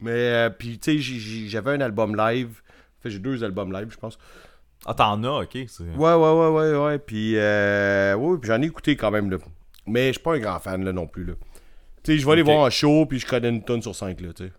Mais, 0.00 0.10
euh, 0.10 0.50
puis, 0.50 0.78
tu 0.80 1.00
sais, 1.00 1.48
j'avais 1.48 1.72
un 1.72 1.80
album 1.80 2.16
live. 2.16 2.60
Fait, 3.00 3.10
j'ai 3.10 3.20
deux 3.20 3.44
albums 3.44 3.72
live, 3.72 3.88
je 3.90 3.96
pense. 3.96 4.18
Ah, 4.84 4.94
t'en 4.94 5.22
as, 5.22 5.42
ok. 5.44 5.54
Ouais, 5.54 5.66
ouais, 5.96 6.14
ouais, 6.14 6.48
ouais, 6.48 6.76
ouais. 6.76 6.98
Puis, 6.98 7.34
euh, 7.36 8.14
ouais, 8.16 8.38
puis 8.38 8.48
j'en 8.48 8.60
ai 8.60 8.66
écouté 8.66 8.96
quand 8.96 9.12
même, 9.12 9.30
là. 9.30 9.36
Mais 9.86 10.08
je 10.08 10.12
suis 10.14 10.22
pas 10.22 10.34
un 10.34 10.38
grand 10.40 10.58
fan, 10.58 10.84
là, 10.84 10.92
non 10.92 11.06
plus, 11.06 11.24
là. 11.24 11.34
Tu 12.02 12.14
sais, 12.14 12.18
je 12.18 12.26
vais 12.26 12.40
Ok. 12.40 12.46
voir 12.46 12.58
en 12.66 12.70
show, 12.70 13.06
puis 13.06 13.20
je 13.20 13.26
connais 13.26 13.48
une 13.48 13.62
tonne 13.62 13.80
sur 13.80 13.94
cinq, 13.94 14.20
là, 14.20 14.32
tu 14.32 14.46
sais. 14.46 14.52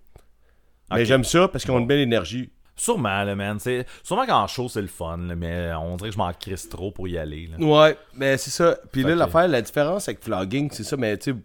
Mais 0.93 1.05
j'aime 1.05 1.23
ça 1.23 1.47
parce 1.47 1.63
qu'ils 1.63 1.73
ont 1.73 1.79
une 1.79 1.87
belle 1.87 1.99
énergie. 1.99 2.49
Sûrement, 2.75 3.23
là, 3.23 3.35
man. 3.35 3.59
C'est... 3.59 3.85
Sûrement 4.01 4.25
qu'en 4.25 4.47
show, 4.47 4.67
c'est 4.67 4.81
le 4.81 4.87
fun, 4.87 5.17
là, 5.17 5.35
mais 5.35 5.71
on 5.73 5.95
dirait 5.95 6.09
que 6.09 6.13
je 6.13 6.17
m'en 6.17 6.33
crisse 6.33 6.69
trop 6.69 6.91
pour 6.91 7.07
y 7.07 7.17
aller. 7.17 7.47
Là. 7.47 7.63
Ouais, 7.63 7.97
mais 8.15 8.37
c'est 8.37 8.49
ça. 8.49 8.77
Puis 8.91 9.03
là, 9.03 9.15
l'affaire, 9.15 9.47
la 9.47 9.61
différence 9.61 10.07
avec 10.07 10.23
Flogging, 10.23 10.69
c'est 10.71 10.83
ça, 10.83 10.97
mais 10.97 11.17
tu 11.17 11.31
sais, 11.31 11.37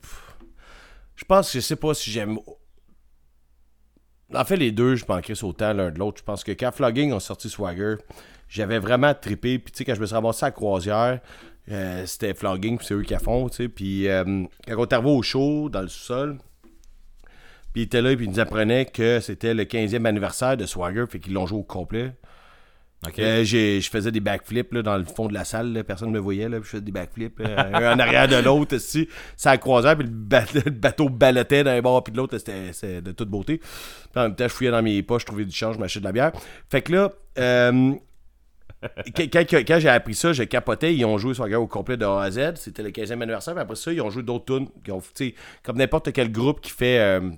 je 1.16 1.24
pense 1.24 1.52
que 1.52 1.60
je 1.60 1.64
sais 1.64 1.76
pas 1.76 1.92
si 1.94 2.10
j'aime. 2.10 2.38
En 4.34 4.44
fait, 4.44 4.56
les 4.56 4.72
deux, 4.72 4.94
je 4.94 5.04
m'en 5.08 5.20
crisse 5.20 5.42
autant 5.42 5.72
l'un 5.72 5.90
de 5.90 5.98
l'autre. 5.98 6.18
Je 6.18 6.24
pense 6.24 6.44
que 6.44 6.52
quand 6.52 6.72
Flogging 6.72 7.12
ont 7.12 7.20
sorti 7.20 7.50
Swagger, 7.50 7.96
j'avais 8.48 8.78
vraiment 8.78 9.12
trippé. 9.14 9.58
Puis 9.58 9.72
tu 9.72 9.78
sais, 9.78 9.84
quand 9.84 9.94
je 9.94 10.00
me 10.00 10.06
suis 10.06 10.14
ramassé 10.14 10.44
à 10.44 10.48
la 10.48 10.52
croisière, 10.52 11.20
euh, 11.70 12.06
c'était 12.06 12.32
Flogging, 12.34 12.78
puis 12.78 12.86
c'est 12.86 12.94
eux 12.94 13.02
qui 13.02 13.12
la 13.12 13.18
font, 13.18 13.48
tu 13.48 13.56
sais. 13.56 13.68
Puis 13.68 14.08
euh, 14.08 14.44
quand 14.66 14.76
on 14.78 14.84
est 14.84 14.92
arrivé 14.92 15.10
au 15.10 15.22
show, 15.22 15.68
dans 15.68 15.82
le 15.82 15.88
sous-sol, 15.88 16.38
puis 17.72 17.82
ils 17.82 17.84
étaient 17.84 18.02
là, 18.02 18.14
puis 18.16 18.24
ils 18.26 18.30
nous 18.30 18.40
apprenaient 18.40 18.86
que 18.86 19.20
c'était 19.20 19.54
le 19.54 19.64
15e 19.64 20.04
anniversaire 20.06 20.56
de 20.56 20.66
Swagger, 20.66 21.04
fait 21.08 21.18
qu'ils 21.20 21.32
l'ont 21.34 21.46
joué 21.46 21.58
au 21.58 21.62
complet. 21.64 22.12
Ok. 23.06 23.20
Euh, 23.20 23.44
j'ai- 23.44 23.80
je 23.80 23.88
faisais 23.90 24.10
des 24.10 24.18
backflips 24.18 24.72
là, 24.72 24.82
dans 24.82 24.96
le 24.98 25.04
fond 25.04 25.28
de 25.28 25.34
la 25.34 25.44
salle, 25.44 25.72
là, 25.72 25.84
personne 25.84 26.08
ne 26.08 26.14
me 26.14 26.18
voyait, 26.18 26.48
là, 26.48 26.58
puis 26.58 26.64
je 26.66 26.70
faisais 26.70 26.82
des 26.82 26.90
backflips, 26.90 27.38
euh, 27.40 27.44
un 27.72 27.94
en 27.94 27.98
arrière 28.00 28.26
de 28.26 28.34
l'autre, 28.36 28.74
ici, 28.74 29.08
ça 29.36 29.52
a 29.52 29.56
croisé, 29.56 29.94
puis 29.94 30.04
le, 30.04 30.10
ba- 30.10 30.42
le 30.64 30.70
bateau 30.72 31.08
ballottait 31.08 31.62
d'un 31.62 31.80
bord 31.80 32.02
puis 32.02 32.12
de 32.12 32.16
l'autre, 32.18 32.36
c'était 32.38 33.00
de 33.00 33.12
toute 33.12 33.28
beauté. 33.28 33.58
Puis 33.58 33.68
en 34.16 34.22
même 34.22 34.34
temps, 34.34 34.48
je 34.48 34.52
fouillais 34.52 34.72
dans 34.72 34.82
mes 34.82 35.00
poches, 35.04 35.22
je 35.22 35.26
trouvais 35.26 35.44
du 35.44 35.54
change, 35.54 35.76
je 35.76 35.80
m'achetais 35.80 36.00
de 36.00 36.04
la 36.06 36.12
bière. 36.12 36.32
Fait 36.68 36.82
que 36.82 36.90
là, 36.92 37.12
euh, 37.38 37.92
quand, 39.16 39.44
quand- 39.64 39.78
j'ai 39.78 39.88
appris 39.88 40.14
ça, 40.14 40.32
je 40.32 40.42
capotais, 40.42 40.92
ils 40.92 41.04
ont 41.04 41.18
joué 41.18 41.34
Swagger 41.34 41.54
au 41.56 41.66
complet 41.68 41.96
de 41.96 42.04
A 42.04 42.22
à 42.22 42.30
Z, 42.32 42.54
c'était 42.56 42.82
le 42.82 42.90
15e 42.90 43.22
anniversaire, 43.22 43.54
puis 43.54 43.62
après 43.62 43.76
ça, 43.76 43.92
ils 43.92 44.00
ont 44.00 44.10
joué 44.10 44.24
d'autres 44.24 44.56
tunes, 44.56 44.68
ont, 44.92 45.02
comme 45.62 45.76
n'importe 45.78 46.12
quel 46.12 46.32
groupe 46.32 46.60
qui 46.60 46.70
fait 46.72 46.98
euh, 46.98 47.30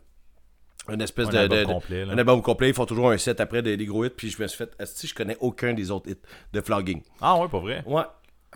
une 0.89 1.03
espèce 1.03 1.29
Un 1.29 1.33
de, 1.33 1.37
album 1.39 1.59
de- 1.59 1.65
complet, 1.65 2.05
là. 2.05 2.13
un 2.15 2.19
album 2.19 2.43
complet, 2.43 2.69
ils 2.71 2.75
font 2.75 2.87
toujours 2.87 3.11
un 3.11 3.19
set 3.19 3.41
après 3.41 3.63
des, 3.63 3.77
des 3.77 3.87
gros 3.87 4.05
hits, 4.05 4.11
puis 4.11 4.31
je 4.31 4.41
me 4.43 4.47
suis 4.49 4.57
fait, 4.59 4.71
si 4.87 5.07
je 5.07 5.15
connais 5.15 5.37
aucun 5.41 5.73
des 5.75 5.91
autres 5.91 6.11
hits 6.11 6.17
de 6.53 6.61
Flogging. 6.61 7.03
Ah 7.21 7.37
ouais, 7.39 7.49
pas 7.49 7.59
vrai? 7.61 7.83
Ouais. 7.87 8.03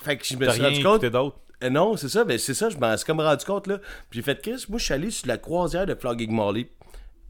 Fait 0.01 0.17
que 0.17 0.25
je 0.25 0.37
me 0.37 0.49
suis 0.51 0.63
rendu 0.63 0.77
compte. 0.83 0.95
écouté 0.97 1.11
d'autre? 1.11 1.37
Euh, 1.63 1.71
non, 1.71 1.97
c'est 1.97 2.09
ça, 2.09 2.25
ben 2.25 2.37
c'est 2.39 2.55
ça, 2.55 2.69
je 2.71 2.77
m'en 2.79 2.97
suis 2.97 3.07
comme 3.07 3.21
rendu 3.21 3.45
compte 3.45 3.67
là. 3.69 3.79
Puis 4.11 4.19
j'ai 4.19 4.23
fait 4.23 4.41
Chris, 4.43 4.65
moi 4.69 4.79
je 4.79 4.85
suis 4.85 4.95
allé 4.95 5.11
sur 5.11 5.29
la 5.29 5.39
croisière 5.39 5.87
de 5.87 5.95
Flogging 5.95 6.33
Molly, 6.33 6.67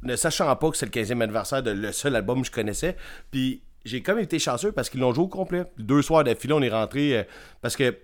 ne 0.02 0.16
sachant 0.16 0.54
pas 0.56 0.70
que 0.70 0.76
c'est 0.76 0.86
le 0.86 0.90
15e 0.92 1.20
anniversaire 1.22 1.62
de 1.62 1.70
le 1.72 1.92
seul 1.92 2.16
album 2.16 2.40
que 2.40 2.46
je 2.46 2.52
connaissais. 2.52 2.96
Puis 3.30 3.62
j'ai 3.84 4.02
comme 4.02 4.18
été 4.18 4.38
chanceux 4.38 4.72
parce 4.72 4.88
qu'ils 4.88 5.00
l'ont 5.00 5.12
joué 5.12 5.24
au 5.24 5.28
complet. 5.28 5.64
Deux 5.76 6.00
soirs 6.00 6.24
d'affilée, 6.24 6.54
on 6.54 6.62
est 6.62 6.70
rentré 6.70 7.18
euh, 7.18 7.22
parce 7.60 7.76
que 7.76 7.94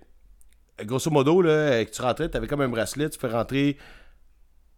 grosso 0.83 1.09
modo, 1.09 1.41
là, 1.41 1.49
euh, 1.51 1.85
que 1.85 1.89
tu 1.91 2.01
rentrais, 2.01 2.29
tu 2.29 2.37
avais 2.37 2.47
comme 2.47 2.61
un 2.61 2.69
bracelet, 2.69 3.09
tu 3.09 3.17
fais 3.19 3.27
rentrer. 3.27 3.77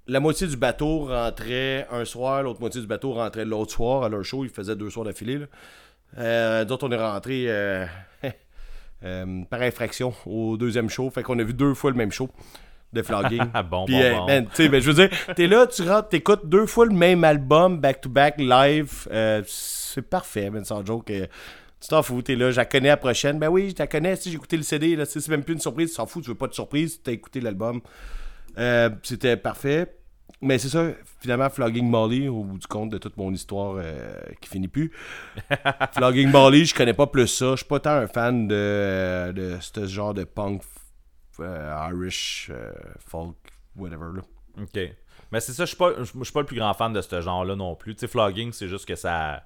La 0.08 0.20
moitié 0.20 0.48
du 0.48 0.58
bateau 0.58 1.06
rentrait 1.06 1.88
un 1.90 2.04
soir, 2.04 2.44
l'autre 2.44 2.60
moitié 2.60 2.82
du 2.82 2.88
bateau 2.88 3.14
rentrait 3.14 3.46
l'autre 3.46 3.72
soir 3.72 4.04
à 4.04 4.10
leur 4.10 4.24
show. 4.26 4.44
Ils 4.44 4.50
faisaient 4.50 4.76
deux 4.76 4.90
soirs 4.90 5.06
d'affilée. 5.06 5.38
là. 5.38 5.46
Euh, 6.18 6.66
D'autres, 6.66 6.88
on 6.88 6.92
est 6.92 6.98
rentré 6.98 7.46
euh, 7.48 7.86
euh, 9.06 9.44
par 9.50 9.62
infraction 9.62 10.14
au 10.26 10.58
deuxième 10.58 10.90
show. 10.90 11.10
Fait 11.10 11.24
qu'on 11.24 11.40
a 11.40 11.44
vu 11.44 11.54
deux 11.54 11.74
fois 11.74 11.90
le 11.92 11.96
même 11.98 12.12
show 12.12 12.30
de 12.92 13.02
Flogging. 13.02 13.44
Ah 13.54 13.64
bon, 13.64 13.86
Puis, 13.86 13.96
bon, 13.98 14.26
bon. 14.28 14.48
sais, 14.54 14.68
ben, 14.68 14.82
je 14.82 14.92
veux 14.92 15.08
dire, 15.08 15.18
t'es 15.36 15.48
là, 15.48 15.68
tu 15.68 15.88
rentres, 15.88 16.10
t'écoutes 16.10 16.48
deux 16.50 16.66
fois 16.66 16.86
le 16.86 16.94
même 16.94 17.24
album, 17.24 17.80
back-to-back, 17.80 18.40
live. 18.40 19.08
c'est 19.48 20.02
parfait, 20.02 20.50
man, 20.50 20.66
sans 20.66 20.86
joke. 20.86 21.06
tu 21.06 21.88
t'en 21.88 22.04
fous, 22.04 22.22
t'es 22.22 22.36
là, 22.36 22.52
je 22.52 22.58
la 22.58 22.66
connais 22.66 22.90
la 22.90 22.98
prochaine. 22.98 23.40
Ben 23.40 23.48
oui, 23.48 23.70
je 23.70 23.76
la 23.80 23.88
connais, 23.88 24.18
si 24.18 24.30
j'ai 24.30 24.36
écouté 24.36 24.58
le 24.58 24.64
CD, 24.64 24.98
là, 24.98 25.06
c'est 25.06 25.26
même 25.30 25.44
plus 25.44 25.54
une 25.54 25.62
surprise, 25.62 25.92
tu 25.92 25.96
t'en 25.96 26.06
fous, 26.06 26.22
tu 26.22 26.28
veux 26.28 26.36
pas 26.36 26.48
de 26.48 26.54
surprise, 26.54 27.00
t'as 27.02 27.14
écouté 27.14 27.40
l'album. 27.40 27.80
Euh, 28.58 28.90
C'était 29.04 29.38
parfait. 29.38 29.98
Mais 30.42 30.58
c'est 30.58 30.68
ça, 30.68 30.90
finalement, 31.22 31.50
Flogging 31.50 31.90
Molly, 31.90 32.28
au 32.28 32.44
bout 32.44 32.58
du 32.58 32.68
compte 32.68 32.90
de 32.90 32.98
toute 32.98 33.16
mon 33.16 33.32
histoire 33.32 33.76
euh, 33.78 34.20
qui 34.42 34.50
finit 34.50 34.68
plus. 34.68 34.92
Flogging 35.94 36.30
Molly, 36.30 36.66
je 36.66 36.76
connais 36.76 36.94
pas 36.94 37.08
plus 37.08 37.28
ça. 37.28 37.52
Je 37.52 37.58
suis 37.58 37.66
pas 37.66 37.80
tant 37.80 37.92
un 37.92 38.08
fan 38.08 38.48
de, 38.48 39.32
de 39.34 39.58
ce 39.62 39.86
genre 39.88 40.14
de 40.14 40.26
punk 40.26 40.62
euh, 41.40 41.90
Irish, 41.92 42.52
euh, 42.54 42.72
folk, 43.00 43.38
whatever. 43.76 44.08
Là. 44.16 44.22
Ok. 44.62 44.80
Mais 45.32 45.40
c'est 45.40 45.54
ça, 45.54 45.64
je 45.64 45.70
suis 45.70 45.78
pas, 45.78 45.94
pas 45.94 46.40
le 46.42 46.46
plus 46.46 46.58
grand 46.58 46.74
fan 46.74 46.92
de 46.92 47.02
ce 47.02 47.22
genre-là 47.22 47.56
non 47.56 47.76
plus. 47.76 47.96
Tu 47.96 48.02
sais, 48.02 48.08
Flogging, 48.08 48.52
c'est 48.52 48.68
juste 48.68 48.86
que 48.86 48.96
ça. 48.96 49.44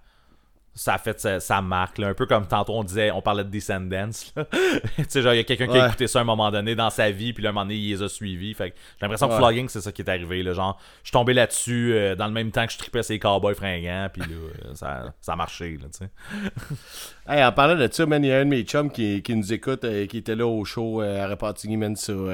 Ça 0.80 0.94
a 0.94 0.98
fait 0.98 1.20
sa, 1.20 1.40
sa 1.40 1.62
marque, 1.62 1.98
là. 1.98 2.08
un 2.08 2.14
peu 2.14 2.26
comme 2.26 2.48
tantôt 2.48 2.74
on 2.76 2.84
disait, 2.84 3.12
on 3.12 3.22
parlait 3.22 3.44
de 3.44 3.50
Descendants. 3.50 4.10
tu 4.36 5.06
sais, 5.10 5.22
genre, 5.22 5.34
il 5.34 5.38
y 5.38 5.40
a 5.40 5.44
quelqu'un 5.44 5.68
qui 5.68 5.78
a 5.78 5.88
écouté 5.88 6.08
ça 6.08 6.20
à 6.20 6.22
un 6.22 6.26
moment 6.26 6.52
donné 6.52 6.76
dans 6.76 6.90
sa 6.90 7.10
vie, 7.12 7.34
puis 7.34 7.44
là, 7.44 7.50
un 7.50 7.54
moment 7.54 7.66
donné, 7.66 7.76
il 7.76 7.90
les 7.90 8.04
a 8.04 8.08
suivis. 8.08 8.54
Fait 8.54 8.74
j'ai 9.00 9.06
l'impression 9.06 9.28
que. 9.28 9.36
Flogging, 9.36 9.68
c'est 9.70 9.82
ça 9.82 9.92
qui 9.92 10.02
est 10.02 10.10
arrivé. 10.10 10.44
Là. 10.44 10.54
Genre, 10.54 10.80
je 11.04 11.08
suis 11.08 11.14
tombé 11.14 11.34
là-dessus 11.34 11.94
euh, 11.94 12.16
dans 12.16 12.28
le 12.28 12.34
même 12.34 12.52
temps 12.52 12.66
que 12.66 12.72
je 12.72 12.78
tripais 12.78 13.04
ces 13.04 13.20
cowboys 13.20 13.56
fringants, 13.56 14.08
puis 14.14 14.22
là, 14.22 14.28
euh, 14.30 14.76
ça, 14.76 15.14
ça 15.20 15.34
a 15.34 15.36
marché, 15.36 15.78
là, 15.82 15.88
tu 15.92 16.06
sais. 16.06 16.10
Hey, 17.30 17.44
en 17.44 17.52
parlant 17.52 17.76
de 17.76 17.90
ça, 17.92 18.06
man, 18.06 18.24
il 18.24 18.30
y 18.30 18.32
a 18.32 18.38
un 18.38 18.46
de 18.46 18.50
mes 18.50 18.64
chums 18.64 18.90
qui, 18.90 19.22
qui 19.22 19.36
nous 19.36 19.52
écoute, 19.52 19.84
euh, 19.84 20.06
qui 20.06 20.20
était 20.20 20.36
là 20.36 20.48
au 20.48 20.64
show 20.64 21.02
euh, 21.02 21.26
à 21.26 21.28
Repentigny, 21.28 21.76
man, 21.76 21.94
sur, 21.98 22.32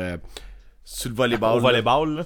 sur 0.83 1.09
le 1.09 1.15
volleyball. 1.15 1.57
Au 1.57 1.59
volleyball, 1.59 2.15
là. 2.15 2.25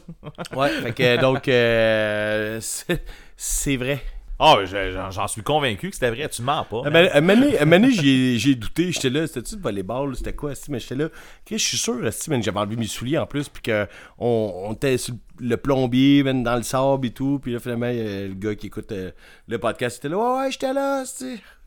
Ouais, 0.54 0.70
fait 0.70 0.92
que 0.92 1.22
donc, 1.22 1.48
euh, 1.48 2.60
c'est 3.38 3.78
vrai. 3.78 4.02
Ah, 4.40 4.58
je- 4.66 4.92
j'en 5.12 5.28
suis 5.28 5.42
convaincu 5.42 5.90
que 5.90 5.96
c'était 5.96 6.12
vrai, 6.12 6.30
tu 6.30 6.44
mens 6.44 6.64
pas. 6.64 6.82
Un 6.86 6.92
man. 6.92 7.10
moment- 7.22 7.48
un 7.60 7.66
moment 7.66 7.88
j'ai 7.90 8.54
douté. 8.56 8.92
J'étais 8.92 9.10
là, 9.10 9.26
c'était-tu 9.26 9.56
du 9.56 9.62
volleyball? 9.64 10.16
C'était 10.16 10.34
quoi? 10.34 10.52
esti? 10.52 10.70
Mais 10.72 10.80
j'étais 10.80 10.94
là, 10.96 11.10
je 11.50 11.58
suis 11.58 11.78
sûr, 11.78 11.96
man, 11.96 12.44
j'avais 12.44 12.60
enlevé 12.60 12.76
mes 12.76 12.86
souliers 12.86 13.18
en 13.18 13.26
plus, 13.26 13.50
puis 13.50 13.64
qu'on 13.64 13.88
on 14.28 14.74
était 14.74 14.98
sur 15.00 15.16
le 15.40 15.58
plombier, 15.58 16.22
man, 16.22 16.44
dans 16.44 16.56
le 16.56 16.62
sable 16.62 17.08
et 17.08 17.12
tout. 17.12 17.40
Puis 17.42 17.54
là, 17.54 17.60
finalement, 17.60 17.88
le 17.90 18.34
gars 18.36 18.54
qui 18.54 18.68
écoute 18.68 18.92
euh, 18.92 19.10
le 19.48 19.58
podcast, 19.58 19.98
était 19.98 20.10
là, 20.10 20.18
ouais, 20.18 20.40
ouais, 20.44 20.52
j'étais 20.52 20.72
là. 20.74 21.04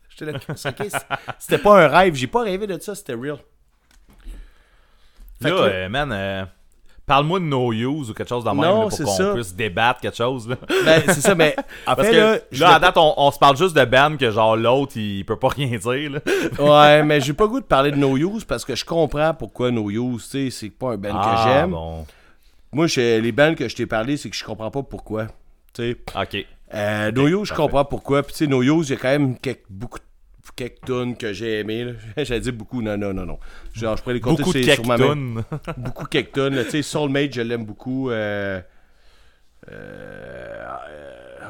J'étais 0.09 0.31
là, 0.31 0.39
c'était 1.39 1.57
pas 1.57 1.83
un 1.83 1.87
rêve, 1.89 2.15
j'ai 2.15 2.27
pas 2.27 2.43
rêvé 2.43 2.67
de 2.67 2.79
ça, 2.79 2.95
c'était 2.95 3.15
real. 3.15 3.37
Fait 5.41 5.49
Là, 5.49 5.55
que 5.55 5.61
là- 5.61 5.67
euh, 5.73 5.89
man, 5.89 6.11
euh, 6.13 6.45
Parle-moi 7.11 7.39
de 7.41 7.43
no 7.45 7.73
use 7.73 8.09
ou 8.09 8.13
quelque 8.13 8.29
chose 8.29 8.45
dans 8.45 8.55
même 8.55 8.63
Non, 8.71 8.83
là, 8.83 8.87
pour 8.87 9.17
qu'on 9.17 9.33
puisse 9.33 9.53
débattre 9.53 9.99
quelque 9.99 10.15
chose. 10.15 10.47
Là. 10.47 10.55
Ben, 10.85 11.03
c'est 11.07 11.19
ça, 11.19 11.35
mais 11.35 11.57
en 11.85 11.93
Parce 11.95 12.07
que 12.07 12.15
là, 12.15 12.37
là, 12.53 12.75
à 12.75 12.79
date, 12.79 12.95
on, 12.95 13.13
on 13.17 13.29
se 13.31 13.37
parle 13.37 13.57
juste 13.57 13.75
de 13.75 13.83
band 13.83 14.15
que 14.15 14.31
genre 14.31 14.55
l'autre, 14.55 14.93
il 14.95 15.25
peut 15.25 15.35
pas 15.35 15.49
rien 15.49 15.77
dire. 15.77 16.09
Là. 16.11 16.19
Ouais, 16.59 17.03
mais 17.03 17.19
j'ai 17.19 17.33
pas 17.33 17.43
le 17.43 17.49
goût 17.49 17.59
de 17.59 17.65
parler 17.65 17.91
de 17.91 17.97
No 17.97 18.15
Use 18.15 18.45
parce 18.45 18.63
que 18.63 18.75
je 18.75 18.85
comprends 18.85 19.33
pourquoi 19.33 19.71
No 19.71 19.89
Use, 19.91 20.23
tu 20.31 20.49
sais, 20.49 20.57
c'est 20.57 20.69
pas 20.69 20.93
un 20.93 20.97
band 20.97 21.09
Ah, 21.13 21.35
que 21.45 21.49
j'aime. 21.51 21.71
bon. 21.71 22.05
Moi, 22.71 22.87
je- 22.87 23.19
les 23.19 23.31
bands 23.33 23.55
que 23.55 23.67
je 23.67 23.75
t'ai 23.75 23.85
parlé, 23.87 24.15
c'est 24.15 24.29
que 24.29 24.35
je 24.37 24.45
comprends 24.45 24.71
pas 24.71 24.81
pourquoi. 24.83 25.25
Tu 25.73 25.91
sais, 25.91 25.97
Ok. 26.17 26.45
euh, 26.73 27.11
No 27.11 27.27
Use, 27.27 27.49
je 27.49 27.53
comprends 27.53 27.83
pourquoi. 27.83 28.23
Puis 28.23 28.31
tu 28.31 28.37
sais, 28.45 28.47
No 28.47 28.63
Use, 28.63 28.87
il 28.87 28.93
y 28.93 28.95
a 28.95 28.99
quand 29.01 29.09
même 29.09 29.37
quelques, 29.37 29.65
beaucoup 29.69 29.99
quelques 30.55 30.81
tunes 30.85 31.15
que 31.15 31.33
j'ai 31.33 31.59
aimées. 31.59 31.93
J'allais 32.17 32.39
dire 32.39 32.53
beaucoup, 32.53 32.81
non, 32.81 32.97
non, 32.97 33.13
non, 33.13 33.25
non. 33.25 33.39
Genre, 33.73 33.97
je 33.97 34.01
pourrais 34.01 34.15
les 34.15 34.21
compter 34.21 34.43
Beaucoup 34.43 34.57
sur, 34.57 34.73
sur 34.73 34.85
ma 34.85 34.97
main. 34.97 35.43
Beaucoup 35.77 36.05
quelques 36.05 36.33
tunes. 36.33 36.63
Tu 36.65 36.69
sais, 36.71 36.81
Soulmate, 36.81 37.33
je 37.33 37.41
l'aime 37.41 37.65
beaucoup. 37.65 38.09
Euh, 38.09 38.61
euh, 39.71 40.65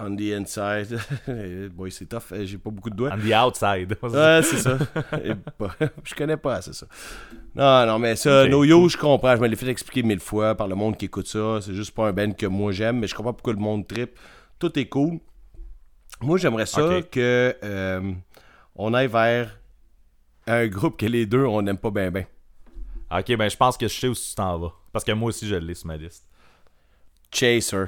on 0.03 0.15
the 0.15 0.33
Inside. 0.33 0.99
Boy, 1.73 1.91
c'est 1.91 2.05
tough. 2.05 2.33
J'ai 2.43 2.57
pas 2.57 2.69
beaucoup 2.69 2.89
de 2.89 2.95
doigts. 2.95 3.11
On 3.13 3.17
the 3.17 3.33
outside. 3.33 3.97
Ouais, 4.01 4.41
c'est 4.43 4.57
ça. 4.57 4.77
Pas- 5.57 5.75
je 6.03 6.15
connais 6.15 6.37
pas 6.37 6.55
assez 6.55 6.73
ça. 6.73 6.87
Non, 7.55 7.85
non, 7.85 7.99
mais 7.99 8.15
ça, 8.15 8.43
Ok. 8.43 8.49
No 8.49 8.63
Yo, 8.63 8.89
je 8.89 8.97
comprends. 8.97 9.35
Je 9.35 9.41
me 9.41 9.47
l'ai 9.47 9.55
fait 9.55 9.67
expliquer 9.67 10.03
mille 10.03 10.19
fois 10.19 10.55
par 10.55 10.67
le 10.67 10.75
monde 10.75 10.97
qui 10.97 11.05
écoute 11.05 11.27
ça. 11.27 11.59
C'est 11.61 11.73
juste 11.73 11.93
pas 11.93 12.07
un 12.07 12.13
band 12.13 12.31
que 12.31 12.45
moi 12.47 12.71
j'aime, 12.71 12.99
mais 12.99 13.07
je 13.07 13.15
comprends 13.15 13.33
pourquoi 13.33 13.53
le 13.53 13.59
monde 13.59 13.87
trip. 13.87 14.17
Tout 14.59 14.77
est 14.77 14.85
cool. 14.85 15.19
Moi, 16.21 16.37
j'aimerais 16.37 16.67
ça 16.67 17.01
que 17.09 17.55
euh, 17.63 18.11
on 18.75 18.93
aille 18.93 19.07
vers 19.07 19.59
un 20.47 20.67
groupe 20.67 20.97
que 20.97 21.05
les 21.05 21.25
deux, 21.25 21.45
on 21.45 21.61
n'aime 21.61 21.77
pas 21.77 21.91
bien, 21.91 22.09
bien. 22.11 22.25
ok, 23.15 23.35
ben 23.37 23.49
je 23.49 23.57
pense 23.57 23.77
que 23.77 23.87
je 23.87 23.93
sais 23.99 24.07
où 24.07 24.13
tu 24.15 24.35
t'en 24.35 24.57
vas. 24.59 24.73
Parce 24.91 25.05
que 25.05 25.11
moi 25.11 25.29
aussi, 25.29 25.47
je 25.47 25.55
l'ai 25.55 25.73
sur 25.75 25.87
ma 25.87 25.97
liste. 25.97 26.25
Chaser. 27.33 27.85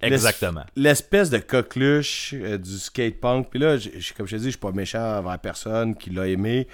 Exactement. 0.00 0.64
L'es- 0.76 0.88
L'espèce 0.90 1.30
de 1.30 1.38
coqueluche 1.38 2.34
euh, 2.34 2.58
du 2.58 2.78
skate 2.78 3.20
punk. 3.20 3.48
Puis 3.48 3.58
là, 3.58 3.76
comme 4.16 4.26
je 4.26 4.36
te 4.36 4.40
dis, 4.40 4.44
je 4.46 4.50
suis 4.50 4.58
pas 4.58 4.72
méchant 4.72 5.18
envers 5.18 5.38
personne 5.38 5.94
qui 5.96 6.10
l'a 6.10 6.26
aimé, 6.28 6.68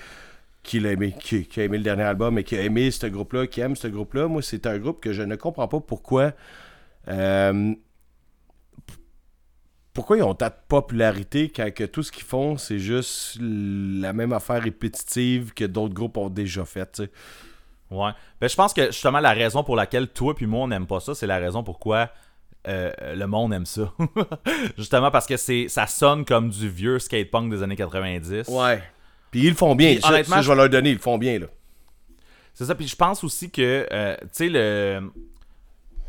qui 0.65 0.81
l'a 0.81 0.93
aimé, 0.93 1.15
qui, 1.21 1.47
qui 1.47 1.61
a 1.61 1.65
aimé 1.65 1.79
le 1.79 1.85
dernier 1.85 2.03
album 2.03 2.39
et 2.39 2.45
qui 2.45 2.57
a 2.57 2.63
aimé 2.63 2.91
ce 2.91 3.07
groupe-là, 3.07 3.47
qui 3.47 3.61
aime 3.61 3.77
ce 3.77 3.87
groupe-là. 3.87 4.27
Moi, 4.27 4.43
c'est 4.43 4.67
un 4.67 4.79
groupe 4.79 5.01
que 5.01 5.13
je 5.13 5.23
ne 5.23 5.37
comprends 5.37 5.69
pas 5.69 5.81
pourquoi. 5.81 6.33
euh, 7.09 7.73
pourquoi 9.93 10.17
ils 10.17 10.23
ont 10.23 10.35
tant 10.35 10.47
de 10.49 10.55
popularité 10.69 11.49
quand 11.55 11.73
que 11.75 11.85
tout 11.85 12.03
ce 12.03 12.13
qu'ils 12.13 12.25
font, 12.25 12.57
c'est 12.57 12.79
juste 12.79 13.39
la 13.41 14.13
même 14.13 14.33
affaire 14.33 14.63
répétitive 14.63 15.53
que 15.55 15.65
d'autres 15.65 15.95
groupes 15.95 16.17
ont 16.17 16.29
déjà 16.31 16.65
fait, 16.65 16.91
tu 16.93 17.05
sais? 17.05 17.11
Ouais. 17.91 18.11
Ben, 18.41 18.49
je 18.49 18.55
pense 18.55 18.73
que 18.73 18.87
justement, 18.87 19.19
la 19.19 19.33
raison 19.33 19.65
pour 19.65 19.75
laquelle 19.75 20.07
toi 20.09 20.35
puis 20.35 20.47
moi, 20.47 20.61
on 20.61 20.69
n'aime 20.69 20.87
pas 20.87 21.01
ça, 21.01 21.15
c'est 21.15 21.27
la 21.27 21.39
raison 21.39 21.65
pourquoi 21.65 22.09
euh, 22.69 22.93
le 23.17 23.27
monde 23.27 23.53
aime 23.53 23.67
ça. 23.67 23.93
justement 24.79 25.11
parce 25.11 25.27
que 25.27 25.37
c'est 25.37 25.67
ça 25.69 25.87
sonne 25.89 26.25
comme 26.25 26.51
du 26.51 26.69
vieux 26.69 26.99
skate 27.01 27.31
punk 27.31 27.51
des 27.51 27.63
années 27.63 27.75
90. 27.77 28.47
Ouais. 28.49 28.83
Puis 29.33 29.41
ils 29.41 29.49
le 29.49 29.55
font 29.57 29.75
bien. 29.75 29.99
Honnêtement, 30.05 30.37
ça, 30.37 30.43
je 30.43 30.49
vais 30.49 30.55
leur 30.57 30.69
donner, 30.69 30.91
ils 30.91 30.97
le 30.97 31.01
font 31.01 31.19
bien, 31.19 31.39
là. 31.41 31.47
C'est 32.55 32.65
ça. 32.67 32.75
Puis 32.75 32.87
je 32.87 32.97
pense 32.97 33.25
aussi 33.25 33.51
que, 33.51 33.87
euh, 33.91 34.17
tu 34.23 34.29
sais, 34.33 34.49
le. 34.49 35.11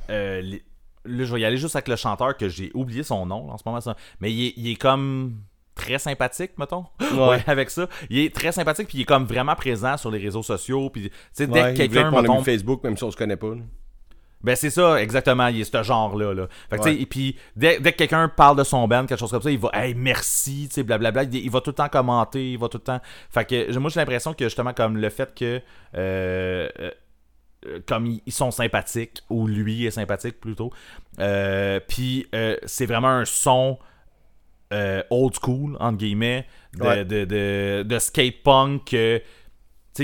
euh, 0.10 0.42
les- 0.42 0.64
là, 1.06 1.24
je 1.26 1.34
vais 1.34 1.42
y 1.42 1.46
aller 1.46 1.58
juste 1.58 1.76
avec 1.76 1.88
le 1.88 1.96
chanteur 1.96 2.36
que 2.38 2.50
j'ai 2.50 2.72
oublié 2.74 3.04
son 3.04 3.26
nom 3.26 3.48
là, 3.48 3.54
en 3.54 3.58
ce 3.58 3.64
moment. 3.66 3.82
ça. 3.82 3.96
Mais 4.20 4.32
il 4.32 4.48
est, 4.48 4.54
il 4.58 4.72
est 4.72 4.76
comme 4.76 5.36
très 5.76 6.00
sympathique, 6.00 6.52
mettons. 6.58 6.86
Ouais. 7.16 7.44
avec 7.48 7.70
ça. 7.70 7.88
Il 8.10 8.20
est 8.20 8.34
très 8.36 8.52
sympathique, 8.52 8.88
puis 8.88 9.00
il 9.00 9.02
est 9.02 9.06
comme 9.06 9.26
vraiment 9.26 9.56
présent 9.56 9.98
sur 9.98 10.12
les 10.12 10.20
réseaux 10.20 10.44
sociaux. 10.44 10.90
Puis, 10.90 11.10
tu 11.10 11.16
sais, 11.34 11.48
dès 11.48 11.62
Ouais, 11.64 11.72
que 11.74 11.78
quelqu'un, 11.78 12.12
mettons, 12.12 12.44
Facebook, 12.44 12.84
même 12.84 12.98
si 12.98 13.04
on 13.04 13.12
se 13.12 13.18
connaît 13.18 13.38
pas. 13.38 13.50
là. 13.56 13.62
Ben 14.44 14.56
c'est 14.56 14.72
ça, 14.72 15.00
exactement, 15.00 15.48
il 15.48 15.62
est 15.62 15.72
ce 15.72 15.84
genre-là. 15.84 16.34
Là. 16.34 16.48
Fait 16.70 16.78
que, 16.78 16.82
tu 16.84 16.90
sais, 16.90 16.96
Ouais. 16.96 17.02
et 17.02 17.06
puis, 17.06 17.36
dès, 17.56 17.80
dès 17.80 17.92
que 17.92 17.98
quelqu'un 18.00 18.28
parle 18.28 18.58
de 18.58 18.64
son 18.64 18.88
band, 18.88 19.06
quelque 19.06 19.20
chose 19.20 19.30
comme 19.30 19.42
ça, 19.44 19.52
il 19.52 19.60
va 19.60 19.70
«Hey, 19.74 19.94
merci», 19.94 20.66
tu 20.70 20.74
sais, 20.76 20.84
blablabla. 20.84 21.24
Il, 21.26 21.36
il 21.36 21.52
va 21.52 21.62
tout 21.62 21.70
le 21.70 21.76
temps 21.76 21.90
commenter, 21.90 22.54
il 22.54 22.58
va 22.58 22.68
tout 22.68 22.80
le 22.80 22.84
temps... 22.84 23.00
Fait 23.30 23.46
que 23.46 23.78
moi, 23.78 23.92
j'ai 23.92 24.00
l'impression 24.00 24.34
que, 24.34 24.44
justement, 24.46 24.74
comme 24.74 24.98
le 24.98 25.10
fait 25.12 25.32
que... 25.36 25.62
euh, 25.96 26.70
euh, 26.80 26.92
comme 27.86 28.08
ils, 28.26 28.32
sont 28.32 28.52
sympathiques, 28.52 29.22
ou 29.30 29.48
lui 29.48 29.86
est 29.86 29.92
sympathique, 29.92 30.40
plutôt. 30.40 30.72
Euh, 31.20 31.80
puis, 31.88 32.28
euh, 32.34 32.56
c'est 32.66 32.86
vraiment 32.86 33.10
un 33.10 33.26
son... 33.26 33.78
euh, 34.74 35.04
old 35.10 35.34
school, 35.42 35.76
entre 35.80 35.98
guillemets, 35.98 36.48
de, 36.76 36.84
Ouais. 36.84 37.06
de, 37.06 37.26
de, 37.26 37.84
de 37.84 38.00
skate 38.00 38.42
punk 38.44 38.94
euh, 38.94 39.20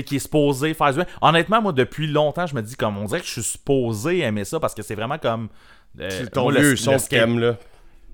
qui 0.04 0.16
est 0.16 0.18
supposé 0.18 0.74
faire 0.74 0.92
du. 0.92 1.00
Honnêtement, 1.22 1.62
moi, 1.62 1.72
depuis 1.72 2.06
longtemps, 2.06 2.46
je 2.46 2.54
me 2.54 2.60
dis 2.62 2.76
comme 2.76 2.98
on 2.98 3.04
dirait 3.06 3.20
que 3.20 3.26
je 3.26 3.32
suis 3.32 3.42
supposé 3.42 4.20
aimer 4.20 4.44
ça 4.44 4.60
parce 4.60 4.74
que 4.74 4.82
c'est 4.82 4.94
vraiment 4.94 5.18
comme. 5.18 5.48
euh, 6.00 6.08
C'est 6.10 6.30
ton 6.30 6.50
le 6.50 6.76
son 6.76 6.92
que 6.92 6.98
skate- 6.98 7.08
t'aimes, 7.08 7.38
là. 7.38 7.56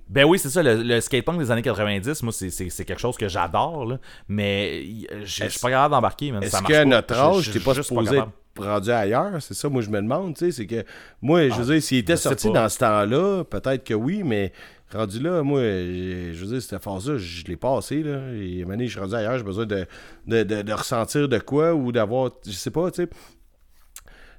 Ben 0.08 0.24
oui, 0.24 0.38
c'est 0.38 0.50
ça, 0.50 0.62
le, 0.62 0.82
le 0.82 1.00
skatepunk 1.00 1.38
des 1.38 1.50
années 1.50 1.62
90, 1.62 2.22
moi, 2.22 2.32
c'est- 2.32 2.84
quelque 2.84 3.00
chose 3.00 3.16
que 3.16 3.26
j'adore. 3.28 3.94
Mais 4.28 4.84
je 5.24 5.48
suis 5.48 5.58
pas 5.60 5.70
capable 5.70 5.92
d'embarquer, 5.92 6.28
Est-ce 6.42 6.62
pas. 6.62 6.84
notre 6.84 7.14
âge, 7.18 7.50
t'es 7.50 7.58
pas 7.60 7.74
supposé. 7.74 8.20
Rendu 8.58 8.90
ailleurs? 8.90 9.42
C'est 9.42 9.54
ça, 9.54 9.68
moi, 9.68 9.82
je 9.82 9.90
me 9.90 10.00
demande, 10.00 10.34
tu 10.36 10.46
sais. 10.46 10.52
C'est 10.52 10.66
que, 10.66 10.84
moi, 11.22 11.48
je 11.48 11.54
veux 11.60 11.74
dire, 11.74 11.82
s'il 11.82 11.98
était 11.98 12.12
Ah, 12.14 12.16
sorti 12.16 12.48
pas. 12.48 12.62
dans 12.62 12.68
ce 12.68 12.78
temps-là, 12.78 13.44
peut-être 13.44 13.84
que 13.84 13.94
oui, 13.94 14.22
mais 14.24 14.52
rendu 14.92 15.18
là, 15.20 15.42
moi, 15.42 15.60
je 15.60 16.34
veux 16.44 16.46
dire, 16.52 16.62
cette 16.62 16.82
phase-là, 16.82 17.16
je 17.18 17.44
l'ai 17.46 17.56
passé, 17.56 18.02
là. 18.02 18.32
Et 18.34 18.62
à 18.62 18.66
je 18.86 18.90
suis 18.90 19.00
rendu 19.00 19.14
ailleurs, 19.14 19.36
j'ai 19.38 19.44
besoin 19.44 19.66
de, 19.66 19.86
de, 20.26 20.42
de- 20.44 20.62
de 20.62 20.72
ressentir 20.72 21.28
de 21.28 21.38
quoi 21.38 21.74
ou 21.74 21.90
d'avoir, 21.92 22.30
je 22.46 22.52
sais 22.52 22.70
pas, 22.70 22.90
tu 22.90 23.02
sais. 23.02 23.08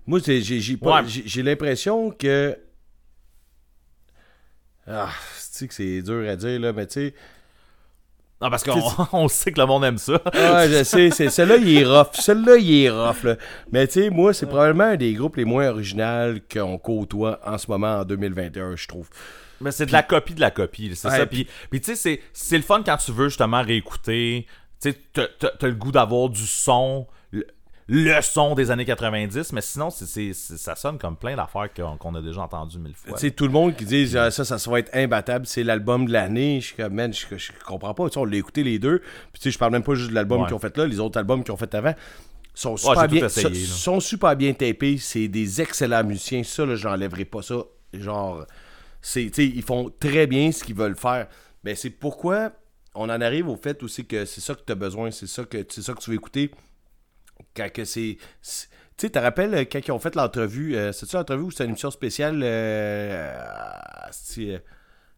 Moi, 0.07 0.19
c'est- 0.21 0.41
j'ai 0.41 0.59
j'ai 0.59 0.77
pas- 0.77 1.01
Ouais. 1.01 1.07
j'ai- 1.07 1.23
j'ai 1.25 1.43
l'impression 1.43 2.11
que. 2.11 2.55
Ah, 4.87 5.09
tu 5.35 5.57
sais 5.57 5.67
que 5.67 5.73
c'est 5.73 6.01
dur 6.03 6.29
à 6.29 6.35
dire, 6.35 6.59
là, 6.59 6.71
mais 6.73 6.85
tu 6.85 6.93
sais. 6.93 7.13
Non, 8.45 8.49
parce 8.51 8.63
qu'on 8.63 8.79
on 9.13 9.27
sait 9.27 9.51
que 9.51 9.59
le 9.59 9.65
monde 9.65 9.83
aime 9.85 9.97
ça. 9.97 10.21
Je 10.33 10.83
sais, 11.09 11.09
celui-là, 11.29 11.57
il 11.57 11.77
est 11.79 11.85
rough. 11.85 12.09
Celui-là, 12.13 12.57
il 12.57 12.83
est 12.83 12.89
rough, 12.91 13.23
là. 13.23 13.35
Mais 13.71 13.87
tu 13.87 14.03
sais, 14.03 14.09
moi, 14.11 14.33
c'est 14.33 14.45
probablement 14.45 14.83
un 14.83 14.95
des 14.97 15.13
groupes 15.13 15.37
les 15.37 15.45
moins 15.45 15.67
originaux 15.69 16.35
qu'on 16.51 16.77
côtoie 16.77 17.39
en 17.43 17.57
ce 17.57 17.69
moment, 17.71 18.01
en 18.01 18.05
2021, 18.05 18.75
je 18.75 18.87
trouve. 18.87 19.09
Mais 19.61 19.71
c'est 19.71 19.87
de 19.87 19.91
la 19.93 20.03
copie 20.03 20.35
de 20.35 20.41
la 20.41 20.51
copie, 20.51 20.91
c'est 20.95 21.07
Ouais, 21.09 21.17
ça. 21.17 21.25
Puis, 21.25 21.47
puis 21.71 21.81
tu 21.81 21.95
sais, 21.95 22.21
c'est- 22.33 22.57
le 22.57 22.61
fun 22.63 22.83
quand 22.85 22.97
tu 22.97 23.11
veux 23.11 23.29
justement 23.29 23.63
réécouter. 23.63 24.45
Tu 24.81 24.91
sais, 24.91 24.99
t'as 25.13 25.67
le 25.67 25.73
goût 25.73 25.91
d'avoir 25.91 26.29
du 26.29 26.45
son, 26.45 27.07
le, 27.87 28.19
son 28.21 28.55
des 28.55 28.71
années 28.71 28.85
90, 28.85 29.53
mais 29.53 29.61
sinon, 29.61 29.89
ça 29.91 30.75
sonne 30.75 30.97
comme 30.97 31.15
plein 31.15 31.35
d'affaires 31.35 31.69
qu'on 31.73 32.15
a 32.15 32.21
déjà 32.21 32.41
entendues 32.41 32.79
mille 32.79 32.95
fois. 32.95 33.13
Tu 33.13 33.19
sais, 33.19 33.31
tout 33.31 33.45
le 33.45 33.51
monde 33.51 33.75
qui 33.75 33.85
dit 33.85 34.11
ah, 34.17 34.31
ça, 34.31 34.43
ça, 34.43 34.71
va 34.71 34.79
être 34.79 34.95
imbattable, 34.95 35.45
c'est 35.45 35.63
l'album 35.63 36.07
de 36.07 36.11
l'année. 36.11 36.61
Je 36.61 36.67
suis 36.67 36.75
comme, 36.75 36.93
man, 36.93 37.13
je, 37.13 37.37
je 37.37 37.51
comprends 37.65 37.93
pas. 37.93 38.07
On 38.15 38.25
l'a 38.25 38.37
écouté 38.37 38.63
les 38.63 38.79
deux. 38.79 38.99
Puis 38.99 39.39
tu 39.39 39.41
sais, 39.43 39.51
je 39.51 39.59
parle 39.59 39.71
même 39.71 39.83
pas 39.83 39.93
juste 39.93 40.09
de 40.09 40.15
l'album 40.15 40.41
Ouais. 40.41 40.47
qu'ils 40.47 40.55
ont 40.55 40.59
fait 40.59 40.75
là, 40.77 40.87
les 40.87 40.99
autres 40.99 41.19
albums 41.19 41.43
qu'ils 41.43 41.53
ont 41.53 41.57
fait 41.57 41.73
avant. 41.75 41.93
Sont 42.55 42.77
super, 42.77 43.07
bien, 43.07 43.25
essayé, 43.25 43.65
sont- 43.65 43.99
super 43.99 44.35
bien 44.35 44.53
tapés. 44.53 44.97
C'est 44.97 45.27
des 45.27 45.61
excellents 45.61 46.03
musiciens. 46.03 46.41
Ça, 46.43 46.65
là, 46.65 46.75
j'enlèverai 46.75 47.25
pas 47.25 47.41
ça. 47.41 47.57
Genre, 47.93 48.45
c'est, 49.01 49.25
tu 49.25 49.33
sais, 49.33 49.45
ils 49.45 49.61
font 49.61 49.91
très 49.99 50.25
bien 50.25 50.51
ce 50.51 50.63
qu'ils 50.63 50.75
veulent 50.75 50.95
faire. 50.95 51.27
Mais 51.63 51.75
c'est 51.75 51.89
pourquoi 51.91 52.51
on 52.95 53.09
en 53.09 53.21
arrive 53.21 53.47
au 53.49 53.57
fait 53.57 53.83
aussi 53.83 54.05
que 54.05 54.25
c'est 54.25 54.41
ça 54.41 54.55
que 54.55 54.61
tu 54.65 54.71
as 54.71 54.75
besoin, 54.75 55.11
c'est 55.11 55.27
ça 55.27 55.43
que 55.43 55.63
c'est 55.69 55.81
ça 55.81 55.93
que 55.93 55.99
tu 55.99 56.09
veux 56.09 56.15
écouter. 56.15 56.49
Quand 57.55 57.71
que 57.71 57.85
c'est. 57.85 58.17
Tu 58.97 59.07
sais, 59.07 59.09
te 59.09 59.19
rappelles 59.19 59.53
euh, 59.53 59.65
quand 59.69 59.79
ils 59.85 59.91
ont 59.91 59.99
fait 59.99 60.15
l'entrevue, 60.15 60.75
euh, 60.75 60.91
c'est-tu 60.93 61.15
l'entrevue 61.15 61.43
ou 61.43 61.51
c'est 61.51 61.63
une 61.65 61.71
émission 61.71 61.91
spéciale 61.91 62.39
euh, 62.43 63.33
c'est, 64.11 64.51
euh, 64.51 64.59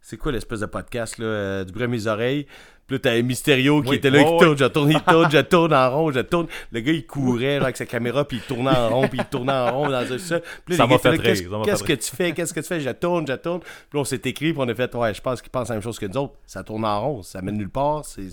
c'est 0.01 0.18
quoi 0.18 0.31
l'espèce 0.31 0.61
de 0.61 0.65
podcast 0.65 1.18
là, 1.19 1.26
euh, 1.26 1.64
du 1.64 1.72
bruit 1.72 1.84
à 1.84 1.88
mes 1.88 2.07
oreilles? 2.07 2.47
Puis 2.88 2.95
là, 2.95 2.99
t'as 3.03 3.22
Mysterio 3.22 3.81
qui 3.84 3.89
Oui, 3.89 3.95
était 3.97 4.09
là, 4.09 4.19
ouais, 4.19 4.26
qui 4.26 4.31
ouais. 4.31 4.39
tourne, 4.39 4.57
je 4.57 4.65
tourne, 4.65 4.91
il 4.91 5.01
tourne, 5.01 5.30
je 5.30 5.38
tourne 5.41 5.73
en 5.73 5.91
rond, 5.91 6.11
je 6.11 6.22
tourne. 6.22 6.47
Le 6.72 6.80
gars, 6.80 6.93
il 6.93 7.05
courait 7.05 7.55
genre, 7.57 7.64
avec 7.65 7.76
sa 7.76 7.85
caméra, 7.85 8.26
puis 8.26 8.38
il 8.38 8.43
tournait 8.43 8.72
en 8.72 8.89
rond, 8.89 9.07
puis 9.09 9.19
il 9.19 9.26
tournait 9.26 9.51
en 9.51 9.72
rond 9.77 9.89
dans 9.89 10.14
un 10.14 10.18
ça. 10.18 10.39
Puis 10.39 10.77
là, 10.77 10.77
Ça 10.77 10.97
fait 10.97 11.03
là, 11.03 11.22
rire, 11.22 11.22
Qu'est-ce 11.65 11.84
fait 11.84 11.97
que 11.97 12.01
tu 12.01 12.15
fais? 12.15 12.31
Qu'est-ce 12.31 12.53
que 12.53 12.61
tu 12.61 12.68
fais? 12.68 12.80
Je 12.80 12.89
tourne, 12.91 13.27
je 13.27 13.34
tourne. 13.34 13.59
Puis 13.59 13.69
là, 13.93 13.99
on 13.99 14.05
s'est 14.05 14.22
écrit, 14.23 14.53
puis 14.53 14.55
on 14.57 14.69
a 14.69 14.73
fait, 14.73 14.95
ouais, 14.95 15.14
je 15.14 15.22
pense 15.22 15.41
qu'ils 15.41 15.51
pensent 15.51 15.68
la 15.68 15.76
même 15.76 15.84
chose 15.84 15.99
que 15.99 16.05
nous 16.05 16.18
autres. 16.18 16.35
Ça 16.45 16.64
tourne 16.64 16.85
en 16.85 17.01
rond, 17.01 17.23
ça 17.23 17.41
mène 17.41 17.57
nulle 17.57 17.69
part. 17.69 18.03
Il 18.18 18.31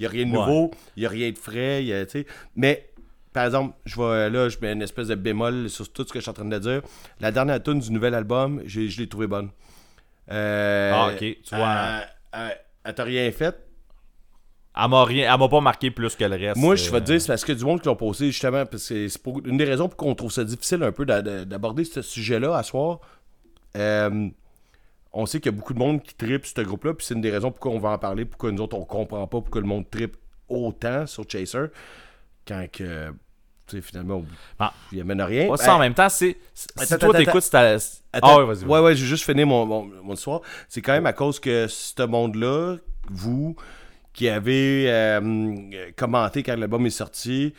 n'y 0.00 0.06
a 0.06 0.08
rien 0.08 0.26
de 0.26 0.32
Ouais. 0.32 0.36
nouveau, 0.36 0.70
il 0.96 1.00
n'y 1.00 1.06
a 1.06 1.08
rien 1.08 1.30
de 1.30 1.38
frais, 1.38 1.84
y 1.84 1.92
a. 1.94 2.04
Mais, 2.56 2.88
par 3.36 3.44
exemple, 3.44 3.76
je 3.84 3.96
vais 4.00 4.30
là, 4.30 4.48
je 4.48 4.56
mets 4.62 4.72
une 4.72 4.80
espèce 4.80 5.08
de 5.08 5.14
bémol 5.14 5.68
sur 5.68 5.92
tout 5.92 6.04
ce 6.08 6.12
que 6.12 6.18
je 6.18 6.22
suis 6.22 6.30
en 6.30 6.32
train 6.32 6.46
de 6.46 6.58
dire. 6.58 6.80
La 7.20 7.30
dernière 7.30 7.62
tune 7.62 7.80
du 7.80 7.90
nouvel 7.92 8.14
album, 8.14 8.62
je 8.64 8.80
l'ai 8.80 9.08
trouvée 9.08 9.26
bonne. 9.26 9.50
Euh, 10.30 10.90
Ah, 10.94 11.10
ok, 11.12 11.18
tu 11.18 11.54
vois. 11.54 11.66
euh, 11.68 12.00
euh, 12.36 12.48
elle 12.84 12.94
t'a 12.94 13.04
rien 13.04 13.30
fait? 13.32 13.54
Elle 14.78 14.88
m'a 14.88 15.04
rien, 15.04 15.30
elle 15.34 15.38
m'a 15.38 15.48
pas 15.48 15.60
marqué 15.60 15.90
plus 15.90 16.16
que 16.16 16.24
le 16.24 16.36
reste. 16.36 16.56
Moi, 16.56 16.76
je 16.76 16.90
vais 16.90 16.96
euh, 16.96 17.00
te 17.00 17.04
dire, 17.04 17.20
c'est 17.20 17.28
parce 17.28 17.44
que 17.44 17.52
du 17.52 17.64
monde 17.64 17.80
qui 17.82 17.88
l'ont 17.88 17.96
posé, 17.96 18.26
justement, 18.32 18.64
parce 18.64 18.88
que 18.88 19.08
c'est 19.08 19.22
pour 19.22 19.40
une 19.46 19.58
des 19.58 19.64
raisons 19.64 19.88
pour 19.88 19.98
qu'on 19.98 20.14
trouve 20.14 20.32
ça 20.32 20.42
difficile 20.42 20.82
un 20.82 20.92
peu 20.92 21.04
d'a- 21.04 21.20
d'a- 21.20 21.44
d'aborder 21.44 21.84
ce 21.84 22.00
sujet-là 22.00 22.56
à 22.56 22.62
soir. 22.62 23.00
Euh, 23.76 24.28
on 25.12 25.26
sait 25.26 25.40
qu'il 25.40 25.52
y 25.52 25.54
a 25.54 25.58
beaucoup 25.58 25.74
de 25.74 25.78
monde 25.78 26.02
qui 26.02 26.14
tripe 26.14 26.46
sur 26.46 26.56
ce 26.56 26.62
groupe-là, 26.62 26.94
puis 26.94 27.06
c'est 27.06 27.14
une 27.14 27.20
des 27.20 27.30
raisons 27.30 27.50
pourquoi 27.50 27.72
on 27.72 27.78
va 27.78 27.90
en 27.90 27.98
parler, 27.98 28.24
pourquoi 28.24 28.50
nous 28.50 28.62
autres 28.62 28.76
on 28.78 28.84
comprend 28.86 29.26
pas 29.26 29.40
pourquoi 29.42 29.60
le 29.60 29.66
monde 29.66 29.88
tripe 29.90 30.16
autant 30.48 31.06
sur 31.06 31.24
Chaser. 31.30 31.66
Quand 32.48 32.66
que. 32.72 33.12
Tu 33.66 33.76
sais, 33.76 33.82
finalement, 33.82 34.24
Ah. 34.58 34.72
il 34.92 35.00
amène 35.00 35.20
à 35.20 35.26
rien. 35.26 35.46
Pas 35.48 35.56
Ben, 35.56 35.64
ça 35.64 35.74
en 35.76 35.78
même 35.78 35.94
temps, 35.94 36.08
c'est. 36.08 36.36
Si 36.54 36.98
toi 36.98 37.12
t'écoutes, 37.14 37.50
ta- 37.50 37.76
Attends, 38.12 38.28
Ah 38.28 38.38
ouais, 38.38 38.44
vas-y. 38.46 38.64
ouais, 38.64 38.80
ouais, 38.80 38.94
je 38.96 39.02
vais 39.02 39.08
juste 39.08 39.24
finir 39.24 39.46
mon, 39.46 39.66
mon, 39.66 39.84
mon 40.02 40.14
histoire. 40.14 40.40
C'est 40.68 40.80
quand 40.80 40.92
même 40.92 41.06
à 41.06 41.12
cause 41.12 41.40
que 41.40 41.66
ce 41.68 42.02
monde-là, 42.02 42.76
vous, 43.10 43.56
qui 44.12 44.28
avez 44.28 44.86
euh, 44.90 45.90
commenté 45.96 46.42
quand 46.42 46.56
l'album 46.56 46.86
est 46.86 46.90
sorti, 46.90 47.52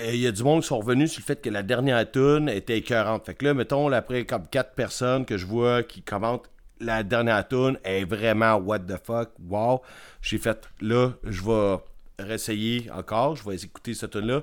euh, 0.00 0.10
il 0.12 0.20
y 0.20 0.26
a 0.26 0.32
du 0.32 0.42
monde 0.42 0.60
qui 0.62 0.68
sont 0.68 0.78
revenus 0.78 1.10
sur 1.12 1.20
le 1.20 1.24
fait 1.24 1.40
que 1.40 1.48
la 1.50 1.62
dernière 1.62 2.10
tune 2.10 2.48
était 2.48 2.78
écœurante. 2.78 3.24
Fait 3.26 3.34
que 3.34 3.44
là, 3.46 3.54
mettons, 3.54 3.88
là, 3.88 3.98
après 3.98 4.24
comme 4.26 4.46
quatre 4.46 4.74
personnes 4.74 5.24
que 5.24 5.36
je 5.36 5.46
vois 5.46 5.82
qui 5.82 6.02
commentent 6.02 6.48
la 6.80 7.02
dernière 7.02 7.46
tune 7.48 7.78
est 7.84 8.04
vraiment 8.04 8.54
what 8.56 8.80
the 8.80 8.96
fuck, 9.02 9.30
wow. 9.48 9.80
J'ai 10.22 10.38
fait, 10.38 10.68
là, 10.80 11.12
je 11.24 11.42
vais 11.42 11.76
réessayer 12.20 12.88
encore, 12.94 13.34
je 13.36 13.48
vais 13.48 13.56
écouter 13.56 13.94
cette 13.94 14.10
tune-là. 14.12 14.42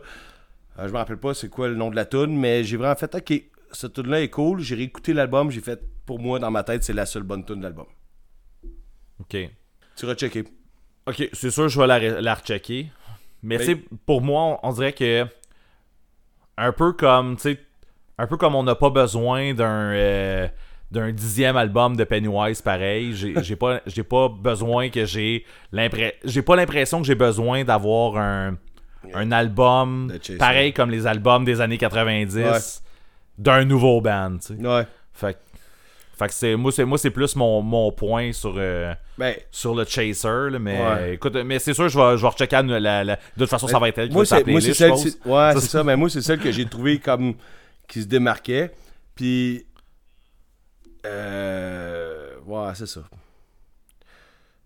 Euh, 0.79 0.87
je 0.87 0.91
me 0.93 0.97
rappelle 0.97 1.17
pas 1.17 1.33
c'est 1.33 1.49
quoi 1.49 1.67
le 1.67 1.75
nom 1.75 1.89
de 1.89 1.95
la 1.95 2.05
tune, 2.05 2.37
mais 2.37 2.63
j'ai 2.63 2.77
vraiment 2.77 2.95
fait, 2.95 3.13
ok, 3.15 3.33
cette 3.71 3.93
tune-là 3.93 4.21
est 4.21 4.29
cool. 4.29 4.59
J'ai 4.59 4.75
réécouté 4.75 5.13
l'album, 5.13 5.49
j'ai 5.51 5.61
fait, 5.61 5.79
pour 6.05 6.19
moi, 6.19 6.39
dans 6.39 6.51
ma 6.51 6.63
tête, 6.63 6.83
c'est 6.83 6.93
la 6.93 7.05
seule 7.05 7.23
bonne 7.23 7.45
tune 7.45 7.57
de 7.57 7.63
l'album. 7.63 7.85
Ok. 9.19 9.37
Tu 9.95 10.05
vas 10.05 10.15
checker. 10.15 10.43
Ok, 11.07 11.29
c'est 11.33 11.51
sûr, 11.51 11.69
je 11.69 11.79
vais 11.79 11.87
la, 11.87 11.99
re- 11.99 12.19
la 12.19 12.35
rechecker. 12.35 12.87
Mais 13.43 13.57
Mais- 13.57 13.65
tu 13.65 13.71
sais, 13.73 13.81
pour 14.05 14.21
moi, 14.21 14.59
on, 14.63 14.69
on 14.69 14.73
dirait 14.73 14.93
que. 14.93 15.25
Un 16.57 16.71
peu 16.71 16.93
comme, 16.93 17.35
tu 17.37 17.57
un 18.17 18.27
peu 18.27 18.37
comme 18.37 18.55
on 18.55 18.63
n'a 18.63 18.75
pas 18.75 18.89
besoin 18.89 19.53
d'un. 19.53 19.91
euh, 19.93 20.47
d'un 20.91 21.11
dixième 21.11 21.57
album 21.57 21.97
de 21.97 22.03
Pennywise 22.03 22.61
pareil, 22.61 23.13
j'ai 23.15 23.55
pas 23.57 23.81
j'ai 23.87 24.03
pas 24.03 24.29
besoin 24.29 24.89
que 24.89 25.03
j'ai 25.05 25.43
l'impression 25.71 26.11
j'ai 26.23 26.41
pas 26.43 26.55
l'impression 26.55 27.01
que 27.01 27.07
j'ai 27.07 27.15
besoin 27.15 27.63
d'avoir 27.65 28.17
un 28.17 28.55
un 29.13 29.31
album 29.31 30.11
pareil 30.39 30.73
comme 30.73 30.89
les 30.91 31.05
albums 31.07 31.45
des 31.45 31.61
années 31.61 31.77
90 31.77 32.35
Ouais. 32.37 32.51
d'un 33.37 33.65
nouveau 33.65 34.01
band, 34.01 34.37
tu 34.37 34.55
sais. 34.55 34.67
Ouais. 34.67 34.87
Fait, 35.13 35.37
fait 36.17 36.27
que 36.27 36.33
c'est 36.33 36.55
moi 36.55 36.71
c'est 36.71 36.85
moi 36.85 36.97
c'est 36.97 37.09
plus 37.11 37.35
mon, 37.35 37.61
mon 37.61 37.91
point 37.91 38.31
sur 38.31 38.55
euh, 38.57 38.93
Ben, 39.17 39.35
sur 39.51 39.75
le 39.75 39.83
chaser 39.85 40.49
là, 40.51 40.59
mais 40.59 40.79
Ouais. 40.81 41.13
écoute 41.15 41.35
mais 41.35 41.59
c'est 41.59 41.73
sûr 41.73 41.89
je 41.89 41.97
vais 41.99 42.17
je 42.17 42.21
vais 42.21 42.27
rechecker 42.29 42.61
la, 42.63 42.79
la- 42.79 43.03
la- 43.03 43.15
de 43.15 43.21
toute 43.37 43.49
façon 43.49 43.67
ça 43.67 43.79
va 43.79 43.89
être 43.89 43.97
elle 43.97 44.07
qui 44.09 44.13
moi, 44.15 44.23
va 44.23 44.41
moi, 44.47 44.61
c'est 44.61 44.73
celle, 44.73 44.91
ouais, 44.91 45.51
c'est 45.55 45.59
ça, 45.67 45.83
mais 45.83 45.95
moi, 45.97 46.09
c'est 46.09 46.21
celle 46.21 46.39
que 46.39 46.51
j'ai 46.51 46.65
trouvé 46.65 46.99
comme 46.99 47.33
qui 47.87 48.01
se 48.01 48.07
démarquait. 48.07 48.71
Puis, 49.15 49.65
euh, 51.05 52.31
ouais, 52.45 52.71
c'est 52.75 52.87
ça. 52.87 53.01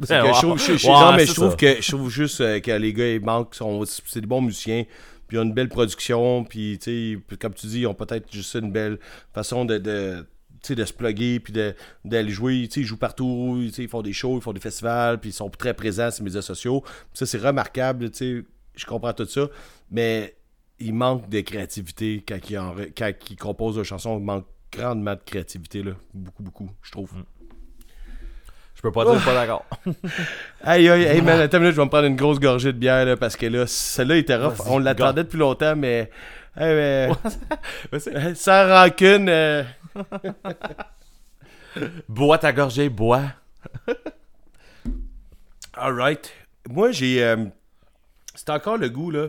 C'est 0.02 0.20
que 0.22 0.28
Ouais, 0.28 0.34
je 0.34 0.40
trouve, 0.40 0.60
je- 0.60 0.78
je- 0.78 0.88
ouais, 0.88 0.94
non, 0.94 1.12
mais 1.14 1.20
c'est 1.26 1.32
je 1.32 1.34
trouve 1.36 1.50
ça. 1.52 1.56
que 1.58 1.82
je 1.82 1.92
trouve 1.96 2.10
juste 2.10 2.42
euh, 2.42 2.60
que 2.60 2.72
les 2.72 2.94
gars 2.94 3.14
ils 3.14 3.22
manquent, 3.22 3.56
c'est 3.86 4.22
des 4.22 4.28
bons 4.28 4.42
musiciens, 4.42 4.86
puis 5.28 5.38
ils 5.38 5.40
ont 5.40 5.44
une 5.44 5.54
belle 5.54 5.70
production, 5.70 6.44
puis 6.46 6.80
tu 6.82 7.16
sais, 7.16 7.22
puis 7.28 7.38
comme 7.38 7.54
tu 7.54 7.68
dis, 7.68 7.82
ils 7.82 7.88
ont 7.88 7.94
peut-être 7.94 8.32
juste 8.32 8.56
une 8.56 8.72
belle 8.72 8.98
façon 9.34 9.66
de, 9.66 9.78
de 9.78 10.26
de 10.68 10.86
se 10.86 10.92
plugger 10.94 11.40
puis 11.40 11.54
d'aller 12.04 12.30
jouer, 12.32 12.68
ils 12.76 12.84
jouent 12.84 12.98
partout, 12.98 13.60
ils 13.78 13.88
font 13.88 14.02
des 14.02 14.12
shows, 14.14 14.36
ils 14.38 14.42
font 14.42 14.52
des 14.54 14.60
festivals, 14.60 15.18
puis 15.20 15.30
ils 15.30 15.34
sont 15.34 15.50
très 15.50 15.74
présents 15.74 16.12
sur 16.12 16.22
les 16.24 16.30
médias 16.30 16.42
sociaux. 16.42 16.84
Ça 17.14 17.26
c'est 17.26 17.38
remarquable, 17.38 18.12
je 18.20 18.86
comprends 18.86 19.14
tout 19.14 19.26
ça, 19.26 19.48
mais 19.90 20.36
il 20.80 20.94
manque 20.94 21.30
de 21.30 21.40
créativité 21.42 22.24
quand 22.28 22.38
ils, 22.50 22.58
en- 22.58 22.76
quand 22.98 23.12
ils 23.30 23.36
composent 23.38 23.78
une 23.78 23.84
chanson, 23.84 24.18
il 24.20 24.24
manque 24.26 24.46
grandement 24.72 25.16
de 25.16 25.22
créativité 25.26 25.82
là, 25.82 25.92
beaucoup 26.14 26.44
beaucoup, 26.44 26.70
je 26.84 26.92
trouve. 26.92 27.12
Je 28.80 28.82
peux 28.82 28.92
pas 28.94 29.04
dire 29.04 29.22
pas 29.26 29.34
d'accord 29.34 29.66
Aïe, 30.64 30.88
aïe, 30.88 31.06
aïe, 31.06 31.22
man, 31.22 31.42
attends 31.42 31.58
une 31.58 31.64
minute, 31.64 31.76
je 31.76 31.82
vais 31.82 31.86
me 31.86 31.90
prendre 31.90 32.06
une 32.08 32.16
grosse 32.16 32.40
gorgée 32.40 32.72
de 32.72 32.78
bière, 32.78 33.06
là, 33.06 33.18
parce 33.18 33.36
que 33.36 33.46
là, 33.46 33.68
celle-là 33.68 34.16
était 34.16 34.38
rough. 34.38 34.56
On 34.68 34.80
l'attendait 34.80 35.24
depuis 35.26 35.38
longtemps, 35.38 35.76
mais. 35.76 36.10
Hey, 36.58 36.74
mais- 36.76 37.10
c'est- 38.00 38.36
sans 38.36 38.68
rancune. 38.70 39.28
euh, 39.30 39.64
bois 42.08 42.38
ta 42.38 42.54
gorgée 42.54 42.88
bois 42.90 43.24
Alright. 45.74 46.32
Moi, 46.70 46.92
j'ai. 46.92 47.24
euh, 47.24 47.46
C'est 48.36 48.50
encore 48.50 48.78
le 48.78 48.90
goût, 48.90 49.12
là. 49.12 49.28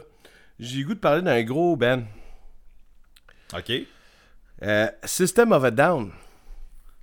J'ai 0.59 0.81
le 0.81 0.87
goût 0.87 0.95
de 0.95 0.99
parler 1.01 1.23
d'un 1.23 1.43
gros 1.43 1.77
band. 1.77 2.03
ok 3.57 3.73
Euh, 4.63 4.89
System 5.05 5.53
of 5.53 5.65
a 5.65 5.71
Down. 5.71 6.13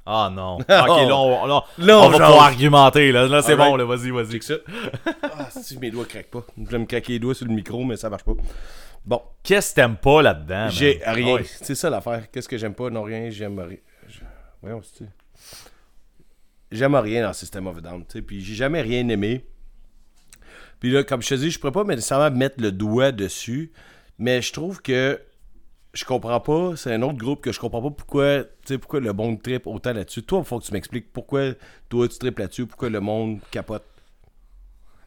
Ah 0.10 0.32
non 0.34 0.56
ok 0.60 0.68
là 0.68 1.16
on, 1.18 1.46
là, 1.48 1.64
Là, 1.80 2.00
on 2.00 2.06
on 2.06 2.10
va 2.10 2.18
jase. 2.18 2.28
pouvoir 2.28 2.44
argumenter 2.46 3.12
là, 3.12 3.28
là 3.28 3.42
c'est 3.42 3.52
Alright. 3.54 3.72
bon 3.72 3.76
là 3.76 3.84
vas-y 3.86 4.10
vas-y 4.10 4.40
ah, 5.22 5.50
si 5.52 5.78
mes 5.80 5.92
doigts 5.92 6.06
craquent 6.06 6.32
pas. 6.32 6.46
Je 6.58 6.64
vais 6.72 6.80
me 6.80 6.86
craquer 6.86 7.14
les 7.14 7.20
doigts 7.20 7.36
sur 7.36 7.46
le 7.46 7.54
micro, 7.54 7.84
mais 7.84 7.98
ça 7.98 8.10
marche 8.10 8.24
pas. 8.24 8.34
Bon, 9.06 9.22
qu'est-ce 9.44 9.72
que 9.72 9.76
t'aimes 9.76 9.98
pas 9.98 10.22
là-dedans 10.22 10.56
man? 10.66 10.72
j'ai 10.72 11.02
rien. 11.06 11.36
Ouais. 11.36 11.44
C'est 11.46 11.76
ça 11.76 11.90
l'affaire. 11.90 12.30
Qu'est-ce 12.32 12.48
que 12.48 12.58
j'aime 12.58 12.74
pas? 12.74 12.90
Non, 12.90 13.04
rien. 13.04 13.30
J'aime 13.30 13.60
rien. 13.60 13.78
Je- 14.08 14.20
Voyons, 14.62 14.82
c'est 14.84 15.06
J'aime 16.72 16.96
rien 16.96 17.24
dans 17.24 17.34
System 17.34 17.68
of 17.68 17.78
a 17.78 17.82
Down. 17.82 18.02
tu 18.06 18.14
sais, 18.18 18.22
Puis 18.22 18.42
j'ai 18.42 18.56
jamais 18.56 18.82
rien 18.82 19.08
aimé. 19.08 19.46
Puis 20.80 20.92
là, 20.92 21.04
comme 21.04 21.22
je 21.22 21.30
te 21.30 21.36
dis, 21.36 21.50
je 21.52 21.60
pourrais 21.60 21.72
pas 21.72 21.84
nécessairement 21.84 22.36
mettre 22.36 22.62
le 22.62 22.72
doigt 22.72 23.12
dessus, 23.12 23.72
mais 24.20 24.42
je 24.42 24.52
trouve 24.54 24.82
que 24.82 25.20
je 25.98 26.06
comprends 26.06 26.40
pas. 26.40 26.76
C'est 26.76 26.94
un 26.94 27.02
autre 27.02 27.18
groupe 27.18 27.42
que 27.42 27.52
je 27.52 27.60
comprends 27.60 27.82
pas 27.82 27.92
pourquoi, 27.92 28.44
tu 28.44 28.50
sais, 28.66 28.78
pourquoi 28.78 29.00
le 29.00 29.14
monde 29.14 29.42
tripe 29.42 29.68
autant 29.68 29.94
là-dessus. 29.94 30.24
Toi, 30.24 30.40
il 30.40 30.46
faut 30.46 30.60
que 30.60 30.66
tu 30.66 30.74
m'expliques 30.74 31.12
pourquoi 31.12 31.54
toi 31.90 32.08
tu 32.08 32.18
tripes 32.18 32.40
là-dessus, 32.40 32.66
pourquoi 32.68 32.90
le 32.90 33.00
monde 33.00 33.40
capote. 33.52 33.84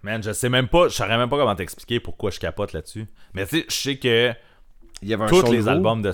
Man, 0.03 0.23
je 0.23 0.33
sais 0.33 0.49
même 0.49 0.69
pas, 0.69 0.89
je 0.89 0.95
saurais 0.95 1.19
même 1.19 1.29
pas 1.29 1.37
comment 1.37 1.55
t'expliquer 1.55 2.01
pourquoi 2.01 2.31
je 2.31 2.41
capote 2.41 2.73
là-dessus. 2.73 3.07
Mais 3.35 3.47
tu 3.47 3.59
sais, 3.61 3.67
je 3.69 3.75
sais 3.75 3.97
que 3.99 4.33
Il 5.03 5.09
y 5.09 5.15
avait 5.15 5.25
un 5.25 5.29
tous 5.29 5.51
les 5.51 5.59
nouveau. 5.59 5.71
albums 5.71 6.03
de. 6.03 6.11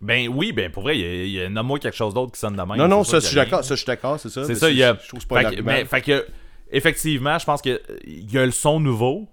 Ben 0.00 0.28
oui, 0.28 0.52
ben 0.52 0.70
pour 0.70 0.82
vrai, 0.82 0.98
il 0.98 1.30
y 1.30 1.40
a, 1.40 1.46
a 1.46 1.48
nomme-moi 1.48 1.78
quelque 1.78 1.96
chose 1.96 2.12
d'autre 2.12 2.32
qui 2.32 2.40
sonne 2.40 2.56
de 2.56 2.62
même. 2.62 2.76
Non, 2.76 2.88
non, 2.88 3.04
ça, 3.04 3.20
je 3.20 3.26
suis 3.26 3.30
qu'il 3.30 3.38
a 3.38 3.44
d'accord. 3.44 3.64
Ça, 3.64 3.74
je 3.74 3.78
suis 3.80 3.86
d'accord, 3.86 4.20
c'est 4.20 4.28
ça. 4.28 4.44
C'est 4.44 4.54
ça, 4.56 4.68
il 4.68 4.76
y 4.76 4.82
a. 4.82 4.98
Je 5.02 5.08
trouve 5.08 5.26
pas 5.26 5.50
fait, 5.50 5.62
mais, 5.62 5.84
fait 5.84 6.02
que, 6.02 6.26
effectivement, 6.70 7.38
je 7.38 7.44
pense 7.46 7.62
que 7.62 7.80
il 8.04 8.30
y 8.30 8.36
a 8.36 8.44
le 8.44 8.52
son 8.52 8.80
nouveau, 8.80 9.28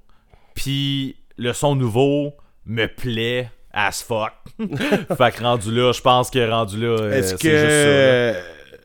puis 0.53 1.17
le 1.37 1.51
son 1.51 1.75
nouveau 1.75 2.33
me 2.65 2.85
plaît 2.85 3.49
as 3.73 4.01
fuck. 4.03 4.33
fait 4.59 5.31
que 5.35 5.43
rendu 5.43 5.71
là, 5.73 5.91
je 5.91 6.01
pense 6.01 6.29
que 6.29 6.49
rendu 6.49 6.79
là, 6.79 6.87
euh, 6.87 7.11
Est-ce 7.11 7.35
que. 7.35 7.49
juste 7.49 7.61
ça, 7.61 8.41
là. 8.41 8.79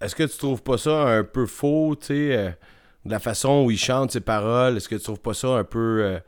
Est-ce 0.00 0.14
que 0.14 0.22
tu 0.24 0.38
trouves 0.38 0.62
pas 0.62 0.78
ça 0.78 1.02
un 1.08 1.24
peu 1.24 1.46
faux, 1.46 1.96
tu 1.98 2.06
sais, 2.06 2.36
euh, 2.36 2.50
de 3.04 3.10
la 3.10 3.18
façon 3.18 3.64
où 3.64 3.70
il 3.70 3.78
chante 3.78 4.12
ses 4.12 4.20
paroles? 4.20 4.76
Est-ce 4.76 4.88
que 4.88 4.94
tu 4.94 5.02
trouves 5.02 5.20
pas 5.20 5.34
ça 5.34 5.48
un 5.48 5.64
peu. 5.64 6.02
euh, 6.02 6.18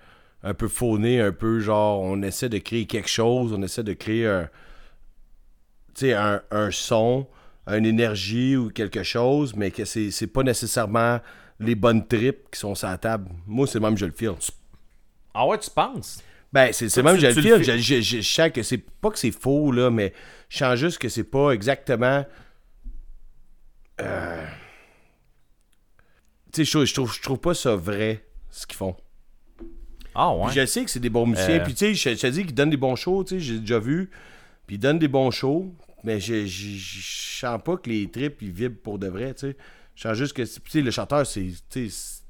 un 0.43 0.55
peu 0.55 0.69
fauné, 0.69 1.21
un 1.21 1.33
peu 1.33 1.61
genre, 1.61 2.01
on 2.01 2.23
essaie 2.23 2.49
de 2.49 2.57
créer 2.57 2.87
quelque 2.87 3.11
chose, 3.11 3.53
on 3.53 3.61
essaie 3.63 3.83
de 3.83 3.93
créer 3.93 4.27
un. 4.27 4.49
Tu 5.95 6.07
sais, 6.07 6.13
un, 6.15 6.41
un 6.51 6.71
son, 6.71 7.27
une 7.67 7.85
énergie 7.85 8.57
ou 8.57 8.71
quelque 8.71 9.03
chose, 9.03 9.55
mais 9.55 9.71
que 9.71 9.85
c'est 9.85 10.11
c'est 10.11 10.27
pas 10.29 10.43
nécessairement 10.43 11.21
les 11.59 11.75
bonnes 11.75 12.07
tripes 12.07 12.51
qui 12.51 12.59
sont 12.59 12.75
sur 12.75 12.89
la 12.89 12.97
table? 12.97 13.29
Moi, 13.47 13.67
c'est 13.67 13.81
même, 13.81 13.99
je 13.99 14.07
le 14.07 14.13
feel. 14.13 14.33
Ah 15.35 15.47
ouais, 15.47 15.59
tu 15.59 15.69
penses? 15.71 16.23
Ben, 16.53 16.73
c'est 16.73 16.95
même, 17.03 17.17
je 17.17 17.27
le. 17.29 17.63
Je, 17.63 17.77
je, 17.79 18.01
je- 18.01 18.17
je 18.17 18.21
sens 18.23 18.51
que 18.51 18.63
c'est 18.63 18.79
pas 18.79 19.11
que 19.11 19.19
c'est 19.19 19.31
faux, 19.31 19.71
là, 19.71 19.91
mais 19.91 20.13
je 20.49 20.59
sens 20.59 20.77
juste 20.77 20.99
que 20.99 21.09
c'est 21.09 21.25
pas 21.25 21.53
exactement. 21.53 22.25
Euh, 24.01 24.47
Tu 26.53 26.65
sais, 26.65 26.85
je, 26.87 26.93
trouve- 26.95 27.13
je 27.15 27.23
trouve, 27.23 27.39
pas 27.39 27.55
ça 27.55 27.77
vrai, 27.77 28.25
ce 28.51 28.67
qu'ils 28.67 28.77
font. 28.77 28.97
Ah 30.15 30.35
ouais. 30.35 30.47
Puis 30.47 30.57
je 30.61 30.67
sais 30.67 30.85
que 30.85 30.91
c'est 30.91 30.99
des 30.99 31.11
bons 31.11 31.27
musiciens. 31.27 31.61
Euh. 31.61 31.65
Puis 31.65 31.75
tu 31.75 31.95
sais, 31.95 32.15
je, 32.17 32.21
te 32.21 32.27
dis 32.27 32.45
qu'ils 32.45 32.55
donnent 32.55 32.71
des 32.71 32.77
bons 32.77 32.97
shows, 32.97 33.23
tu 33.23 33.35
sais, 33.37 33.41
j'ai 33.41 33.61
déjà 33.61 33.79
vu. 33.79 34.11
Puis 34.67 34.75
ils 34.77 34.79
donnent 34.81 34.99
des 34.99 35.07
bons 35.07 35.31
shows, 35.31 35.73
mais 36.03 36.19
je, 36.19 36.47
je, 36.47 36.69
je 36.77 37.39
sens 37.41 37.61
pas 37.65 37.77
que 37.77 37.89
les 37.89 38.11
tripes, 38.11 38.43
ils 38.43 38.51
vibrent 38.51 38.81
pour 38.83 38.99
de 38.99 39.07
vrai, 39.07 39.35
tu 39.35 39.51
sais. 39.51 39.57
Je 39.95 40.03
sens 40.03 40.15
juste 40.17 40.33
que, 40.33 40.43
tu 40.43 40.61
sais, 40.71 40.81
le 40.81 40.91
chanteur, 40.91 41.25
c'est, 41.27 41.51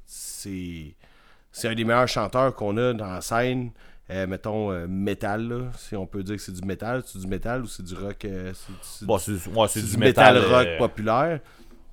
c'est 0.05 1.67
un 1.67 1.73
des 1.75 1.83
meilleurs 1.83 2.07
chanteurs 2.07 2.53
qu'on 2.55 2.77
a 2.77 2.93
dans 2.93 3.07
la 3.13 3.21
scène. 3.21 3.71
Euh, 4.11 4.27
mettons, 4.27 4.71
euh, 4.71 4.87
métal, 4.89 5.47
là, 5.47 5.71
si 5.77 5.95
on 5.95 6.05
peut 6.05 6.21
dire 6.21 6.35
que 6.35 6.41
c'est 6.41 6.51
du 6.51 6.67
métal. 6.67 7.01
C'est 7.05 7.19
du 7.19 7.27
métal 7.27 7.61
ou 7.63 7.67
c'est 7.67 7.83
du 7.83 7.93
rock? 7.95 8.25
euh, 8.25 8.51
c'est, 8.81 9.05
Bon, 9.05 9.15
ouais, 9.17 9.67
du 9.73 9.81
du 9.83 9.97
métal, 9.97 10.35
métal, 10.35 10.37
rock 10.53 10.67
populaire. 10.77 11.39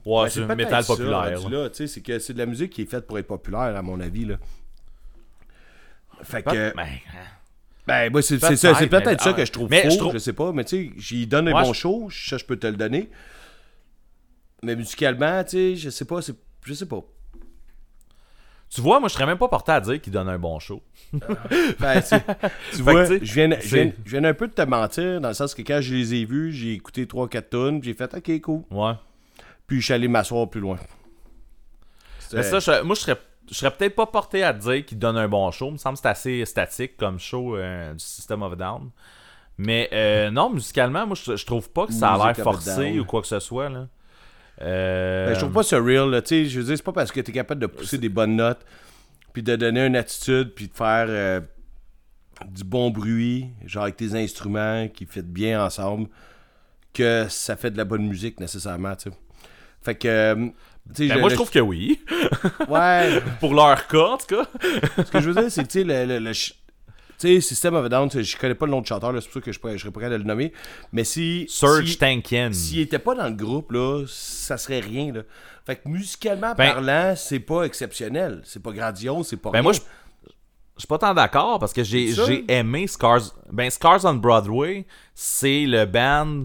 Ouais, 0.05 0.25
Ben, 0.25 0.29
c'est 0.31 0.41
du 0.47 0.55
métal 0.57 0.83
ça, 0.85 0.93
populaire. 0.97 1.49
là. 1.49 1.49
là, 1.65 1.69
c'est 1.73 2.01
que 2.01 2.19
c'est 2.19 2.33
de 2.33 2.39
la 2.39 2.47
musique 2.47 2.73
qui 2.73 2.83
est 2.83 2.91
faite 2.91 3.07
pour 3.07 3.19
être 3.19 3.27
populaire, 3.29 3.77
à 3.77 3.83
mon 3.83 4.01
avis. 4.01 4.25
Là. 4.25 4.37
Fait 6.23 6.43
que. 6.43 6.75
ben, 6.75 6.87
Ben, 7.87 8.11
moi, 8.13 8.21
c'est 8.21 8.35
c'est 8.39 8.47
Peut-être, 8.49 8.59
ça. 8.59 8.75
C'est 8.75 8.87
peut-être 8.89 9.07
mais- 9.07 9.19
ça 9.19 9.31
ah, 9.31 9.33
que 9.35 9.45
je 9.45 9.53
trouve 9.53 9.71
mais 9.71 9.89
faux, 9.89 10.11
je 10.13 10.19
sais 10.19 10.33
pas. 10.33 10.53
Mais 10.53 10.65
tu 10.65 10.89
sais, 10.89 10.93
j'y 10.97 11.27
donne 11.27 11.49
un 11.49 11.55
Ouais, 11.55 11.63
bon 11.63 11.73
je- 11.73 11.79
show, 11.81 12.09
ça, 12.11 12.37
je 12.37 12.45
peux 12.45 12.57
te 12.57 12.67
le 12.67 12.77
donner. 12.77 13.09
Mais 14.63 14.75
musicalement, 14.77 15.43
tu 15.45 15.51
sais, 15.51 15.77
je 15.77 15.91
sais 15.91 16.05
pas, 16.05 16.21
c'est- 16.21 16.35
je 16.65 16.75
sais 16.75 16.87
pas. 16.87 17.03
Tu 18.71 18.81
vois, 18.83 19.01
moi, 19.01 19.09
je 19.09 19.15
serais 19.15 19.25
même 19.27 19.39
pas 19.39 19.49
porté 19.49 19.73
à 19.73 19.81
dire 19.81 20.01
qu'il 20.01 20.13
donne 20.13 20.29
un 20.29 20.39
bon 20.39 20.59
show. 20.61 20.83
Ben, 21.81 22.03
tu, 22.73 22.83
vois, 22.83 23.05
je 23.07 23.17
viens, 23.33 23.49
je, 23.61 23.75
viens, 23.75 23.93
je 24.05 24.11
viens 24.19 24.25
un 24.25 24.35
peu 24.35 24.47
de 24.47 24.53
te 24.53 24.63
mentir, 24.63 25.21
dans 25.21 25.29
le 25.29 25.35
sens 25.35 25.55
que 25.55 25.63
quand 25.63 25.81
je 25.81 25.95
les 25.95 26.15
ai 26.15 26.25
vus, 26.27 26.53
j'ai 26.53 26.75
écouté 26.75 27.07
3-4 27.07 27.49
tonnes, 27.49 27.83
j'ai 27.83 27.95
fait 27.95 28.13
OK, 28.15 28.41
cool. 28.43 28.63
Ouais. 28.71 28.93
Puis 29.67 29.81
je 29.81 29.85
suis 29.87 29.95
allé 29.95 30.07
m'asseoir 30.09 30.49
plus 30.51 30.61
loin. 30.61 30.77
Mais 32.33 32.43
ça, 32.43 32.59
je- 32.59 32.83
moi, 32.83 32.95
je 32.95 33.01
serais, 33.01 33.17
je 33.51 33.55
serais 33.55 33.71
peut-être 33.71 33.95
pas 33.95 34.07
porté 34.07 34.45
à 34.45 34.53
dire 34.53 34.85
qu'il 34.85 34.99
donne 34.99 35.17
un 35.17 35.29
bon 35.29 35.51
show. 35.51 35.69
Il 35.69 35.73
me 35.73 35.77
semble 35.79 35.97
que 35.97 36.03
c'est 36.03 36.09
assez 36.09 36.45
statique 36.45 36.97
comme 36.99 37.19
show 37.19 37.57
euh, 37.57 37.93
du 37.95 38.05
System 38.05 38.43
of 38.43 38.57
Down. 38.57 38.91
Mais 39.57 39.89
euh, 39.93 40.31
non, 40.31 40.51
musicalement, 40.51 41.07
moi, 41.07 41.17
je, 41.17 41.37
je 41.37 41.47
trouve 41.47 41.71
pas 41.71 41.87
que 41.87 41.93
ça 41.93 42.13
a 42.13 42.17
l'air 42.27 42.37
forcé 42.45 42.99
ou 43.01 43.05
quoi 43.07 43.23
que 43.23 43.27
ce 43.27 43.41
soit. 43.41 43.69
Là. 43.71 43.89
Euh, 44.61 45.27
Ben, 45.29 45.35
je 45.35 45.39
trouve 45.41 45.53
pas 45.53 45.63
ça 45.63 45.79
real, 45.81 46.11
là. 46.11 46.21
Tu 46.23 46.29
sais, 46.29 46.45
je 46.47 46.59
veux 46.61 46.67
dire, 46.67 46.77
c'est 46.77 46.83
pas 46.85 46.93
parce 46.93 47.13
que 47.13 47.21
t'es 47.21 47.33
capable 47.33 47.61
de 47.61 47.67
pousser 47.67 47.99
des 47.99 48.09
bonnes 48.09 48.37
notes, 48.37 48.61
puis 49.33 49.43
de 49.43 49.55
donner 49.57 49.87
une 49.87 49.97
attitude, 49.97 50.53
puis 50.55 50.69
de 50.69 50.73
faire 50.75 51.07
euh, 51.09 51.41
du 52.51 52.65
bon 52.65 52.91
bruit, 52.91 53.47
genre 53.65 53.85
avec 53.85 53.97
tes 53.97 54.15
instruments 54.15 54.89
qui 54.89 55.07
fit 55.07 55.23
bien 55.23 55.65
ensemble, 55.65 56.09
que 56.93 57.27
ça 57.29 57.57
fait 57.57 57.71
de 57.71 57.77
la 57.77 57.85
bonne 57.85 58.07
musique 58.07 58.41
nécessairement, 58.41 58.97
tu 58.97 59.11
sais. 59.11 59.17
Fait 59.83 59.95
que. 59.95 60.09
euh, 60.09 60.49
tu 60.95 61.07
ben, 61.07 61.15
je- 61.17 61.21
moi, 61.21 61.29
je 61.29 61.35
trouve 61.35 61.51
que 61.51 61.59
oui. 61.61 62.01
Ouais, 62.69 63.21
Pour 63.41 63.55
leur 63.55 63.87
cas, 63.87 63.99
en 64.07 64.17
tout 64.19 64.27
cas. 64.37 64.49
ce 64.97 65.11
que 65.11 65.21
je 65.21 65.31
veux 65.31 65.41
dire, 65.41 65.51
c'est 65.51 65.63
que, 65.63 65.69
tu 65.69 65.81
sais, 65.81 65.85
le. 65.85 66.05
le- 66.05 66.19
le 66.19 66.33
tu 66.33 66.53
sais, 67.19 67.41
System 67.41 67.75
of 67.75 67.85
a 67.87 67.89
Down, 67.89 68.09
tu 68.09 68.23
je 68.23 68.37
connais 68.37 68.55
pas 68.55 68.67
le 68.67 68.71
nom 68.73 68.81
de 68.81 68.87
chanteur, 68.87 69.13
c'est 69.21 69.25
pour 69.29 69.35
ça 69.35 69.41
que 69.41 69.51
je, 69.53 69.59
pourrais- 69.59 69.79
je 69.79 69.83
serais 69.83 69.93
capable 69.93 70.13
de 70.13 70.19
le 70.19 70.25
nommer. 70.25 70.53
Mais 70.93 71.05
si. 71.05 71.47
Serge 71.49 71.87
si- 71.87 71.99
Tankian. 71.99 72.51
S'il 72.53 72.81
était 72.81 72.99
pas 72.99 73.15
dans 73.15 73.27
le 73.29 73.35
groupe, 73.35 73.73
là, 73.73 74.05
ça 74.07 74.57
serait 74.57 74.81
rien, 74.81 75.13
là. 75.13 75.23
Fait 75.67 75.77
que 75.77 75.89
musicalement 75.89 76.55
Ben- 76.57 76.73
parlant, 76.75 77.15
c'est 77.17 77.41
pas 77.41 77.65
exceptionnel. 77.65 78.41
C'est 78.45 78.63
pas 78.63 78.73
grandiose, 78.73 79.27
c'est 79.29 79.37
pas 79.37 79.51
Ben 79.51 79.59
rien. 79.59 79.63
moi, 79.63 79.73
je, 79.73 79.81
je 80.77 80.81
suis 80.83 80.87
pas 80.87 80.99
tant 80.99 81.13
d'accord 81.15 81.59
parce 81.59 81.73
que 81.73 81.83
j'ai 81.85 82.13
aimé 82.49 82.87
Scars. 82.87 83.21
Ben, 83.51 83.69
Scars 83.71 84.05
on 84.05 84.15
Broadway, 84.15 84.87
c'est 85.15 85.67
le 85.67 85.85
band 85.87 86.45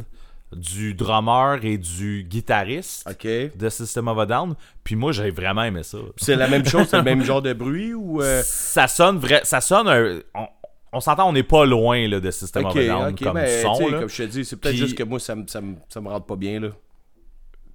du 0.51 0.93
drummer 0.93 1.57
et 1.63 1.77
du 1.79 2.23
guitariste 2.29 3.07
de 3.55 3.69
System 3.69 4.07
of 4.07 4.19
a 4.19 4.25
Down. 4.25 4.55
Puis 4.83 4.95
moi, 4.95 5.11
j'ai 5.11 5.31
vraiment 5.31 5.63
aimé 5.63 5.81
ça. 5.83 5.97
c'est 6.17 6.35
la 6.35 6.47
même 6.47 6.65
chose, 6.67 6.87
c'est 6.89 6.97
le 6.97 7.03
même 7.03 7.23
genre 7.23 7.41
de 7.41 7.53
bruit 7.53 7.93
ou... 7.93 8.21
euh, 8.21 8.41
Ça 8.45 8.87
sonne 8.87 9.17
vrai. 9.17 9.41
Ça 9.45 9.61
sonne 9.61 9.87
un- 9.87 10.19
On, 10.35 10.47
on 10.93 10.99
s'entend, 10.99 11.27
on 11.27 11.33
n'est 11.33 11.43
pas 11.43 11.65
loin 11.65 12.07
là, 12.07 12.19
de 12.19 12.31
System 12.31 12.65
OK, 12.65 12.71
of 12.75 12.77
a 12.77 12.85
Down 12.87 13.15
comme 13.19 13.33
mais 13.33 13.61
son. 13.61 13.87
là. 13.89 13.99
comme 13.99 14.09
je 14.09 14.17
te 14.23 14.27
dis, 14.29 14.45
c'est 14.45 14.55
peut-être 14.57 14.75
juste 14.75 14.97
que 14.97 15.03
moi, 15.03 15.19
ça 15.19 15.35
me, 15.35 15.45
ça, 15.47 15.59
me, 15.61 15.75
ça 15.89 15.99
me 16.01 16.07
rentre 16.09 16.25
pas 16.25 16.35
bien, 16.35 16.59
là. 16.59 16.69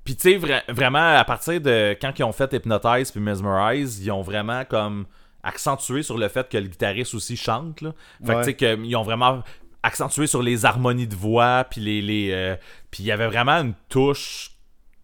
Puis 0.05 0.16
tu 0.16 0.31
sais, 0.32 0.39
vra- 0.39 0.62
vraiment, 0.73 1.16
à 1.16 1.24
partir 1.24 1.61
de 1.61 1.97
quand 2.01 2.19
ils 2.19 2.23
ont 2.24 2.32
fait 2.32 2.51
Hypnotize 2.55 3.11
puis 3.11 3.20
Mesmerize, 3.20 4.01
ils 4.03 4.11
ont 4.11 4.23
vraiment 4.23 4.65
comme 4.65 5.05
accentué 5.43 6.03
sur 6.03 6.16
le 6.16 6.28
fait 6.28 6.49
que 6.49 6.57
le 6.57 6.66
guitariste 6.69 7.15
aussi 7.15 7.36
chante. 7.36 7.81
Là. 7.82 7.93
Fait 8.24 8.35
Ouais. 8.35 8.40
que 8.45 8.51
tu 8.51 8.66
sais, 8.66 8.78
ils 8.85 8.97
ont 8.97 9.03
vraiment 9.03 9.43
accentué 9.82 10.27
sur 10.27 10.43
les 10.43 10.65
harmonies 10.65 11.07
de 11.07 11.15
voix, 11.15 11.65
puis 11.70 11.81
les... 11.81 12.01
les 12.01 12.31
euh, 12.32 12.57
puis 12.90 13.03
il 13.03 13.07
y 13.07 13.12
avait 13.12 13.27
vraiment 13.27 13.53
une 13.53 13.74
touche 13.89 14.53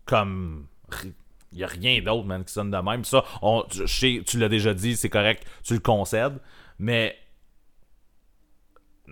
comme... 0.06 0.66
Il 1.52 1.58
y 1.58 1.64
a 1.64 1.68
rien 1.68 2.00
d'autre, 2.02 2.26
man, 2.26 2.42
qui 2.44 2.52
sonne 2.52 2.70
de 2.70 2.76
même. 2.78 3.04
Ça, 3.04 3.22
on, 3.42 3.62
je 3.70 3.86
sais, 3.86 4.22
tu 4.26 4.38
l'as 4.38 4.48
déjà 4.48 4.74
dit, 4.74 4.96
c'est 4.96 5.08
correct, 5.10 5.44
tu 5.62 5.74
le 5.74 5.80
concèdes. 5.80 6.38
Mais... 6.78 7.14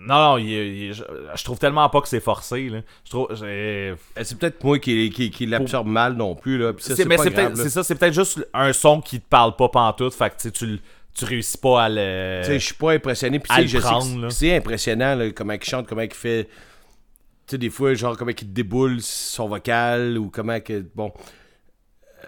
Non, 0.05 0.15
non, 0.31 0.37
il- 0.37 0.49
il- 0.49 0.93
je, 0.93 1.03
je 1.35 1.43
trouve 1.43 1.57
tellement 1.59 1.89
pas 1.89 2.01
que 2.01 2.07
c'est 2.07 2.19
forcé. 2.19 2.69
Là. 2.69 2.81
Je 3.05 3.09
trouve... 3.09 3.27
Euh, 3.41 3.95
C'est 4.21 4.37
peut-être 4.37 4.63
moi 4.63 4.79
qui, 4.79 5.09
qui, 5.09 5.31
qui 5.31 5.45
l'absorbe 5.45 5.87
mal 5.87 6.13
non 6.13 6.35
plus, 6.35 6.57
là. 6.57 6.73
Ça, 6.77 6.95
c'est, 6.95 7.05
mais 7.05 7.17
c'est, 7.17 7.29
grave, 7.29 7.33
peut-être, 7.45 7.57
là. 7.57 7.63
c'est 7.63 7.69
ça, 7.69 7.83
c'est 7.83 7.95
peut-être 7.95 8.13
juste 8.13 8.45
un 8.53 8.73
son 8.73 9.01
qui 9.01 9.19
te 9.21 9.27
parle 9.27 9.55
pas 9.55 9.69
pantoute, 9.69 10.13
fait 10.13 10.29
que 10.35 10.49
tu 10.49 10.79
tu, 11.13 11.25
réussis 11.25 11.57
pas 11.57 11.83
à 11.83 11.89
le. 11.89 12.41
Tu 12.41 12.47
sais, 12.47 12.59
je 12.59 12.65
suis 12.65 12.73
pas 12.73 12.91
impressionné. 12.93 13.39
Puis 13.39 13.67
je 13.67 13.77
prendre, 13.77 14.29
c'est 14.29 14.55
impressionnant, 14.57 15.15
là, 15.15 15.31
comment 15.31 15.53
il 15.53 15.63
chante, 15.63 15.87
comment 15.87 16.01
il 16.01 16.13
fait... 16.13 16.45
Tu 16.45 17.51
sais, 17.51 17.57
des 17.57 17.69
fois, 17.69 17.93
genre, 17.93 18.17
comment 18.17 18.31
il 18.31 18.53
déboule 18.53 19.01
son 19.01 19.47
vocal 19.47 20.17
ou 20.17 20.29
comment 20.29 20.59
que... 20.59 20.83
Bon... 20.95 21.13
Euh, 22.23 22.27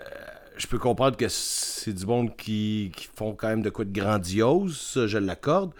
je 0.58 0.68
peux 0.68 0.78
comprendre 0.78 1.18
que 1.18 1.26
c'est 1.28 1.94
du 1.94 2.06
monde 2.06 2.36
qui, 2.38 2.92
qui 2.96 3.10
font 3.16 3.34
quand 3.34 3.48
même 3.50 3.62
de 3.62 3.70
quoi 3.70 3.86
de 3.86 3.98
grandiose, 3.98 4.78
ça, 4.78 5.08
je 5.08 5.18
l'accorde. 5.18 5.72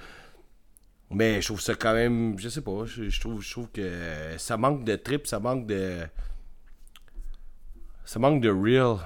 Mais 1.12 1.42
je 1.42 1.48
trouve 1.48 1.62
ça 1.62 1.76
quand 1.76 1.94
même... 1.94 2.38
Je 2.40 2.50
sais 2.50 2.62
pas, 2.62 2.86
je, 2.86 3.10
je 3.10 3.20
trouve, 3.20 3.42
je 3.42 3.52
trouve 3.52 3.70
que 3.70 4.36
ça 4.38 4.58
manque 4.58 4.84
de 4.84 4.96
trip, 4.96 5.28
ça 5.28 5.40
manque 5.40 5.68
de... 5.68 6.00
Ça 8.04 8.20
manque 8.20 8.42
de 8.42 8.50
real. 8.50 8.98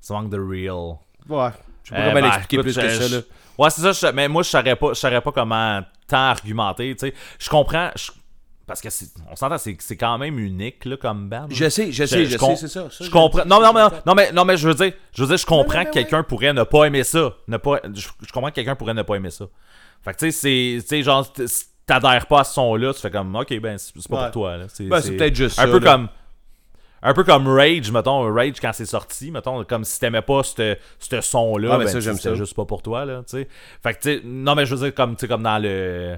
Ça 0.00 0.14
manque 0.14 0.30
de 0.30 0.38
real. 0.38 0.96
Ouais. 1.28 1.50
Je 1.82 1.88
sais 1.90 1.94
pas 1.94 2.00
Eh 2.00 2.10
comment 2.10 2.14
ben, 2.14 2.22
l'expliquer 2.24 2.58
plus 2.62 2.76
que 2.76 2.88
ça, 2.88 3.08
là. 3.16 3.22
Ouais, 3.58 3.70
c'est 3.70 3.82
ça, 3.82 3.92
je- 3.92 4.12
mais 4.12 4.26
moi 4.26 4.42
je 4.42 4.48
saurais 4.48 4.74
pas, 4.74 4.88
je 4.88 4.94
saurais 4.94 5.20
pas 5.20 5.30
comment 5.30 5.80
tant 6.08 6.16
argumenter, 6.16 6.94
tu 6.96 7.06
sais. 7.08 7.14
Je 7.38 7.48
comprends, 7.48 7.90
je- 7.94 8.10
parce 8.66 8.80
que 8.80 8.90
c'est- 8.90 9.14
on 9.30 9.36
s'entend, 9.36 9.58
c'est, 9.58 9.76
c'est 9.80 9.96
quand 9.96 10.18
même 10.18 10.38
unique 10.40 10.84
là, 10.86 10.96
comme 10.96 11.28
band. 11.28 11.46
Je 11.50 11.68
sais, 11.68 11.92
je 11.92 12.04
sais, 12.04 12.24
je, 12.24 12.36
sais, 12.36 12.56
c'est 12.56 12.68
ça. 12.68 12.90
ça, 12.90 13.04
je 13.04 13.10
comprends. 13.10 13.44
Non, 13.44 13.60
non, 13.60 13.72
mais, 13.72 13.82
non, 14.06 14.14
mais, 14.14 14.32
non, 14.32 14.44
mais 14.44 14.56
je 14.56 14.66
veux 14.68 14.74
dire, 14.74 14.92
je 15.12 15.22
veux 15.22 15.28
dire, 15.28 15.36
je 15.36 15.46
comprends 15.46 15.82
que 15.82 15.88
ouais. 15.88 15.92
quelqu'un 15.92 16.24
pourrait 16.24 16.52
ne 16.52 16.64
pas 16.64 16.84
aimer 16.86 17.04
ça. 17.04 17.34
Ne 17.46 17.58
pas, 17.58 17.80
je, 17.94 18.08
je 18.26 18.32
comprends 18.32 18.50
que 18.50 18.54
quelqu'un 18.56 18.74
pourrait 18.74 18.94
ne 18.94 19.02
pas 19.02 19.14
aimer 19.14 19.30
ça. 19.30 19.44
Fait 20.04 20.12
que 20.12 20.18
tu 20.18 20.30
sais, 20.30 20.76
c'est, 20.78 20.82
tu 20.82 20.88
sais, 20.88 21.02
genre, 21.02 21.26
t'adhères 21.86 22.26
pas 22.26 22.40
à 22.40 22.44
ce 22.44 22.54
son-là, 22.54 22.92
tu 22.94 23.00
fais 23.00 23.10
comme, 23.10 23.34
ok, 23.34 23.58
ben, 23.60 23.78
c'est 23.78 23.94
pas 24.08 24.16
Ouais. 24.16 24.22
pour 24.24 24.30
toi, 24.32 24.56
là. 24.58 24.66
C'est, 24.68 24.84
Ben, 24.84 25.00
c'est 25.00 25.12
peut-être 25.16 25.34
juste 25.34 25.58
un 25.58 25.62
ça, 25.66 25.68
peu 25.70 25.78
là. 25.80 25.92
comme. 25.92 26.08
Un 27.06 27.12
peu 27.12 27.22
comme 27.22 27.46
Rage, 27.48 27.90
mettons, 27.92 28.32
Rage 28.32 28.54
quand 28.62 28.72
c'est 28.72 28.86
sorti, 28.86 29.30
mettons, 29.30 29.62
comme 29.64 29.84
si 29.84 30.00
t'aimais 30.00 30.22
pas 30.22 30.42
ce 30.42 30.76
son-là, 31.20 31.72
Ah, 31.74 31.78
ben, 31.78 31.86
ça, 31.86 32.00
j'aime 32.00 32.16
c'était 32.16 32.30
ça. 32.30 32.34
juste 32.34 32.54
pas 32.54 32.64
pour 32.64 32.80
toi, 32.80 33.04
là, 33.04 33.22
tu 33.28 33.36
sais. 33.38 33.48
Fait 33.82 33.92
que, 33.92 33.98
tu 34.00 34.14
sais, 34.16 34.20
non, 34.24 34.54
mais 34.54 34.64
je 34.64 34.74
veux 34.74 34.80
dire, 34.86 34.94
comme, 34.94 35.14
tu 35.16 35.28
comme 35.28 35.42
dans 35.42 35.58
le. 35.62 36.16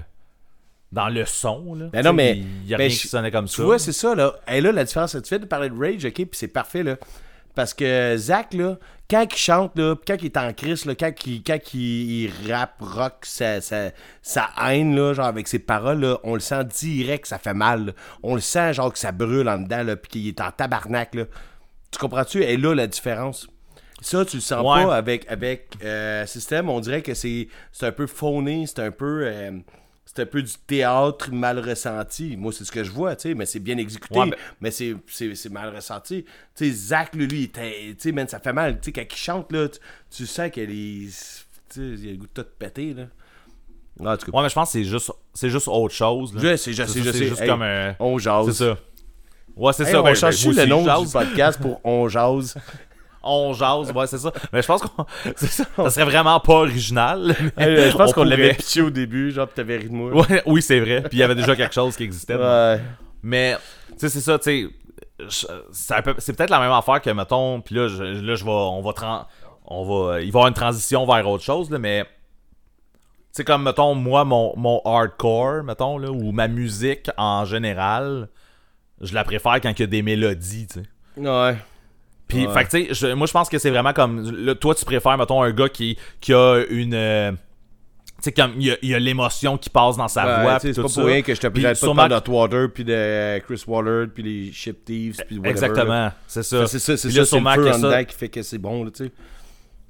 Dans 0.93 1.09
le 1.09 1.25
son, 1.25 1.75
là. 1.75 1.87
Ben 1.91 2.01
non, 2.01 2.11
Tu 2.11 2.15
mais- 2.15 2.37
Il 2.37 2.67
y 2.69 2.73
a 2.73 2.77
ben, 2.77 2.83
rien 2.87 2.95
je- 2.95 3.01
qui 3.01 3.07
sonnait 3.09 3.29
comme 3.31 3.45
Tu 3.47 3.55
ça. 3.55 3.63
vois, 3.63 3.77
c'est 3.77 3.91
ça, 3.91 4.15
là. 4.15 4.33
Et 4.47 4.61
là, 4.61 4.71
la 4.71 4.85
différence, 4.85 5.11
tu 5.21 5.27
fais 5.27 5.37
de 5.39 5.45
parler 5.45 5.69
de 5.69 5.77
Rage, 5.77 6.05
ok, 6.05 6.13
puis 6.13 6.27
c'est 6.31 6.47
parfait, 6.47 6.83
là. 6.83 6.95
Parce 7.57 7.73
que 7.73 8.13
Zach, 8.17 8.53
là, 8.53 8.77
quand 9.09 9.25
il 9.33 9.35
chante, 9.35 9.75
là, 9.79 9.95
quand 10.05 10.15
il 10.21 10.25
est 10.25 10.37
en 10.37 10.53
crise, 10.53 10.85
là, 10.85 10.93
quand 10.93 11.11
il, 11.25 11.41
quand 11.41 11.57
il, 11.73 12.25
il 12.25 12.53
rappe, 12.53 12.75
rock, 12.79 13.13
sa, 13.23 13.61
sa, 13.61 13.89
sa 14.21 14.49
haine, 14.63 14.95
là, 14.95 15.13
genre 15.13 15.25
avec 15.25 15.47
ses 15.47 15.57
paroles, 15.57 16.01
là, 16.01 16.19
on 16.23 16.35
le 16.35 16.39
sent 16.39 16.63
direct 16.65 17.23
que 17.23 17.27
ça 17.27 17.39
fait 17.39 17.55
mal. 17.55 17.87
là. 17.87 17.91
On 18.21 18.35
le 18.35 18.41
sent, 18.41 18.73
genre, 18.73 18.93
que 18.93 18.99
ça 18.99 19.11
brûle 19.11 19.49
en 19.49 19.57
dedans, 19.57 19.81
là, 19.81 19.95
puis 19.95 20.07
qu'il 20.11 20.27
est 20.27 20.39
en 20.39 20.51
tabarnak, 20.51 21.15
là. 21.15 21.23
Tu 21.89 21.97
comprends-tu? 21.97 22.43
Et 22.43 22.57
là, 22.57 22.75
la 22.75 22.85
différence. 22.85 23.47
Ça, 24.01 24.23
tu 24.23 24.37
le 24.37 24.41
sens 24.41 24.63
Ouais. 24.63 24.85
pas 24.85 24.95
avec, 24.95 25.25
avec 25.27 25.69
euh, 25.83 26.27
System. 26.27 26.69
On 26.69 26.79
dirait 26.79 27.01
que 27.01 27.15
c'est 27.15 27.47
c'est 27.71 27.87
un 27.87 27.91
peu 27.91 28.05
phoné, 28.05 28.67
c'est 28.67 28.81
un 28.83 28.91
peu... 28.91 29.21
euh, 29.25 29.51
c'est 30.09 30.21
un 30.21 30.25
peu 30.25 30.41
du 30.41 30.53
théâtre 30.65 31.31
mal 31.33 31.59
ressenti. 31.59 32.35
Moi, 32.37 32.53
c'est 32.53 32.63
ce 32.63 32.71
que 32.71 32.83
je 32.83 32.89
vois, 32.91 33.15
tu 33.17 33.29
sais, 33.29 33.35
mais 33.35 33.45
c'est 33.45 33.59
bien 33.59 33.77
exécuté, 33.77 34.17
Ouais, 34.17 34.29
ben- 34.29 34.37
mais 34.61 34.71
c'est, 34.71 34.95
c'est, 35.07 35.35
c'est 35.35 35.49
mal 35.51 35.75
ressenti. 35.75 36.23
Tu 36.55 36.65
sais, 36.65 36.71
Zach, 36.71 37.13
lui, 37.13 37.27
lui, 37.27 37.49
tu 37.49 37.59
sais, 37.97 38.11
man, 38.13 38.27
ça 38.27 38.39
fait 38.39 38.53
mal. 38.53 38.79
Tu 38.79 38.85
sais, 38.85 38.91
quand 38.93 39.03
il 39.11 39.15
chante, 39.17 39.51
là, 39.51 39.67
tu, 39.67 39.79
tu 40.09 40.25
sens 40.25 40.49
qu'il 40.49 40.63
est... 40.63 40.65
Tu 40.69 41.11
sais, 41.69 41.81
il 41.81 42.07
a 42.07 42.11
le 42.13 42.17
goût 42.17 42.27
de 42.33 42.41
tout 42.41 42.47
péter, 42.57 42.93
là. 42.93 43.03
Ah, 44.03 44.13
en 44.13 44.17
tout 44.17 44.31
cas, 44.31 44.37
Ouais, 44.37 44.43
mais 44.43 44.49
je 44.49 44.53
pense 44.55 44.69
que 44.69 44.73
c'est 44.79 44.83
juste, 44.85 45.11
c'est 45.33 45.49
juste 45.49 45.67
autre 45.67 45.93
chose. 45.93 46.33
là. 46.33 46.41
je 46.41 46.55
sais, 46.55 46.71
je 46.73 46.83
C'est 46.83 47.01
sais, 47.11 47.27
juste 47.27 47.41
Hey, 47.41 47.47
comme 47.49 47.63
un. 47.63 47.95
On 47.99 48.17
jase. 48.17 48.45
C'est 48.47 48.65
ça. 48.65 48.77
Ouais, 49.55 49.73
c'est 49.73 49.83
Hey, 49.85 49.91
ça. 49.91 50.01
on 50.01 50.03
ben, 50.03 50.13
change 50.15 50.45
ben, 50.45 50.55
le 50.55 50.65
nom 50.67 51.01
du 51.03 51.09
podcast 51.11 51.59
pour 51.59 51.81
On 51.83 52.07
jase. 52.07 52.55
On 53.27 53.53
jase, 53.53 53.91
ouais, 53.91 54.07
c'est 54.07 54.17
ça. 54.17 54.31
Mais 54.53 54.61
je 54.61 54.67
pense 54.67 54.81
qu'on. 54.81 55.05
c'est 55.35 55.47
ça. 55.47 55.65
Ça 55.75 55.89
serait 55.89 56.05
vraiment 56.05 56.39
pas 56.39 56.53
original. 56.53 57.35
je 57.57 57.95
pense 57.97 58.11
on 58.11 58.13
qu'on 58.13 58.23
l'avait 58.23 58.53
pitché 58.53 58.81
au 58.81 58.89
début, 58.89 59.31
genre, 59.31 59.47
pis 59.47 59.55
t'avais 59.55 59.77
ri 59.77 59.89
de 59.89 59.93
moi. 59.93 60.11
Ouais, 60.11 60.41
oui, 60.45 60.61
c'est 60.61 60.79
vrai. 60.79 61.01
Puis 61.01 61.17
il 61.17 61.19
y 61.19 61.23
avait 61.23 61.35
déjà 61.35 61.55
quelque 61.55 61.73
chose 61.73 61.95
qui 61.95 62.03
existait. 62.03 62.35
Ouais. 62.35 62.79
Mais, 63.21 63.57
tu 63.91 63.95
sais, 63.97 64.09
c'est 64.09 64.21
ça, 64.21 64.39
tu 64.39 64.69
sais. 65.29 65.47
c'est 65.71 66.03
C'est 66.19 66.35
peut-être 66.35 66.49
la 66.49 66.59
même 66.59 66.71
affaire 66.71 67.01
que, 67.01 67.09
mettons. 67.09 67.61
Puis 67.61 67.75
là, 67.75 67.87
je, 67.87 68.03
là, 68.03 68.35
je. 68.35 68.45
On 68.45 68.81
va. 68.81 69.27
On 69.69 69.83
va 69.83 70.21
il 70.21 70.23
va 70.23 70.25
y 70.25 70.29
avoir 70.29 70.47
une 70.47 70.53
transition 70.53 71.05
vers 71.05 71.27
autre 71.27 71.43
chose, 71.43 71.69
là, 71.69 71.77
mais. 71.79 72.03
Tu 72.03 72.09
sais, 73.33 73.43
comme, 73.43 73.63
mettons, 73.63 73.93
moi, 73.93 74.23
mon, 74.23 74.53
mon 74.55 74.81
hardcore, 74.85 75.63
mettons, 75.63 75.97
là, 75.97 76.09
ou 76.09 76.31
ma 76.31 76.47
musique 76.47 77.11
en 77.17 77.45
général, 77.45 78.29
je 79.01 79.13
la 79.13 79.23
préfère 79.23 79.59
quand 79.61 79.71
il 79.71 79.79
y 79.79 79.83
a 79.83 79.87
des 79.87 80.01
mélodies, 80.01 80.67
tu 80.67 80.79
sais. 80.79 80.87
Ouais. 81.17 81.57
Puis, 82.27 82.45
Ouais. 82.45 82.53
fait 82.53 82.63
tu 82.87 82.93
sais, 82.93 83.07
je- 83.09 83.13
moi, 83.13 83.25
je 83.27 83.31
pense 83.31 83.47
que 83.49 83.57
c'est 83.57 83.69
vraiment 83.69 83.93
comme. 83.93 84.29
là, 84.45 84.53
toi, 84.55 84.75
tu 84.75 84.83
préfères, 84.85 85.17
mettons, 85.17 85.41
un 85.41 85.51
gars 85.51 85.69
qui, 85.69 85.97
qui 86.19 86.33
a 86.33 86.63
une. 86.69 86.93
euh, 86.93 87.31
tu 87.31 87.37
sais, 88.23 88.31
comme. 88.33 88.53
Il 88.59 88.75
y 88.81 88.93
a- 88.93 88.95
a, 88.97 88.99
l'émotion 88.99 89.57
qui 89.57 89.69
passe 89.69 89.95
dans 89.95 90.07
sa 90.09 90.25
Ouais, 90.25 90.41
voix. 90.43 90.59
c'est 90.59 90.73
pas 90.75 90.87
ça. 90.87 91.01
pour 91.01 91.09
rien 91.09 91.21
que 91.21 91.33
je 91.33 91.39
te 91.39 91.47
parle 91.47 92.09
pas 92.09 92.19
de 92.19 92.29
Water, 92.31 92.67
puis 92.73 92.83
de 92.83 93.39
Chris 93.45 93.63
Waller, 93.67 94.07
puis 94.13 94.23
les 94.23 94.51
Ship 94.51 94.83
Thieves, 94.83 95.17
puis 95.25 95.37
whatever. 95.37 95.49
Exactement, 95.51 96.11
c'est 96.27 96.43
ça. 96.43 96.67
C'est 96.67 96.79
ça, 96.79 96.97
c'est 96.97 97.09
ça, 97.09 97.19
là, 97.19 97.25
c'est 97.25 97.39
le 97.39 97.41
feu 97.79 97.95
en 97.95 98.03
qui 98.03 98.15
fait 98.15 98.29
que 98.29 98.41
c'est 98.41 98.57
bon, 98.57 98.83
là, 98.83 98.91
tu 98.91 99.05
sais. 99.05 99.11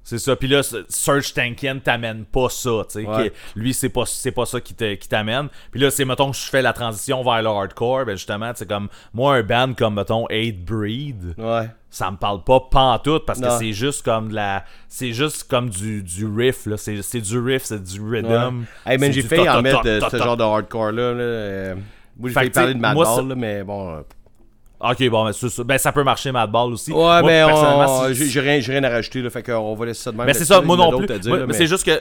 C'est 0.04 0.20
ça. 0.20 0.38
Puis 0.38 0.48
là, 0.48 0.62
Serge 0.88 1.34
Tankian 1.34 1.80
t'amène 1.84 2.24
pas 2.24 2.48
ça, 2.48 2.86
tu 2.90 3.02
sais. 3.02 3.06
Ouais. 3.06 3.34
Lui, 3.58 3.74
c'est 3.74 3.90
pas, 3.90 4.06
c'est 4.06 4.32
pas 4.32 4.46
ça 4.46 4.62
qui 4.62 4.74
t'amène. 4.74 5.50
Puis 5.70 5.82
là, 5.82 5.92
c'est, 5.92 6.06
mettons, 6.06 6.32
que 6.32 6.38
je 6.38 6.44
fais 6.46 6.62
la 6.62 6.72
transition 6.72 7.22
vers 7.24 7.42
le 7.42 7.50
hardcore. 7.50 8.06
Ben, 8.06 8.16
justement, 8.16 8.52
c'est 8.56 8.70
comme. 8.70 8.88
Moi, 9.14 9.36
un 9.36 9.44
band 9.44 9.74
comme, 9.74 9.96
mettons, 9.96 10.26
Hate 10.28 10.64
Breed. 10.64 11.34
Ouais. 11.38 11.68
Ça 11.90 12.12
me 12.12 12.18
parle 12.18 12.44
pas 12.44 12.60
pantoute 12.60 13.26
parce 13.26 13.40
que 13.40 13.50
c'est 13.58 13.72
juste 13.74 14.04
comme 14.04 14.30
de 14.30 14.36
la 14.36 14.64
c'est 14.90 15.14
juste 15.14 15.46
comme 15.50 15.70
du, 15.70 16.04
du 16.04 16.26
riff 16.28 16.66
là 16.66 16.76
c'est, 16.78 17.02
c'est 17.02 17.22
du 17.22 17.40
riff 17.40 17.64
c'est 17.64 17.82
du 17.82 18.02
rhythm 18.02 18.28
Ouais. 18.28 18.94
Hey, 18.94 18.98
man, 18.98 19.12
j'ai 19.14 19.22
failli 19.22 19.48
en 19.50 19.62
mettre 19.62 19.84
de 19.84 20.00
ce 20.12 20.18
genre 20.18 20.38
de 20.38 20.44
hardcore-là. 20.44 21.14
Là. 21.14 21.20
euh, 21.20 21.76
Moi, 22.20 22.30
j'ai 22.30 22.34
Fait 22.34 22.40
failli 22.40 22.50
parler 22.52 22.74
de 22.74 22.80
Madball, 22.80 23.36
mais 23.36 23.64
bon. 23.64 23.96
euh, 23.96 24.02
Ok, 24.80 25.10
bon, 25.10 25.26
mais 25.26 25.34
ça. 25.34 25.64
Ben, 25.64 25.78
ça 25.80 25.92
peut 25.92 26.04
marcher 26.04 26.32
Madball 26.32 26.72
aussi. 26.74 26.92
Ouais, 26.92 26.98
Moi, 27.00 27.22
mais 27.24 27.46
personnellement, 27.46 28.00
on- 28.02 28.14
j'ai 28.14 28.26
j'ai 28.28 28.40
rien, 28.42 28.60
j'ai 28.60 28.72
rien 28.74 28.84
à 28.84 28.90
rajouter, 28.90 29.22
là, 29.24 29.30
fait 29.32 29.42
qu'on 29.42 29.74
va 29.74 29.86
laisser 29.88 30.04
ça 30.04 30.12
de 30.12 30.18
même. 30.18 30.28
Mais 30.28 30.34
c'est 30.36 30.46
ça, 30.46 30.62
moi 30.62 30.78
non 30.78 30.96
plus. 31.00 31.08
dire, 31.08 31.20
Moi- 31.30 31.38
là, 31.40 31.46
mais 31.48 31.54
c'est 31.54 31.66
juste 31.68 31.84
que 31.86 32.00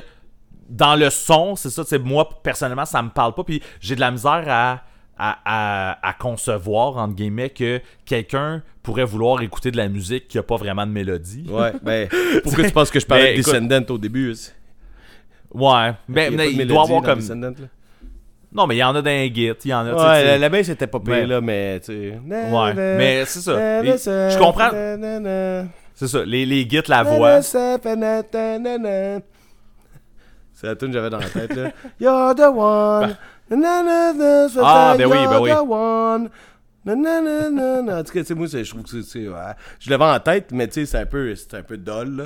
dans 0.68 0.94
le 0.96 1.08
son, 1.10 1.54
c'est 1.56 1.70
ça, 1.70 1.82
moi 2.00 2.28
personnellement, 2.42 2.84
ça 2.84 3.00
me 3.02 3.08
parle 3.10 3.32
pas. 3.34 3.44
Puis 3.44 3.62
j'ai 3.80 3.94
de 3.94 4.00
la 4.00 4.10
misère 4.10 4.44
à, 4.48 4.80
à, 5.18 5.38
à, 5.44 6.08
à 6.08 6.12
concevoir, 6.14 6.96
entre 6.96 7.14
guillemets, 7.14 7.50
que 7.50 7.80
quelqu'un 8.04 8.62
pourrait 8.82 9.04
vouloir 9.04 9.40
écouter 9.42 9.70
de 9.70 9.76
la 9.76 9.88
musique 9.88 10.28
qui 10.28 10.38
a 10.38 10.42
pas 10.42 10.56
vraiment 10.56 10.86
de 10.86 10.92
mélodie. 10.92 11.46
Ouais, 11.48 11.72
ben, 11.82 12.08
pourquoi 12.44 12.64
tu 12.64 12.70
penses 12.70 12.90
que 12.90 13.00
je 13.00 13.06
parlais 13.06 13.24
Mais 13.24 13.32
de 13.32 13.36
Descendant 13.42 13.82
au 13.94 13.98
début? 13.98 14.30
aussi? 14.30 14.52
Ouais. 15.52 15.92
Ben, 16.08 16.30
Il 16.32 16.36
mais 16.36 16.50
il 16.50 16.56
mélodie 16.58 16.66
doit 16.74 16.82
avoir 16.82 17.02
comme. 17.02 17.20
Non, 18.52 18.66
mais 18.66 18.76
il 18.76 18.78
y 18.78 18.84
en 18.84 18.94
a 18.94 19.02
dans 19.02 19.10
les 19.10 19.32
git, 19.34 19.52
il 19.64 19.70
y 19.70 19.74
en 19.74 19.86
a. 19.86 19.92
Ouais, 19.92 20.20
tu 20.22 20.26
sais. 20.28 20.38
la, 20.38 20.48
baisse 20.48 20.68
était 20.68 20.86
pas 20.86 21.00
pire, 21.00 21.12
Ouais. 21.12 21.26
là, 21.26 21.40
mais 21.40 21.80
tu 21.80 21.86
sais. 21.86 22.18
Ouais, 22.26 22.74
mais 22.74 23.24
c'est 23.26 23.40
ça. 23.40 23.84
Et 23.84 23.96
je 23.98 24.38
comprends. 24.38 24.70
C'est 25.94 26.08
ça, 26.08 26.24
les, 26.24 26.46
les 26.46 26.68
gits, 26.68 26.82
la 26.88 27.02
voix. 27.02 27.42
C'est 27.42 27.78
la 30.68 30.76
tune 30.76 30.88
que 30.88 30.94
j'avais 30.94 31.10
dans 31.10 31.18
la 31.18 31.28
tête, 31.28 31.54
là. 31.54 31.70
You're 32.00 32.34
the 32.34 32.48
one. 32.54 33.16
Ah, 34.64 34.94
ben 34.98 35.06
oui, 35.06 35.16
ben 35.30 35.40
oui. 35.40 35.50
En 37.90 38.02
tout 38.04 38.12
cas, 38.12 38.20
tu 38.20 38.26
sais, 38.26 38.34
moi, 38.34 38.46
je 38.46 38.68
trouve 38.70 38.82
que 38.82 38.88
c'est- 38.90 39.02
c'est. 39.02 39.28
ouais. 39.28 39.52
Je 39.80 39.90
l'avais 39.90 40.04
en 40.04 40.20
tête, 40.20 40.52
mais 40.52 40.66
tu 40.68 40.74
sais, 40.74 40.86
c'est 40.86 40.98
un 40.98 41.06
peu, 41.06 41.34
c'est 41.34 41.54
un 41.54 41.62
peu 41.62 41.76
dol, 41.76 42.16
là, 42.16 42.24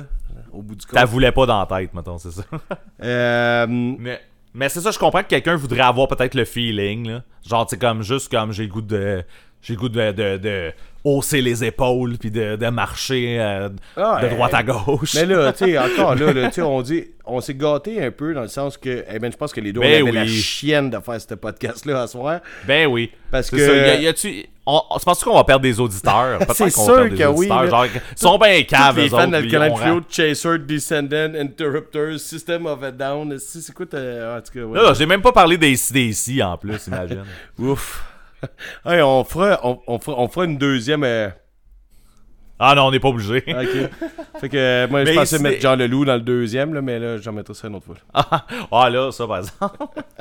au 0.51 0.61
bout 0.61 0.75
du 0.75 0.85
compte. 0.85 0.95
T'as 0.95 1.05
voulais 1.05 1.31
pas 1.31 1.45
dans 1.45 1.59
la 1.59 1.65
tête, 1.65 1.93
mettons, 1.93 2.17
c'est 2.17 2.31
ça. 2.31 2.43
Euh, 3.03 3.65
Mais, 3.67 4.21
mais 4.53 4.69
c'est 4.69 4.81
ça, 4.81 4.91
je 4.91 4.99
comprends 4.99 5.23
que 5.23 5.27
quelqu'un 5.29 5.55
voudrait 5.55 5.81
avoir 5.81 6.07
peut-être 6.07 6.35
le 6.35 6.45
feeling, 6.45 7.07
là. 7.09 7.23
Genre, 7.47 7.65
tu 7.65 7.71
sais, 7.75 7.79
comme 7.79 8.03
juste 8.03 8.29
comme 8.31 8.51
j'ai 8.51 8.63
le 8.67 8.69
goût 8.71 8.81
de. 8.81 9.23
J'ai 9.63 9.73
le 9.73 9.79
goût 9.79 9.89
de, 9.89 10.11
de, 10.11 10.37
de 10.37 10.71
hausser 11.03 11.41
les 11.41 11.63
épaules 11.63 12.17
puis 12.17 12.29
de, 12.31 12.55
de 12.55 12.67
marcher 12.69 13.37
euh, 13.39 13.69
Ah, 13.97 14.19
de 14.21 14.29
droite 14.29 14.53
à 14.53 14.63
gauche. 14.63 15.13
Mais 15.15 15.25
là, 15.25 15.51
tu 15.57 15.65
sais, 15.65 15.77
encore 15.77 16.15
là, 16.15 16.31
là 16.33 16.49
tu 16.51 16.61
on 16.61 16.81
dit, 16.81 17.05
on 17.25 17.41
s'est 17.41 17.55
gâté 17.55 18.03
un 18.03 18.11
peu 18.11 18.33
dans 18.33 18.41
le 18.41 18.47
sens 18.47 18.77
que, 18.77 19.03
eh 19.11 19.19
ben, 19.19 19.31
je 19.31 19.37
pense 19.37 19.51
que 19.53 19.61
les 19.61 19.71
deux, 19.73 19.79
Ben 19.79 20.03
on 20.03 20.07
avait 20.07 20.11
la 20.15 20.21
oui. 20.23 20.29
chienne 20.29 20.89
de 20.89 20.99
faire 20.99 21.19
ce 21.19 21.33
podcast-là 21.35 22.03
à 22.03 22.07
soir. 22.07 22.39
Ben 22.67 22.87
oui. 22.87 23.11
Parce 23.31 23.49
que- 23.49 23.57
ça, 23.57 23.73
y 23.73 23.79
a- 23.89 23.95
y 24.01 24.07
a-tu. 24.07 24.45
On, 24.63 24.79
on- 24.91 24.97
tu 24.99 25.05
penses 25.05 25.23
qu'on 25.23 25.33
va 25.35 25.43
perdre 25.43 25.63
des 25.63 25.79
auditeurs? 25.79 26.39
C'est 26.53 26.69
sûr 26.69 27.09
des 27.09 27.15
que 27.17 27.23
oui, 27.25 27.47
là. 27.47 27.65
Genre, 27.67 27.85
ils 27.87 28.01
sont 28.15 28.37
bien 28.37 28.61
caves, 28.61 28.97
les 28.99 29.09
fans 29.09 29.29
rend- 29.31 30.01
Chaser, 30.07 30.59
Descendant, 30.59 31.33
Interrupters, 31.35 32.19
System 32.19 32.67
of 32.67 32.83
a 32.83 32.91
Down. 32.91 33.35
C'est 33.39 33.59
c'est 33.61 33.73
quoi 33.73 33.87
ta... 33.87 33.97
En 34.37 34.41
tout 34.41 34.53
cas, 34.53 34.59
ouais. 34.65 34.77
Là, 34.77 34.83
là, 34.89 34.93
j'ai 34.93 35.07
même 35.07 35.21
pas 35.21 35.31
parlé 35.31 35.57
des 35.57 35.75
CDC 35.75 36.43
en 36.43 36.57
plus, 36.57 36.85
imagine. 36.87 37.23
Ouf. 37.59 38.03
hey, 38.85 39.01
on 39.01 39.23
fera, 39.23 39.59
on, 39.63 39.79
on 39.87 39.99
fera, 39.99 40.17
on 40.19 40.27
fera 40.27 40.45
une 40.45 40.57
deuxième... 40.57 41.03
euh, 41.03 41.29
ah 42.59 42.75
non, 42.75 42.85
on 42.87 42.91
n'est 42.91 42.99
pas 42.99 43.07
obligé. 43.09 43.37
Ok. 43.47 44.39
fait 44.39 44.49
que 44.49 44.57
euh, 44.57 44.87
moi, 44.87 45.03
je 45.03 45.09
Mais 45.09 45.15
pensais 45.15 45.37
c'est- 45.37 45.43
mettre 45.43 45.61
Jean 45.61 45.75
Leloup 45.75 46.05
dans 46.05 46.13
le 46.15 46.21
deuxième, 46.21 46.73
là, 46.73 46.81
mais 46.81 46.99
là, 46.99 47.17
j'en 47.17 47.31
mettrai 47.33 47.53
ça 47.55 47.67
une 47.67 47.75
autre 47.75 47.85
fois. 47.87 47.95
ah 48.71 48.89
là, 48.89 49.11
ça 49.11 49.25
par 49.27 49.37
exemple. 49.39 49.77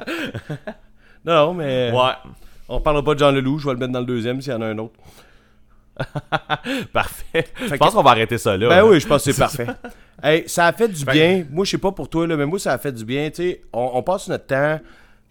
Non, 1.24 1.34
non, 1.34 1.54
mais 1.54 1.90
Ouais. 1.92 2.12
on 2.68 2.80
parlera 2.80 3.04
pas 3.04 3.12
de 3.14 3.18
Jean 3.18 3.30
Leloup. 3.30 3.58
Je 3.58 3.66
vais 3.66 3.74
le 3.74 3.78
mettre 3.78 3.92
dans 3.92 4.00
le 4.00 4.06
deuxième 4.06 4.40
s'il 4.40 4.52
y 4.52 4.56
en 4.56 4.62
a 4.62 4.66
un 4.68 4.78
autre. 4.78 4.94
Parfait. 6.94 7.46
Je 7.68 7.74
pense 7.76 7.92
qu'on 7.92 8.02
va 8.02 8.12
arrêter 8.12 8.38
ça 8.38 8.56
là. 8.56 8.68
Ben 8.68 8.84
oui, 8.84 9.00
je 9.00 9.06
pense 9.06 9.22
que 9.24 9.32
c'est 9.32 9.38
parfait. 9.38 9.66
Hey, 10.22 10.44
ça 10.48 10.66
a 10.66 10.72
fait 10.72 10.88
du 10.88 11.04
bien. 11.04 11.44
Moi, 11.50 11.66
je 11.66 11.72
sais 11.72 11.78
pas 11.78 11.92
pour 11.92 12.08
toi, 12.08 12.26
là, 12.26 12.36
mais 12.36 12.46
moi, 12.46 12.58
ça 12.58 12.72
a 12.72 12.78
fait 12.78 12.92
du 12.92 13.04
bien. 13.04 13.30
On 13.72 14.02
passe 14.02 14.28
notre 14.28 14.46
temps. 14.46 14.80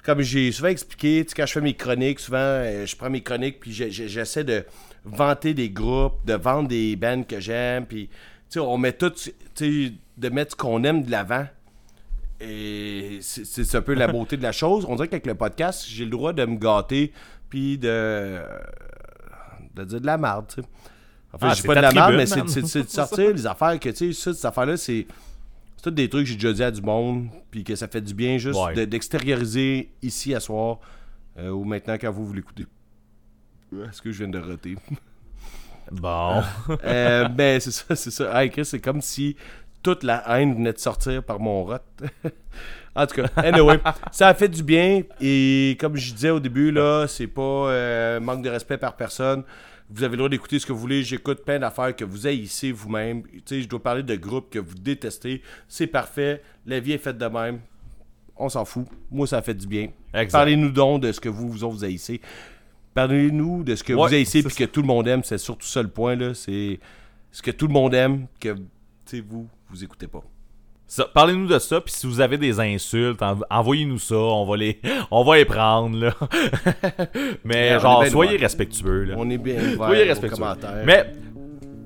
Comme 0.04 0.22
j'ai 0.22 0.52
souvent 0.52 0.70
expliqué, 0.70 1.24
tu 1.26 1.30
sais, 1.30 1.36
quand 1.36 1.46
je 1.46 1.52
fais 1.54 1.62
mes 1.62 1.74
chroniques, 1.76 2.20
souvent, 2.20 2.38
euh, 2.40 2.86
je 2.86 2.96
prends 2.96 3.10
mes 3.10 3.22
chroniques 3.22 3.60
puis 3.60 3.72
j'essaie 3.74 4.44
de 4.44 4.66
vanter 5.04 5.54
des 5.54 5.70
groupes, 5.70 6.26
de 6.26 6.34
vendre 6.34 6.70
des 6.70 6.96
bands 6.96 7.24
que 7.24 7.40
j'aime. 7.40 7.86
Puis, 7.86 8.08
tu 8.08 8.16
sais, 8.50 8.60
on 8.60 8.78
met 8.78 8.94
tout, 8.94 9.10
tu 9.12 9.32
sais, 9.56 9.94
de 10.18 10.30
mettre 10.30 10.52
ce 10.52 10.56
qu'on 10.56 10.84
aime 10.84 11.04
de 11.04 11.12
l'avant. 11.12 11.46
Et 12.42 13.20
c'est 13.22 13.76
un 13.76 13.82
peu 13.82 13.94
la 13.94 14.08
beauté 14.12 14.38
de 14.38 14.44
la 14.44 14.54
chose. 14.54 14.86
On 14.88 14.96
dirait 14.96 15.10
qu'avec 15.10 15.26
le 15.26 15.36
podcast, 15.36 15.86
j'ai 15.88 16.06
le 16.06 16.12
droit 16.12 16.32
de 16.34 16.46
me 16.46 16.56
gâter 16.58 17.12
puis 17.50 17.78
de, 17.78 18.40
de 19.76 19.84
dire 19.84 20.00
de 20.02 20.06
la 20.06 20.18
merde, 20.18 20.46
tu 20.48 20.62
sais. 20.62 20.68
En 21.34 21.38
fait, 21.38 21.46
Ah, 21.46 21.50
je 21.50 21.56
dis 21.56 21.62
c'est 21.62 21.68
pas 21.68 21.76
de 21.76 21.82
la 21.82 21.92
merde, 21.92 22.14
mais 22.16 22.26
c'est- 22.26 22.68
c'est 22.68 22.84
de 22.84 22.90
sortir 22.90 23.34
les 23.34 23.46
affaires 23.46 23.80
que, 23.80 23.90
tu 23.90 24.14
sais, 24.14 24.14
ça, 24.14 24.34
ces 24.34 24.46
affaires-là, 24.46 24.78
c'est. 24.78 25.06
C'est 25.80 25.84
toutes 25.84 25.96
des 25.96 26.10
trucs 26.10 26.26
que 26.26 26.30
j'ai 26.30 26.36
déjà 26.36 26.52
dit 26.52 26.62
à 26.64 26.72
du 26.72 26.82
monde, 26.82 27.30
puis 27.52 27.64
que 27.64 27.74
ça 27.74 27.88
fait 27.88 28.02
du 28.02 28.14
bien 28.14 28.38
juste 28.38 28.60
Ouais. 28.60 28.74
de- 28.74 28.84
d'extérioriser 28.84 29.90
ici 30.02 30.36
à 30.36 30.42
soir, 30.42 30.80
euh, 31.38 31.52
ou 31.52 31.64
maintenant 31.64 31.94
quand 31.94 32.12
vous 32.12 32.26
vous 32.26 32.34
l'écoutez. 32.34 32.66
Est-ce 33.88 34.02
que 34.02 34.12
je 34.12 34.26
viens 34.26 34.28
de 34.28 34.40
roter? 34.40 34.76
Bon. 35.90 36.42
Euh, 36.84 37.30
ben, 37.30 37.62
c'est 37.62 37.72
ça, 37.72 37.96
c'est 37.96 38.12
ça. 38.12 38.44
Hey, 38.44 38.50
Chris, 38.50 38.66
c'est 38.66 38.82
comme 38.82 39.02
si 39.02 39.38
toute 39.82 40.04
la 40.04 40.22
haine 40.38 40.54
venait 40.54 40.74
de 40.74 40.78
sortir 40.80 41.24
par 41.24 41.40
mon 41.40 41.64
rot. 41.64 41.78
en 42.96 43.08
tout 43.08 43.16
cas, 43.16 43.30
anyway, 43.38 43.80
ça 44.12 44.28
a 44.28 44.34
fait 44.34 44.50
du 44.50 44.64
bien. 44.64 45.04
Et 45.22 45.78
comme 45.80 45.96
je 45.96 46.14
disais 46.14 46.30
au 46.32 46.42
début, 46.42 46.72
là, 46.72 47.06
c'est 47.08 47.28
pas 47.28 47.42
euh, 47.42 48.20
manque 48.20 48.42
de 48.44 48.50
respect 48.50 48.78
par 48.78 48.98
personne. 48.98 49.44
Vous 49.92 50.04
avez 50.04 50.12
le 50.12 50.18
droit 50.18 50.30
d'écouter 50.30 50.60
ce 50.60 50.66
que 50.66 50.72
vous 50.72 50.80
voulez. 50.80 51.04
J'écoute 51.04 51.44
plein 51.44 51.58
d'affaires 51.60 51.96
que 51.96 52.06
vous 52.06 52.28
haïssez 52.28 52.72
vous-même. 52.72 53.24
Tu 53.24 53.42
sais, 53.46 53.62
je 53.64 53.68
dois 53.68 53.82
parler 53.82 54.04
de 54.04 54.16
groupes 54.16 54.50
que 54.52 54.60
vous 54.60 54.76
détestez. 54.76 55.42
C'est 55.68 55.88
parfait. 55.88 56.44
La 56.66 56.80
vie 56.80 56.92
est 56.92 57.00
faite 57.00 57.18
de 57.18 57.26
même. 57.26 57.60
On 58.36 58.50
s'en 58.50 58.66
fout. 58.66 58.86
Moi, 59.12 59.26
ça 59.26 59.42
fait 59.42 59.56
du 59.56 59.68
bien. 59.68 59.90
Parlez-nous 60.32 60.72
donc 60.72 61.02
de 61.02 61.12
ce 61.12 61.20
que 61.20 61.30
vous, 61.30 61.50
vous 61.50 61.72
vous 61.72 61.84
haïssez. 61.84 62.22
Parlez-nous 62.94 63.64
de 63.64 63.76
ce 63.76 63.84
que 63.84 63.94
Ouais, 63.94 64.08
vous 64.08 64.14
haïssez 64.14 64.44
puis 64.44 64.56
que 64.56 64.64
tout 64.66 64.82
le 64.82 64.88
monde 64.88 65.08
aime. 65.08 65.24
C'est 65.24 65.38
surtout 65.38 65.68
ça 65.68 65.82
le 65.82 65.90
point, 65.90 66.16
là. 66.16 66.34
C'est 66.34 66.80
ce 67.32 67.42
que 67.42 67.52
tout 67.52 67.68
le 67.68 67.74
monde 67.74 67.94
aime 67.94 68.28
que, 68.40 68.54
tu 68.54 68.62
sais, 69.06 69.22
vous, 69.22 69.48
vous 69.70 69.84
écoutez 69.84 70.08
pas. 70.08 70.24
Parlez-nous 71.14 71.48
de 71.48 71.60
ça, 71.60 71.80
puis 71.82 71.94
si 71.94 72.08
vous 72.08 72.20
avez 72.20 72.38
des 72.38 72.60
insultes, 72.60 73.22
en- 73.22 73.40
envoyez-nous 73.50 74.00
ça, 74.00 74.16
on 74.16 74.46
va 74.46 74.58
les, 74.58 74.80
on 75.12 75.24
va 75.24 75.38
les 75.38 75.46
prendre 75.46 75.98
là. 75.98 76.14
Mais 77.44 77.74
Ouais, 77.76 77.80
genre, 77.80 78.06
soyez 78.08 78.38
respectueux 78.38 79.04
là. 79.04 79.16
On 79.18 79.30
est 79.30 79.38
bien 79.38 79.56
Soyez 79.76 80.04
aux 80.04 80.08
respectueux. 80.08 80.38
commentaires. 80.38 80.84
Mais 80.86 81.12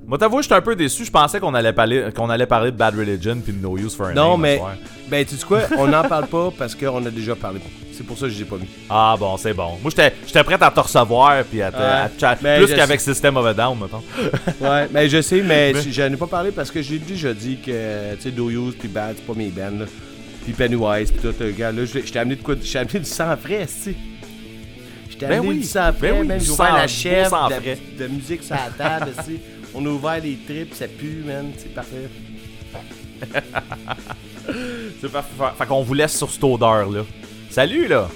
moi 0.06 0.18
t'avoue, 0.18 0.42
j'étais 0.42 0.56
un 0.56 0.62
peu 0.62 0.76
déçu. 0.76 1.06
Je 1.06 1.12
pensais 1.12 1.40
qu'on 1.40 1.54
allait 1.54 1.72
parler, 1.74 2.06
qu'on 2.16 2.30
allait 2.30 2.46
parler 2.46 2.72
de 2.72 2.78
Bad 2.78 2.96
Religion 2.98 3.38
puis 3.44 3.54
de 3.54 3.62
No 3.62 3.78
Use 3.78 3.96
for 3.96 4.08
a 4.08 4.14
Non, 4.14 4.32
Name 4.38 4.42
mais, 4.42 4.62
ben, 5.10 5.26
tu 5.26 5.36
sais 5.38 5.46
quoi? 5.46 5.62
On 5.78 5.88
n'en 5.88 6.04
parle 6.04 6.28
pas 6.28 6.52
parce 6.58 6.76
qu'on 6.76 7.06
a 7.06 7.10
déjà 7.10 7.36
parlé. 7.36 7.60
C'est 7.96 8.04
pour 8.06 8.18
ça 8.18 8.26
que 8.26 8.32
je 8.34 8.40
l'ai 8.40 8.46
pas 8.46 8.58
mis. 8.58 8.68
Ah 8.90 9.16
bon, 9.18 9.38
c'est 9.38 9.54
bon. 9.54 9.78
Moi 9.82 9.92
j'étais, 9.92 10.14
j'étais 10.26 10.44
prêt 10.44 10.58
à 10.60 10.72
te 10.72 10.80
recevoir 10.80 11.44
puis 11.44 11.62
à 11.62 11.72
te, 11.72 11.78
Ouais. 11.78 11.84
à 11.84 12.10
te 12.10 12.20
chat- 12.20 12.38
Mais 12.42 12.58
plus 12.58 12.68
je 12.70 12.76
qu'avec 12.76 13.00
sais. 13.00 13.14
System 13.14 13.38
of 13.38 13.46
a 13.46 13.54
Down, 13.54 13.78
mettons. 13.80 14.04
Ouais, 14.62 14.88
mais 14.92 15.08
je 15.10 15.22
sais, 15.22 15.42
mais, 15.42 15.74
Mais- 15.74 15.82
je 15.92 16.02
n'en 16.02 16.14
ai 16.14 16.18
pas 16.18 16.28
parlé 16.28 16.52
parce 16.52 16.72
que 16.72 16.82
j'ai 16.82 16.98
déjà 17.00 17.34
dit 17.34 17.58
que, 17.64 18.16
tu 18.16 18.22
sais, 18.22 18.32
Do 18.32 18.50
Use 18.50 18.76
puis 18.78 18.88
Bad, 18.88 19.16
c'est 19.18 19.26
pas 19.26 19.34
mes 19.36 19.50
bands, 19.50 19.78
là. 19.80 19.86
Puis 20.44 20.54
Pennywise, 20.54 21.12
puis 21.12 21.22
tout, 21.22 21.34
le 21.40 21.52
gars, 21.52 21.72
là, 21.72 21.86
je, 21.86 22.00
je 22.06 22.12
t'ai 22.12 22.20
amené 22.20 22.36
de 22.36 22.42
quoi? 22.42 22.56
Je 22.62 22.70
t'ai 22.70 22.80
amené 22.80 23.00
du 23.00 23.06
sang 23.06 23.38
frais, 23.38 23.66
tu 23.84 23.96
Je 25.12 25.16
t'ai 25.18 25.26
Ben 25.28 25.38
amené 25.38 25.48
oui, 25.50 25.58
du 25.60 25.64
sang 25.64 25.94
frais, 25.98 26.12
ben 26.12 26.22
oui, 26.22 26.28
man. 26.28 26.38
du 26.40 26.46
J'ai 26.46 26.52
ouvert 26.52 26.68
sang- 26.68 26.74
la 26.74 26.82
beau 26.82 26.88
chèvre, 26.88 27.30
sang 27.30 27.48
de, 27.48 27.54
frais. 27.54 27.78
de 28.00 28.08
musique 28.08 28.44
sur 28.44 28.56
la 28.56 28.70
table, 29.00 29.12
tu 29.20 29.24
sais. 29.24 29.40
On 29.76 29.86
a 29.86 29.90
ouvert 29.90 30.20
les 30.22 30.38
tripes, 30.38 30.74
ça 30.74 30.88
pue, 30.88 31.24
man. 31.26 31.52
C'est 31.58 31.74
parfait. 31.74 32.10
C'est 35.02 35.12
parfait. 35.12 35.34
Fait- 35.58 35.66
qu'on 35.66 35.84
vous 35.84 35.94
laisse 35.94 36.18
sur 36.18 36.30
cette 36.30 36.44
odeur 36.44 36.90
là. 36.90 37.02
Salut 37.50 37.88
là! 37.88 38.10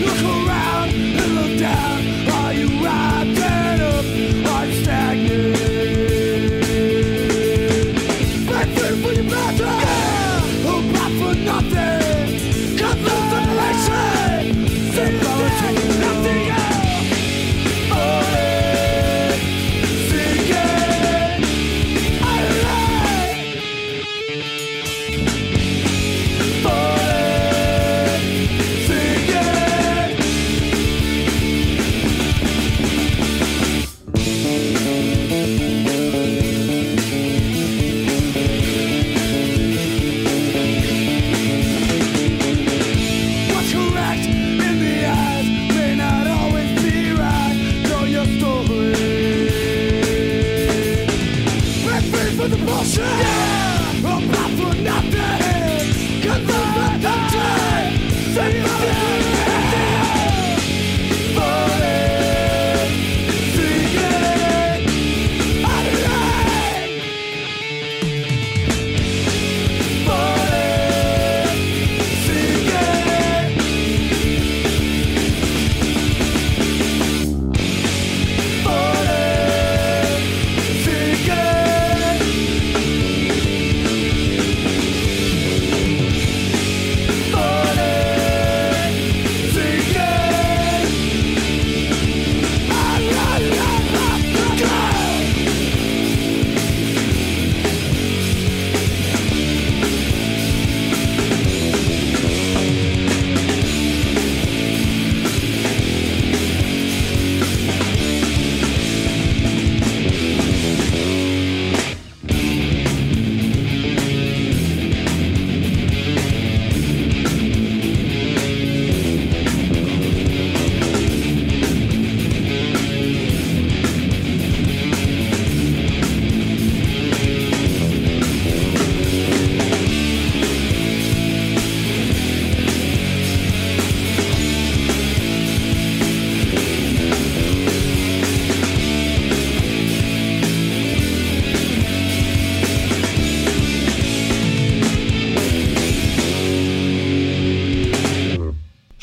Look 0.00 0.18
around 0.24 0.90
and 0.94 1.34
look 1.34 1.58
down. 1.58 2.02
Are 2.28 2.52
you 2.54 2.68
rising 2.82 3.35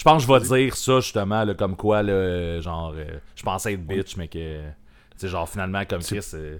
Je 0.04 0.10
pense 0.10 0.26
que 0.26 0.34
je 0.34 0.46
vais 0.50 0.66
dire 0.66 0.76
ça, 0.76 1.00
justement, 1.00 1.46
là, 1.46 1.54
comme 1.54 1.78
quoi, 1.78 2.04
là, 2.04 2.60
genre, 2.60 2.94
euh, 2.94 3.06
je 3.36 3.44
pensais 3.44 3.72
être 3.72 3.88
bitch, 3.88 4.18
mais 4.18 4.28
que, 4.28 4.60
tu 4.60 4.66
sais, 5.16 5.28
genre, 5.30 5.48
finalement, 5.48 5.82
comme 5.90 6.02
Chris, 6.02 6.20
euh, 6.34 6.58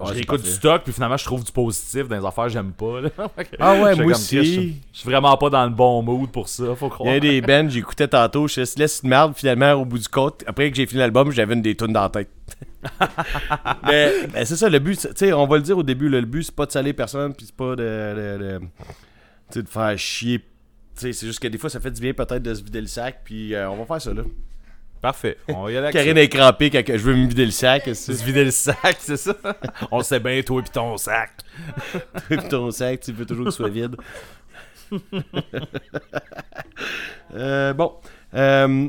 je 0.00 0.12
réécoute 0.12 0.42
du 0.42 0.48
stock, 0.48 0.84
puis 0.84 0.92
finalement, 0.92 1.16
je 1.16 1.24
trouve 1.24 1.42
du 1.42 1.50
positif 1.50 2.06
dans 2.06 2.16
les 2.16 2.24
affaires 2.24 2.44
que 2.44 2.50
j'aime 2.50 2.70
pas, 2.70 3.00
là. 3.00 3.08
Ah 3.58 3.72
ouais, 3.82 3.96
moi 3.96 4.04
Je 4.04 4.10
aussi. 4.12 4.76
je 4.92 4.98
suis 5.00 5.10
vraiment 5.10 5.36
pas 5.36 5.50
dans 5.50 5.64
le 5.64 5.70
bon 5.72 6.02
mood 6.04 6.30
pour 6.30 6.48
ça, 6.48 6.76
faut 6.76 6.86
Il 6.86 6.88
y 6.88 6.90
croire. 6.90 7.14
a 7.14 7.18
des 7.18 7.40
bands, 7.40 7.68
j'écoutais 7.68 8.06
tantôt, 8.06 8.46
je 8.46 8.62
te 8.62 8.78
laisse 8.78 9.00
une 9.02 9.08
merde, 9.08 9.32
finalement, 9.34 9.72
au 9.72 9.84
bout 9.84 9.98
du 9.98 10.06
compte. 10.06 10.44
Après 10.46 10.70
que 10.70 10.76
j'ai 10.76 10.86
fini 10.86 11.00
l'album, 11.00 11.32
j'avais 11.32 11.54
une 11.54 11.62
des 11.62 11.74
tunes 11.74 11.92
dans 11.92 12.02
la 12.02 12.10
tête. 12.10 12.30
mais 13.86 14.12
mais 14.32 14.44
c'est 14.44 14.54
ça, 14.54 14.68
le 14.68 14.78
but, 14.78 15.00
tu 15.00 15.08
sais, 15.16 15.32
on 15.32 15.48
va 15.48 15.56
le 15.56 15.62
dire 15.62 15.76
au 15.76 15.82
début, 15.82 16.08
là, 16.08 16.20
le 16.20 16.26
but, 16.26 16.44
c'est 16.44 16.54
pas 16.54 16.66
de 16.66 16.70
saler 16.70 16.92
personne, 16.92 17.34
puis 17.34 17.46
c'est 17.46 17.56
pas 17.56 17.74
de, 17.74 18.60
de, 19.52 19.60
de 19.62 19.68
faire 19.68 19.98
chier. 19.98 20.44
C'est 20.98 21.12
juste 21.12 21.40
que 21.40 21.48
des 21.48 21.58
fois, 21.58 21.70
ça 21.70 21.80
fait 21.80 21.90
du 21.90 22.00
bien 22.00 22.12
peut-être 22.12 22.42
de 22.42 22.54
se 22.54 22.62
vider 22.62 22.80
le 22.80 22.86
sac, 22.86 23.20
puis 23.24 23.54
euh, 23.54 23.70
on 23.70 23.76
va 23.76 23.84
faire 23.86 24.02
ça, 24.02 24.14
là. 24.14 24.22
Parfait, 25.00 25.38
on 25.46 25.62
va 25.62 25.70
y 25.70 25.76
aller 25.76 25.86
avec 25.86 25.92
Karine 25.92 26.18
est 26.18 26.28
crampée 26.28 26.70
quand 26.70 26.84
que 26.84 26.98
je 26.98 27.04
veux 27.04 27.14
me 27.14 27.28
vider 27.28 27.44
le 27.44 27.52
sac, 27.52 27.84
Se 27.94 28.10
vider 28.24 28.44
le 28.44 28.50
sac, 28.50 28.96
c'est 28.98 29.16
ça? 29.16 29.36
on 29.92 29.98
le 29.98 30.02
sait 30.02 30.18
bien, 30.18 30.42
toi 30.42 30.60
et 30.60 30.68
ton 30.68 30.96
sac. 30.96 31.30
ton 32.50 32.72
sac, 32.72 33.00
tu 33.00 33.12
veux 33.12 33.24
toujours 33.24 33.44
qu'il 33.44 33.52
soit 33.52 33.68
vide. 33.68 33.96
Euh, 37.34 37.74
bon. 37.74 37.92
Euh, 38.32 38.88